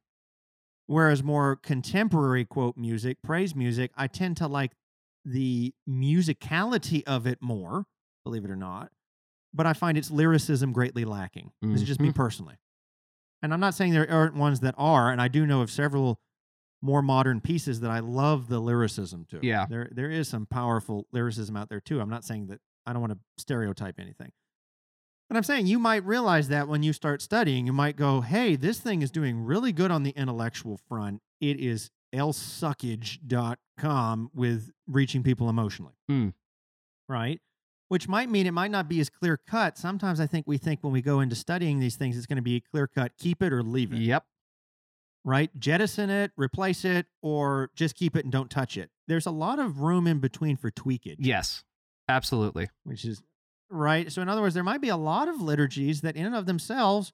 Whereas 0.86 1.22
more 1.22 1.57
contemporary 1.57 2.44
quote 2.44 2.76
music, 2.76 3.18
praise 3.22 3.55
music, 3.55 3.92
I 3.96 4.07
tend 4.09 4.36
to 4.38 4.46
like 4.46 4.72
the 5.24 5.72
musicality 5.88 7.03
of 7.07 7.26
it 7.26 7.38
more, 7.40 7.86
believe 8.24 8.44
it 8.44 8.50
or 8.50 8.57
not. 8.57 8.90
But 9.55 9.66
I 9.66 9.72
find 9.74 9.96
its 9.98 10.11
lyricism 10.11 10.72
greatly 10.72 11.05
lacking. 11.05 11.53
This 11.62 11.82
is 11.82 11.86
just 11.86 12.00
me 12.00 12.09
Mhm. 12.09 12.14
personally. 12.14 12.57
And 13.42 13.53
I'm 13.53 13.61
not 13.61 13.74
saying 13.74 13.92
there 13.92 14.11
aren't 14.11 14.34
ones 14.34 14.61
that 14.61 14.74
are, 14.78 15.11
and 15.11 15.20
I 15.20 15.28
do 15.28 15.46
know 15.46 15.61
of 15.62 15.70
several 15.70 16.20
more 16.82 17.00
modern 17.00 17.40
pieces 17.40 17.80
that 17.80 17.90
I 17.90 18.00
love 18.00 18.48
the 18.48 18.58
lyricism 18.58 19.24
to. 19.30 19.38
Yeah. 19.42 19.66
There 19.70 19.88
there 19.92 20.10
is 20.10 20.28
some 20.28 20.46
powerful 20.46 21.06
lyricism 21.12 21.56
out 21.56 21.68
there 21.68 21.80
too. 21.80 22.00
I'm 22.00 22.10
not 22.10 22.24
saying 22.24 22.48
that 22.48 22.58
I 22.84 22.92
don't 22.92 23.00
want 23.00 23.12
to 23.12 23.18
stereotype 23.38 24.00
anything. 24.00 24.32
But 25.30 25.36
I'm 25.38 25.44
saying 25.44 25.66
you 25.66 25.78
might 25.78 26.04
realize 26.04 26.48
that 26.48 26.68
when 26.68 26.82
you 26.82 26.92
start 26.92 27.22
studying, 27.22 27.64
you 27.64 27.72
might 27.72 27.96
go, 27.96 28.20
hey, 28.20 28.56
this 28.56 28.80
thing 28.80 29.00
is 29.00 29.10
doing 29.10 29.40
really 29.40 29.72
good 29.72 29.90
on 29.90 30.02
the 30.02 30.10
intellectual 30.10 30.76
front. 30.76 31.22
It 31.40 31.58
is 31.58 31.90
lsuckage.com 32.14 34.30
with 34.34 34.70
reaching 34.86 35.22
people 35.22 35.48
emotionally. 35.48 35.94
Hmm. 36.08 36.28
Right? 37.08 37.40
Which 37.88 38.08
might 38.08 38.28
mean 38.30 38.46
it 38.46 38.52
might 38.52 38.70
not 38.70 38.88
be 38.88 39.00
as 39.00 39.08
clear 39.08 39.38
cut. 39.38 39.78
Sometimes 39.78 40.20
I 40.20 40.26
think 40.26 40.46
we 40.46 40.58
think 40.58 40.82
when 40.82 40.92
we 40.92 41.00
go 41.02 41.20
into 41.20 41.34
studying 41.34 41.78
these 41.78 41.96
things, 41.96 42.16
it's 42.16 42.26
going 42.26 42.36
to 42.36 42.42
be 42.42 42.60
clear 42.60 42.86
cut, 42.86 43.12
keep 43.18 43.42
it 43.42 43.52
or 43.52 43.62
leave 43.62 43.92
it 43.92 43.98
Yep. 44.00 44.24
Right? 45.24 45.50
Jettison 45.58 46.10
it, 46.10 46.32
replace 46.36 46.84
it, 46.84 47.06
or 47.22 47.70
just 47.74 47.94
keep 47.96 48.16
it 48.16 48.24
and 48.24 48.32
don't 48.32 48.50
touch 48.50 48.76
it. 48.76 48.90
There's 49.08 49.26
a 49.26 49.30
lot 49.30 49.58
of 49.58 49.80
room 49.80 50.06
in 50.06 50.18
between 50.18 50.56
for 50.56 50.70
tweakage, 50.70 51.16
Yes. 51.18 51.64
Absolutely. 52.08 52.68
which 52.84 53.04
is 53.04 53.22
right? 53.70 54.10
So, 54.12 54.20
in 54.22 54.28
other 54.28 54.42
words, 54.42 54.54
there 54.54 54.62
might 54.64 54.80
be 54.82 54.88
a 54.90 54.96
lot 54.96 55.28
of 55.28 55.40
liturgies 55.40 56.00
that, 56.02 56.16
in 56.16 56.26
and 56.26 56.34
of 56.34 56.46
themselves, 56.46 57.12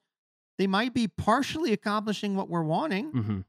they 0.57 0.67
might 0.67 0.93
be 0.93 1.07
partially 1.07 1.71
accomplishing 1.71 2.35
what 2.35 2.49
we're 2.49 2.63
wanting, 2.63 3.11
hmm 3.11 3.39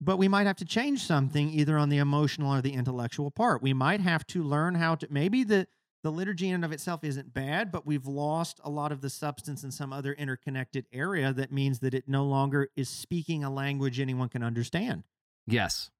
but 0.00 0.18
we 0.18 0.28
might 0.28 0.46
have 0.46 0.56
to 0.56 0.64
change 0.66 1.02
something 1.02 1.48
either 1.48 1.78
on 1.78 1.88
the 1.88 1.96
emotional 1.96 2.52
or 2.52 2.60
the 2.60 2.74
intellectual 2.74 3.30
part. 3.30 3.62
We 3.62 3.72
might 3.72 4.00
have 4.00 4.26
to 4.26 4.42
learn 4.42 4.74
how 4.74 4.96
to 4.96 5.06
maybe 5.08 5.44
the 5.44 5.66
the 6.04 6.12
liturgy 6.12 6.50
in 6.50 6.56
and 6.56 6.64
of 6.66 6.70
itself 6.70 7.02
isn't 7.02 7.32
bad, 7.32 7.72
but 7.72 7.86
we've 7.86 8.06
lost 8.06 8.60
a 8.62 8.68
lot 8.68 8.92
of 8.92 9.00
the 9.00 9.08
substance 9.08 9.64
in 9.64 9.70
some 9.70 9.90
other 9.90 10.12
interconnected 10.12 10.84
area 10.92 11.32
that 11.32 11.50
means 11.50 11.78
that 11.78 11.94
it 11.94 12.04
no 12.06 12.24
longer 12.26 12.68
is 12.76 12.90
speaking 12.90 13.42
a 13.42 13.50
language 13.50 13.98
anyone 13.98 14.28
can 14.28 14.42
understand. 14.42 15.04
Yes. 15.46 15.90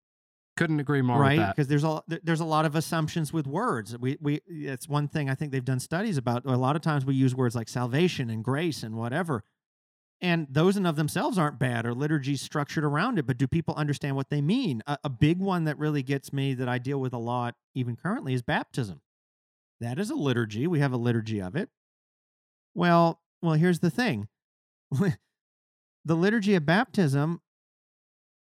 Couldn't 0.58 0.78
agree 0.78 1.00
more 1.00 1.18
right 1.18 1.38
with 1.38 1.46
that. 1.46 1.56
because 1.56 1.68
there's 1.68 1.84
a 1.84 2.02
there's 2.22 2.40
a 2.40 2.44
lot 2.44 2.66
of 2.66 2.76
assumptions 2.76 3.32
with 3.32 3.46
words 3.46 3.98
we 3.98 4.16
we 4.20 4.40
it's 4.46 4.88
one 4.88 5.08
thing 5.08 5.28
i 5.28 5.34
think 5.34 5.50
they've 5.50 5.64
done 5.64 5.80
studies 5.80 6.16
about 6.16 6.46
a 6.46 6.56
lot 6.56 6.76
of 6.76 6.82
times 6.82 7.04
we 7.04 7.16
use 7.16 7.34
words 7.34 7.56
like 7.56 7.68
salvation 7.68 8.30
and 8.30 8.44
grace 8.44 8.84
and 8.84 8.94
whatever 8.94 9.42
and 10.20 10.46
those 10.48 10.76
in 10.76 10.86
of 10.86 10.94
themselves 10.94 11.38
aren't 11.38 11.58
bad 11.58 11.84
or 11.84 11.92
liturgies 11.92 12.40
structured 12.40 12.84
around 12.84 13.18
it 13.18 13.26
but 13.26 13.36
do 13.36 13.48
people 13.48 13.74
understand 13.74 14.14
what 14.14 14.30
they 14.30 14.40
mean 14.40 14.80
a, 14.86 14.96
a 15.02 15.10
big 15.10 15.40
one 15.40 15.64
that 15.64 15.76
really 15.76 16.04
gets 16.04 16.32
me 16.32 16.54
that 16.54 16.68
i 16.68 16.78
deal 16.78 17.00
with 17.00 17.12
a 17.12 17.18
lot 17.18 17.56
even 17.74 17.96
currently 17.96 18.32
is 18.32 18.40
baptism 18.40 19.00
that 19.84 19.98
is 19.98 20.10
a 20.10 20.14
liturgy 20.14 20.66
we 20.66 20.80
have 20.80 20.92
a 20.92 20.96
liturgy 20.96 21.40
of 21.40 21.54
it 21.54 21.68
well 22.74 23.20
well 23.42 23.54
here's 23.54 23.80
the 23.80 23.90
thing 23.90 24.28
the 24.90 26.14
liturgy 26.14 26.54
of 26.54 26.64
baptism 26.66 27.40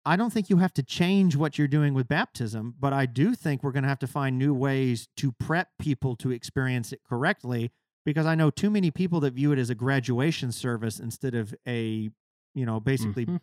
I 0.06 0.16
don't 0.16 0.30
think 0.30 0.50
you 0.50 0.58
have 0.58 0.74
to 0.74 0.82
change 0.82 1.34
what 1.34 1.56
you're 1.56 1.66
doing 1.66 1.94
with 1.94 2.08
baptism, 2.08 2.74
but 2.78 2.92
I 2.92 3.06
do 3.06 3.34
think 3.34 3.62
we're 3.62 3.72
going 3.72 3.84
to 3.84 3.88
have 3.88 4.00
to 4.00 4.06
find 4.06 4.38
new 4.38 4.52
ways 4.52 5.08
to 5.16 5.32
prep 5.32 5.70
people 5.78 6.14
to 6.16 6.30
experience 6.30 6.92
it 6.92 7.00
correctly 7.08 7.72
because 8.04 8.26
I 8.26 8.34
know 8.34 8.50
too 8.50 8.68
many 8.68 8.90
people 8.90 9.18
that 9.20 9.32
view 9.32 9.50
it 9.52 9.58
as 9.58 9.70
a 9.70 9.74
graduation 9.74 10.52
service 10.52 11.00
instead 11.00 11.34
of 11.34 11.54
a, 11.66 12.10
you 12.54 12.66
know, 12.66 12.80
basically, 12.80 13.24
Mhm. 13.24 13.40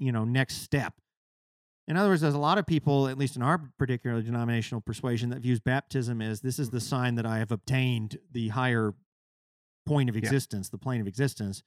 you 0.00 0.10
know, 0.10 0.24
next 0.24 0.56
step. 0.56 0.94
In 1.88 1.96
other 1.96 2.10
words, 2.10 2.20
there's 2.22 2.34
a 2.34 2.38
lot 2.38 2.58
of 2.58 2.66
people, 2.66 3.08
at 3.08 3.18
least 3.18 3.34
in 3.36 3.42
our 3.42 3.58
particular 3.78 4.22
denominational 4.22 4.80
persuasion, 4.80 5.30
that 5.30 5.40
views 5.40 5.58
baptism 5.60 6.22
as 6.22 6.40
this 6.40 6.58
is 6.58 6.70
the 6.70 6.80
sign 6.80 7.16
that 7.16 7.26
I 7.26 7.38
have 7.38 7.50
obtained 7.50 8.18
the 8.30 8.48
higher 8.48 8.94
point 9.84 10.08
of 10.08 10.14
Yeah. 10.14 10.20
existence, 10.20 10.68
the 10.68 10.78
plane 10.78 11.00
of 11.00 11.08
existence, 11.08 11.62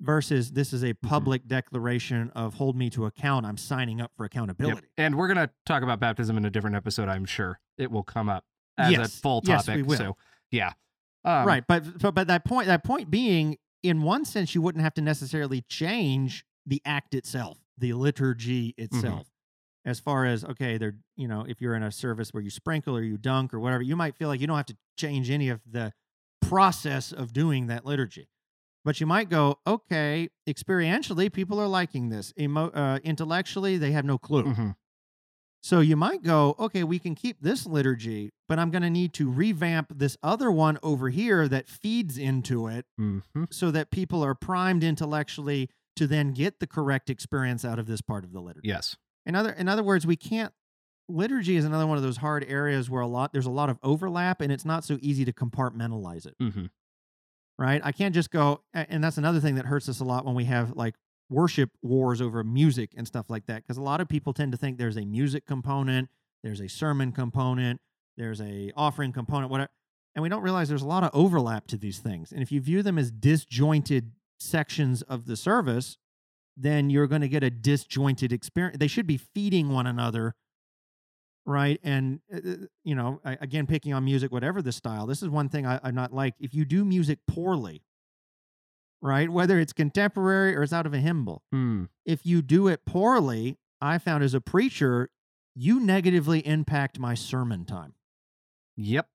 versus 0.00 0.52
this 0.52 0.72
is 0.72 0.82
a 0.82 0.92
public 0.94 1.46
declaration 1.46 2.30
of 2.30 2.54
hold 2.54 2.76
me 2.76 2.90
to 2.90 3.06
account. 3.06 3.46
I'm 3.46 3.56
signing 3.56 4.00
up 4.00 4.10
for 4.16 4.24
Yep. 4.24 4.32
accountability. 4.32 4.88
And 4.98 5.16
we're 5.16 5.28
gonna 5.28 5.50
talk 5.64 5.84
about 5.84 6.00
baptism 6.00 6.36
in 6.36 6.44
a 6.44 6.50
different 6.50 6.74
episode. 6.74 7.08
I'm 7.08 7.24
sure 7.24 7.60
it 7.78 7.92
will 7.92 8.02
come 8.02 8.28
up 8.28 8.44
as 8.76 8.90
Yes. 8.90 9.16
a 9.18 9.20
full 9.20 9.40
topic. 9.40 9.66
Yes, 9.68 9.76
we 9.76 9.82
will. 9.84 9.96
So 9.96 10.16
yeah, 10.50 10.72
um, 11.24 11.46
right. 11.46 11.64
But, 11.66 11.98
but 12.00 12.12
but 12.12 12.26
that 12.26 12.44
point 12.44 12.66
that 12.66 12.82
point 12.82 13.08
being, 13.08 13.56
in 13.84 14.02
one 14.02 14.24
sense, 14.24 14.52
you 14.54 14.60
wouldn't 14.62 14.82
have 14.82 14.94
to 14.94 15.00
necessarily 15.00 15.62
change 15.62 16.44
the 16.66 16.82
act 16.84 17.14
itself, 17.14 17.58
the 17.78 17.92
liturgy 17.92 18.74
Mm-hmm. 18.76 18.96
As 19.86 20.00
far 20.00 20.24
as 20.24 20.44
okay, 20.44 20.78
they're 20.78 20.96
you 21.16 21.28
know, 21.28 21.44
if 21.48 21.60
you're 21.60 21.74
in 21.74 21.82
a 21.82 21.92
service 21.92 22.32
where 22.32 22.42
you 22.42 22.50
sprinkle 22.50 22.96
or 22.96 23.02
you 23.02 23.18
dunk 23.18 23.52
or 23.52 23.60
whatever, 23.60 23.82
you 23.82 23.96
might 23.96 24.16
feel 24.16 24.28
like 24.28 24.40
you 24.40 24.46
don't 24.46 24.56
have 24.56 24.66
to 24.66 24.76
change 24.98 25.30
any 25.30 25.48
of 25.50 25.60
the 25.70 25.92
process 26.42 27.12
of 27.12 27.32
doing 27.32 27.66
that 27.68 27.84
liturgy. 27.84 28.28
But 28.84 29.00
you 29.00 29.06
might 29.06 29.30
go, 29.30 29.58
okay, 29.66 30.28
experientially, 30.48 31.32
people 31.32 31.58
are 31.60 31.66
liking 31.68 32.10
this. 32.10 32.32
Emo- 32.38 32.70
uh, 32.70 32.98
intellectually, 33.02 33.78
they 33.78 33.92
have 33.92 34.04
no 34.04 34.18
clue. 34.18 34.44
mhm. 34.44 34.74
So 35.62 35.80
you 35.80 35.96
might 35.96 36.22
go, 36.22 36.54
okay, 36.58 36.84
we 36.84 36.98
can 36.98 37.14
keep 37.14 37.40
this 37.40 37.64
liturgy, 37.64 38.30
but 38.46 38.58
I'm 38.58 38.70
going 38.70 38.82
to 38.82 38.90
need 38.90 39.14
to 39.14 39.30
revamp 39.30 39.98
this 39.98 40.18
other 40.22 40.52
one 40.52 40.78
over 40.82 41.08
here 41.08 41.48
that 41.48 41.68
feeds 41.70 42.18
into 42.18 42.66
it 42.68 42.84
Mhm. 43.00 43.22
so 43.50 43.70
that 43.70 43.90
people 43.90 44.22
are 44.22 44.34
primed 44.34 44.84
intellectually 44.84 45.70
to 45.96 46.06
then 46.06 46.32
get 46.34 46.60
the 46.60 46.66
correct 46.66 47.08
experience 47.08 47.64
out 47.64 47.78
of 47.78 47.86
this 47.86 48.02
part 48.02 48.24
of 48.24 48.32
the 48.32 48.40
liturgy. 48.42 48.68
Yes. 48.68 48.96
In 49.26 49.34
other 49.34 49.50
in 49.50 49.68
other 49.68 49.82
words, 49.82 50.06
we 50.06 50.16
can't 50.16 50.52
liturgy 51.08 51.56
is 51.56 51.64
another 51.64 51.86
one 51.86 51.96
of 51.98 52.02
those 52.02 52.16
hard 52.18 52.44
areas 52.48 52.88
where 52.88 53.02
a 53.02 53.06
lot 53.06 53.32
there's 53.32 53.46
a 53.46 53.50
lot 53.50 53.68
of 53.68 53.78
overlap 53.82 54.40
and 54.40 54.50
it's 54.50 54.64
not 54.64 54.84
so 54.84 54.96
easy 55.02 55.24
to 55.24 55.32
compartmentalize 55.32 56.24
it 56.26 56.34
hmm 56.38 56.66
right? 57.58 57.80
I 57.84 57.92
can't 57.92 58.14
just 58.14 58.30
go, 58.30 58.62
and 58.72 59.02
that's 59.02 59.18
another 59.18 59.40
thing 59.40 59.54
that 59.56 59.66
hurts 59.66 59.88
us 59.88 60.00
a 60.00 60.04
lot 60.04 60.24
when 60.24 60.34
we 60.34 60.44
have 60.44 60.72
like 60.76 60.94
worship 61.30 61.70
wars 61.82 62.20
over 62.20 62.42
music 62.44 62.90
and 62.96 63.06
stuff 63.06 63.30
like 63.30 63.46
that. 63.46 63.62
Because 63.62 63.76
a 63.76 63.82
lot 63.82 64.00
of 64.00 64.08
people 64.08 64.32
tend 64.32 64.52
to 64.52 64.58
think 64.58 64.78
there's 64.78 64.96
a 64.96 65.04
music 65.04 65.46
component, 65.46 66.08
there's 66.42 66.60
a 66.60 66.68
sermon 66.68 67.12
component, 67.12 67.80
there's 68.16 68.40
a 68.40 68.72
offering 68.76 69.12
component, 69.12 69.50
whatever, 69.50 69.70
and 70.14 70.22
we 70.22 70.28
don't 70.28 70.42
realize 70.42 70.68
there's 70.68 70.82
a 70.82 70.86
lot 70.86 71.04
of 71.04 71.10
overlap 71.12 71.66
to 71.68 71.76
these 71.76 71.98
things. 71.98 72.32
And 72.32 72.42
if 72.42 72.52
you 72.52 72.60
view 72.60 72.82
them 72.82 72.98
as 72.98 73.10
disjointed 73.10 74.12
sections 74.38 75.02
of 75.02 75.26
the 75.26 75.36
service, 75.36 75.96
then 76.56 76.90
you're 76.90 77.06
going 77.06 77.20
to 77.22 77.28
get 77.28 77.42
a 77.42 77.50
disjointed 77.50 78.32
experience. 78.32 78.78
They 78.78 78.86
should 78.86 79.06
be 79.06 79.16
feeding 79.16 79.70
one 79.70 79.86
another. 79.86 80.34
Right. 81.46 81.78
And, 81.82 82.20
uh, 82.32 82.38
uh, 82.38 82.54
you 82.84 82.94
know, 82.94 83.20
I, 83.24 83.36
again, 83.40 83.66
picking 83.66 83.92
on 83.92 84.04
music, 84.04 84.32
whatever 84.32 84.62
the 84.62 84.72
style, 84.72 85.06
this 85.06 85.22
is 85.22 85.28
one 85.28 85.48
thing 85.50 85.66
I, 85.66 85.78
I'm 85.82 85.94
not 85.94 86.12
like. 86.12 86.34
If 86.40 86.54
you 86.54 86.64
do 86.64 86.84
music 86.86 87.18
poorly, 87.26 87.82
right, 89.02 89.28
whether 89.28 89.58
it's 89.60 89.72
contemporary 89.74 90.56
or 90.56 90.62
it's 90.62 90.72
out 90.72 90.86
of 90.86 90.94
a 90.94 90.98
hymnal, 91.00 91.42
Mm. 91.54 91.88
if 92.06 92.24
you 92.24 92.40
do 92.40 92.68
it 92.68 92.86
poorly, 92.86 93.58
I 93.80 93.98
found 93.98 94.24
as 94.24 94.32
a 94.32 94.40
preacher, 94.40 95.10
you 95.54 95.80
negatively 95.80 96.40
impact 96.46 96.98
my 96.98 97.14
sermon 97.14 97.66
time. 97.66 97.92
Yep. 98.76 99.06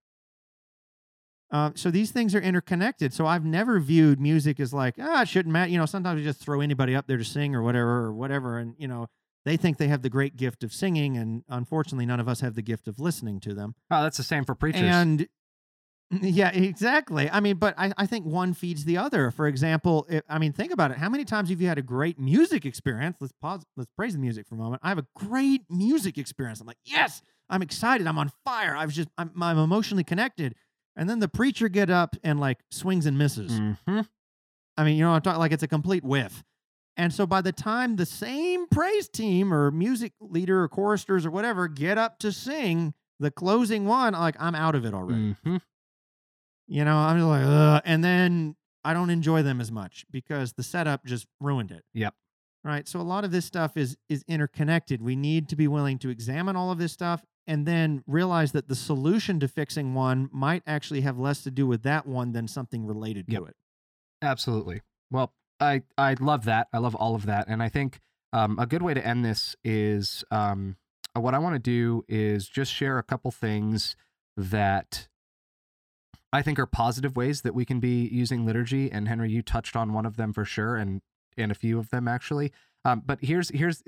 Uh, 1.52 1.72
so 1.74 1.89
these 1.89 2.12
things 2.12 2.36
are 2.36 2.41
interconnected. 2.41 3.14
So 3.14 3.26
I've 3.26 3.45
never 3.45 3.80
viewed 3.80 4.20
music 4.20 4.60
as 4.60 4.74
like, 4.74 4.95
ah, 5.00 5.24
it 5.24 5.28
shouldn't 5.28 5.52
matter. 5.52 5.72
You 5.72 5.80
know, 5.80 5.86
sometimes 5.86 6.20
we 6.20 6.24
just 6.24 6.39
throw 6.39 6.62
anybody 6.62 6.95
up 6.95 7.08
there 7.08 7.18
to 7.18 7.24
sing 7.24 7.56
or 7.56 7.64
whatever 7.64 8.06
or 8.06 8.14
whatever. 8.14 8.60
And, 8.60 8.76
you 8.78 8.88
know, 8.88 9.08
they 9.45 9.58
think 9.58 9.78
they 9.78 9.88
have 9.88 10.04
the 10.04 10.10
great 10.10 10.38
gift 10.38 10.64
of 10.64 10.72
singing. 10.72 11.18
And 11.18 11.43
unfortunately, 11.50 12.06
none 12.06 12.20
of 12.20 12.28
us 12.28 12.41
have 12.41 12.56
the 12.56 12.62
gift 12.62 12.88
of 12.88 13.00
listening 13.00 13.39
to 13.41 13.56
them. 13.56 13.74
Oh, 13.89 14.04
that's 14.04 14.18
the 14.18 14.24
same 14.24 14.45
for 14.45 14.54
preachers. 14.54 14.82
And 14.84 15.28
yeah, 16.22 16.50
exactly. 16.50 17.30
I 17.30 17.39
mean, 17.39 17.58
but 17.58 17.74
I, 17.78 17.93
I 17.97 18.06
think 18.06 18.26
one 18.26 18.54
feeds 18.54 18.86
the 18.86 18.97
other. 18.97 19.32
For 19.32 19.47
example, 19.47 20.06
if, 20.10 20.24
I 20.30 20.39
mean, 20.39 20.54
think 20.54 20.72
about 20.72 20.91
it. 20.91 20.97
How 20.97 21.10
many 21.10 21.24
times 21.24 21.50
have 21.50 21.62
you 21.62 21.68
had 21.68 21.78
a 21.78 21.84
great 21.84 22.20
music 22.20 22.66
experience? 22.66 23.18
Let's 23.20 23.34
pause. 23.41 23.64
Let's 23.78 23.89
praise 23.95 24.14
the 24.14 24.20
music 24.20 24.47
for 24.47 24.56
a 24.56 24.58
moment. 24.58 24.82
I 24.84 24.89
have 24.89 24.97
a 24.97 25.06
great 25.16 25.64
music 25.70 26.18
experience. 26.18 26.62
I'm 26.62 26.68
like, 26.68 26.78
yes, 26.84 27.22
I'm 27.50 27.62
excited. 27.62 28.08
I'm 28.08 28.18
on 28.18 28.32
fire. 28.43 28.76
I 28.76 28.86
was 28.86 28.95
just, 28.95 29.10
I'm, 29.18 29.32
I'm 29.41 29.58
emotionally 29.58 30.04
connected. 30.04 30.56
And 30.96 31.10
then 31.10 31.20
the 31.20 31.30
preacher 31.30 31.70
get 31.70 31.90
up 31.90 32.16
and 32.24 32.40
like 32.40 32.60
swings 32.72 33.06
and 33.06 33.18
misses. 33.18 33.52
Mhm. 33.60 34.08
I 34.78 34.84
mean, 34.84 34.98
you 34.98 35.04
know, 35.04 35.12
I'm 35.12 35.22
talking 35.22 35.40
like 35.40 35.52
it's 35.52 35.64
a 35.64 35.68
complete 35.68 36.04
whiff. 36.04 36.44
And 36.98 37.14
so 37.14 37.26
by 37.26 37.42
the 37.42 37.52
time 37.54 37.96
the 37.96 38.06
same 38.06 38.68
praise 38.68 39.07
team 39.07 39.53
or 39.53 39.72
music 39.72 40.14
leader 40.20 40.64
or 40.64 40.68
choristers 40.68 41.26
or 41.26 41.32
whatever 41.32 41.68
get 41.70 41.98
up 41.98 42.20
to 42.20 42.32
sing 42.32 42.94
the 43.20 43.32
closing 43.32 43.86
one, 43.86 44.14
like 44.14 44.36
I'm 44.40 44.56
out 44.56 44.76
of 44.76 44.86
it 44.86 44.94
already. 44.94 45.36
Mhm. 45.45 45.61
You 46.68 46.86
know, 46.86 46.98
I'm 46.98 47.18
just 47.18 47.28
like, 47.28 47.44
Ugh. 47.45 47.82
and 47.86 48.03
then 48.03 48.56
I 48.84 48.94
don't 48.94 49.10
enjoy 49.10 49.41
them 49.44 49.60
as 49.61 49.72
much 49.72 50.06
because 50.11 50.53
the 50.53 50.64
setup 50.64 51.06
just 51.06 51.26
ruined 51.40 51.72
it. 51.72 51.84
Yep. 51.94 52.14
Right. 52.64 52.88
So 52.88 52.99
a 52.99 53.03
lot 53.03 53.24
of 53.24 53.32
this 53.32 53.45
stuff 53.45 53.78
is 53.78 53.95
is 54.10 54.24
interconnected. 54.28 55.02
We 55.02 55.16
need 55.16 55.48
to 55.49 55.56
be 55.56 55.68
willing 55.68 55.98
to 55.99 56.10
examine 56.10 56.56
all 56.57 56.72
of 56.72 56.78
this 56.78 56.91
stuff 56.91 57.24
and 57.50 57.66
then 57.66 58.04
realize 58.08 58.52
that 58.54 58.68
the 58.70 58.76
solution 58.76 59.40
to 59.40 59.48
fixing 59.48 59.94
one 59.96 60.30
might 60.32 60.62
actually 60.68 61.02
have 61.02 61.18
less 61.18 61.42
to 61.44 61.52
do 61.52 61.66
with 61.68 61.82
that 61.84 62.06
one 62.06 62.32
than 62.32 62.48
something 62.48 62.86
related 62.86 63.26
to 63.28 63.34
Yep. 63.34 63.42
it. 63.50 63.56
Absolutely. 64.22 64.82
Well, 65.12 65.34
I 65.60 65.82
I 65.98 66.16
love 66.20 66.46
that. 66.46 66.68
I 66.72 66.78
love 66.78 66.96
all 66.96 67.16
of 67.16 67.26
that, 67.26 67.48
and 67.48 67.62
I 67.64 67.68
think 67.70 68.00
um, 68.32 68.60
a 68.60 68.66
good 68.68 68.82
way 68.84 68.94
to 68.94 69.06
end 69.06 69.26
this 69.26 69.56
is 69.64 70.24
um, 70.32 70.78
what 71.16 71.34
I 71.34 71.40
want 71.40 71.56
to 71.56 71.60
do 71.60 72.06
is 72.08 72.48
just 72.48 72.72
share 72.72 72.98
a 73.00 73.04
couple 73.04 73.32
things 73.32 73.96
that 74.38 75.08
I 76.32 76.42
think 76.44 76.60
are 76.60 76.68
positive 76.68 77.18
ways 77.18 77.42
that 77.42 77.56
we 77.56 77.66
can 77.66 77.80
be 77.80 78.08
using 78.08 78.46
liturgy. 78.46 78.92
And 78.92 79.08
Henry, 79.08 79.32
you 79.32 79.42
touched 79.42 79.76
on 79.76 79.92
one 79.94 80.06
of 80.06 80.16
them 80.18 80.32
for 80.34 80.46
sure, 80.46 80.76
and 80.76 81.02
and 81.36 81.52
a 81.52 81.56
few 81.56 81.80
of 81.80 81.90
them 81.90 82.08
actually. 82.08 82.52
Um, 82.86 83.02
but 83.06 83.20
here's 83.22 83.50
here's 83.50 83.84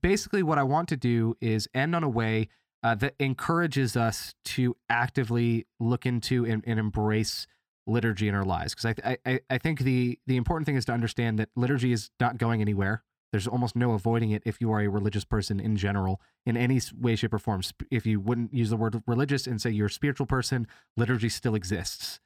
basically 0.00 0.42
what 0.42 0.58
I 0.58 0.62
want 0.62 0.88
to 0.90 0.96
do 0.96 1.36
is 1.40 1.68
end 1.74 1.94
on 1.96 2.04
a 2.04 2.08
way 2.08 2.48
uh, 2.82 2.94
that 2.96 3.14
encourages 3.18 3.96
us 3.96 4.34
to 4.44 4.76
actively 4.88 5.66
look 5.78 6.06
into 6.06 6.46
and, 6.46 6.64
and 6.66 6.78
embrace 6.78 7.46
liturgy 7.86 8.28
in 8.28 8.34
our 8.34 8.44
lives 8.44 8.74
because 8.74 8.94
I, 9.04 9.18
I 9.26 9.40
I 9.50 9.58
think 9.58 9.80
the 9.80 10.18
the 10.26 10.36
important 10.36 10.66
thing 10.66 10.76
is 10.76 10.84
to 10.86 10.92
understand 10.92 11.38
that 11.38 11.48
liturgy 11.56 11.92
is 11.92 12.10
not 12.20 12.38
going 12.38 12.60
anywhere. 12.60 13.02
There's 13.32 13.46
almost 13.46 13.76
no 13.76 13.92
avoiding 13.92 14.30
it 14.32 14.42
if 14.44 14.60
you 14.60 14.72
are 14.72 14.80
a 14.80 14.88
religious 14.88 15.24
person 15.24 15.60
in 15.60 15.76
general, 15.76 16.20
in 16.44 16.56
any 16.56 16.80
way, 16.98 17.14
shape, 17.14 17.32
or 17.32 17.38
form. 17.38 17.62
If 17.90 18.04
you 18.04 18.18
wouldn't 18.18 18.52
use 18.52 18.70
the 18.70 18.76
word 18.76 19.00
religious 19.06 19.46
and 19.46 19.60
say 19.60 19.70
you're 19.70 19.86
a 19.86 19.90
spiritual 19.90 20.26
person, 20.26 20.66
liturgy 20.96 21.28
still 21.28 21.54
exists. 21.54 22.18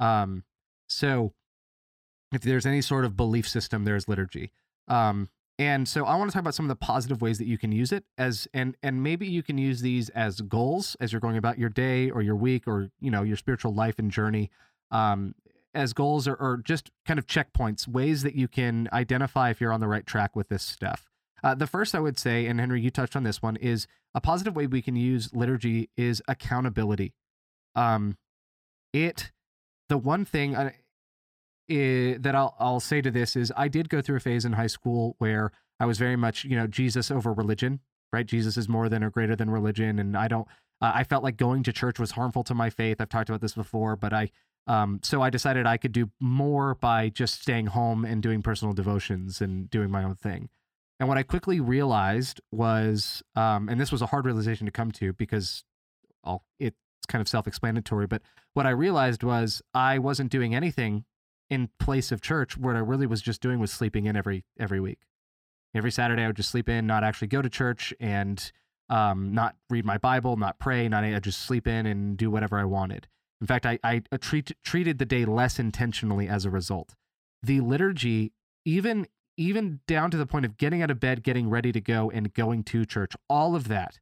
Um, 0.00 0.44
so 0.88 1.32
if 2.32 2.42
there's 2.42 2.66
any 2.66 2.82
sort 2.82 3.04
of 3.04 3.16
belief 3.16 3.48
system, 3.48 3.84
there's 3.84 4.08
liturgy. 4.08 4.50
Um, 4.88 5.28
and 5.58 5.88
so 5.88 6.04
I 6.04 6.14
want 6.14 6.30
to 6.30 6.34
talk 6.34 6.42
about 6.42 6.54
some 6.54 6.66
of 6.66 6.68
the 6.68 6.76
positive 6.76 7.20
ways 7.20 7.38
that 7.38 7.46
you 7.46 7.58
can 7.58 7.72
use 7.72 7.92
it 7.92 8.04
as 8.16 8.46
and 8.54 8.76
and 8.82 9.02
maybe 9.02 9.26
you 9.26 9.42
can 9.42 9.58
use 9.58 9.80
these 9.80 10.08
as 10.10 10.40
goals 10.40 10.96
as 11.00 11.12
you're 11.12 11.20
going 11.20 11.36
about 11.36 11.58
your 11.58 11.68
day 11.68 12.10
or 12.10 12.22
your 12.22 12.36
week 12.36 12.68
or 12.68 12.90
you 13.00 13.10
know 13.10 13.22
your 13.22 13.36
spiritual 13.36 13.74
life 13.74 13.98
and 13.98 14.10
journey 14.10 14.50
um, 14.90 15.34
as 15.74 15.92
goals 15.92 16.26
or, 16.26 16.34
or 16.34 16.60
just 16.64 16.90
kind 17.06 17.18
of 17.18 17.26
checkpoints, 17.26 17.86
ways 17.86 18.22
that 18.22 18.34
you 18.34 18.48
can 18.48 18.88
identify 18.92 19.50
if 19.50 19.60
you're 19.60 19.72
on 19.72 19.80
the 19.80 19.88
right 19.88 20.06
track 20.06 20.34
with 20.34 20.48
this 20.48 20.62
stuff. 20.62 21.06
Uh, 21.42 21.54
the 21.54 21.66
first 21.66 21.94
I 21.94 22.00
would 22.00 22.18
say, 22.18 22.46
and 22.46 22.58
Henry, 22.58 22.80
you 22.80 22.90
touched 22.90 23.14
on 23.14 23.22
this 23.22 23.42
one, 23.42 23.56
is 23.56 23.86
a 24.14 24.20
positive 24.20 24.56
way 24.56 24.66
we 24.66 24.82
can 24.82 24.96
use 24.96 25.32
liturgy 25.32 25.90
is 25.96 26.22
accountability. 26.26 27.14
Um, 27.76 28.16
it, 28.92 29.30
the 29.88 29.98
one 29.98 30.24
thing 30.24 30.56
I, 31.70 31.74
I, 31.74 32.16
that 32.20 32.34
I'll 32.34 32.56
I'll 32.58 32.80
say 32.80 33.00
to 33.00 33.10
this 33.10 33.36
is 33.36 33.52
I 33.56 33.68
did 33.68 33.88
go 33.88 34.00
through 34.00 34.16
a 34.16 34.20
phase 34.20 34.44
in 34.44 34.52
high 34.52 34.66
school 34.66 35.16
where 35.18 35.52
I 35.80 35.86
was 35.86 35.98
very 35.98 36.16
much 36.16 36.44
you 36.44 36.56
know 36.56 36.66
Jesus 36.66 37.10
over 37.10 37.32
religion, 37.32 37.80
right? 38.12 38.26
Jesus 38.26 38.56
is 38.56 38.68
more 38.68 38.88
than 38.88 39.02
or 39.04 39.10
greater 39.10 39.36
than 39.36 39.50
religion, 39.50 39.98
and 39.98 40.16
I 40.16 40.28
don't. 40.28 40.46
Uh, 40.80 40.92
I 40.94 41.04
felt 41.04 41.24
like 41.24 41.36
going 41.36 41.64
to 41.64 41.72
church 41.72 41.98
was 41.98 42.12
harmful 42.12 42.44
to 42.44 42.54
my 42.54 42.70
faith. 42.70 43.00
I've 43.00 43.08
talked 43.08 43.28
about 43.28 43.40
this 43.40 43.54
before, 43.54 43.96
but 43.96 44.12
I 44.12 44.30
um, 44.68 45.00
so 45.02 45.22
I 45.22 45.30
decided 45.30 45.66
I 45.66 45.78
could 45.78 45.92
do 45.92 46.10
more 46.20 46.74
by 46.74 47.08
just 47.08 47.40
staying 47.40 47.66
home 47.66 48.04
and 48.04 48.22
doing 48.22 48.42
personal 48.42 48.74
devotions 48.74 49.40
and 49.40 49.68
doing 49.70 49.90
my 49.90 50.04
own 50.04 50.14
thing. 50.14 50.50
And 51.00 51.08
what 51.08 51.16
I 51.16 51.22
quickly 51.22 51.58
realized 51.58 52.40
was, 52.52 53.22
um, 53.34 53.68
and 53.68 53.80
this 53.80 53.90
was 53.90 54.02
a 54.02 54.06
hard 54.06 54.26
realization 54.26 54.66
to 54.66 54.72
come 54.72 54.90
to 54.92 55.12
because 55.14 55.64
I'll, 56.22 56.44
it's 56.58 56.76
kind 57.06 57.22
of 57.22 57.28
self 57.28 57.46
explanatory, 57.46 58.06
but 58.06 58.20
what 58.52 58.66
I 58.66 58.70
realized 58.70 59.22
was 59.22 59.62
I 59.72 59.98
wasn't 59.98 60.30
doing 60.30 60.54
anything 60.54 61.04
in 61.50 61.70
place 61.78 62.12
of 62.12 62.20
church. 62.20 62.56
What 62.56 62.76
I 62.76 62.80
really 62.80 63.06
was 63.06 63.22
just 63.22 63.40
doing 63.40 63.58
was 63.58 63.72
sleeping 63.72 64.06
in 64.06 64.16
every 64.16 64.44
every 64.58 64.80
week. 64.80 65.00
Every 65.74 65.90
Saturday, 65.90 66.22
I 66.22 66.26
would 66.28 66.36
just 66.36 66.50
sleep 66.50 66.68
in, 66.68 66.86
not 66.86 67.04
actually 67.04 67.28
go 67.28 67.42
to 67.42 67.50
church, 67.50 67.92
and 68.00 68.50
um, 68.88 69.34
not 69.34 69.56
read 69.68 69.84
my 69.84 69.98
Bible, 69.98 70.36
not 70.36 70.58
pray, 70.58 70.88
not 70.88 71.04
I 71.04 71.18
just 71.20 71.42
sleep 71.42 71.66
in 71.66 71.86
and 71.86 72.16
do 72.16 72.30
whatever 72.30 72.58
I 72.58 72.64
wanted. 72.64 73.06
In 73.40 73.46
fact, 73.46 73.66
I, 73.66 73.78
I 73.84 74.02
treat, 74.18 74.50
treated 74.64 74.98
the 74.98 75.04
day 75.04 75.24
less 75.24 75.58
intentionally 75.58 76.26
as 76.26 76.44
a 76.44 76.50
result. 76.50 76.94
The 77.42 77.60
liturgy, 77.60 78.32
even 78.64 79.06
even 79.36 79.78
down 79.86 80.10
to 80.10 80.16
the 80.16 80.26
point 80.26 80.44
of 80.44 80.56
getting 80.56 80.82
out 80.82 80.90
of 80.90 80.98
bed, 80.98 81.22
getting 81.22 81.48
ready 81.48 81.70
to 81.70 81.80
go, 81.80 82.10
and 82.10 82.34
going 82.34 82.64
to 82.64 82.84
church, 82.84 83.14
all 83.30 83.54
of 83.54 83.68
that 83.68 84.00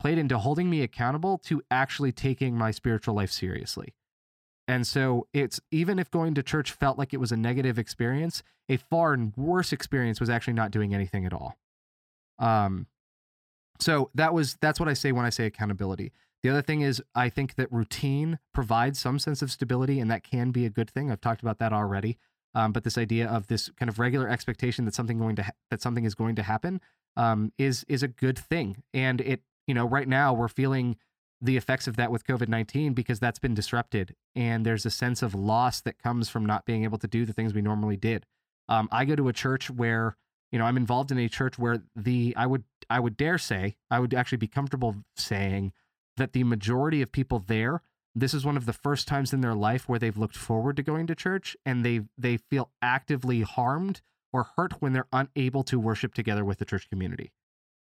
played 0.00 0.16
into 0.16 0.38
holding 0.38 0.70
me 0.70 0.82
accountable 0.82 1.36
to 1.36 1.60
actually 1.70 2.10
taking 2.10 2.56
my 2.56 2.70
spiritual 2.70 3.14
life 3.14 3.30
seriously. 3.30 3.94
And 4.68 4.86
so 4.86 5.26
it's 5.32 5.60
even 5.70 5.98
if 5.98 6.10
going 6.10 6.34
to 6.34 6.42
church 6.42 6.72
felt 6.72 6.98
like 6.98 7.14
it 7.14 7.16
was 7.16 7.32
a 7.32 7.36
negative 7.36 7.78
experience, 7.78 8.42
a 8.68 8.76
far 8.76 9.14
and 9.14 9.34
worse 9.34 9.72
experience 9.72 10.20
was 10.20 10.28
actually 10.28 10.52
not 10.52 10.70
doing 10.70 10.94
anything 10.94 11.24
at 11.24 11.32
all. 11.32 11.56
Um, 12.38 12.86
so 13.80 14.10
that 14.14 14.34
was 14.34 14.58
that's 14.60 14.78
what 14.78 14.88
I 14.88 14.92
say 14.92 15.10
when 15.10 15.24
I 15.24 15.30
say 15.30 15.46
accountability. 15.46 16.12
The 16.42 16.50
other 16.50 16.62
thing 16.62 16.82
is 16.82 17.02
I 17.14 17.30
think 17.30 17.54
that 17.54 17.72
routine 17.72 18.38
provides 18.52 18.98
some 18.98 19.18
sense 19.18 19.40
of 19.42 19.50
stability, 19.50 19.98
and 20.00 20.10
that 20.10 20.22
can 20.22 20.50
be 20.50 20.66
a 20.66 20.70
good 20.70 20.90
thing. 20.90 21.10
I've 21.10 21.20
talked 21.20 21.42
about 21.42 21.58
that 21.58 21.72
already. 21.72 22.18
Um, 22.54 22.72
but 22.72 22.84
this 22.84 22.98
idea 22.98 23.26
of 23.26 23.46
this 23.46 23.70
kind 23.70 23.88
of 23.88 23.98
regular 23.98 24.28
expectation 24.28 24.84
that 24.84 24.94
something 24.94 25.18
going 25.18 25.36
to 25.36 25.44
ha- 25.44 25.52
that 25.70 25.80
something 25.80 26.04
is 26.04 26.14
going 26.14 26.34
to 26.36 26.42
happen 26.42 26.80
um, 27.16 27.52
is 27.56 27.84
is 27.88 28.02
a 28.02 28.08
good 28.08 28.38
thing. 28.38 28.82
And 28.92 29.20
it 29.22 29.42
you 29.66 29.74
know 29.74 29.86
right 29.86 30.08
now 30.08 30.34
we're 30.34 30.48
feeling 30.48 30.96
the 31.40 31.56
effects 31.56 31.86
of 31.86 31.96
that 31.96 32.10
with 32.10 32.24
COVID 32.24 32.48
nineteen 32.48 32.92
because 32.94 33.20
that's 33.20 33.38
been 33.38 33.54
disrupted, 33.54 34.14
and 34.34 34.64
there's 34.66 34.84
a 34.86 34.90
sense 34.90 35.22
of 35.22 35.34
loss 35.34 35.80
that 35.82 35.98
comes 35.98 36.28
from 36.28 36.44
not 36.44 36.64
being 36.64 36.84
able 36.84 36.98
to 36.98 37.06
do 37.08 37.24
the 37.24 37.32
things 37.32 37.54
we 37.54 37.62
normally 37.62 37.96
did. 37.96 38.26
Um, 38.68 38.88
I 38.92 39.04
go 39.04 39.16
to 39.16 39.28
a 39.28 39.32
church 39.32 39.70
where 39.70 40.16
you 40.52 40.58
know 40.58 40.64
I'm 40.64 40.76
involved 40.76 41.10
in 41.10 41.18
a 41.18 41.28
church 41.28 41.58
where 41.58 41.82
the 41.96 42.34
I 42.36 42.46
would 42.46 42.64
I 42.90 43.00
would 43.00 43.16
dare 43.16 43.38
say 43.38 43.76
I 43.90 43.98
would 44.00 44.14
actually 44.14 44.38
be 44.38 44.48
comfortable 44.48 44.96
saying 45.16 45.72
that 46.16 46.32
the 46.32 46.44
majority 46.44 47.02
of 47.02 47.12
people 47.12 47.38
there 47.38 47.82
this 48.14 48.34
is 48.34 48.44
one 48.44 48.56
of 48.56 48.66
the 48.66 48.72
first 48.72 49.06
times 49.06 49.32
in 49.32 49.42
their 49.42 49.54
life 49.54 49.88
where 49.88 49.98
they've 49.98 50.16
looked 50.16 50.36
forward 50.36 50.76
to 50.76 50.82
going 50.82 51.06
to 51.06 51.14
church 51.14 51.56
and 51.64 51.84
they 51.84 52.00
they 52.16 52.36
feel 52.36 52.70
actively 52.82 53.42
harmed 53.42 54.00
or 54.32 54.48
hurt 54.56 54.82
when 54.82 54.92
they're 54.92 55.06
unable 55.12 55.62
to 55.62 55.78
worship 55.78 56.12
together 56.14 56.44
with 56.44 56.58
the 56.58 56.64
church 56.64 56.88
community. 56.90 57.30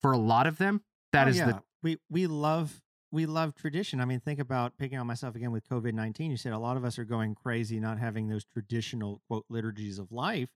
For 0.01 0.11
a 0.11 0.17
lot 0.17 0.47
of 0.47 0.59
them, 0.59 0.83
that 1.13 1.27
Oh, 1.27 1.31
is 1.31 1.37
yeah. 1.39 1.47
the 1.47 1.63
we 1.83 1.99
we 2.11 2.27
love 2.27 2.82
we 3.13 3.27
love 3.27 3.55
tradition. 3.55 4.01
I 4.01 4.05
mean, 4.07 4.19
think 4.21 4.41
about 4.41 4.77
picking 4.79 4.99
on 4.99 5.07
myself 5.07 5.37
again 5.37 5.53
with 5.53 5.69
COVID 5.69 5.93
nineteen. 5.93 6.31
You 6.31 6.37
said 6.37 6.53
a 6.53 6.59
lot 6.59 6.77
of 6.77 6.85
us 6.85 6.99
are 6.99 7.05
going 7.05 7.35
crazy, 7.35 7.79
not 7.79 7.99
having 7.99 8.29
those 8.29 8.45
traditional 8.45 9.21
quote 9.29 9.45
liturgies 9.49 9.99
of 9.99 10.11
life, 10.11 10.49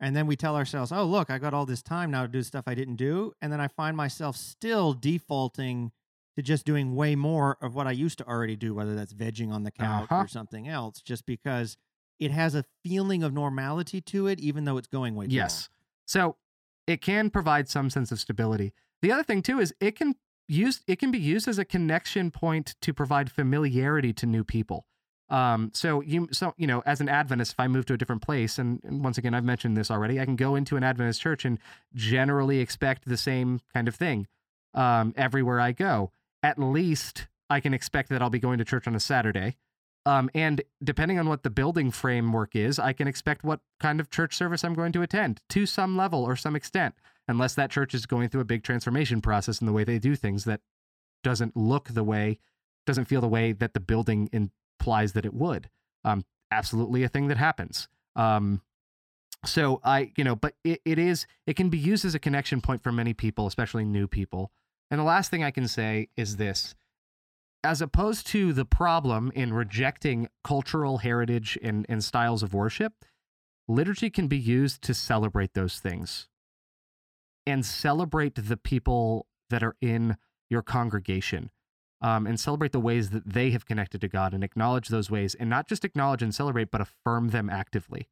and 0.00 0.14
then 0.16 0.26
we 0.26 0.36
tell 0.36 0.56
ourselves, 0.56 0.92
"Oh, 0.92 1.04
look, 1.06 1.30
I 1.30 1.38
got 1.38 1.54
all 1.54 1.64
this 1.64 1.82
time 1.82 2.10
now 2.10 2.22
to 2.22 2.28
do 2.28 2.42
stuff 2.42 2.64
I 2.66 2.74
didn't 2.74 2.96
do," 2.96 3.32
and 3.40 3.52
then 3.52 3.60
I 3.60 3.68
find 3.68 3.96
myself 3.96 4.36
still 4.36 4.92
defaulting 4.92 5.92
to 6.36 6.42
just 6.42 6.64
doing 6.64 6.94
way 6.94 7.14
more 7.14 7.56
of 7.60 7.74
what 7.74 7.86
I 7.86 7.92
used 7.92 8.18
to 8.18 8.26
already 8.26 8.56
do, 8.56 8.74
whether 8.74 8.94
that's 8.94 9.12
vegging 9.12 9.52
on 9.52 9.62
the 9.64 9.70
couch 9.70 10.08
Uh-huh. 10.10 10.22
or 10.24 10.28
something 10.28 10.66
else, 10.66 11.00
just 11.02 11.24
because 11.26 11.76
it 12.18 12.30
has 12.30 12.54
a 12.54 12.64
feeling 12.82 13.22
of 13.22 13.32
normality 13.32 14.00
to 14.00 14.26
it, 14.28 14.40
even 14.40 14.64
though 14.64 14.78
it's 14.78 14.88
going 14.88 15.14
way 15.14 15.26
too 15.26 15.34
Yes. 15.34 15.68
So 16.06 16.36
it 16.86 17.00
can 17.02 17.30
provide 17.30 17.68
some 17.68 17.90
sense 17.90 18.10
of 18.10 18.18
stability. 18.18 18.72
The 19.02 19.12
other 19.12 19.22
thing 19.22 19.42
too 19.42 19.60
is 19.60 19.74
it 19.78 19.94
can 19.94 20.14
use 20.52 20.80
it 20.86 20.98
can 20.98 21.10
be 21.10 21.18
used 21.18 21.48
as 21.48 21.58
a 21.58 21.64
connection 21.64 22.30
point 22.30 22.74
to 22.82 22.92
provide 22.92 23.30
familiarity 23.30 24.12
to 24.14 24.26
new 24.26 24.44
people. 24.44 24.86
Um, 25.28 25.70
so 25.72 26.02
you 26.02 26.28
so 26.32 26.54
you 26.58 26.66
know, 26.66 26.82
as 26.84 27.00
an 27.00 27.08
Adventist, 27.08 27.52
if 27.52 27.60
I 27.60 27.66
move 27.68 27.86
to 27.86 27.94
a 27.94 27.96
different 27.96 28.22
place, 28.22 28.58
and, 28.58 28.80
and 28.84 29.02
once 29.02 29.18
again 29.18 29.34
I've 29.34 29.44
mentioned 29.44 29.76
this 29.76 29.90
already, 29.90 30.20
I 30.20 30.24
can 30.24 30.36
go 30.36 30.54
into 30.54 30.76
an 30.76 30.84
Adventist 30.84 31.20
church 31.20 31.44
and 31.44 31.58
generally 31.94 32.60
expect 32.60 33.08
the 33.08 33.16
same 33.16 33.60
kind 33.72 33.88
of 33.88 33.94
thing 33.94 34.26
um, 34.74 35.14
everywhere 35.16 35.58
I 35.58 35.72
go. 35.72 36.12
At 36.42 36.58
least 36.58 37.28
I 37.48 37.60
can 37.60 37.72
expect 37.72 38.10
that 38.10 38.20
I'll 38.20 38.30
be 38.30 38.38
going 38.38 38.58
to 38.58 38.64
church 38.64 38.86
on 38.86 38.94
a 38.94 39.00
Saturday. 39.00 39.56
Um, 40.04 40.30
and 40.34 40.62
depending 40.82 41.18
on 41.18 41.28
what 41.28 41.44
the 41.44 41.50
building 41.50 41.90
framework 41.92 42.56
is, 42.56 42.78
I 42.78 42.92
can 42.92 43.06
expect 43.06 43.44
what 43.44 43.60
kind 43.78 44.00
of 44.00 44.10
church 44.10 44.34
service 44.34 44.64
I'm 44.64 44.74
going 44.74 44.92
to 44.92 45.02
attend 45.02 45.40
to 45.50 45.64
some 45.64 45.96
level 45.96 46.24
or 46.24 46.34
some 46.34 46.56
extent, 46.56 46.94
unless 47.28 47.54
that 47.54 47.70
church 47.70 47.94
is 47.94 48.06
going 48.06 48.28
through 48.28 48.40
a 48.40 48.46
big 48.46 48.62
transformation 48.62 49.20
process 49.20 49.60
in 49.60 49.66
the 49.66 49.72
way 49.72 49.84
they 49.84 49.98
do 49.98 50.14
things 50.14 50.44
that 50.44 50.60
doesn't 51.22 51.56
look 51.56 51.88
the 51.88 52.04
way, 52.04 52.38
doesn't 52.86 53.06
feel 53.06 53.20
the 53.20 53.28
way 53.28 53.52
that 53.52 53.74
the 53.74 53.80
building 53.80 54.28
implies 54.32 55.12
that 55.12 55.24
it 55.24 55.34
would. 55.34 55.70
Um, 56.04 56.24
absolutely 56.50 57.04
a 57.04 57.08
thing 57.08 57.28
that 57.28 57.36
happens. 57.36 57.88
Um, 58.16 58.60
so 59.44 59.80
I, 59.84 60.12
you 60.16 60.24
know, 60.24 60.36
but 60.36 60.54
it, 60.64 60.80
it 60.84 60.98
is, 60.98 61.26
it 61.46 61.56
can 61.56 61.68
be 61.68 61.78
used 61.78 62.04
as 62.04 62.14
a 62.14 62.18
connection 62.18 62.60
point 62.60 62.82
for 62.82 62.92
many 62.92 63.14
people, 63.14 63.46
especially 63.46 63.84
new 63.84 64.06
people. 64.06 64.52
And 64.90 65.00
the 65.00 65.04
last 65.04 65.30
thing 65.30 65.42
I 65.42 65.50
can 65.50 65.68
say 65.68 66.08
is 66.16 66.36
this 66.36 66.74
as 67.64 67.80
opposed 67.80 68.26
to 68.26 68.52
the 68.52 68.64
problem 68.64 69.30
in 69.34 69.52
rejecting 69.52 70.28
cultural 70.42 70.98
heritage 70.98 71.56
and, 71.62 71.86
and 71.88 72.02
styles 72.02 72.42
of 72.42 72.52
worship, 72.52 72.92
liturgy 73.68 74.10
can 74.10 74.26
be 74.26 74.38
used 74.38 74.82
to 74.82 74.92
celebrate 74.92 75.54
those 75.54 75.78
things 75.78 76.28
and 77.46 77.64
celebrate 77.64 78.34
the 78.34 78.56
people 78.56 79.26
that 79.50 79.62
are 79.62 79.76
in 79.80 80.16
your 80.48 80.62
congregation 80.62 81.50
um, 82.00 82.26
and 82.26 82.38
celebrate 82.38 82.72
the 82.72 82.80
ways 82.80 83.10
that 83.10 83.26
they 83.26 83.50
have 83.50 83.66
connected 83.66 84.00
to 84.00 84.08
God 84.08 84.34
and 84.34 84.42
acknowledge 84.42 84.88
those 84.88 85.10
ways 85.10 85.34
and 85.34 85.48
not 85.48 85.68
just 85.68 85.84
acknowledge 85.84 86.22
and 86.22 86.34
celebrate, 86.34 86.70
but 86.70 86.80
affirm 86.80 87.28
them 87.28 87.48
actively. 87.48 88.08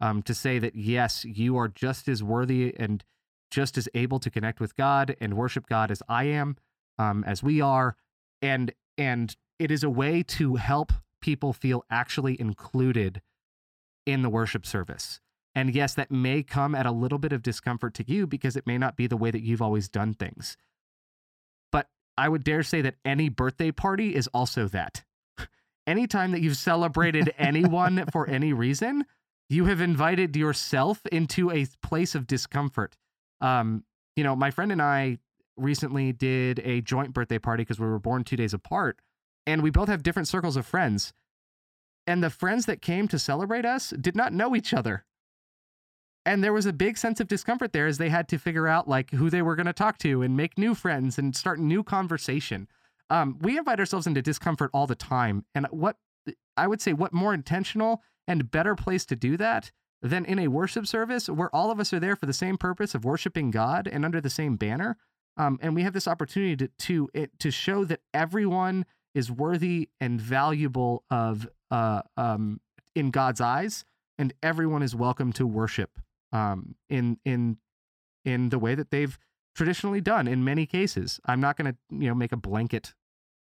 Um, 0.00 0.22
to 0.22 0.34
say 0.34 0.60
that, 0.60 0.76
yes, 0.76 1.24
you 1.24 1.56
are 1.56 1.66
just 1.66 2.06
as 2.08 2.22
worthy 2.22 2.72
and 2.78 3.04
just 3.50 3.76
as 3.76 3.88
able 3.94 4.20
to 4.20 4.30
connect 4.30 4.60
with 4.60 4.76
God 4.76 5.16
and 5.20 5.34
worship 5.34 5.66
God 5.66 5.90
as 5.90 6.02
I 6.08 6.24
am, 6.24 6.56
um, 6.98 7.24
as 7.24 7.42
we 7.42 7.60
are 7.60 7.96
and 8.42 8.72
and 8.96 9.36
it 9.58 9.70
is 9.70 9.82
a 9.82 9.90
way 9.90 10.22
to 10.22 10.56
help 10.56 10.92
people 11.20 11.52
feel 11.52 11.84
actually 11.90 12.40
included 12.40 13.22
in 14.06 14.22
the 14.22 14.30
worship 14.30 14.64
service. 14.64 15.20
And 15.58 15.74
yes, 15.74 15.94
that 15.94 16.12
may 16.12 16.44
come 16.44 16.76
at 16.76 16.86
a 16.86 16.92
little 16.92 17.18
bit 17.18 17.32
of 17.32 17.42
discomfort 17.42 17.92
to 17.94 18.04
you 18.06 18.28
because 18.28 18.54
it 18.54 18.64
may 18.64 18.78
not 18.78 18.94
be 18.94 19.08
the 19.08 19.16
way 19.16 19.32
that 19.32 19.42
you've 19.42 19.60
always 19.60 19.88
done 19.88 20.14
things. 20.14 20.56
But 21.72 21.88
I 22.16 22.28
would 22.28 22.44
dare 22.44 22.62
say 22.62 22.80
that 22.82 22.94
any 23.04 23.28
birthday 23.28 23.72
party 23.72 24.14
is 24.14 24.28
also 24.28 24.68
that. 24.68 25.02
Anytime 25.88 26.30
that 26.30 26.42
you've 26.42 26.56
celebrated 26.56 27.34
anyone 27.38 28.04
for 28.12 28.28
any 28.28 28.52
reason, 28.52 29.04
you 29.48 29.64
have 29.64 29.80
invited 29.80 30.36
yourself 30.36 31.04
into 31.10 31.50
a 31.50 31.66
place 31.82 32.14
of 32.14 32.28
discomfort. 32.28 32.96
Um, 33.40 33.82
you 34.14 34.22
know, 34.22 34.36
my 34.36 34.52
friend 34.52 34.70
and 34.70 34.80
I 34.80 35.18
recently 35.56 36.12
did 36.12 36.60
a 36.60 36.82
joint 36.82 37.12
birthday 37.12 37.40
party 37.40 37.62
because 37.62 37.80
we 37.80 37.88
were 37.88 37.98
born 37.98 38.22
two 38.22 38.36
days 38.36 38.54
apart, 38.54 39.00
and 39.44 39.60
we 39.64 39.70
both 39.70 39.88
have 39.88 40.04
different 40.04 40.28
circles 40.28 40.56
of 40.56 40.64
friends. 40.64 41.12
And 42.06 42.22
the 42.22 42.30
friends 42.30 42.66
that 42.66 42.80
came 42.80 43.08
to 43.08 43.18
celebrate 43.18 43.64
us 43.64 43.90
did 43.90 44.14
not 44.14 44.32
know 44.32 44.54
each 44.54 44.72
other. 44.72 45.04
And 46.28 46.44
there 46.44 46.52
was 46.52 46.66
a 46.66 46.74
big 46.74 46.98
sense 46.98 47.20
of 47.20 47.26
discomfort 47.26 47.72
there 47.72 47.86
as 47.86 47.96
they 47.96 48.10
had 48.10 48.28
to 48.28 48.38
figure 48.38 48.68
out 48.68 48.86
like 48.86 49.12
who 49.12 49.30
they 49.30 49.40
were 49.40 49.56
going 49.56 49.64
to 49.64 49.72
talk 49.72 49.96
to 50.00 50.20
and 50.20 50.36
make 50.36 50.58
new 50.58 50.74
friends 50.74 51.16
and 51.16 51.34
start 51.34 51.58
new 51.58 51.82
conversation. 51.82 52.68
Um, 53.08 53.38
we 53.40 53.56
invite 53.56 53.80
ourselves 53.80 54.06
into 54.06 54.20
discomfort 54.20 54.70
all 54.74 54.86
the 54.86 54.94
time. 54.94 55.46
And 55.54 55.66
what 55.70 55.96
I 56.54 56.66
would 56.66 56.82
say, 56.82 56.92
what 56.92 57.14
more 57.14 57.32
intentional 57.32 58.02
and 58.26 58.50
better 58.50 58.74
place 58.74 59.06
to 59.06 59.16
do 59.16 59.38
that 59.38 59.70
than 60.02 60.26
in 60.26 60.38
a 60.38 60.48
worship 60.48 60.86
service 60.86 61.30
where 61.30 61.48
all 61.56 61.70
of 61.70 61.80
us 61.80 61.94
are 61.94 61.98
there 61.98 62.14
for 62.14 62.26
the 62.26 62.34
same 62.34 62.58
purpose 62.58 62.94
of 62.94 63.06
worshiping 63.06 63.50
God 63.50 63.88
and 63.90 64.04
under 64.04 64.20
the 64.20 64.28
same 64.28 64.56
banner? 64.56 64.98
Um, 65.38 65.58
and 65.62 65.74
we 65.74 65.82
have 65.84 65.94
this 65.94 66.06
opportunity 66.06 66.56
to 66.58 66.68
to 66.68 67.26
to 67.38 67.50
show 67.50 67.86
that 67.86 68.00
everyone 68.12 68.84
is 69.14 69.30
worthy 69.30 69.88
and 69.98 70.20
valuable 70.20 71.04
of 71.10 71.48
uh, 71.70 72.02
um, 72.18 72.60
in 72.94 73.10
God's 73.10 73.40
eyes, 73.40 73.86
and 74.18 74.34
everyone 74.42 74.82
is 74.82 74.94
welcome 74.94 75.32
to 75.32 75.46
worship 75.46 75.98
um, 76.32 76.74
in 76.88 77.18
in 77.24 77.58
in 78.24 78.48
the 78.50 78.58
way 78.58 78.74
that 78.74 78.90
they've 78.90 79.18
traditionally 79.54 80.00
done 80.00 80.28
in 80.28 80.44
many 80.44 80.66
cases. 80.66 81.20
I'm 81.24 81.40
not 81.40 81.56
going 81.56 81.72
to 81.72 81.78
you 81.90 82.08
know 82.08 82.14
make 82.14 82.32
a 82.32 82.36
blanket. 82.36 82.94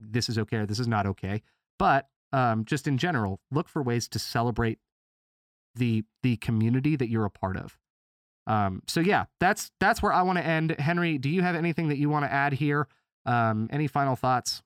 This 0.00 0.28
is 0.28 0.38
okay 0.38 0.58
or 0.58 0.66
this 0.66 0.78
is 0.78 0.88
not 0.88 1.06
okay, 1.06 1.42
but 1.78 2.08
um, 2.32 2.64
just 2.64 2.86
in 2.86 2.98
general, 2.98 3.40
look 3.50 3.68
for 3.68 3.82
ways 3.82 4.08
to 4.08 4.18
celebrate 4.18 4.78
the 5.74 6.04
the 6.22 6.36
community 6.36 6.96
that 6.96 7.08
you're 7.08 7.24
a 7.24 7.30
part 7.30 7.56
of. 7.56 7.78
Um, 8.46 8.82
so 8.86 9.00
yeah, 9.00 9.26
that's 9.40 9.70
that's 9.80 10.02
where 10.02 10.12
I 10.12 10.22
want 10.22 10.38
to 10.38 10.44
end. 10.44 10.74
Henry, 10.78 11.18
do 11.18 11.28
you 11.28 11.42
have 11.42 11.54
anything 11.54 11.88
that 11.88 11.98
you 11.98 12.08
want 12.08 12.24
to 12.24 12.32
add 12.32 12.54
here? 12.54 12.88
Um, 13.26 13.68
any 13.70 13.86
final 13.86 14.16
thoughts? 14.16 14.62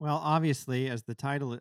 Well, 0.00 0.20
obviously, 0.22 0.88
as 0.88 1.04
the 1.04 1.14
title 1.14 1.58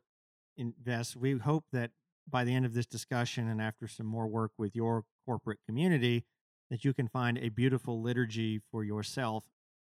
invests, 0.55 1.15
we 1.15 1.37
hope 1.37 1.65
that 1.71 1.91
by 2.29 2.43
the 2.43 2.53
end 2.53 2.65
of 2.65 2.73
this 2.73 2.85
discussion 2.85 3.47
and 3.47 3.61
after 3.61 3.87
some 3.87 4.05
more 4.05 4.27
work 4.27 4.51
with 4.57 4.75
your 4.75 5.05
corporate 5.25 5.59
community, 5.65 6.25
that 6.69 6.83
you 6.83 6.93
can 6.93 7.07
find 7.07 7.37
a 7.37 7.49
beautiful 7.49 8.01
liturgy 8.01 8.59
for 8.71 8.83
yourself 8.83 9.45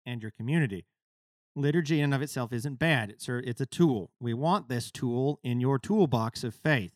and 0.05 0.21
your 0.21 0.31
community. 0.31 0.85
Liturgy 1.55 1.99
in 1.99 2.05
and 2.05 2.13
of 2.13 2.21
itself 2.21 2.53
isn't 2.53 2.77
bad. 2.77 3.09
It's 3.09 3.27
a, 3.27 3.37
it's 3.37 3.61
a 3.61 3.65
tool. 3.65 4.11
We 4.19 4.33
want 4.33 4.69
this 4.69 4.91
tool 4.91 5.39
in 5.43 5.59
your 5.59 5.79
toolbox 5.79 6.43
of 6.43 6.53
faith. 6.53 6.93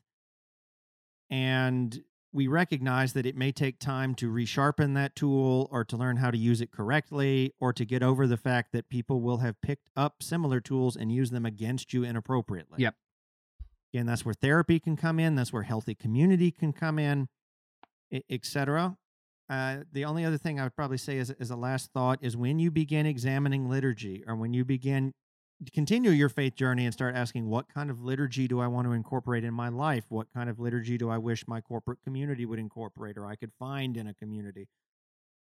And 1.30 2.04
we 2.34 2.48
recognize 2.48 3.14
that 3.14 3.26
it 3.26 3.36
may 3.36 3.52
take 3.52 3.80
time 3.80 4.16
to 4.16 4.32
resharpen 4.32 4.94
that 4.96 5.16
tool 5.16 5.68
or 5.72 5.84
to 5.86 5.98
learn 5.98 6.18
how 6.18 6.32
to 6.32 6.38
use 6.38 6.62
it 6.62 6.72
correctly 6.72 7.54
or 7.60 7.74
to 7.74 7.86
get 7.86 8.04
over 8.04 8.28
the 8.28 8.38
fact 8.38 8.72
that 8.72 8.90
people 8.90 9.22
will 9.22 9.38
have 9.38 9.60
picked 9.62 9.90
up 9.96 10.22
similar 10.22 10.60
tools 10.60 10.96
and 10.96 11.12
use 11.12 11.32
them 11.32 11.46
against 11.46 11.94
you 11.94 12.04
inappropriately. 12.04 12.78
Yep. 12.80 12.96
Again, 13.94 14.06
that's 14.06 14.24
where 14.24 14.34
therapy 14.34 14.80
can 14.80 14.96
come 14.96 15.20
in. 15.20 15.36
That's 15.36 15.52
where 15.52 15.64
healthy 15.64 15.96
community 15.96 16.52
can 16.52 16.72
come 16.72 16.98
in, 16.98 17.28
etc. 18.30 18.98
Uh, 19.50 19.78
the 19.92 20.06
only 20.06 20.24
other 20.24 20.38
thing 20.38 20.60
I 20.60 20.64
would 20.64 20.76
probably 20.76 20.98
say 20.98 21.18
as, 21.20 21.30
as 21.32 21.52
a 21.52 21.58
last 21.58 21.92
thought 21.92 22.20
is 22.22 22.38
when 22.38 22.58
you 22.58 22.72
begin 22.72 23.06
examining 23.06 23.70
liturgy 23.70 24.24
or 24.26 24.36
when 24.36 24.54
you 24.54 24.64
begin 24.64 25.14
continue 25.74 26.10
your 26.10 26.30
faith 26.30 26.56
journey 26.56 26.86
and 26.86 26.94
start 26.94 27.16
asking 27.16 27.48
what 27.48 27.72
kind 27.72 27.92
of 27.92 28.02
liturgy 28.02 28.48
do 28.48 28.60
I 28.60 28.68
want 28.68 28.88
to 28.88 28.94
incorporate 28.94 29.44
in 29.44 29.54
my 29.54 29.70
life? 29.70 30.06
What 30.10 30.28
kind 30.34 30.50
of 30.50 30.60
liturgy 30.60 30.98
do 30.98 31.10
I 31.10 31.18
wish 31.18 31.48
my 31.48 31.62
corporate 31.62 32.02
community 32.04 32.46
would 32.46 32.58
incorporate 32.58 33.18
or 33.18 33.28
I 33.28 33.36
could 33.36 33.52
find 33.60 33.96
in 33.96 34.08
a 34.08 34.14
community, 34.14 34.70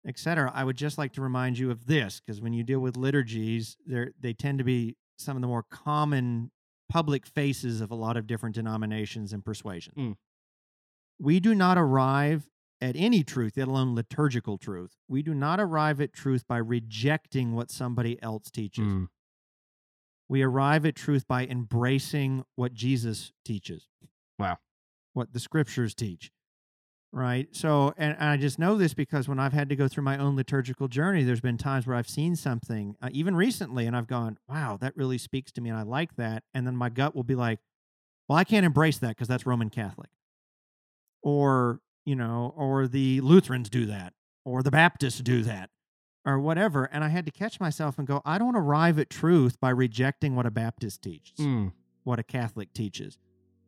etc. 0.06 0.50
I 0.54 0.64
would 0.64 0.76
just 0.76 0.96
like 0.96 1.12
to 1.14 1.20
remind 1.20 1.58
you 1.58 1.70
of 1.70 1.86
this 1.86 2.20
because 2.20 2.40
when 2.40 2.54
you 2.54 2.62
deal 2.62 2.80
with 2.80 2.96
liturgies, 2.96 3.76
they 3.86 4.32
tend 4.32 4.58
to 4.58 4.64
be 4.64 4.96
some 5.18 5.36
of 5.36 5.42
the 5.42 5.48
more 5.48 5.64
common 5.64 6.50
public 6.88 7.26
faces 7.26 7.80
of 7.80 7.90
a 7.90 7.94
lot 7.94 8.16
of 8.16 8.26
different 8.26 8.54
denominations 8.54 9.32
and 9.32 9.44
persuasions. 9.44 9.96
Mm. 9.96 10.16
We 11.18 11.40
do 11.40 11.54
not 11.54 11.78
arrive 11.78 12.48
at 12.80 12.94
any 12.96 13.24
truth, 13.24 13.56
let 13.56 13.68
alone 13.68 13.94
liturgical 13.94 14.58
truth. 14.58 14.96
We 15.08 15.22
do 15.22 15.34
not 15.34 15.60
arrive 15.60 16.00
at 16.00 16.12
truth 16.12 16.46
by 16.46 16.58
rejecting 16.58 17.54
what 17.54 17.70
somebody 17.70 18.22
else 18.22 18.50
teaches. 18.50 18.84
Mm. 18.84 19.08
We 20.28 20.42
arrive 20.42 20.84
at 20.84 20.96
truth 20.96 21.26
by 21.26 21.46
embracing 21.46 22.44
what 22.56 22.74
Jesus 22.74 23.32
teaches. 23.44 23.88
Wow. 24.38 24.58
What 25.14 25.32
the 25.32 25.40
scriptures 25.40 25.94
teach. 25.94 26.30
Right. 27.12 27.48
So, 27.52 27.94
and, 27.96 28.14
and 28.18 28.28
I 28.28 28.36
just 28.36 28.58
know 28.58 28.76
this 28.76 28.92
because 28.92 29.26
when 29.28 29.38
I've 29.38 29.52
had 29.54 29.68
to 29.70 29.76
go 29.76 29.88
through 29.88 30.02
my 30.04 30.18
own 30.18 30.36
liturgical 30.36 30.86
journey, 30.88 31.22
there's 31.24 31.40
been 31.40 31.56
times 31.56 31.86
where 31.86 31.96
I've 31.96 32.08
seen 32.08 32.36
something, 32.36 32.94
uh, 33.00 33.08
even 33.12 33.34
recently, 33.34 33.86
and 33.86 33.96
I've 33.96 34.06
gone, 34.06 34.38
wow, 34.48 34.76
that 34.82 34.94
really 34.96 35.16
speaks 35.16 35.50
to 35.52 35.60
me 35.62 35.70
and 35.70 35.78
I 35.78 35.82
like 35.82 36.16
that. 36.16 36.42
And 36.52 36.66
then 36.66 36.76
my 36.76 36.90
gut 36.90 37.14
will 37.16 37.22
be 37.24 37.34
like, 37.34 37.60
well, 38.28 38.36
I 38.36 38.44
can't 38.44 38.66
embrace 38.66 38.98
that 38.98 39.10
because 39.10 39.28
that's 39.28 39.46
Roman 39.46 39.70
Catholic. 39.70 40.10
Or, 41.22 41.80
you 42.04 42.16
know, 42.16 42.52
or 42.56 42.86
the 42.86 43.20
Lutherans 43.22 43.68
do 43.70 43.86
that, 43.86 44.12
or 44.44 44.62
the 44.62 44.70
Baptists 44.70 45.20
do 45.20 45.42
that 45.42 45.70
or 46.24 46.38
whatever. 46.40 46.84
And 46.92 47.02
I 47.04 47.08
had 47.08 47.24
to 47.26 47.32
catch 47.32 47.60
myself 47.60 47.98
and 47.98 48.06
go, 48.06 48.20
I 48.24 48.36
don't 48.38 48.56
arrive 48.56 48.98
at 48.98 49.08
truth 49.08 49.58
by 49.60 49.70
rejecting 49.70 50.34
what 50.34 50.44
a 50.44 50.50
Baptist 50.50 51.02
teaches, 51.02 51.38
Mm. 51.38 51.72
what 52.04 52.18
a 52.18 52.24
Catholic 52.24 52.72
teaches, 52.72 53.16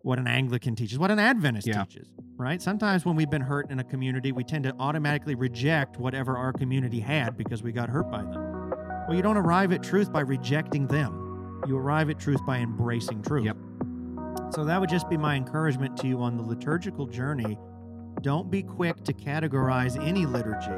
what 0.03 0.19
an 0.19 0.27
Anglican 0.27 0.75
teaches, 0.77 0.99
what 0.99 1.11
an 1.11 1.19
Adventist 1.19 1.67
Yeah. 1.67 1.85
teaches, 1.85 2.09
right? 2.37 2.63
Sometimes 2.63 3.05
when 3.05 3.17
we've 3.17 3.31
been 3.31 3.43
hurt 3.43 3.71
in 3.71 3.79
a 3.81 3.85
community, 3.85 4.33
we 4.33 4.45
tend 4.45 4.65
to 4.65 4.75
automatically 4.79 5.35
reject 5.35 5.99
whatever 5.99 6.37
our 6.37 6.53
community 6.53 7.01
had 7.01 7.37
because 7.37 7.63
we 7.63 7.73
got 7.73 7.89
hurt 7.89 8.11
by 8.11 8.23
them. 8.23 8.73
Well, 9.07 9.17
you 9.17 9.23
don't 9.23 9.37
arrive 9.37 9.73
at 9.73 9.83
truth 9.83 10.13
by 10.13 10.21
rejecting 10.21 10.87
them. 10.87 11.63
You 11.67 11.77
arrive 11.77 12.11
at 12.11 12.19
truth 12.19 12.45
by 12.47 12.59
embracing 12.59 13.23
truth. 13.23 13.47
Yep. 13.47 13.57
So 14.51 14.65
that 14.65 14.81
would 14.81 14.89
just 14.89 15.09
be 15.11 15.17
my 15.17 15.35
encouragement 15.35 15.97
to 15.99 16.07
you 16.07 16.23
on 16.23 16.37
the 16.37 16.43
liturgical 16.43 17.07
journey. 17.07 17.59
Don't 18.23 18.51
be 18.51 18.63
quick 18.63 19.03
to 19.05 19.13
categorize 19.13 20.03
any 20.03 20.27
liturgy. 20.27 20.73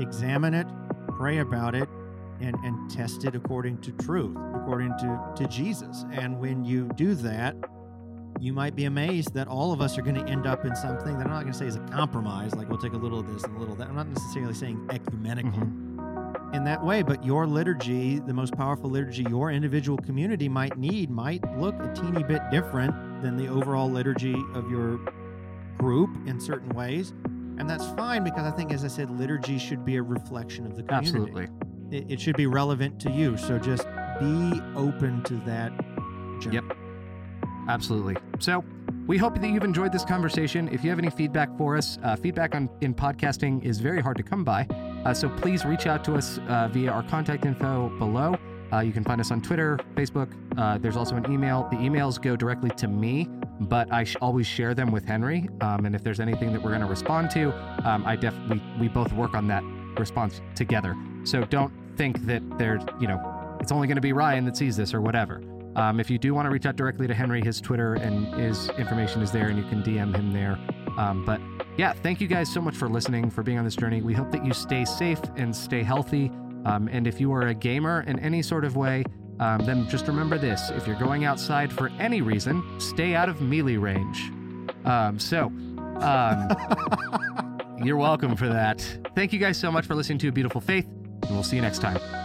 Examine 0.00 0.54
it, 0.54 0.66
pray 1.08 1.38
about 1.38 1.74
it, 1.74 1.88
and, 2.40 2.54
and 2.64 2.90
test 2.90 3.24
it 3.24 3.34
according 3.34 3.78
to 3.82 3.92
truth, 3.92 4.36
according 4.54 4.90
to, 4.98 5.32
to 5.36 5.46
Jesus. 5.48 6.04
And 6.12 6.38
when 6.40 6.64
you 6.64 6.88
do 6.96 7.14
that, 7.16 7.56
you 8.40 8.52
might 8.52 8.74
be 8.76 8.84
amazed 8.84 9.32
that 9.34 9.48
all 9.48 9.72
of 9.72 9.80
us 9.80 9.96
are 9.98 10.02
going 10.02 10.16
to 10.16 10.30
end 10.30 10.46
up 10.46 10.64
in 10.64 10.74
something 10.76 11.16
that 11.18 11.24
I'm 11.26 11.32
not 11.32 11.42
going 11.42 11.52
to 11.52 11.58
say 11.58 11.66
is 11.66 11.76
a 11.76 11.80
compromise, 11.80 12.54
like 12.54 12.68
we'll 12.68 12.78
take 12.78 12.92
a 12.92 12.96
little 12.98 13.18
of 13.20 13.32
this 13.32 13.44
and 13.44 13.56
a 13.56 13.58
little 13.58 13.72
of 13.72 13.78
that. 13.78 13.88
I'm 13.88 13.94
not 13.96 14.08
necessarily 14.08 14.54
saying 14.54 14.86
ecumenical 14.90 15.52
Mhm. 15.60 16.54
in 16.54 16.64
that 16.64 16.84
way, 16.84 17.02
but 17.02 17.24
your 17.24 17.46
liturgy, 17.46 18.18
the 18.18 18.34
most 18.34 18.54
powerful 18.56 18.90
liturgy 18.90 19.24
your 19.28 19.50
individual 19.50 19.98
community 19.98 20.48
might 20.48 20.76
need, 20.78 21.10
might 21.10 21.42
look 21.58 21.74
a 21.82 21.92
teeny 21.94 22.22
bit 22.22 22.42
different 22.50 22.94
than 23.22 23.36
the 23.36 23.48
overall 23.48 23.90
liturgy 23.90 24.36
of 24.54 24.70
your 24.70 24.98
group 25.78 26.10
in 26.26 26.38
certain 26.40 26.70
ways. 26.70 27.12
And 27.56 27.70
that's 27.70 27.86
fine 27.90 28.24
because 28.24 28.44
I 28.44 28.50
think, 28.50 28.72
as 28.72 28.84
I 28.84 28.88
said, 28.88 29.10
liturgy 29.10 29.58
should 29.58 29.84
be 29.84 29.96
a 29.96 30.02
reflection 30.02 30.66
of 30.66 30.76
the 30.76 30.82
community. 30.82 31.18
Absolutely. 31.20 31.48
It, 31.96 32.04
it 32.12 32.20
should 32.20 32.36
be 32.36 32.46
relevant 32.46 32.98
to 33.00 33.10
you. 33.12 33.36
So 33.36 33.58
just 33.58 33.86
be 34.18 34.60
open 34.76 35.22
to 35.24 35.34
that 35.46 35.70
journey. 36.40 36.56
Yep. 36.56 36.76
Absolutely. 37.68 38.16
So 38.38 38.64
we 39.06 39.18
hope 39.18 39.40
that 39.40 39.48
you've 39.48 39.64
enjoyed 39.64 39.92
this 39.92 40.04
conversation. 40.04 40.68
If 40.68 40.82
you 40.82 40.90
have 40.90 40.98
any 40.98 41.10
feedback 41.10 41.56
for 41.58 41.76
us, 41.76 41.98
uh, 42.02 42.16
feedback 42.16 42.54
on 42.54 42.70
in 42.80 42.94
podcasting 42.94 43.62
is 43.64 43.78
very 43.78 44.00
hard 44.00 44.16
to 44.16 44.22
come 44.22 44.44
by. 44.44 44.66
Uh, 45.04 45.12
so 45.12 45.28
please 45.28 45.64
reach 45.64 45.86
out 45.86 46.04
to 46.04 46.14
us 46.14 46.38
uh, 46.48 46.68
via 46.72 46.90
our 46.90 47.02
contact 47.02 47.44
info 47.44 47.90
below. 47.98 48.36
Uh, 48.72 48.80
you 48.80 48.92
can 48.92 49.04
find 49.04 49.20
us 49.20 49.30
on 49.30 49.40
Twitter, 49.40 49.78
Facebook. 49.94 50.32
Uh, 50.58 50.78
there's 50.78 50.96
also 50.96 51.16
an 51.16 51.30
email. 51.30 51.68
The 51.70 51.76
emails 51.76 52.20
go 52.20 52.34
directly 52.34 52.70
to 52.70 52.88
me, 52.88 53.28
but 53.60 53.92
I 53.92 54.04
sh- 54.04 54.16
always 54.20 54.46
share 54.46 54.74
them 54.74 54.90
with 54.90 55.04
Henry. 55.04 55.48
Um, 55.60 55.86
and 55.86 55.94
if 55.94 56.02
there's 56.02 56.18
anything 56.18 56.52
that 56.52 56.62
we're 56.62 56.70
going 56.70 56.80
to 56.80 56.86
respond 56.86 57.30
to, 57.32 57.52
um, 57.88 58.04
I 58.06 58.16
def 58.16 58.34
we, 58.48 58.60
we 58.80 58.88
both 58.88 59.12
work 59.12 59.34
on 59.34 59.46
that 59.48 59.62
response 59.98 60.40
together. 60.56 60.96
So 61.24 61.44
don't 61.44 61.72
think 61.96 62.24
that 62.26 62.42
there's 62.58 62.82
you 63.00 63.06
know 63.06 63.56
it's 63.60 63.70
only 63.70 63.86
going 63.86 63.96
to 63.96 64.02
be 64.02 64.12
Ryan 64.12 64.44
that 64.46 64.56
sees 64.56 64.76
this 64.76 64.92
or 64.92 65.00
whatever. 65.00 65.40
Um, 65.76 65.98
if 65.98 66.10
you 66.10 66.18
do 66.18 66.34
want 66.34 66.46
to 66.46 66.50
reach 66.50 66.66
out 66.66 66.76
directly 66.76 67.06
to 67.06 67.14
Henry, 67.14 67.42
his 67.42 67.60
Twitter 67.60 67.94
and 67.94 68.32
his 68.34 68.68
information 68.70 69.22
is 69.22 69.32
there, 69.32 69.48
and 69.48 69.58
you 69.58 69.64
can 69.64 69.82
DM 69.82 70.14
him 70.14 70.32
there. 70.32 70.58
Um, 70.96 71.24
but 71.24 71.40
yeah, 71.76 71.92
thank 71.92 72.20
you 72.20 72.28
guys 72.28 72.52
so 72.52 72.60
much 72.60 72.76
for 72.76 72.88
listening, 72.88 73.30
for 73.30 73.42
being 73.42 73.58
on 73.58 73.64
this 73.64 73.76
journey. 73.76 74.00
We 74.00 74.14
hope 74.14 74.30
that 74.30 74.44
you 74.44 74.52
stay 74.52 74.84
safe 74.84 75.20
and 75.36 75.54
stay 75.54 75.82
healthy. 75.82 76.30
Um, 76.64 76.88
and 76.90 77.06
if 77.06 77.20
you 77.20 77.32
are 77.32 77.48
a 77.48 77.54
gamer 77.54 78.02
in 78.06 78.18
any 78.20 78.42
sort 78.42 78.64
of 78.64 78.76
way, 78.76 79.04
um, 79.40 79.64
then 79.66 79.88
just 79.88 80.06
remember 80.06 80.38
this: 80.38 80.70
if 80.70 80.86
you're 80.86 80.98
going 80.98 81.24
outside 81.24 81.72
for 81.72 81.88
any 81.98 82.22
reason, 82.22 82.62
stay 82.78 83.14
out 83.14 83.28
of 83.28 83.40
melee 83.40 83.76
range. 83.76 84.30
Um, 84.84 85.18
so, 85.18 85.46
um, 86.00 86.48
you're 87.84 87.96
welcome 87.96 88.36
for 88.36 88.48
that. 88.48 88.80
Thank 89.14 89.32
you 89.32 89.40
guys 89.40 89.58
so 89.58 89.72
much 89.72 89.86
for 89.86 89.94
listening 89.94 90.18
to 90.18 90.28
A 90.28 90.32
Beautiful 90.32 90.60
Faith, 90.60 90.86
and 90.86 91.30
we'll 91.30 91.42
see 91.42 91.56
you 91.56 91.62
next 91.62 91.80
time. 91.80 92.23